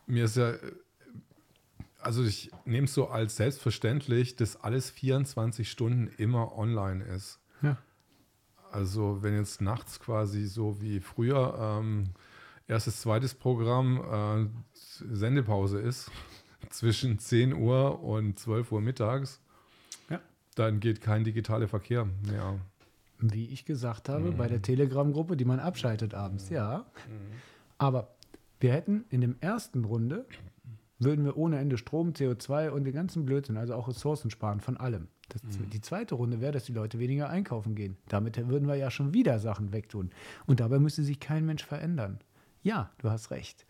mir 0.06 0.26
ist 0.26 0.36
ja, 0.36 0.50
äh, 0.50 0.58
also 2.00 2.22
ich 2.22 2.50
nehme 2.66 2.84
es 2.84 2.94
so 2.94 3.08
als 3.08 3.36
selbstverständlich, 3.36 4.36
dass 4.36 4.56
alles 4.56 4.90
24 4.90 5.70
Stunden 5.70 6.08
immer 6.18 6.56
online 6.56 7.02
ist. 7.04 7.40
Ja. 7.62 7.78
Also 8.70 9.22
wenn 9.22 9.34
jetzt 9.34 9.62
nachts 9.62 9.98
quasi 9.98 10.44
so 10.44 10.82
wie 10.82 11.00
früher 11.00 11.78
ähm, 11.80 12.10
erstes, 12.68 13.00
zweites 13.00 13.34
Programm 13.34 14.00
äh, 14.00 14.46
Sendepause 15.12 15.80
ist, 15.80 16.10
zwischen 16.70 17.18
10 17.18 17.54
Uhr 17.54 18.02
und 18.02 18.38
12 18.38 18.70
Uhr 18.72 18.80
mittags, 18.80 19.40
Ja. 20.10 20.20
dann 20.54 20.80
geht 20.80 21.00
kein 21.00 21.24
digitaler 21.24 21.66
Verkehr 21.68 22.06
mehr. 22.26 22.58
wie 23.20 23.46
ich 23.46 23.64
gesagt 23.64 24.08
habe, 24.08 24.30
bei 24.32 24.46
der 24.48 24.62
Telegram-Gruppe, 24.62 25.36
die 25.36 25.44
man 25.44 25.58
abschaltet 25.60 26.14
abends, 26.14 26.50
ja. 26.50 26.84
Aber 27.78 28.14
wir 28.60 28.72
hätten 28.72 29.04
in 29.10 29.20
dem 29.20 29.36
ersten 29.40 29.84
Runde, 29.84 30.24
würden 31.00 31.24
wir 31.24 31.36
ohne 31.36 31.58
Ende 31.58 31.78
Strom, 31.78 32.10
CO2 32.10 32.70
und 32.70 32.84
den 32.84 32.92
ganzen 32.94 33.24
Blödsinn, 33.24 33.56
also 33.56 33.74
auch 33.74 33.88
Ressourcen 33.88 34.30
sparen 34.30 34.60
von 34.60 34.76
allem. 34.76 35.08
Das, 35.28 35.42
Die 35.72 35.80
zweite 35.80 36.14
Runde 36.16 36.40
wäre, 36.40 36.52
dass 36.52 36.64
die 36.64 36.72
Leute 36.72 36.98
weniger 36.98 37.28
einkaufen 37.28 37.74
gehen. 37.74 37.96
Damit 38.08 38.48
würden 38.48 38.66
wir 38.66 38.74
ja 38.76 38.90
schon 38.90 39.12
wieder 39.14 39.38
Sachen 39.38 39.72
wegtun. 39.72 40.10
Und 40.46 40.58
dabei 40.60 40.78
müsste 40.78 41.02
sich 41.04 41.20
kein 41.20 41.44
Mensch 41.46 41.64
verändern. 41.64 42.18
Ja, 42.62 42.90
du 42.98 43.10
hast 43.10 43.30
recht. 43.30 43.66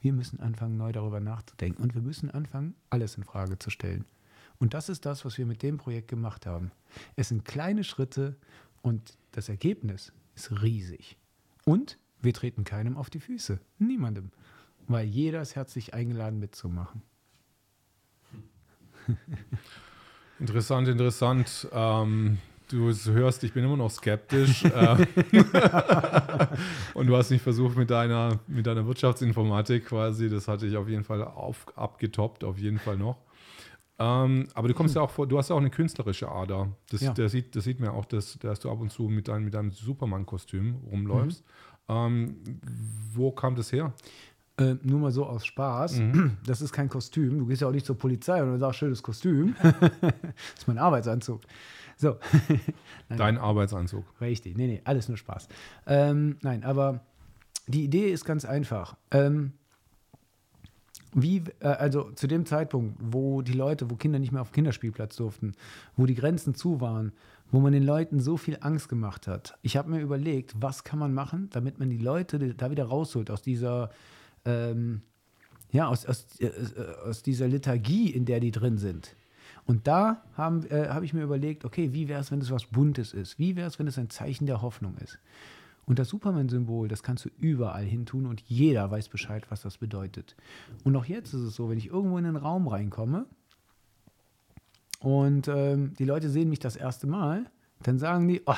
Wir 0.00 0.12
müssen 0.12 0.40
anfangen, 0.40 0.76
neu 0.76 0.92
darüber 0.92 1.20
nachzudenken. 1.20 1.82
Und 1.82 1.94
wir 1.94 2.02
müssen 2.02 2.30
anfangen, 2.30 2.74
alles 2.88 3.16
in 3.16 3.24
Frage 3.24 3.58
zu 3.58 3.70
stellen. 3.70 4.04
Und 4.58 4.74
das 4.74 4.88
ist 4.88 5.06
das, 5.06 5.24
was 5.24 5.38
wir 5.38 5.46
mit 5.46 5.62
dem 5.62 5.78
Projekt 5.78 6.08
gemacht 6.08 6.46
haben. 6.46 6.70
Es 7.16 7.28
sind 7.28 7.44
kleine 7.44 7.84
Schritte 7.84 8.36
und 8.82 9.16
das 9.32 9.48
Ergebnis 9.48 10.12
ist 10.34 10.62
riesig. 10.62 11.16
Und 11.64 11.98
wir 12.20 12.34
treten 12.34 12.64
keinem 12.64 12.96
auf 12.96 13.10
die 13.10 13.20
Füße. 13.20 13.58
Niemandem. 13.78 14.30
Weil 14.86 15.06
jeder 15.06 15.40
ist 15.40 15.56
herzlich 15.56 15.94
eingeladen 15.94 16.38
mitzumachen. 16.38 17.02
Interessant, 20.38 20.88
interessant. 20.88 21.68
Ähm, 21.72 22.38
du 22.70 22.92
hörst, 23.12 23.44
ich 23.44 23.52
bin 23.52 23.64
immer 23.64 23.76
noch 23.76 23.90
skeptisch. 23.90 24.64
äh, 24.64 25.06
und 26.94 27.06
du 27.06 27.16
hast 27.16 27.30
nicht 27.30 27.42
versucht 27.42 27.76
mit 27.76 27.90
deiner, 27.90 28.38
mit 28.46 28.66
deiner 28.66 28.86
Wirtschaftsinformatik 28.86 29.86
quasi, 29.86 30.28
das 30.28 30.48
hatte 30.48 30.66
ich 30.66 30.76
auf 30.76 30.88
jeden 30.88 31.04
Fall 31.04 31.22
auf, 31.22 31.66
abgetoppt, 31.76 32.44
auf 32.44 32.58
jeden 32.58 32.78
Fall 32.78 32.96
noch. 32.96 33.18
Ähm, 33.98 34.48
aber 34.54 34.68
du 34.68 34.74
kommst 34.74 34.94
ja 34.96 35.02
auch 35.02 35.10
vor, 35.10 35.26
du 35.26 35.36
hast 35.36 35.50
ja 35.50 35.56
auch 35.56 35.60
eine 35.60 35.70
künstlerische 35.70 36.30
Ader. 36.30 36.68
Das, 36.90 37.02
Ja. 37.02 37.12
der 37.12 37.28
sieht, 37.28 37.54
das 37.54 37.64
sieht 37.64 37.80
man 37.80 37.90
auch, 37.90 38.06
dass, 38.06 38.38
dass 38.38 38.60
du 38.60 38.70
ab 38.70 38.80
und 38.80 38.90
zu 38.90 39.02
mit 39.02 39.28
deinem, 39.28 39.44
mit 39.44 39.54
deinem 39.54 39.72
Superman-Kostüm 39.72 40.76
rumläufst. 40.90 41.44
Ähm, 41.88 42.36
wo 43.12 43.30
kam 43.30 43.56
das 43.56 43.72
her? 43.72 43.92
Äh, 44.56 44.76
nur 44.82 45.00
mal 45.00 45.10
so 45.12 45.26
aus 45.26 45.44
Spaß. 45.44 46.00
Das 46.46 46.62
ist 46.62 46.72
kein 46.72 46.88
Kostüm. 46.88 47.38
Du 47.38 47.46
gehst 47.46 47.60
ja 47.60 47.68
auch 47.68 47.72
nicht 47.72 47.84
zur 47.86 47.98
Polizei 47.98 48.42
und 48.42 48.58
sagst, 48.58 48.78
schönes 48.78 49.02
Kostüm. 49.02 49.54
das 49.62 50.12
ist 50.56 50.66
mein 50.68 50.78
Arbeitsanzug. 50.78 51.42
So. 52.00 52.16
Nein. 53.10 53.18
Dein 53.18 53.38
Arbeitsanzug. 53.38 54.04
Richtig, 54.22 54.56
nee, 54.56 54.66
nee, 54.66 54.80
alles 54.84 55.08
nur 55.08 55.18
Spaß. 55.18 55.48
Ähm, 55.86 56.38
nein, 56.40 56.64
aber 56.64 57.04
die 57.66 57.84
Idee 57.84 58.10
ist 58.10 58.24
ganz 58.24 58.46
einfach. 58.46 58.96
Ähm, 59.10 59.52
wie, 61.12 61.42
äh, 61.60 61.66
also 61.66 62.10
zu 62.12 62.26
dem 62.26 62.46
Zeitpunkt, 62.46 62.96
wo 63.00 63.42
die 63.42 63.52
Leute, 63.52 63.90
wo 63.90 63.96
Kinder 63.96 64.18
nicht 64.18 64.32
mehr 64.32 64.40
auf 64.40 64.48
den 64.48 64.54
Kinderspielplatz 64.54 65.16
durften, 65.16 65.52
wo 65.96 66.06
die 66.06 66.14
Grenzen 66.14 66.54
zu 66.54 66.80
waren, 66.80 67.12
wo 67.50 67.60
man 67.60 67.72
den 67.72 67.82
Leuten 67.82 68.18
so 68.18 68.38
viel 68.38 68.56
Angst 68.62 68.88
gemacht 68.88 69.26
hat. 69.26 69.58
Ich 69.60 69.76
habe 69.76 69.90
mir 69.90 70.00
überlegt, 70.00 70.54
was 70.56 70.84
kann 70.84 70.98
man 70.98 71.12
machen, 71.12 71.50
damit 71.50 71.78
man 71.78 71.90
die 71.90 71.98
Leute 71.98 72.54
da 72.54 72.70
wieder 72.70 72.84
rausholt 72.84 73.30
aus 73.30 73.42
dieser, 73.42 73.90
ähm, 74.46 75.02
ja, 75.70 75.86
aus, 75.86 76.06
aus, 76.06 76.26
äh, 76.40 76.50
aus 77.04 77.22
dieser 77.22 77.46
Lethargie, 77.46 78.08
in 78.08 78.24
der 78.24 78.40
die 78.40 78.52
drin 78.52 78.78
sind. 78.78 79.14
Und 79.70 79.86
da 79.86 80.24
habe 80.36 80.68
äh, 80.68 80.88
hab 80.88 81.04
ich 81.04 81.14
mir 81.14 81.22
überlegt, 81.22 81.64
okay, 81.64 81.92
wie 81.92 82.08
wäre 82.08 82.20
es, 82.20 82.32
wenn 82.32 82.40
es 82.40 82.50
was 82.50 82.66
Buntes 82.66 83.12
ist? 83.12 83.38
Wie 83.38 83.54
wäre 83.54 83.68
es, 83.68 83.78
wenn 83.78 83.86
es 83.86 83.98
ein 83.98 84.10
Zeichen 84.10 84.46
der 84.46 84.62
Hoffnung 84.62 84.96
ist? 84.96 85.20
Und 85.86 86.00
das 86.00 86.08
Superman-Symbol, 86.08 86.88
das 86.88 87.04
kannst 87.04 87.24
du 87.24 87.28
überall 87.38 87.84
hin 87.84 88.04
tun 88.04 88.26
und 88.26 88.40
jeder 88.40 88.90
weiß 88.90 89.10
Bescheid, 89.10 89.48
was 89.48 89.62
das 89.62 89.78
bedeutet. 89.78 90.34
Und 90.82 90.96
auch 90.96 91.04
jetzt 91.04 91.34
ist 91.34 91.42
es 91.42 91.54
so, 91.54 91.70
wenn 91.70 91.78
ich 91.78 91.86
irgendwo 91.86 92.18
in 92.18 92.26
einen 92.26 92.34
Raum 92.34 92.66
reinkomme 92.66 93.26
und 94.98 95.46
ähm, 95.46 95.94
die 95.94 96.04
Leute 96.04 96.30
sehen 96.30 96.48
mich 96.48 96.58
das 96.58 96.74
erste 96.74 97.06
Mal, 97.06 97.48
dann 97.84 98.00
sagen 98.00 98.26
die, 98.26 98.42
oh, 98.46 98.54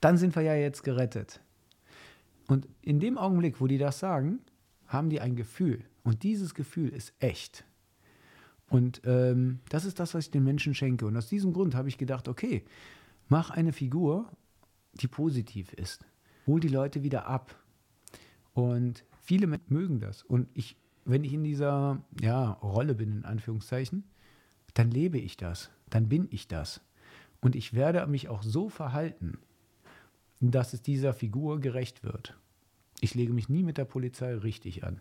dann 0.00 0.16
sind 0.16 0.34
wir 0.34 0.42
ja 0.42 0.54
jetzt 0.54 0.84
gerettet. 0.84 1.42
Und 2.48 2.66
in 2.80 2.98
dem 2.98 3.18
Augenblick, 3.18 3.60
wo 3.60 3.66
die 3.66 3.76
das 3.76 3.98
sagen, 3.98 4.38
haben 4.86 5.10
die 5.10 5.20
ein 5.20 5.36
Gefühl. 5.36 5.84
Und 6.02 6.22
dieses 6.22 6.54
Gefühl 6.54 6.88
ist 6.88 7.12
echt. 7.18 7.66
Und 8.74 9.02
ähm, 9.04 9.60
das 9.68 9.84
ist 9.84 10.00
das, 10.00 10.14
was 10.14 10.24
ich 10.24 10.30
den 10.32 10.42
Menschen 10.42 10.74
schenke. 10.74 11.06
Und 11.06 11.16
aus 11.16 11.28
diesem 11.28 11.52
Grund 11.52 11.76
habe 11.76 11.88
ich 11.88 11.96
gedacht, 11.96 12.26
okay, 12.26 12.64
mach 13.28 13.50
eine 13.50 13.72
Figur, 13.72 14.28
die 14.94 15.06
positiv 15.06 15.72
ist. 15.74 16.04
Hol 16.48 16.58
die 16.58 16.66
Leute 16.66 17.04
wieder 17.04 17.28
ab. 17.28 17.54
Und 18.52 19.04
viele 19.22 19.46
Menschen 19.46 19.72
mögen 19.72 20.00
das. 20.00 20.24
Und 20.24 20.48
ich, 20.54 20.76
wenn 21.04 21.22
ich 21.22 21.32
in 21.34 21.44
dieser 21.44 22.02
ja, 22.20 22.50
Rolle 22.50 22.96
bin, 22.96 23.12
in 23.18 23.24
Anführungszeichen, 23.24 24.02
dann 24.74 24.90
lebe 24.90 25.18
ich 25.18 25.36
das. 25.36 25.70
Dann 25.88 26.08
bin 26.08 26.26
ich 26.32 26.48
das. 26.48 26.80
Und 27.40 27.54
ich 27.54 27.74
werde 27.74 28.04
mich 28.08 28.28
auch 28.28 28.42
so 28.42 28.68
verhalten, 28.68 29.38
dass 30.40 30.72
es 30.72 30.82
dieser 30.82 31.14
Figur 31.14 31.60
gerecht 31.60 32.02
wird. 32.02 32.36
Ich 32.98 33.14
lege 33.14 33.34
mich 33.34 33.48
nie 33.48 33.62
mit 33.62 33.78
der 33.78 33.84
Polizei 33.84 34.34
richtig 34.34 34.82
an. 34.82 34.98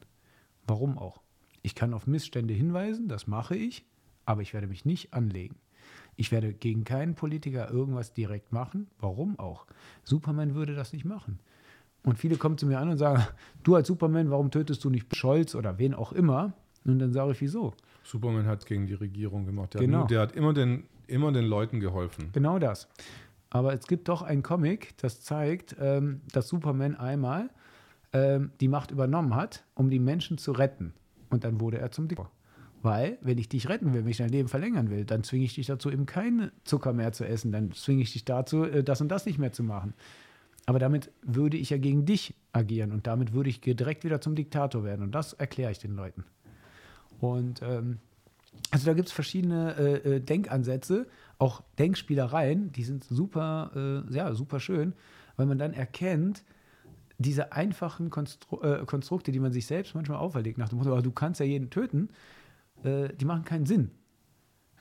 Warum 0.68 1.00
auch? 1.00 1.23
Ich 1.64 1.76
kann 1.76 1.94
auf 1.94 2.06
Missstände 2.08 2.54
hinweisen, 2.54 3.08
das 3.08 3.26
mache 3.26 3.56
ich, 3.56 3.86
aber 4.26 4.42
ich 4.42 4.54
werde 4.54 4.68
mich 4.68 4.86
nicht 4.86 5.14
anlegen. 5.14 5.56
Ich 6.16 6.32
werde 6.32 6.54
gegen 6.54 6.84
keinen 6.84 7.16
Politiker 7.16 7.72
irgendwas 7.72 8.14
direkt 8.14 8.52
machen. 8.52 8.88
Warum 9.00 9.40
auch? 9.40 9.66
Superman 10.04 10.54
würde 10.54 10.76
das 10.76 10.94
nicht 10.94 11.06
machen. 11.06 11.40
Und 12.04 12.20
viele 12.20 12.36
kommen 12.36 12.58
zu 12.58 12.68
mir 12.68 12.80
an 12.80 12.90
und 12.90 12.98
sagen, 12.98 13.24
du 13.64 13.76
als 13.76 13.88
Superman, 13.88 14.30
warum 14.30 14.52
tötest 14.52 14.84
du 14.84 14.90
nicht 14.90 15.16
Scholz 15.16 15.56
oder 15.56 15.80
wen 15.80 15.94
auch 15.94 16.12
immer? 16.12 16.54
Und 16.86 17.00
dann 17.00 17.14
sage 17.14 17.32
ich, 17.32 17.42
wieso? 17.42 17.74
Superman 18.04 18.46
hat 18.46 18.66
gegen 18.66 18.86
die 18.86 18.94
Regierung 18.94 19.46
gemacht. 19.46 19.74
Der, 19.74 19.82
Genau. 19.82 20.00
hat, 20.00 20.02
nur, 20.02 20.08
der 20.10 20.20
hat 20.22 20.32
immer 20.34 20.54
den, 20.54 20.84
immer 21.08 21.32
den 21.32 21.46
Leuten 21.46 21.80
geholfen. 21.80 22.30
Genau 22.34 22.60
das. 22.60 22.90
Aber 23.50 23.74
es 23.74 23.88
gibt 23.88 24.10
doch 24.10 24.22
ein 24.22 24.44
Comic, 24.44 24.98
das 24.98 25.22
zeigt, 25.22 25.78
ähm, 25.80 26.22
dass 26.34 26.50
Superman 26.50 26.96
einmal 26.96 27.50
ähm, 28.12 28.52
die 28.60 28.68
Macht 28.68 28.92
übernommen 28.92 29.36
hat, 29.36 29.64
um 29.76 29.90
die 29.90 30.00
Menschen 30.00 30.38
zu 30.38 30.52
retten. 30.52 30.94
Und 31.34 31.44
dann 31.44 31.60
wurde 31.60 31.80
er 31.80 31.90
zum 31.90 32.08
Diktator. 32.08 32.32
Weil, 32.84 33.18
wenn 33.22 33.40
ich 33.40 33.50
dich 33.50 33.70
retten 33.70 33.94
will, 33.94 34.04
wenn 34.04 34.12
ich 34.12 34.18
dein 34.18 34.30
Leben 34.30 34.50
verlängern 34.50 34.92
will, 34.92 35.04
dann 35.04 35.24
zwinge 35.24 35.46
ich 35.46 35.56
dich 35.56 35.66
dazu, 35.66 35.90
eben 35.90 36.06
keinen 36.06 36.52
Zucker 36.64 36.94
mehr 36.94 37.12
zu 37.12 37.26
essen. 37.26 37.52
Dann 37.52 37.72
zwinge 37.72 38.04
ich 38.04 38.14
dich 38.14 38.24
dazu, 38.24 38.66
äh, 38.66 38.84
das 38.84 39.02
und 39.02 39.08
das 39.08 39.26
nicht 39.26 39.40
mehr 39.40 39.52
zu 39.52 39.64
machen. 39.64 39.96
Aber 40.68 40.78
damit 40.78 41.10
würde 41.24 41.58
ich 41.58 41.72
ja 41.72 41.78
gegen 41.78 42.06
dich 42.06 42.36
agieren 42.52 42.92
und 42.92 43.08
damit 43.08 43.34
würde 43.34 43.50
ich 43.50 43.62
direkt 43.62 44.04
wieder 44.04 44.22
zum 44.22 44.36
Diktator 44.36 44.84
werden. 44.84 45.02
Und 45.02 45.16
das 45.16 45.34
erkläre 45.34 45.72
ich 45.72 45.80
den 45.80 45.96
Leuten. 45.96 46.24
Und 47.20 47.62
ähm, 47.64 47.98
also 48.70 48.86
da 48.86 48.94
gibt 48.94 49.08
es 49.08 49.14
verschiedene 49.14 49.76
äh, 49.76 50.16
äh, 50.16 50.20
Denkansätze, 50.20 51.08
auch 51.40 51.64
Denkspielereien, 51.80 52.72
die 52.74 52.84
sind 52.84 53.06
super, 53.06 54.04
äh, 54.10 54.14
ja, 54.14 54.34
super 54.36 54.60
schön, 54.60 54.94
weil 55.36 55.48
man 55.48 55.58
dann 55.58 55.74
erkennt, 55.74 56.44
diese 57.24 57.52
einfachen 57.54 58.10
Konstru 58.12 58.62
äh, 58.62 58.86
Konstrukte, 58.86 59.32
die 59.32 59.40
man 59.40 59.52
sich 59.52 59.66
selbst 59.66 59.96
manchmal 59.96 60.20
auferlegt, 60.20 60.58
nach 60.60 60.70
dem 60.70 60.78
Motto, 60.78 60.96
"Ah, 60.96 61.02
du 61.02 61.12
kannst 61.12 61.40
ja 61.40 61.46
jeden 61.46 61.70
töten, 61.72 62.10
äh, 62.84 63.10
die 63.16 63.26
machen 63.26 63.44
keinen 63.44 63.66
Sinn. 63.66 63.90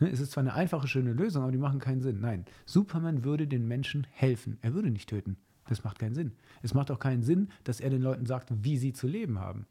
Ne, 0.01 0.11
Es 0.11 0.21
ist 0.21 0.33
zwar 0.33 0.43
eine 0.43 0.55
einfache, 0.55 0.89
schöne 0.89 1.13
Lösung, 1.13 1.43
aber 1.43 1.53
die 1.53 1.59
machen 1.59 1.79
keinen 1.79 2.01
Sinn. 2.03 2.21
Nein, 2.21 2.45
Superman 2.67 3.25
würde 3.25 3.47
den 3.47 3.67
Menschen 3.67 4.07
helfen. 4.11 4.59
Er 4.61 4.75
würde 4.75 4.91
nicht 4.91 5.09
töten. 5.09 5.37
Das 5.69 5.85
macht 5.85 5.99
keinen 6.01 6.15
Sinn. 6.15 6.33
Es 6.63 6.75
macht 6.75 6.91
auch 6.91 6.99
keinen 6.99 7.23
Sinn, 7.23 7.49
dass 7.65 7.81
er 7.81 7.89
den 7.91 8.03
Leuten 8.03 8.27
sagt, 8.27 8.51
wie 8.65 8.77
sie 8.77 8.93
zu 8.93 9.07
leben 9.07 9.39
haben. 9.39 9.67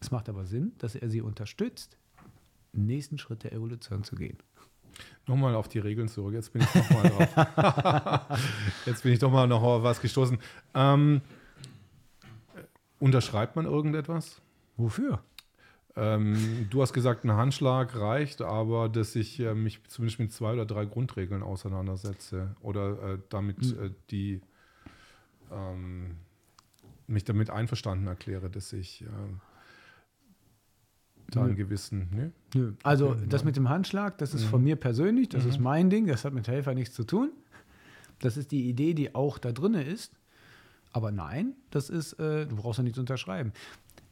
Es 0.00 0.10
macht 0.10 0.28
aber 0.28 0.44
Sinn, 0.44 0.72
dass 0.78 0.94
er 0.96 1.08
sie 1.08 1.20
unterstützt, 1.22 1.96
den 2.72 2.86
nächsten 2.86 3.18
Schritt 3.18 3.44
der 3.44 3.52
Evolution 3.52 4.02
zu 4.02 4.16
gehen. 4.16 4.38
Nochmal 5.26 5.54
auf 5.54 5.68
die 5.68 5.78
Regeln 5.78 6.08
zurück. 6.08 6.34
Jetzt 6.34 6.52
bin 6.52 6.62
ich 6.62 6.74
nochmal 6.74 7.10
drauf. 7.10 8.40
Jetzt 8.86 9.02
bin 9.02 9.12
ich 9.12 9.18
doch 9.18 9.30
mal 9.30 9.46
noch 9.46 9.62
auf 9.62 9.82
was 9.82 10.00
gestoßen. 10.00 10.38
Ähm, 10.74 11.20
unterschreibt 13.00 13.56
man 13.56 13.64
irgendetwas? 13.66 14.40
Wofür? 14.76 15.22
Ähm, 15.96 16.68
du 16.70 16.80
hast 16.82 16.92
gesagt, 16.92 17.24
ein 17.24 17.32
Handschlag 17.32 17.96
reicht, 17.98 18.42
aber 18.42 18.88
dass 18.88 19.16
ich 19.16 19.40
äh, 19.40 19.54
mich 19.54 19.82
zumindest 19.88 20.20
mit 20.20 20.32
zwei 20.32 20.52
oder 20.52 20.64
drei 20.64 20.84
Grundregeln 20.84 21.42
auseinandersetze 21.42 22.54
oder 22.60 23.14
äh, 23.14 23.18
damit 23.28 23.60
Hm. 23.62 23.86
äh, 23.86 23.90
die 24.10 24.40
ähm, 25.50 26.16
mich 27.08 27.24
damit 27.24 27.50
einverstanden 27.50 28.06
erkläre, 28.06 28.48
dass 28.50 28.72
ich 28.72 29.02
äh, 29.02 29.06
da 31.32 31.44
einen 31.44 31.56
gewissen. 31.56 32.08
Ne? 32.14 32.32
Nö. 32.54 32.72
Also 32.84 33.14
das 33.28 33.42
mit 33.44 33.56
dem 33.56 33.68
Handschlag, 33.68 34.18
das 34.18 34.32
ist 34.34 34.44
Mhm. 34.44 34.48
von 34.48 34.62
mir 34.64 34.76
persönlich, 34.76 35.28
das 35.28 35.44
Mhm. 35.44 35.50
ist 35.50 35.58
mein 35.58 35.90
Ding, 35.90 36.06
das 36.06 36.24
hat 36.24 36.32
mit 36.32 36.46
Helfer 36.48 36.74
nichts 36.74 36.94
zu 36.94 37.04
tun. 37.04 37.32
Das 38.20 38.36
ist 38.36 38.52
die 38.52 38.68
Idee, 38.68 38.94
die 38.94 39.14
auch 39.14 39.38
da 39.38 39.50
drin 39.52 39.74
ist. 39.74 40.12
Aber 40.92 41.12
nein, 41.12 41.54
das 41.70 41.90
ist, 41.90 42.14
äh, 42.14 42.46
du 42.46 42.56
brauchst 42.56 42.78
ja 42.78 42.84
nichts 42.84 42.98
unterschreiben. 42.98 43.52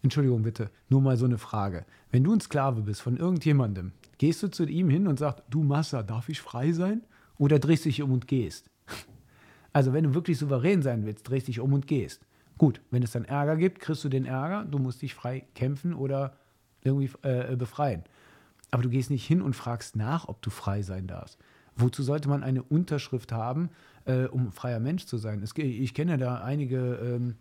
Entschuldigung 0.02 0.42
bitte, 0.42 0.70
nur 0.88 1.00
mal 1.00 1.16
so 1.16 1.24
eine 1.24 1.38
Frage. 1.38 1.84
Wenn 2.10 2.22
du 2.24 2.32
ein 2.32 2.40
Sklave 2.40 2.82
bist 2.82 3.02
von 3.02 3.16
irgendjemandem, 3.16 3.92
gehst 4.18 4.42
du 4.42 4.48
zu 4.48 4.64
ihm 4.64 4.90
hin 4.90 5.08
und 5.08 5.18
sagst, 5.18 5.42
du 5.50 5.64
Massa, 5.64 6.02
darf 6.02 6.28
ich 6.28 6.40
frei 6.40 6.72
sein? 6.72 7.02
Oder 7.36 7.58
drehst 7.58 7.84
dich 7.84 8.02
um 8.02 8.12
und 8.12 8.26
gehst? 8.26 8.70
Also 9.70 9.92
wenn 9.92 10.04
du 10.04 10.14
wirklich 10.14 10.38
souverän 10.38 10.82
sein 10.82 11.04
willst, 11.04 11.28
drehst 11.28 11.46
dich 11.46 11.60
um 11.60 11.74
und 11.74 11.86
gehst. 11.86 12.26
Gut, 12.56 12.80
wenn 12.90 13.02
es 13.02 13.12
dann 13.12 13.26
Ärger 13.26 13.56
gibt, 13.56 13.80
kriegst 13.80 14.02
du 14.02 14.08
den 14.08 14.24
Ärger, 14.24 14.64
du 14.64 14.78
musst 14.78 15.02
dich 15.02 15.14
frei 15.14 15.46
kämpfen 15.54 15.92
oder 15.92 16.36
irgendwie 16.82 17.10
äh, 17.22 17.54
befreien. 17.54 18.02
Aber 18.70 18.82
du 18.82 18.88
gehst 18.88 19.10
nicht 19.10 19.26
hin 19.26 19.42
und 19.42 19.54
fragst 19.54 19.94
nach, 19.94 20.26
ob 20.26 20.42
du 20.42 20.50
frei 20.50 20.82
sein 20.82 21.06
darfst. 21.06 21.38
Wozu 21.76 22.02
sollte 22.02 22.28
man 22.28 22.42
eine 22.42 22.62
Unterschrift 22.62 23.30
haben, 23.30 23.68
äh, 24.08 24.26
um 24.26 24.50
freier 24.52 24.80
Mensch 24.80 25.06
zu 25.06 25.18
sein? 25.18 25.42
Es, 25.42 25.52
ich 25.56 25.94
kenne 25.94 26.18
da 26.18 26.36
einige, 26.36 26.98
ähm, 27.02 27.34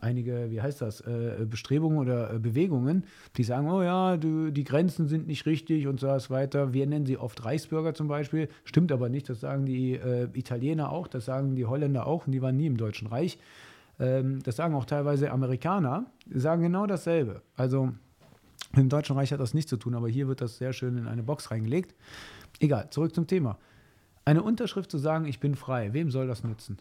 einige, 0.00 0.50
wie 0.50 0.60
heißt 0.60 0.80
das, 0.80 1.00
äh, 1.02 1.46
Bestrebungen 1.48 1.98
oder 1.98 2.34
äh, 2.34 2.38
Bewegungen, 2.38 3.04
die 3.36 3.44
sagen, 3.44 3.70
oh 3.70 3.82
ja, 3.82 4.16
du, 4.16 4.50
die 4.50 4.64
Grenzen 4.64 5.08
sind 5.08 5.26
nicht 5.26 5.46
richtig 5.46 5.86
und 5.86 6.00
so 6.00 6.08
was 6.08 6.30
weiter. 6.30 6.72
Wir 6.72 6.86
nennen 6.86 7.06
sie 7.06 7.18
oft 7.18 7.44
Reichsbürger 7.44 7.94
zum 7.94 8.08
Beispiel. 8.08 8.48
Stimmt 8.64 8.92
aber 8.92 9.08
nicht, 9.08 9.28
das 9.28 9.40
sagen 9.40 9.66
die 9.66 9.94
äh, 9.94 10.28
Italiener 10.34 10.92
auch, 10.92 11.08
das 11.08 11.26
sagen 11.26 11.56
die 11.56 11.66
Holländer 11.66 12.06
auch 12.06 12.26
und 12.26 12.32
die 12.32 12.42
waren 12.42 12.56
nie 12.56 12.66
im 12.66 12.76
Deutschen 12.76 13.08
Reich. 13.08 13.38
Ähm, 13.98 14.42
das 14.42 14.56
sagen 14.56 14.74
auch 14.74 14.84
teilweise 14.84 15.30
Amerikaner, 15.30 16.06
sagen 16.32 16.62
genau 16.62 16.86
dasselbe. 16.86 17.42
Also 17.56 17.92
im 18.74 18.88
Deutschen 18.88 19.16
Reich 19.16 19.32
hat 19.32 19.40
das 19.40 19.54
nichts 19.54 19.70
zu 19.70 19.76
tun, 19.76 19.94
aber 19.94 20.08
hier 20.08 20.28
wird 20.28 20.40
das 20.40 20.58
sehr 20.58 20.72
schön 20.72 20.98
in 20.98 21.06
eine 21.06 21.22
Box 21.22 21.50
reingelegt. 21.50 21.94
Egal, 22.60 22.90
zurück 22.90 23.14
zum 23.14 23.26
Thema. 23.26 23.58
Eine 24.26 24.42
Unterschrift 24.42 24.90
zu 24.90 24.98
sagen, 24.98 25.24
ich 25.24 25.40
bin 25.40 25.54
frei, 25.54 25.92
wem 25.92 26.10
soll 26.10 26.26
das 26.26 26.42
nützen? 26.44 26.78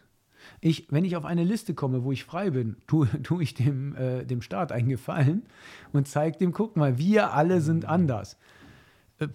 Ich, 0.61 0.87
wenn 0.91 1.05
ich 1.05 1.15
auf 1.15 1.25
eine 1.25 1.43
Liste 1.43 1.73
komme, 1.73 2.03
wo 2.03 2.11
ich 2.11 2.23
frei 2.25 2.49
bin, 2.49 2.75
tue, 2.87 3.07
tue 3.23 3.43
ich 3.43 3.53
dem, 3.53 3.95
äh, 3.95 4.25
dem 4.25 4.41
Staat 4.41 4.71
einen 4.71 4.89
Gefallen 4.89 5.43
und 5.93 6.07
zeige 6.07 6.37
dem, 6.39 6.51
guck 6.51 6.75
mal, 6.75 6.97
wir 6.97 7.33
alle 7.33 7.61
sind 7.61 7.85
anders. 7.85 8.37
Äh, 9.19 9.27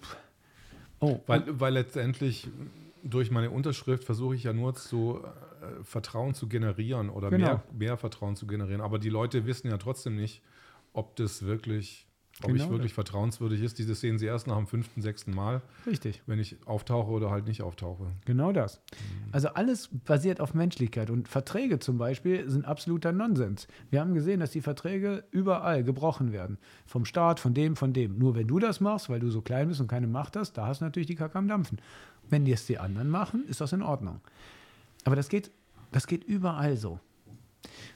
oh, 0.99 1.19
Weil, 1.25 1.59
weil 1.59 1.73
letztendlich 1.73 2.49
durch 3.03 3.31
meine 3.31 3.49
Unterschrift 3.49 4.03
versuche 4.03 4.35
ich 4.35 4.43
ja 4.43 4.53
nur 4.53 4.75
zu 4.75 5.19
äh, 5.23 5.83
Vertrauen 5.83 6.33
zu 6.33 6.47
generieren 6.47 7.09
oder 7.09 7.29
Genau. 7.29 7.45
mehr, 7.45 7.63
mehr 7.71 7.97
Vertrauen 7.97 8.35
zu 8.35 8.45
generieren. 8.45 8.81
Aber 8.81 8.99
die 8.99 9.09
Leute 9.09 9.45
wissen 9.45 9.69
ja 9.69 9.77
trotzdem 9.77 10.15
nicht, 10.17 10.41
ob 10.93 11.15
das 11.15 11.43
wirklich, 11.43 12.07
ob 12.43 12.47
Genau 12.47 12.63
ich 12.63 12.69
wirklich 12.69 12.93
vertrauenswürdig 12.93 13.61
ist. 13.61 13.77
Dieses 13.77 13.99
sehen 13.99 14.17
sie 14.17 14.25
erst 14.25 14.47
nach 14.47 14.57
dem 14.57 14.65
fünften, 14.65 15.01
sechsten 15.01 15.33
Mal, 15.33 15.61
richtig. 15.85 16.21
wenn 16.25 16.39
ich 16.39 16.57
auftauche 16.65 17.11
oder 17.11 17.29
halt 17.29 17.45
nicht 17.45 17.61
auftauche. 17.61 18.07
Genau 18.25 18.51
das. 18.51 18.81
Also 19.31 19.49
alles 19.49 19.89
basiert 20.05 20.39
auf 20.39 20.53
Menschlichkeit 20.53 21.09
und 21.09 21.27
Verträge 21.27 21.79
zum 21.79 21.97
Beispiel 21.97 22.49
sind 22.49 22.65
absoluter 22.65 23.11
Nonsens. 23.11 23.67
Wir 23.89 23.99
haben 23.99 24.13
gesehen, 24.13 24.39
dass 24.39 24.51
die 24.51 24.61
Verträge 24.61 25.23
überall 25.31 25.83
gebrochen 25.83 26.31
werden. 26.31 26.57
Vom 26.85 27.05
Staat, 27.05 27.39
von 27.39 27.53
dem, 27.53 27.75
von 27.75 27.93
dem. 27.93 28.17
Nur 28.17 28.35
wenn 28.35 28.47
du 28.47 28.59
das 28.59 28.79
machst, 28.79 29.09
weil 29.09 29.19
du 29.19 29.29
so 29.29 29.41
klein 29.41 29.67
bist 29.67 29.81
und 29.81 29.87
keine 29.87 30.07
Macht 30.07 30.35
hast, 30.35 30.53
da 30.53 30.65
hast 30.65 30.81
du 30.81 30.85
natürlich 30.85 31.07
die 31.07 31.15
Kacke 31.15 31.37
am 31.37 31.47
Dampfen. 31.47 31.79
Wenn 32.29 32.47
es 32.47 32.65
die 32.65 32.79
anderen 32.79 33.09
machen, 33.09 33.45
ist 33.47 33.61
das 33.61 33.73
in 33.73 33.81
Ordnung. 33.81 34.21
Aber 35.03 35.15
das 35.15 35.29
geht, 35.29 35.51
das 35.91 36.07
geht 36.07 36.23
überall 36.23 36.77
so. 36.77 36.99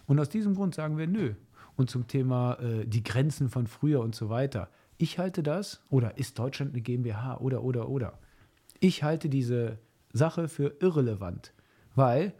Und 0.07 0.19
aus 0.19 0.29
diesem 0.29 0.55
Grund 0.55 0.75
sagen 0.75 0.97
wir 0.97 1.07
nö. 1.07 1.33
Und 1.75 1.89
zum 1.89 2.07
Thema 2.07 2.53
äh, 2.59 2.85
die 2.85 3.03
Grenzen 3.03 3.49
von 3.49 3.67
früher 3.67 4.01
und 4.01 4.15
so 4.15 4.29
weiter. 4.29 4.69
Ich 4.97 5.19
halte 5.19 5.43
das, 5.43 5.81
oder 5.89 6.17
ist 6.17 6.39
Deutschland 6.39 6.71
eine 6.71 6.81
GmbH, 6.81 7.37
oder, 7.37 7.63
oder, 7.63 7.89
oder. 7.89 8.17
Ich 8.79 9.03
halte 9.03 9.29
diese 9.29 9.79
Sache 10.13 10.47
für 10.47 10.75
irrelevant, 10.79 11.53
weil 11.95 12.33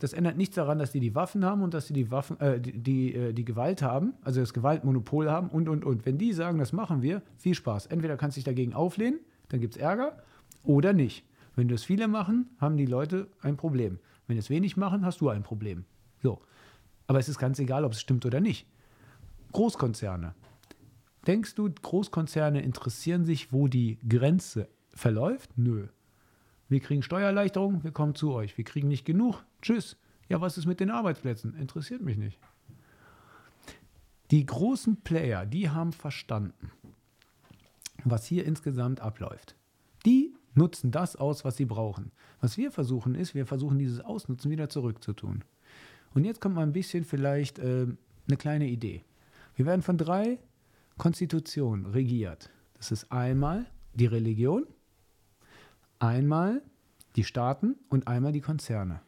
das 0.00 0.12
ändert 0.12 0.36
nichts 0.36 0.56
daran, 0.56 0.80
dass 0.80 0.90
die 0.90 0.98
die 0.98 1.14
Waffen 1.14 1.44
haben 1.44 1.62
und 1.62 1.74
dass 1.74 1.86
sie 1.86 1.92
die 1.92 2.10
Waffen, 2.10 2.40
äh, 2.40 2.60
die, 2.60 2.72
die, 2.72 3.14
äh, 3.14 3.32
die 3.32 3.44
Gewalt 3.44 3.82
haben, 3.82 4.14
also 4.22 4.40
das 4.40 4.52
Gewaltmonopol 4.52 5.30
haben 5.30 5.48
und, 5.48 5.68
und, 5.68 5.84
und. 5.84 6.04
Wenn 6.04 6.18
die 6.18 6.32
sagen, 6.32 6.58
das 6.58 6.72
machen 6.72 7.02
wir, 7.02 7.22
viel 7.36 7.54
Spaß. 7.54 7.86
Entweder 7.86 8.16
kannst 8.16 8.36
du 8.36 8.38
dich 8.38 8.44
dagegen 8.44 8.74
auflehnen, 8.74 9.20
dann 9.48 9.60
gibt 9.60 9.76
es 9.76 9.80
Ärger, 9.80 10.16
oder 10.64 10.92
nicht. 10.92 11.24
Wenn 11.54 11.68
das 11.68 11.84
viele 11.84 12.08
machen, 12.08 12.50
haben 12.58 12.76
die 12.76 12.86
Leute 12.86 13.28
ein 13.42 13.56
Problem. 13.56 13.98
Wenn 14.26 14.38
es 14.38 14.50
wenig 14.50 14.76
machen, 14.76 15.04
hast 15.04 15.20
du 15.20 15.28
ein 15.28 15.42
Problem. 15.42 15.84
So. 16.22 16.40
Aber 17.12 17.18
es 17.18 17.28
ist 17.28 17.36
ganz 17.36 17.58
egal, 17.58 17.84
ob 17.84 17.92
es 17.92 18.00
stimmt 18.00 18.24
oder 18.24 18.40
nicht. 18.40 18.66
Großkonzerne. 19.52 20.34
Denkst 21.26 21.54
du, 21.56 21.68
Großkonzerne 21.70 22.62
interessieren 22.62 23.26
sich, 23.26 23.52
wo 23.52 23.68
die 23.68 23.98
Grenze 24.08 24.70
verläuft? 24.94 25.50
Nö. 25.58 25.88
Wir 26.70 26.80
kriegen 26.80 27.02
Steuererleichterungen, 27.02 27.84
wir 27.84 27.90
kommen 27.90 28.14
zu 28.14 28.32
euch. 28.32 28.56
Wir 28.56 28.64
kriegen 28.64 28.88
nicht 28.88 29.04
genug. 29.04 29.44
Tschüss. 29.60 29.98
Ja, 30.30 30.40
was 30.40 30.56
ist 30.56 30.64
mit 30.64 30.80
den 30.80 30.90
Arbeitsplätzen? 30.90 31.54
Interessiert 31.54 32.00
mich 32.00 32.16
nicht. 32.16 32.38
Die 34.30 34.46
großen 34.46 35.02
Player, 35.02 35.44
die 35.44 35.68
haben 35.68 35.92
verstanden, 35.92 36.70
was 38.04 38.24
hier 38.24 38.46
insgesamt 38.46 39.00
abläuft. 39.02 39.54
Die 40.06 40.34
nutzen 40.54 40.90
das 40.90 41.16
aus, 41.16 41.44
was 41.44 41.58
sie 41.58 41.66
brauchen. 41.66 42.10
Was 42.40 42.56
wir 42.56 42.72
versuchen 42.72 43.14
ist, 43.14 43.34
wir 43.34 43.44
versuchen 43.44 43.78
dieses 43.78 44.00
Ausnutzen 44.00 44.50
wieder 44.50 44.70
zurückzutun. 44.70 45.44
Und 46.14 46.24
jetzt 46.24 46.40
kommt 46.40 46.54
mal 46.54 46.62
ein 46.62 46.72
bisschen 46.72 47.04
vielleicht 47.04 47.58
äh, 47.58 47.86
eine 48.28 48.36
kleine 48.36 48.66
Idee. 48.66 49.02
Wir 49.54 49.66
werden 49.66 49.82
von 49.82 49.98
drei 49.98 50.38
Konstitutionen 50.98 51.86
regiert. 51.86 52.50
Das 52.74 52.92
ist 52.92 53.10
einmal 53.12 53.66
die 53.94 54.06
Religion, 54.06 54.66
einmal 55.98 56.62
die 57.16 57.24
Staaten 57.24 57.76
und 57.88 58.08
einmal 58.08 58.32
die 58.32 58.40
Konzerne. 58.40 59.00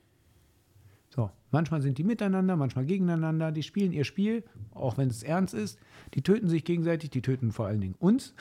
So, 1.08 1.30
manchmal 1.50 1.80
sind 1.80 1.98
die 1.98 2.04
miteinander, 2.04 2.56
manchmal 2.56 2.84
gegeneinander, 2.84 3.52
die 3.52 3.62
spielen 3.62 3.92
ihr 3.92 4.04
Spiel, 4.04 4.44
auch 4.72 4.98
wenn 4.98 5.08
es 5.08 5.22
ernst 5.22 5.54
ist. 5.54 5.78
Die 6.14 6.22
töten 6.22 6.48
sich 6.48 6.64
gegenseitig, 6.64 7.10
die 7.10 7.22
töten 7.22 7.52
vor 7.52 7.66
allen 7.66 7.80
Dingen 7.80 7.94
uns. 7.98 8.34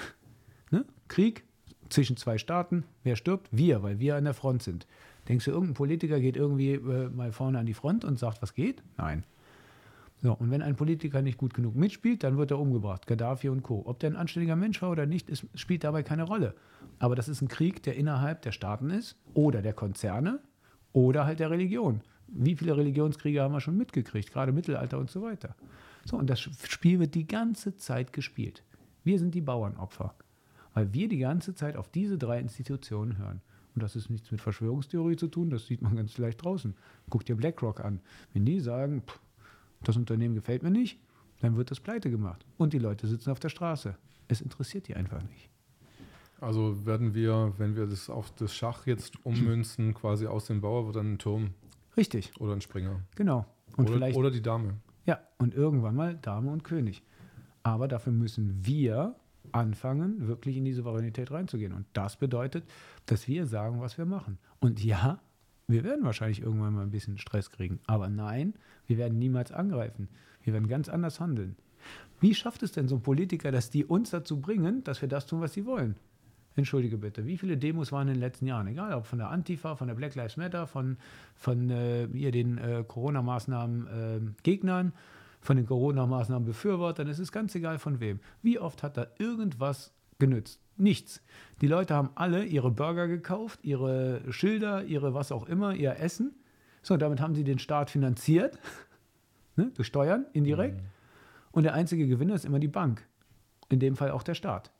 Ne? 0.71 0.85
Krieg 1.07 1.43
zwischen 1.89 2.17
zwei 2.17 2.39
Staaten, 2.39 2.83
wer 3.03 3.15
stirbt? 3.15 3.47
Wir, 3.51 3.83
weil 3.83 3.99
wir 3.99 4.15
an 4.15 4.23
der 4.23 4.33
Front 4.33 4.63
sind. 4.63 4.87
Denkst 5.27 5.45
du, 5.45 5.51
irgendein 5.51 5.73
Politiker 5.73 6.19
geht 6.19 6.35
irgendwie 6.35 6.73
äh, 6.73 7.09
mal 7.09 7.31
vorne 7.31 7.59
an 7.59 7.65
die 7.65 7.73
Front 7.73 8.03
und 8.05 8.19
sagt, 8.19 8.41
was 8.41 8.53
geht? 8.53 8.83
Nein. 8.97 9.23
So, 10.21 10.33
und 10.33 10.51
wenn 10.51 10.61
ein 10.61 10.77
Politiker 10.77 11.21
nicht 11.21 11.37
gut 11.37 11.53
genug 11.53 11.75
mitspielt, 11.75 12.23
dann 12.23 12.37
wird 12.37 12.51
er 12.51 12.59
umgebracht. 12.59 13.07
Gaddafi 13.07 13.49
und 13.49 13.61
Co. 13.61 13.83
Ob 13.85 13.99
der 13.99 14.11
ein 14.11 14.15
anständiger 14.15 14.55
Mensch 14.55 14.81
war 14.81 14.89
oder 14.89 15.05
nicht, 15.05 15.29
ist, 15.29 15.45
spielt 15.53 15.83
dabei 15.83 16.01
keine 16.01 16.23
Rolle. 16.23 16.55
Aber 16.99 17.15
das 17.15 17.27
ist 17.27 17.41
ein 17.41 17.49
Krieg, 17.49 17.83
der 17.83 17.97
innerhalb 17.97 18.41
der 18.41 18.53
Staaten 18.53 18.89
ist 18.89 19.17
oder 19.33 19.61
der 19.61 19.73
Konzerne 19.73 20.39
oder 20.93 21.25
halt 21.25 21.39
der 21.39 21.51
Religion. 21.51 22.01
Wie 22.27 22.55
viele 22.55 22.77
Religionskriege 22.77 23.41
haben 23.41 23.53
wir 23.53 23.59
schon 23.59 23.77
mitgekriegt, 23.77 24.31
gerade 24.31 24.53
Mittelalter 24.53 24.97
und 24.97 25.11
so 25.11 25.21
weiter. 25.21 25.55
So, 26.05 26.17
und 26.17 26.29
das 26.29 26.39
Spiel 26.39 26.99
wird 26.99 27.15
die 27.15 27.27
ganze 27.27 27.75
Zeit 27.75 28.13
gespielt. 28.13 28.63
Wir 29.03 29.19
sind 29.19 29.35
die 29.35 29.41
Bauernopfer, 29.41 30.15
weil 30.73 30.93
wir 30.93 31.09
die 31.09 31.19
ganze 31.19 31.53
Zeit 31.53 31.75
auf 31.75 31.89
diese 31.89 32.17
drei 32.17 32.39
Institutionen 32.39 33.17
hören. 33.17 33.41
Und 33.75 33.81
das 33.81 33.95
ist 33.95 34.09
nichts 34.09 34.31
mit 34.31 34.41
Verschwörungstheorie 34.41 35.15
zu 35.15 35.27
tun, 35.27 35.49
das 35.49 35.65
sieht 35.67 35.81
man 35.81 35.95
ganz 35.95 36.17
leicht 36.17 36.43
draußen. 36.43 36.75
Guck 37.09 37.25
dir 37.25 37.35
BlackRock 37.35 37.79
an. 37.83 38.01
Wenn 38.33 38.45
die 38.45 38.59
sagen, 38.59 39.01
pff, 39.05 39.19
das 39.83 39.97
Unternehmen 39.97 40.35
gefällt 40.35 40.63
mir 40.63 40.71
nicht, 40.71 40.99
dann 41.41 41.57
wird 41.57 41.71
das 41.71 41.79
pleite 41.79 42.09
gemacht. 42.09 42.45
Und 42.57 42.73
die 42.73 42.79
Leute 42.79 43.07
sitzen 43.07 43.31
auf 43.31 43.39
der 43.39 43.49
Straße. 43.49 43.97
Es 44.27 44.41
interessiert 44.41 44.87
die 44.87 44.95
einfach 44.95 45.21
nicht. 45.23 45.49
Also 46.39 46.85
werden 46.85 47.13
wir, 47.13 47.53
wenn 47.57 47.75
wir 47.75 47.87
das 47.87 48.09
auf 48.09 48.31
das 48.35 48.53
Schach 48.53 48.85
jetzt 48.85 49.25
ummünzen, 49.25 49.93
quasi 49.95 50.27
aus 50.27 50.45
dem 50.47 50.61
Bauer 50.61 50.85
wird 50.85 50.97
dann 50.97 51.13
ein 51.13 51.19
Turm. 51.19 51.51
Richtig. 51.97 52.31
Oder 52.39 52.53
ein 52.53 52.61
Springer. 52.61 53.01
Genau. 53.15 53.45
Und 53.77 53.89
oder, 53.89 53.97
vielleicht, 53.97 54.17
oder 54.17 54.29
die 54.31 54.41
Dame. 54.41 54.75
Ja, 55.05 55.19
und 55.37 55.53
irgendwann 55.53 55.95
mal 55.95 56.15
Dame 56.15 56.51
und 56.51 56.63
König. 56.63 57.03
Aber 57.63 57.87
dafür 57.87 58.13
müssen 58.13 58.65
wir 58.65 59.15
anfangen, 59.53 60.27
wirklich 60.27 60.57
in 60.57 60.65
die 60.65 60.73
Souveränität 60.73 61.31
reinzugehen. 61.31 61.73
Und 61.73 61.85
das 61.93 62.17
bedeutet, 62.17 62.63
dass 63.05 63.27
wir 63.27 63.45
sagen, 63.45 63.81
was 63.81 63.97
wir 63.97 64.05
machen. 64.05 64.37
Und 64.59 64.83
ja, 64.83 65.19
wir 65.67 65.83
werden 65.83 66.03
wahrscheinlich 66.03 66.41
irgendwann 66.41 66.73
mal 66.73 66.83
ein 66.83 66.91
bisschen 66.91 67.17
Stress 67.17 67.49
kriegen. 67.49 67.79
Aber 67.87 68.09
nein, 68.09 68.53
wir 68.87 68.97
werden 68.97 69.17
niemals 69.17 69.51
angreifen. 69.51 70.09
Wir 70.43 70.53
werden 70.53 70.67
ganz 70.67 70.89
anders 70.89 71.19
handeln. 71.19 71.55
Wie 72.19 72.35
schafft 72.35 72.63
es 72.63 72.71
denn 72.71 72.87
so 72.87 72.95
ein 72.95 73.01
Politiker, 73.01 73.51
dass 73.51 73.69
die 73.69 73.85
uns 73.85 74.09
dazu 74.11 74.39
bringen, 74.39 74.83
dass 74.83 75.01
wir 75.01 75.09
das 75.09 75.25
tun, 75.25 75.41
was 75.41 75.53
sie 75.53 75.65
wollen? 75.65 75.95
Entschuldige 76.55 76.97
bitte, 76.97 77.25
wie 77.25 77.37
viele 77.37 77.57
Demos 77.57 77.91
waren 77.91 78.07
in 78.07 78.13
den 78.13 78.19
letzten 78.19 78.45
Jahren? 78.45 78.67
Egal, 78.67 78.93
ob 78.93 79.07
von 79.07 79.17
der 79.17 79.29
Antifa, 79.29 79.75
von 79.75 79.87
der 79.87 79.95
Black 79.95 80.13
Lives 80.13 80.37
Matter, 80.37 80.67
von, 80.67 80.97
von 81.35 81.69
äh, 81.71 82.05
ihr 82.05 82.31
den 82.31 82.59
äh, 82.59 82.83
Corona-Maßnahmen 82.87 83.87
äh, 83.87 84.19
Gegnern, 84.43 84.93
von 85.43 85.57
den 85.57 85.65
Corona-Maßnahmen 85.65 86.45
Befürwortern, 86.45 87.07
es 87.09 87.19
ist 87.19 87.31
ganz 87.31 87.53
egal 87.53 87.77
von 87.77 87.99
wem. 87.99 88.19
Wie 88.41 88.59
oft 88.59 88.81
hat 88.81 88.97
da 88.97 89.07
irgendwas 89.19 89.93
genützt? 90.17 90.61
Nichts. 90.77 91.21
Die 91.61 91.67
Leute 91.67 91.93
haben 91.93 92.09
alle 92.15 92.45
ihre 92.45 92.71
Burger 92.71 93.07
gekauft, 93.07 93.59
ihre 93.61 94.21
Schilder, 94.31 94.83
ihre 94.85 95.13
was 95.13 95.31
auch 95.31 95.45
immer, 95.45 95.75
ihr 95.75 95.99
Essen. 95.99 96.33
So, 96.81 96.97
damit 96.97 97.21
haben 97.21 97.35
sie 97.35 97.43
den 97.43 97.59
Staat 97.59 97.89
finanziert, 97.89 98.57
ne, 99.55 99.71
durch 99.75 99.87
Steuern 99.87 100.25
indirekt. 100.33 100.81
Mhm. 100.81 100.87
Und 101.51 101.63
der 101.63 101.73
einzige 101.73 102.07
Gewinner 102.07 102.35
ist 102.35 102.45
immer 102.45 102.59
die 102.59 102.67
Bank. 102.67 103.05
In 103.69 103.79
dem 103.79 103.95
Fall 103.95 104.11
auch 104.11 104.23
der 104.23 104.33
Staat. 104.33 104.71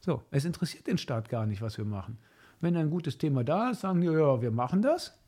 So, 0.00 0.22
es 0.30 0.44
interessiert 0.44 0.86
den 0.86 0.98
Staat 0.98 1.28
gar 1.28 1.46
nicht, 1.46 1.60
was 1.60 1.76
wir 1.76 1.84
machen. 1.84 2.18
Wenn 2.60 2.76
ein 2.76 2.90
gutes 2.90 3.18
Thema 3.18 3.42
da 3.42 3.70
ist, 3.70 3.80
sagen 3.80 4.00
die, 4.00 4.06
ja, 4.06 4.40
wir 4.40 4.50
machen 4.50 4.80
das. 4.80 5.18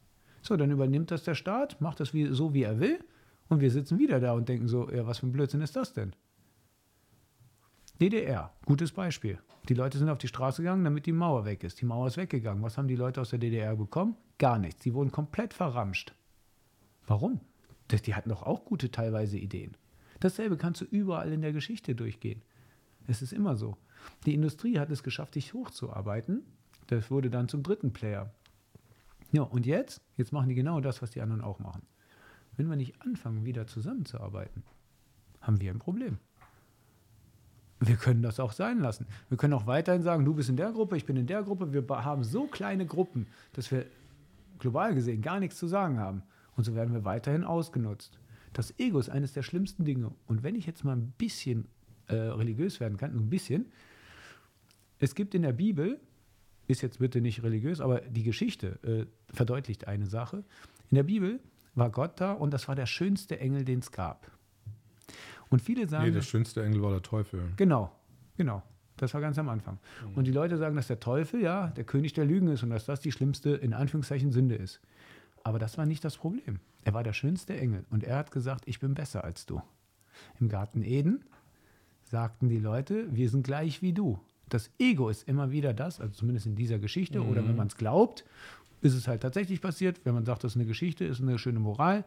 So, 0.42 0.56
dann 0.56 0.70
übernimmt 0.70 1.10
das 1.10 1.24
der 1.24 1.34
Staat, 1.34 1.80
macht 1.80 1.98
das 1.98 2.14
wie, 2.14 2.26
so, 2.26 2.54
wie 2.54 2.62
er 2.62 2.78
will. 2.78 3.00
Und 3.48 3.60
wir 3.60 3.70
sitzen 3.70 3.98
wieder 3.98 4.20
da 4.20 4.32
und 4.32 4.48
denken 4.48 4.68
so, 4.68 4.90
ja, 4.90 5.06
was 5.06 5.18
für 5.18 5.26
ein 5.26 5.32
Blödsinn 5.32 5.60
ist 5.60 5.76
das 5.76 5.92
denn? 5.92 6.14
DDR, 8.00 8.52
gutes 8.66 8.92
Beispiel. 8.92 9.38
Die 9.68 9.74
Leute 9.74 9.98
sind 9.98 10.10
auf 10.10 10.18
die 10.18 10.28
Straße 10.28 10.62
gegangen, 10.62 10.84
damit 10.84 11.06
die 11.06 11.12
Mauer 11.12 11.44
weg 11.44 11.64
ist. 11.64 11.80
Die 11.80 11.86
Mauer 11.86 12.08
ist 12.08 12.16
weggegangen. 12.16 12.62
Was 12.62 12.76
haben 12.76 12.88
die 12.88 12.96
Leute 12.96 13.20
aus 13.20 13.30
der 13.30 13.38
DDR 13.38 13.74
bekommen? 13.74 14.16
Gar 14.38 14.58
nichts. 14.58 14.82
Sie 14.82 14.94
wurden 14.94 15.10
komplett 15.10 15.54
verramscht. 15.54 16.14
Warum? 17.06 17.40
Die 17.90 18.14
hatten 18.14 18.30
doch 18.30 18.42
auch 18.42 18.64
gute 18.64 18.90
teilweise 18.90 19.38
Ideen. 19.38 19.76
Dasselbe 20.20 20.56
kannst 20.56 20.80
du 20.80 20.84
überall 20.84 21.32
in 21.32 21.40
der 21.40 21.52
Geschichte 21.52 21.94
durchgehen. 21.94 22.42
Es 23.06 23.22
ist 23.22 23.32
immer 23.32 23.56
so. 23.56 23.76
Die 24.24 24.34
Industrie 24.34 24.78
hat 24.78 24.90
es 24.90 25.02
geschafft, 25.02 25.34
dich 25.34 25.54
hochzuarbeiten. 25.54 26.42
Das 26.88 27.10
wurde 27.10 27.30
dann 27.30 27.48
zum 27.48 27.62
dritten 27.62 27.92
Player. 27.92 28.32
Ja, 29.32 29.42
und 29.42 29.66
jetzt? 29.66 30.00
Jetzt 30.16 30.32
machen 30.32 30.48
die 30.48 30.54
genau 30.54 30.80
das, 30.80 31.02
was 31.02 31.10
die 31.10 31.20
anderen 31.20 31.42
auch 31.42 31.58
machen. 31.58 31.82
Wenn 32.56 32.68
wir 32.68 32.76
nicht 32.76 33.00
anfangen, 33.02 33.44
wieder 33.44 33.66
zusammenzuarbeiten, 33.66 34.62
haben 35.40 35.60
wir 35.60 35.70
ein 35.70 35.78
Problem. 35.78 36.18
Wir 37.80 37.96
können 37.96 38.22
das 38.22 38.40
auch 38.40 38.52
sein 38.52 38.80
lassen. 38.80 39.06
Wir 39.28 39.36
können 39.36 39.52
auch 39.52 39.66
weiterhin 39.66 40.02
sagen, 40.02 40.24
du 40.24 40.34
bist 40.34 40.48
in 40.48 40.56
der 40.56 40.72
Gruppe, 40.72 40.96
ich 40.96 41.04
bin 41.04 41.16
in 41.16 41.26
der 41.26 41.42
Gruppe. 41.42 41.72
Wir 41.72 41.86
haben 42.04 42.24
so 42.24 42.46
kleine 42.46 42.86
Gruppen, 42.86 43.26
dass 43.52 43.70
wir 43.70 43.86
global 44.58 44.94
gesehen 44.94 45.20
gar 45.20 45.40
nichts 45.40 45.58
zu 45.58 45.66
sagen 45.66 45.98
haben. 45.98 46.22
Und 46.56 46.64
so 46.64 46.74
werden 46.74 46.94
wir 46.94 47.04
weiterhin 47.04 47.44
ausgenutzt. 47.44 48.18
Das 48.54 48.78
Ego 48.78 48.98
ist 48.98 49.10
eines 49.10 49.34
der 49.34 49.42
schlimmsten 49.42 49.84
Dinge. 49.84 50.10
Und 50.26 50.42
wenn 50.42 50.54
ich 50.54 50.64
jetzt 50.64 50.84
mal 50.84 50.96
ein 50.96 51.12
bisschen 51.18 51.66
äh, 52.06 52.14
religiös 52.14 52.80
werden 52.80 52.96
kann, 52.96 53.12
nur 53.12 53.20
ein 53.20 53.28
bisschen, 53.28 53.66
es 54.98 55.14
gibt 55.14 55.34
in 55.34 55.42
der 55.42 55.52
Bibel, 55.52 56.00
ist 56.66 56.80
jetzt 56.80 56.98
bitte 56.98 57.20
nicht 57.20 57.42
religiös, 57.42 57.82
aber 57.82 58.00
die 58.00 58.22
Geschichte 58.22 58.78
äh, 58.82 59.34
verdeutlicht 59.34 59.86
eine 59.86 60.06
Sache. 60.06 60.38
In 60.90 60.94
der 60.94 61.02
Bibel 61.02 61.40
war 61.76 61.90
Gott 61.90 62.20
da 62.20 62.32
und 62.32 62.52
das 62.52 62.66
war 62.66 62.74
der 62.74 62.86
schönste 62.86 63.38
Engel, 63.38 63.64
den 63.64 63.78
es 63.78 63.92
gab. 63.92 64.30
Und 65.48 65.62
viele 65.62 65.88
sagen. 65.88 66.06
Nee, 66.06 66.10
der 66.10 66.22
schönste 66.22 66.64
Engel 66.64 66.82
war 66.82 66.90
der 66.90 67.02
Teufel. 67.02 67.52
Genau, 67.56 67.92
genau. 68.36 68.62
Das 68.96 69.12
war 69.12 69.20
ganz 69.20 69.38
am 69.38 69.48
Anfang. 69.48 69.78
Mhm. 70.02 70.14
Und 70.14 70.24
die 70.26 70.32
Leute 70.32 70.56
sagen, 70.56 70.74
dass 70.74 70.86
der 70.86 70.98
Teufel 70.98 71.42
ja 71.42 71.68
der 71.68 71.84
König 71.84 72.14
der 72.14 72.24
Lügen 72.24 72.48
ist 72.48 72.62
und 72.62 72.70
dass 72.70 72.86
das 72.86 73.00
die 73.00 73.12
schlimmste, 73.12 73.50
in 73.50 73.74
Anführungszeichen, 73.74 74.32
Sünde 74.32 74.56
ist. 74.56 74.80
Aber 75.44 75.58
das 75.58 75.78
war 75.78 75.86
nicht 75.86 76.04
das 76.04 76.16
Problem. 76.16 76.58
Er 76.82 76.94
war 76.94 77.04
der 77.04 77.12
schönste 77.12 77.56
Engel 77.56 77.84
und 77.90 78.04
er 78.04 78.16
hat 78.16 78.30
gesagt, 78.30 78.66
ich 78.66 78.80
bin 78.80 78.94
besser 78.94 79.22
als 79.22 79.46
du. 79.46 79.62
Im 80.40 80.48
Garten 80.48 80.82
Eden 80.82 81.24
sagten 82.04 82.48
die 82.48 82.58
Leute, 82.58 83.06
wir 83.14 83.28
sind 83.28 83.44
gleich 83.44 83.82
wie 83.82 83.92
du. 83.92 84.18
Das 84.48 84.70
Ego 84.78 85.08
ist 85.08 85.28
immer 85.28 85.50
wieder 85.50 85.74
das, 85.74 86.00
also 86.00 86.14
zumindest 86.14 86.46
in 86.46 86.54
dieser 86.54 86.78
Geschichte, 86.78 87.20
mhm. 87.20 87.28
oder 87.28 87.42
wenn 87.42 87.52
mhm. 87.52 87.58
man 87.58 87.66
es 87.66 87.76
glaubt, 87.76 88.24
ist 88.86 88.94
es 88.94 89.08
halt 89.08 89.22
tatsächlich 89.22 89.60
passiert. 89.60 90.00
Wenn 90.04 90.14
man 90.14 90.24
sagt, 90.24 90.44
das 90.44 90.52
ist 90.52 90.56
eine 90.56 90.66
Geschichte, 90.66 91.04
ist 91.04 91.20
eine 91.20 91.38
schöne 91.38 91.58
Moral. 91.58 92.04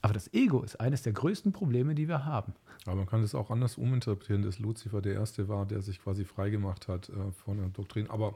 Aber 0.00 0.14
das 0.14 0.32
Ego 0.34 0.62
ist 0.62 0.80
eines 0.80 1.02
der 1.02 1.12
größten 1.12 1.52
Probleme, 1.52 1.94
die 1.94 2.08
wir 2.08 2.24
haben. 2.24 2.54
Aber 2.86 2.96
man 2.96 3.06
kann 3.06 3.22
es 3.22 3.34
auch 3.34 3.50
anders 3.50 3.78
uminterpretieren, 3.78 4.42
dass 4.42 4.58
Luzifer 4.58 5.00
der 5.00 5.14
Erste 5.14 5.48
war, 5.48 5.64
der 5.64 5.80
sich 5.80 6.02
quasi 6.02 6.24
freigemacht 6.24 6.88
hat 6.88 7.08
äh, 7.08 7.12
von 7.44 7.58
der 7.58 7.68
Doktrin. 7.68 8.10
Aber 8.10 8.34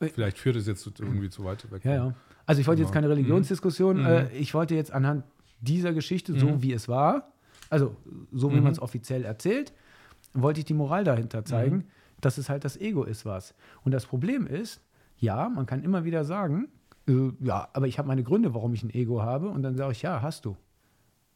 äh, 0.00 0.08
vielleicht 0.08 0.38
führt 0.38 0.56
es 0.56 0.66
jetzt 0.66 0.86
irgendwie 1.00 1.30
zu 1.30 1.44
weit 1.44 1.70
weg. 1.72 1.84
Ja, 1.84 1.94
ja. 1.94 2.14
Also 2.44 2.60
ich 2.60 2.66
wollte 2.66 2.82
jetzt 2.82 2.92
keine 2.92 3.08
Religionsdiskussion. 3.08 4.00
Mhm. 4.00 4.06
Äh, 4.06 4.36
ich 4.36 4.52
wollte 4.52 4.74
jetzt 4.74 4.92
anhand 4.92 5.24
dieser 5.60 5.94
Geschichte, 5.94 6.38
so 6.38 6.46
mhm. 6.46 6.62
wie 6.62 6.72
es 6.74 6.86
war, 6.86 7.32
also 7.70 7.96
so 8.30 8.52
wie 8.52 8.56
mhm. 8.56 8.64
man 8.64 8.72
es 8.72 8.78
offiziell 8.78 9.24
erzählt, 9.24 9.72
wollte 10.34 10.60
ich 10.60 10.66
die 10.66 10.74
Moral 10.74 11.04
dahinter 11.04 11.44
zeigen. 11.44 11.76
Mhm 11.76 11.84
dass 12.20 12.38
es 12.38 12.48
halt 12.48 12.64
das 12.64 12.76
Ego 12.76 13.04
ist 13.04 13.24
was. 13.24 13.54
Und 13.84 13.92
das 13.92 14.06
Problem 14.06 14.46
ist, 14.46 14.80
ja, 15.18 15.48
man 15.48 15.66
kann 15.66 15.82
immer 15.82 16.04
wieder 16.04 16.24
sagen, 16.24 16.68
äh, 17.08 17.32
ja, 17.40 17.68
aber 17.72 17.86
ich 17.86 17.98
habe 17.98 18.08
meine 18.08 18.22
Gründe, 18.22 18.54
warum 18.54 18.74
ich 18.74 18.82
ein 18.82 18.90
Ego 18.90 19.22
habe. 19.22 19.48
Und 19.48 19.62
dann 19.62 19.76
sage 19.76 19.92
ich, 19.92 20.02
ja, 20.02 20.22
hast 20.22 20.44
du. 20.44 20.56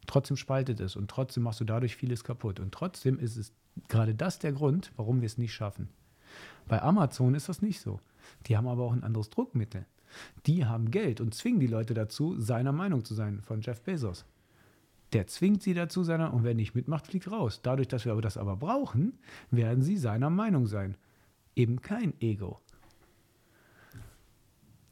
Trotzdem 0.07 0.37
spaltet 0.37 0.79
es 0.79 0.95
und 0.95 1.09
trotzdem 1.09 1.43
machst 1.43 1.59
du 1.59 1.65
dadurch 1.65 1.95
vieles 1.95 2.23
kaputt. 2.23 2.59
Und 2.59 2.73
trotzdem 2.73 3.19
ist 3.19 3.37
es 3.37 3.53
gerade 3.87 4.15
das 4.15 4.39
der 4.39 4.51
Grund, 4.51 4.91
warum 4.95 5.21
wir 5.21 5.27
es 5.27 5.37
nicht 5.37 5.53
schaffen. 5.53 5.89
Bei 6.67 6.81
Amazon 6.81 7.35
ist 7.35 7.49
das 7.49 7.61
nicht 7.61 7.81
so. 7.81 7.99
Die 8.47 8.57
haben 8.57 8.67
aber 8.67 8.83
auch 8.83 8.93
ein 8.93 9.03
anderes 9.03 9.29
Druckmittel. 9.29 9.85
Die 10.45 10.65
haben 10.65 10.91
Geld 10.91 11.21
und 11.21 11.33
zwingen 11.33 11.59
die 11.59 11.67
Leute 11.67 11.93
dazu, 11.93 12.39
seiner 12.39 12.71
Meinung 12.71 13.05
zu 13.05 13.13
sein, 13.13 13.41
von 13.41 13.61
Jeff 13.61 13.81
Bezos. 13.81 14.25
Der 15.13 15.27
zwingt 15.27 15.61
sie 15.61 15.73
dazu, 15.73 16.03
seiner, 16.03 16.33
und 16.33 16.43
wer 16.43 16.53
nicht 16.53 16.73
mitmacht, 16.75 17.07
fliegt 17.07 17.31
raus. 17.31 17.61
Dadurch, 17.61 17.87
dass 17.87 18.05
wir 18.05 18.13
aber 18.13 18.21
das 18.21 18.37
aber 18.37 18.55
brauchen, 18.55 19.19
werden 19.51 19.83
sie 19.83 19.97
seiner 19.97 20.29
Meinung 20.29 20.67
sein. 20.67 20.95
Eben 21.55 21.81
kein 21.81 22.13
Ego. 22.21 22.59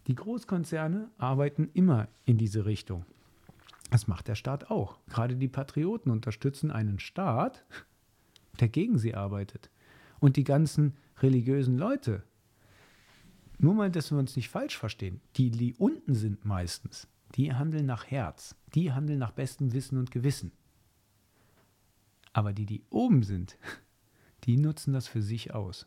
Die 0.10 0.16
Großkonzerne 0.16 1.12
arbeiten 1.20 1.70
immer 1.76 2.08
in 2.26 2.40
diese 2.40 2.66
Richtung. 2.66 3.06
Das 3.92 4.08
macht 4.08 4.28
der 4.28 4.34
Staat 4.34 4.72
auch. 4.72 4.98
Gerade 5.08 5.36
die 5.36 5.48
Patrioten 5.48 6.10
unterstützen 6.10 6.72
einen 6.72 6.98
Staat, 6.98 7.64
der 8.60 8.70
gegen 8.70 8.98
sie 8.98 9.14
arbeitet. 9.14 9.70
Und 10.20 10.36
die 10.36 10.44
ganzen 10.44 10.98
religiösen 11.20 11.78
Leute, 11.78 12.24
nur 13.60 13.76
mal, 13.76 13.92
dass 13.92 14.10
wir 14.10 14.18
uns 14.18 14.36
nicht 14.36 14.50
falsch 14.50 14.80
verstehen, 14.80 15.22
die, 15.36 15.52
die 15.52 15.76
unten 15.76 16.16
sind 16.16 16.44
meistens, 16.44 17.08
die 17.36 17.54
handeln 17.54 17.86
nach 17.86 18.08
Herz, 18.08 18.56
die 18.74 18.92
handeln 18.92 19.20
nach 19.20 19.34
bestem 19.34 19.74
Wissen 19.74 20.00
und 20.00 20.10
Gewissen. 20.10 20.52
Aber 22.34 22.52
die, 22.52 22.66
die 22.66 22.82
oben 22.90 23.22
sind, 23.22 23.60
die 24.46 24.58
nutzen 24.58 24.92
das 24.92 25.08
für 25.08 25.22
sich 25.22 25.54
aus. 25.54 25.86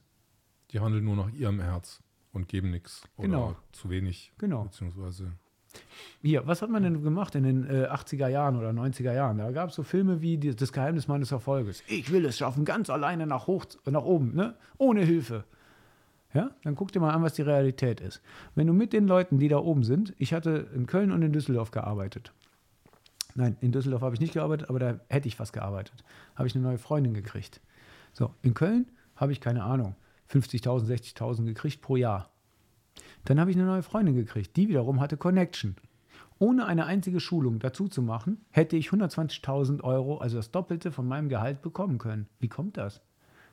Die 0.71 0.79
handeln 0.79 1.07
nur 1.07 1.17
nach 1.17 1.33
ihrem 1.33 1.61
Herz 1.61 2.01
und 2.33 2.49
geben 2.49 2.71
nichts 2.71 3.03
oder 3.17 3.29
Genau. 3.29 3.57
zu 3.73 3.91
wenig. 3.91 4.33
Genau. 4.39 4.65
Beziehungsweise. 4.65 5.33
Hier, 6.21 6.47
was 6.47 6.61
hat 6.61 6.69
man 6.71 6.83
denn 6.83 7.03
gemacht 7.03 7.35
in 7.35 7.45
den 7.45 7.65
äh, 7.65 7.87
80er 7.87 8.29
Jahren 8.29 8.57
oder 8.57 8.71
90er 8.71 9.13
Jahren? 9.15 9.39
Da 9.39 9.51
gab 9.53 9.71
es 9.71 9.75
so 9.75 9.83
Filme 9.83 10.21
wie 10.21 10.37
die, 10.37 10.55
Das 10.55 10.73
Geheimnis 10.73 11.09
meines 11.09 11.33
Erfolges. 11.33 11.83
Ich 11.89 12.13
will 12.13 12.27
es 12.27 12.37
schaffen, 12.37 12.65
ganz 12.65 12.91
alleine 12.91 13.27
nach, 13.27 13.47
hoch, 13.47 13.65
nach 13.87 14.05
oben, 14.05 14.35
ne? 14.35 14.55
ohne 14.77 15.03
Hilfe. 15.03 15.45
Ja, 16.35 16.51
dann 16.63 16.75
guck 16.77 16.93
dir 16.93 17.01
mal 17.01 17.11
an, 17.13 17.23
was 17.23 17.35
die 17.35 17.43
Realität 17.43 18.01
ist. 18.01 18.23
Wenn 18.55 18.67
du 18.67 18.73
mit 18.73 18.93
den 18.95 19.07
Leuten, 19.07 19.39
die 19.39 19.49
da 19.49 19.59
oben 19.59 19.83
sind, 19.85 20.15
ich 20.19 20.33
hatte 20.33 20.69
in 20.75 20.87
Köln 20.87 21.11
und 21.13 21.23
in 21.23 21.33
Düsseldorf 21.33 21.71
gearbeitet. 21.71 22.33
Nein, 23.35 23.57
in 23.61 23.73
Düsseldorf 23.73 24.03
habe 24.03 24.15
ich 24.15 24.21
nicht 24.21 24.35
gearbeitet, 24.35 24.69
aber 24.69 24.79
da 24.79 25.01
hätte 25.09 25.29
ich 25.29 25.39
was 25.39 25.53
gearbeitet. 25.53 26.05
Habe 26.37 26.47
ich 26.49 26.55
eine 26.55 26.65
neue 26.65 26.79
Freundin 26.79 27.15
gekriegt. 27.15 27.61
So, 28.13 28.35
in 28.43 28.53
Köln 28.55 28.87
habe 29.17 29.33
ich 29.33 29.41
keine 29.41 29.63
Ahnung, 29.65 29.95
50.000, 30.31 30.87
60.000 30.87 31.45
gekriegt 31.45 31.83
pro 31.83 31.97
Jahr. 31.97 32.31
Dann 33.25 33.39
habe 33.39 33.51
ich 33.51 33.57
eine 33.57 33.67
neue 33.67 33.83
Freundin 33.83 34.15
gekriegt, 34.15 34.57
die 34.57 34.69
wiederum 34.69 35.01
hatte 35.01 35.17
Connection. 35.17 35.77
Ohne 36.39 36.67
eine 36.67 36.87
einzige 36.87 37.21
Schulung 37.21 37.61
dazu 37.61 37.89
zu 37.89 38.03
machen, 38.03 38.45
hätte 38.51 38.77
ich 38.77 38.89
120.000 38.89 39.83
Euro, 39.83 40.19
also 40.19 40.37
das 40.37 40.51
Doppelte 40.51 40.91
von 40.91 41.07
meinem 41.07 41.29
Gehalt 41.29 41.63
bekommen 41.63 41.99
können. 41.99 42.27
Wie 42.41 42.49
kommt 42.49 42.77
das? 42.77 43.01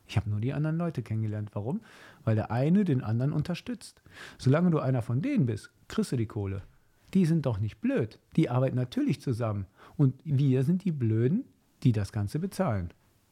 Ich 0.07 0.17
habe 0.17 0.29
nur 0.29 0.39
die 0.39 0.53
anderen 0.53 0.77
Leute 0.77 1.03
kennengelernt. 1.03 1.51
Warum? 1.53 1.81
Weil 2.23 2.35
der 2.35 2.49
eine 2.49 2.83
den 2.83 3.03
anderen 3.03 3.31
unterstützt. 3.31 4.01
Solange 4.39 4.71
du 4.71 4.79
einer 4.79 5.03
von 5.03 5.21
denen 5.21 5.45
bist, 5.45 5.69
kriegst 5.87 6.11
du 6.11 6.17
die 6.17 6.25
Kohle. 6.25 6.63
Die 7.13 7.25
sind 7.25 7.45
doch 7.45 7.59
nicht 7.59 7.79
blöd. 7.79 8.19
Die 8.35 8.49
arbeiten 8.49 8.75
natürlich 8.75 9.21
zusammen. 9.21 9.67
Und 9.97 10.15
wir 10.23 10.63
sind 10.63 10.83
die 10.83 10.91
Blöden, 10.91 11.45
die 11.83 11.91
das 11.91 12.11
Ganze 12.11 12.39
bezahlen. 12.39 12.91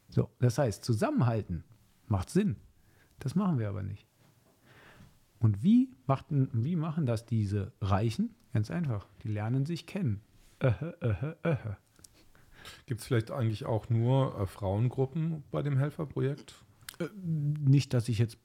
So, 0.10 0.30
das 0.40 0.60
heißt, 0.60 0.86
zusammenhalten 0.86 1.64
macht 2.08 2.30
Sinn. 2.30 2.58
Das 3.20 3.36
machen 3.36 3.60
wir 3.60 3.70
aber 3.70 3.84
nicht. 3.84 4.06
Und 5.40 5.64
wie, 5.64 5.90
machten, 6.08 6.50
wie 6.52 6.76
machen 6.76 7.06
das 7.06 7.26
diese 7.26 7.72
Reichen? 7.82 8.34
Ganz 8.54 8.72
einfach. 8.72 9.08
Die 9.24 9.28
lernen 9.28 9.66
sich 9.66 9.86
kennen. 9.86 10.22
Öhä, 10.64 10.94
öhä, 11.04 11.36
öhä. 11.46 11.78
Gibt 12.86 13.02
es 13.02 13.08
vielleicht 13.08 13.32
eigentlich 13.32 13.66
auch 13.66 13.90
nur 13.90 14.40
äh, 14.40 14.46
Frauengruppen 14.46 15.44
bei 15.52 15.62
dem 15.62 15.78
Helferprojekt? 15.78 16.56
Nicht, 17.24 17.94
dass 17.94 18.10
ich 18.10 18.18
jetzt 18.18 18.38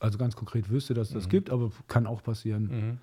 also 0.00 0.18
ganz 0.18 0.34
konkret 0.34 0.68
wüsste, 0.68 0.94
dass 0.94 1.08
es 1.08 1.14
das 1.14 1.28
gibt, 1.28 1.50
aber 1.50 1.70
kann 1.86 2.08
auch 2.08 2.22
passieren. 2.22 2.64
Mhm. 2.64 2.98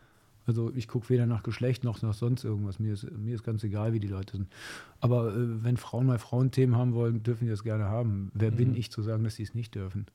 Also 0.45 0.73
ich 0.75 0.87
gucke 0.87 1.09
weder 1.09 1.25
nach 1.25 1.43
Geschlecht 1.43 1.83
noch 1.83 2.01
nach 2.01 2.13
sonst 2.13 2.43
irgendwas. 2.43 2.79
Mir 2.79 2.93
ist, 2.93 3.09
mir 3.11 3.35
ist 3.35 3.43
ganz 3.43 3.63
egal, 3.63 3.93
wie 3.93 3.99
die 3.99 4.07
Leute 4.07 4.37
sind. 4.37 4.49
Aber 4.99 5.33
äh, 5.33 5.63
wenn 5.63 5.77
Frauen 5.77 6.07
mal 6.07 6.19
Frauenthemen 6.19 6.75
haben 6.75 6.93
wollen, 6.93 7.23
dürfen 7.23 7.45
die 7.45 7.51
das 7.51 7.63
gerne 7.63 7.85
haben. 7.85 8.31
Wer 8.33 8.51
bin 8.51 8.75
ich 8.75 8.91
zu 8.91 9.01
sagen, 9.01 9.23
dass 9.23 9.35
sie 9.35 9.43
es 9.43 9.53
nicht 9.53 9.75
dürfen? 9.75 10.07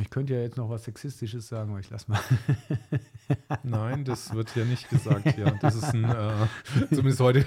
Ich 0.00 0.08
könnte 0.08 0.32
ja 0.34 0.40
jetzt 0.40 0.56
noch 0.56 0.70
was 0.70 0.84
Sexistisches 0.84 1.48
sagen, 1.48 1.70
aber 1.70 1.80
ich 1.80 1.90
lass 1.90 2.08
mal. 2.08 2.18
Nein, 3.62 4.04
das 4.04 4.32
wird 4.34 4.50
hier 4.54 4.64
nicht 4.64 4.88
gesagt. 4.88 5.36
Ja, 5.36 5.50
das 5.60 5.74
ist 5.74 5.92
ein, 5.92 6.04
äh, 6.04 6.32
zumindest 6.88 7.20
heute. 7.20 7.44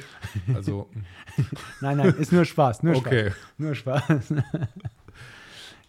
Also, 0.54 0.88
Nein, 1.82 1.98
nein, 1.98 2.14
ist 2.20 2.32
nur 2.32 2.46
Spaß. 2.46 2.84
Nur 2.84 2.98
okay. 2.98 3.32
Spaß. 3.32 3.40
Nur 3.58 3.76
Spaß. 3.76 4.34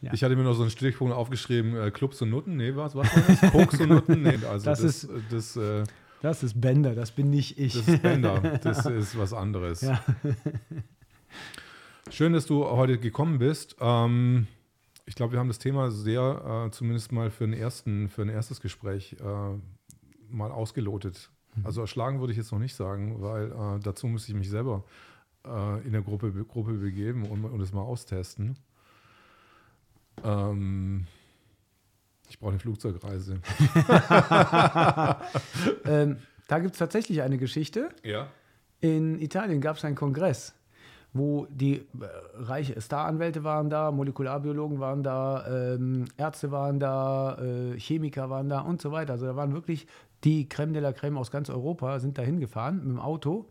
Ja. 0.02 0.12
Ich 0.12 0.22
hatte 0.22 0.36
mir 0.36 0.42
noch 0.42 0.52
so 0.52 0.60
einen 0.60 0.70
Stichpunkt 0.70 1.14
aufgeschrieben: 1.14 1.74
äh, 1.74 1.90
Clubs 1.90 2.20
und 2.20 2.28
Nutten. 2.28 2.56
Nee, 2.58 2.76
was, 2.76 2.94
was 2.94 3.08
war 3.16 3.22
das? 3.40 3.50
Koks 3.50 3.80
und 3.80 3.88
Nutten? 3.88 4.22
Nee, 4.22 4.38
also 4.48 4.66
Das 4.66 4.80
das, 4.82 5.04
ist- 5.04 5.08
das, 5.30 5.54
das, 5.54 5.56
äh, 5.56 5.84
Das 6.20 6.42
ist 6.42 6.60
Bender, 6.60 6.94
das 6.94 7.12
bin 7.12 7.30
nicht 7.30 7.58
ich. 7.58 7.72
das 7.72 7.88
ist 7.88 8.02
Bender. 8.02 8.40
Das 8.62 8.84
ist 8.84 9.18
was 9.18 9.32
anderes. 9.32 9.80
Ja. 9.80 10.04
Schön, 12.10 12.34
dass 12.34 12.44
du 12.44 12.64
heute 12.66 12.98
gekommen 12.98 13.38
bist. 13.38 13.76
Ähm, 13.80 14.46
ich 15.06 15.14
glaube, 15.14 15.32
wir 15.32 15.38
haben 15.38 15.48
das 15.48 15.58
Thema 15.58 15.90
sehr, 15.90 16.66
äh, 16.66 16.70
zumindest 16.70 17.12
mal 17.12 17.30
für, 17.30 17.44
einen 17.44 17.54
ersten, 17.54 18.08
für 18.08 18.22
ein 18.22 18.28
erstes 18.28 18.60
Gespräch, 18.60 19.16
äh, 19.20 19.58
mal 20.28 20.50
ausgelotet. 20.50 21.30
Also 21.64 21.80
erschlagen 21.80 22.20
würde 22.20 22.32
ich 22.32 22.36
jetzt 22.36 22.52
noch 22.52 22.58
nicht 22.58 22.74
sagen, 22.74 23.22
weil 23.22 23.50
äh, 23.50 23.80
dazu 23.82 24.06
muss 24.08 24.28
ich 24.28 24.34
mich 24.34 24.50
selber 24.50 24.84
äh, 25.46 25.86
in 25.86 25.92
der 25.92 26.02
Gruppe, 26.02 26.30
Gruppe 26.44 26.74
begeben 26.74 27.24
und, 27.26 27.44
und 27.44 27.60
es 27.60 27.72
mal 27.72 27.82
austesten. 27.82 28.58
Ähm, 30.22 31.06
ich 32.28 32.38
brauche 32.38 32.50
eine 32.50 32.58
Flugzeugreise. 32.58 33.40
ähm, 35.84 36.18
da 36.48 36.58
gibt 36.58 36.72
es 36.72 36.78
tatsächlich 36.78 37.22
eine 37.22 37.38
Geschichte. 37.38 37.88
Ja. 38.02 38.28
In 38.80 39.18
Italien 39.18 39.60
gab 39.60 39.76
es 39.76 39.84
einen 39.84 39.96
Kongress, 39.96 40.54
wo 41.16 41.46
die 41.50 41.76
äh, 41.76 41.84
reiche 42.34 42.80
Staranwälte 42.80 43.44
waren 43.44 43.70
da, 43.70 43.90
Molekularbiologen 43.90 44.80
waren 44.80 45.02
da, 45.02 45.74
ähm, 45.74 46.06
Ärzte 46.16 46.50
waren 46.50 46.78
da, 46.78 47.38
äh, 47.38 47.78
Chemiker 47.78 48.30
waren 48.30 48.48
da 48.48 48.60
und 48.60 48.80
so 48.80 48.92
weiter. 48.92 49.12
Also 49.12 49.26
da 49.26 49.36
waren 49.36 49.52
wirklich 49.52 49.86
die 50.24 50.48
Creme 50.48 50.72
de 50.72 50.82
la 50.82 50.92
Creme 50.92 51.18
aus 51.18 51.30
ganz 51.30 51.50
Europa, 51.50 51.98
sind 51.98 52.18
da 52.18 52.22
hingefahren 52.22 52.78
mit 52.78 52.86
dem 52.86 53.00
Auto 53.00 53.46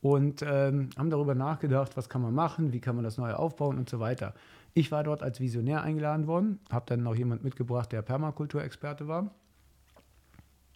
und 0.00 0.42
ähm, 0.42 0.90
haben 0.98 1.10
darüber 1.10 1.34
nachgedacht, 1.34 1.96
was 1.96 2.08
kann 2.08 2.22
man 2.22 2.34
machen, 2.34 2.72
wie 2.72 2.80
kann 2.80 2.96
man 2.96 3.04
das 3.04 3.18
neu 3.18 3.32
aufbauen 3.32 3.78
und 3.78 3.88
so 3.88 4.00
weiter. 4.00 4.34
Ich 4.74 4.90
war 4.90 5.04
dort 5.04 5.22
als 5.22 5.38
Visionär 5.38 5.82
eingeladen 5.82 6.26
worden, 6.26 6.58
habe 6.70 6.86
dann 6.88 7.02
noch 7.02 7.14
jemand 7.14 7.44
mitgebracht, 7.44 7.92
der 7.92 8.02
Permakulturexperte 8.02 9.06
war. 9.06 9.30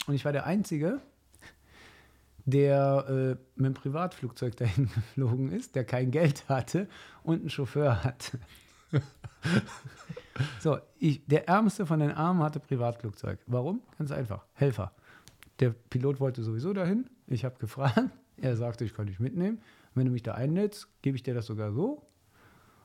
Und 0.07 0.15
ich 0.15 0.25
war 0.25 0.33
der 0.33 0.47
Einzige, 0.47 1.01
der 2.47 3.05
äh, 3.09 3.37
mit 3.57 3.67
dem 3.67 3.75
Privatflugzeug 3.75 4.57
dahin 4.57 4.89
geflogen 4.95 5.53
ist, 5.53 5.75
der 5.75 5.85
kein 5.85 6.11
Geld 6.11 6.49
hatte 6.49 6.89
und 7.23 7.41
einen 7.41 7.51
Chauffeur 7.51 8.05
hatte. 8.05 8.39
so, 10.61 10.79
ich, 10.99 11.27
der 11.27 11.49
Ärmste 11.49 11.87
von 11.87 11.99
den 11.99 12.13
Armen 12.13 12.43
hatte 12.43 12.61
Privatflugzeug. 12.61 13.41
Warum? 13.47 13.83
Ganz 13.99 14.13
einfach. 14.13 14.47
Helfer. 14.55 14.93
Der 15.59 15.71
Pilot 15.71 16.21
wollte 16.21 16.43
sowieso 16.43 16.73
dahin. 16.73 17.11
Ich 17.27 17.45
habe 17.45 17.59
gefragt. 17.59 18.01
Er 18.37 18.57
sagte, 18.57 18.85
ich 18.85 18.95
kann 18.95 19.07
dich 19.07 19.19
mitnehmen. 19.19 19.61
Wenn 19.95 20.07
du 20.07 20.13
mich 20.13 20.23
da 20.23 20.35
einlädst, 20.35 20.89
gebe 21.03 21.17
ich 21.17 21.23
dir 21.23 21.35
das 21.35 21.47
sogar 21.47 21.73
so. 21.73 22.07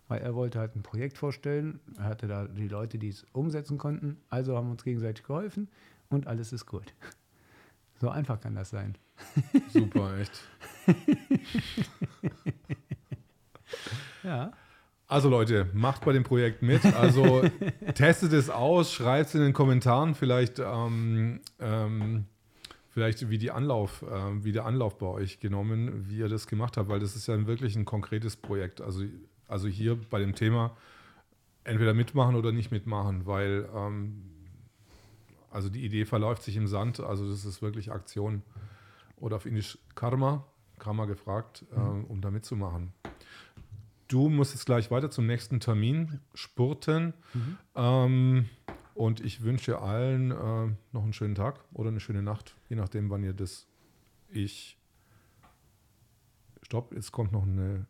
Weil 0.08 0.22
er 0.22 0.34
wollte 0.34 0.60
halt 0.60 0.76
ein 0.76 0.82
Projekt 0.82 1.18
vorstellen. 1.18 1.80
Er 1.98 2.06
hatte 2.06 2.28
da 2.28 2.48
die 2.48 2.68
Leute, 2.68 2.98
die 2.98 3.10
es 3.10 3.26
umsetzen 3.34 3.78
konnten. 3.78 4.18
Also 4.30 4.56
haben 4.56 4.68
wir 4.68 4.72
uns 4.72 4.84
gegenseitig 4.84 5.24
geholfen 5.24 5.70
und 6.10 6.28
alles 6.28 6.52
ist 6.52 6.66
gut. 6.66 6.94
So 8.02 8.10
einfach 8.10 8.42
kann 8.42 8.56
das 8.56 8.72
sein. 8.72 8.98
Super, 9.70 10.18
echt. 10.20 10.42
Ja. 14.24 14.52
Also 15.08 15.30
Leute, 15.30 15.68
macht 15.74 16.06
bei 16.06 16.14
dem 16.14 16.24
Projekt 16.24 16.62
mit. 16.62 16.86
Also 16.86 17.42
testet 17.96 18.34
es 18.34 18.52
aus, 18.52 18.94
schreibt 18.94 19.30
es 19.30 19.36
in 19.36 19.42
den 19.42 19.54
Kommentaren 19.54 20.14
vielleicht, 20.14 20.60
ähm, 20.60 21.40
ähm, 21.60 22.26
vielleicht 22.90 23.32
wie, 23.32 23.40
die 23.40 23.50
Anlauf, 23.50 24.04
äh, 24.04 24.44
wie 24.44 24.52
der 24.52 24.66
Anlauf 24.66 25.00
bei 25.00 25.08
euch 25.08 25.40
genommen, 25.40 26.08
wie 26.08 26.18
ihr 26.18 26.30
das 26.30 26.46
gemacht 26.46 26.78
habt, 26.78 26.88
weil 26.88 27.00
das 27.00 27.16
ist 27.16 27.28
ja 27.28 27.48
wirklich 27.48 27.76
ein 27.76 27.86
konkretes 27.86 28.36
Projekt. 28.36 28.80
Also, 28.80 29.06
also 29.48 29.68
hier 29.68 29.96
bei 29.96 30.20
dem 30.20 30.36
Thema 30.36 30.78
entweder 31.64 31.96
mitmachen 31.96 32.36
oder 32.36 32.52
nicht 32.52 32.72
mitmachen, 32.72 33.26
weil 33.26 33.68
ähm, 33.76 34.31
also 35.52 35.70
die 35.70 35.84
Idee 35.84 36.06
verläuft 36.06 36.44
sich 36.44 36.56
im 36.56 36.68
Sand. 36.68 37.00
Also 37.00 37.30
das 37.30 37.46
ist 37.46 37.62
wirklich 37.62 37.92
Aktion 37.92 38.42
oder 39.18 39.36
auf 39.36 39.46
Indisch 39.46 39.78
Karma, 39.96 40.46
Karma 40.80 41.06
gefragt, 41.06 41.66
äh, 41.72 41.80
um 41.80 42.22
da 42.22 42.32
mitzumachen. 42.32 42.94
Du 44.08 44.28
musst 44.30 44.54
jetzt 44.54 44.66
gleich 44.66 44.92
weiter 44.92 45.10
zum 45.10 45.26
nächsten 45.26 45.60
Termin 45.60 46.20
spurten. 46.34 47.14
Ähm, 47.76 48.50
und 48.94 49.22
ich 49.22 49.42
wünsche 49.42 49.80
allen 49.80 50.32
äh, 50.32 50.76
noch 50.92 51.04
einen 51.04 51.14
schönen 51.14 51.36
Tag 51.36 51.64
oder 51.74 51.90
eine 51.90 52.00
schöne 52.00 52.22
Nacht, 52.22 52.56
je 52.68 52.76
nachdem, 52.76 53.10
wann 53.10 53.24
ihr 53.24 53.34
das. 53.34 53.68
Ich. 54.30 54.78
Stopp, 56.64 56.94
jetzt 56.94 57.12
kommt 57.12 57.32
noch 57.32 57.44
eine. 57.44 57.86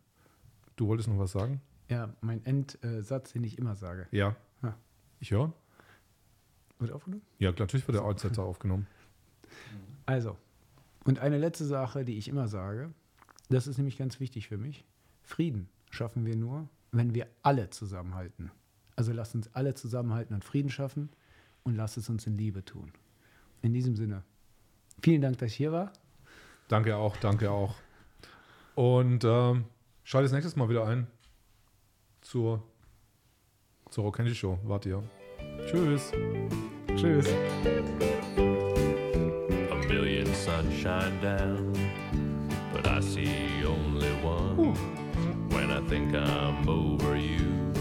Du 0.76 0.86
wolltest 0.86 1.08
noch 1.08 1.18
was 1.18 1.32
sagen? 1.32 1.60
Ja, 1.88 2.14
mein 2.20 2.44
Endsatz, 2.44 3.32
den 3.32 3.44
ich 3.44 3.58
immer 3.58 3.76
sage. 3.76 4.06
Ja. 4.10 4.36
Ja. 4.62 4.76
Ich 5.20 5.30
höre? 5.32 5.52
Wird 6.82 6.92
aufgenommen? 6.92 7.22
Ja, 7.38 7.50
natürlich 7.50 7.86
wird 7.86 7.96
der 7.96 8.04
Outsetter 8.04 8.42
aufgenommen. 8.42 8.86
Also, 10.06 10.36
und 11.04 11.18
eine 11.18 11.38
letzte 11.38 11.64
Sache, 11.64 12.04
die 12.04 12.18
ich 12.18 12.28
immer 12.28 12.48
sage, 12.48 12.92
das 13.48 13.66
ist 13.66 13.78
nämlich 13.78 13.98
ganz 13.98 14.20
wichtig 14.20 14.48
für 14.48 14.58
mich. 14.58 14.84
Frieden 15.22 15.68
schaffen 15.90 16.26
wir 16.26 16.36
nur, 16.36 16.68
wenn 16.90 17.14
wir 17.14 17.26
alle 17.42 17.70
zusammenhalten. 17.70 18.50
Also 18.96 19.12
lasst 19.12 19.34
uns 19.34 19.54
alle 19.54 19.74
zusammenhalten 19.74 20.34
und 20.34 20.44
Frieden 20.44 20.70
schaffen 20.70 21.10
und 21.64 21.76
lasst 21.76 21.96
es 21.96 22.08
uns 22.08 22.26
in 22.26 22.36
Liebe 22.36 22.64
tun. 22.64 22.92
In 23.62 23.72
diesem 23.72 23.96
Sinne, 23.96 24.22
vielen 25.02 25.22
Dank, 25.22 25.38
dass 25.38 25.50
ich 25.50 25.56
hier 25.56 25.72
war. 25.72 25.92
Danke 26.68 26.96
auch, 26.96 27.16
danke 27.18 27.50
auch. 27.50 27.74
Und 28.74 29.24
ähm, 29.24 29.64
schalte 30.04 30.24
das 30.24 30.32
nächstes 30.32 30.56
Mal 30.56 30.68
wieder 30.68 30.86
ein. 30.86 31.06
zur, 32.22 32.62
zur 33.90 34.04
Rock 34.04 34.20
Show. 34.32 34.58
Wart 34.64 34.86
ihr. 34.86 35.02
Tschüss. 35.66 36.12
Tschüss. 36.96 37.28
A 39.70 39.76
million 39.88 40.26
sunshine 40.34 41.20
down, 41.20 41.72
but 42.72 42.86
I 42.86 43.00
see 43.00 43.64
only 43.66 44.12
one. 44.22 44.74
When 45.50 45.70
I 45.70 45.80
think 45.88 46.14
I'm 46.14 46.64
moving 46.64 47.71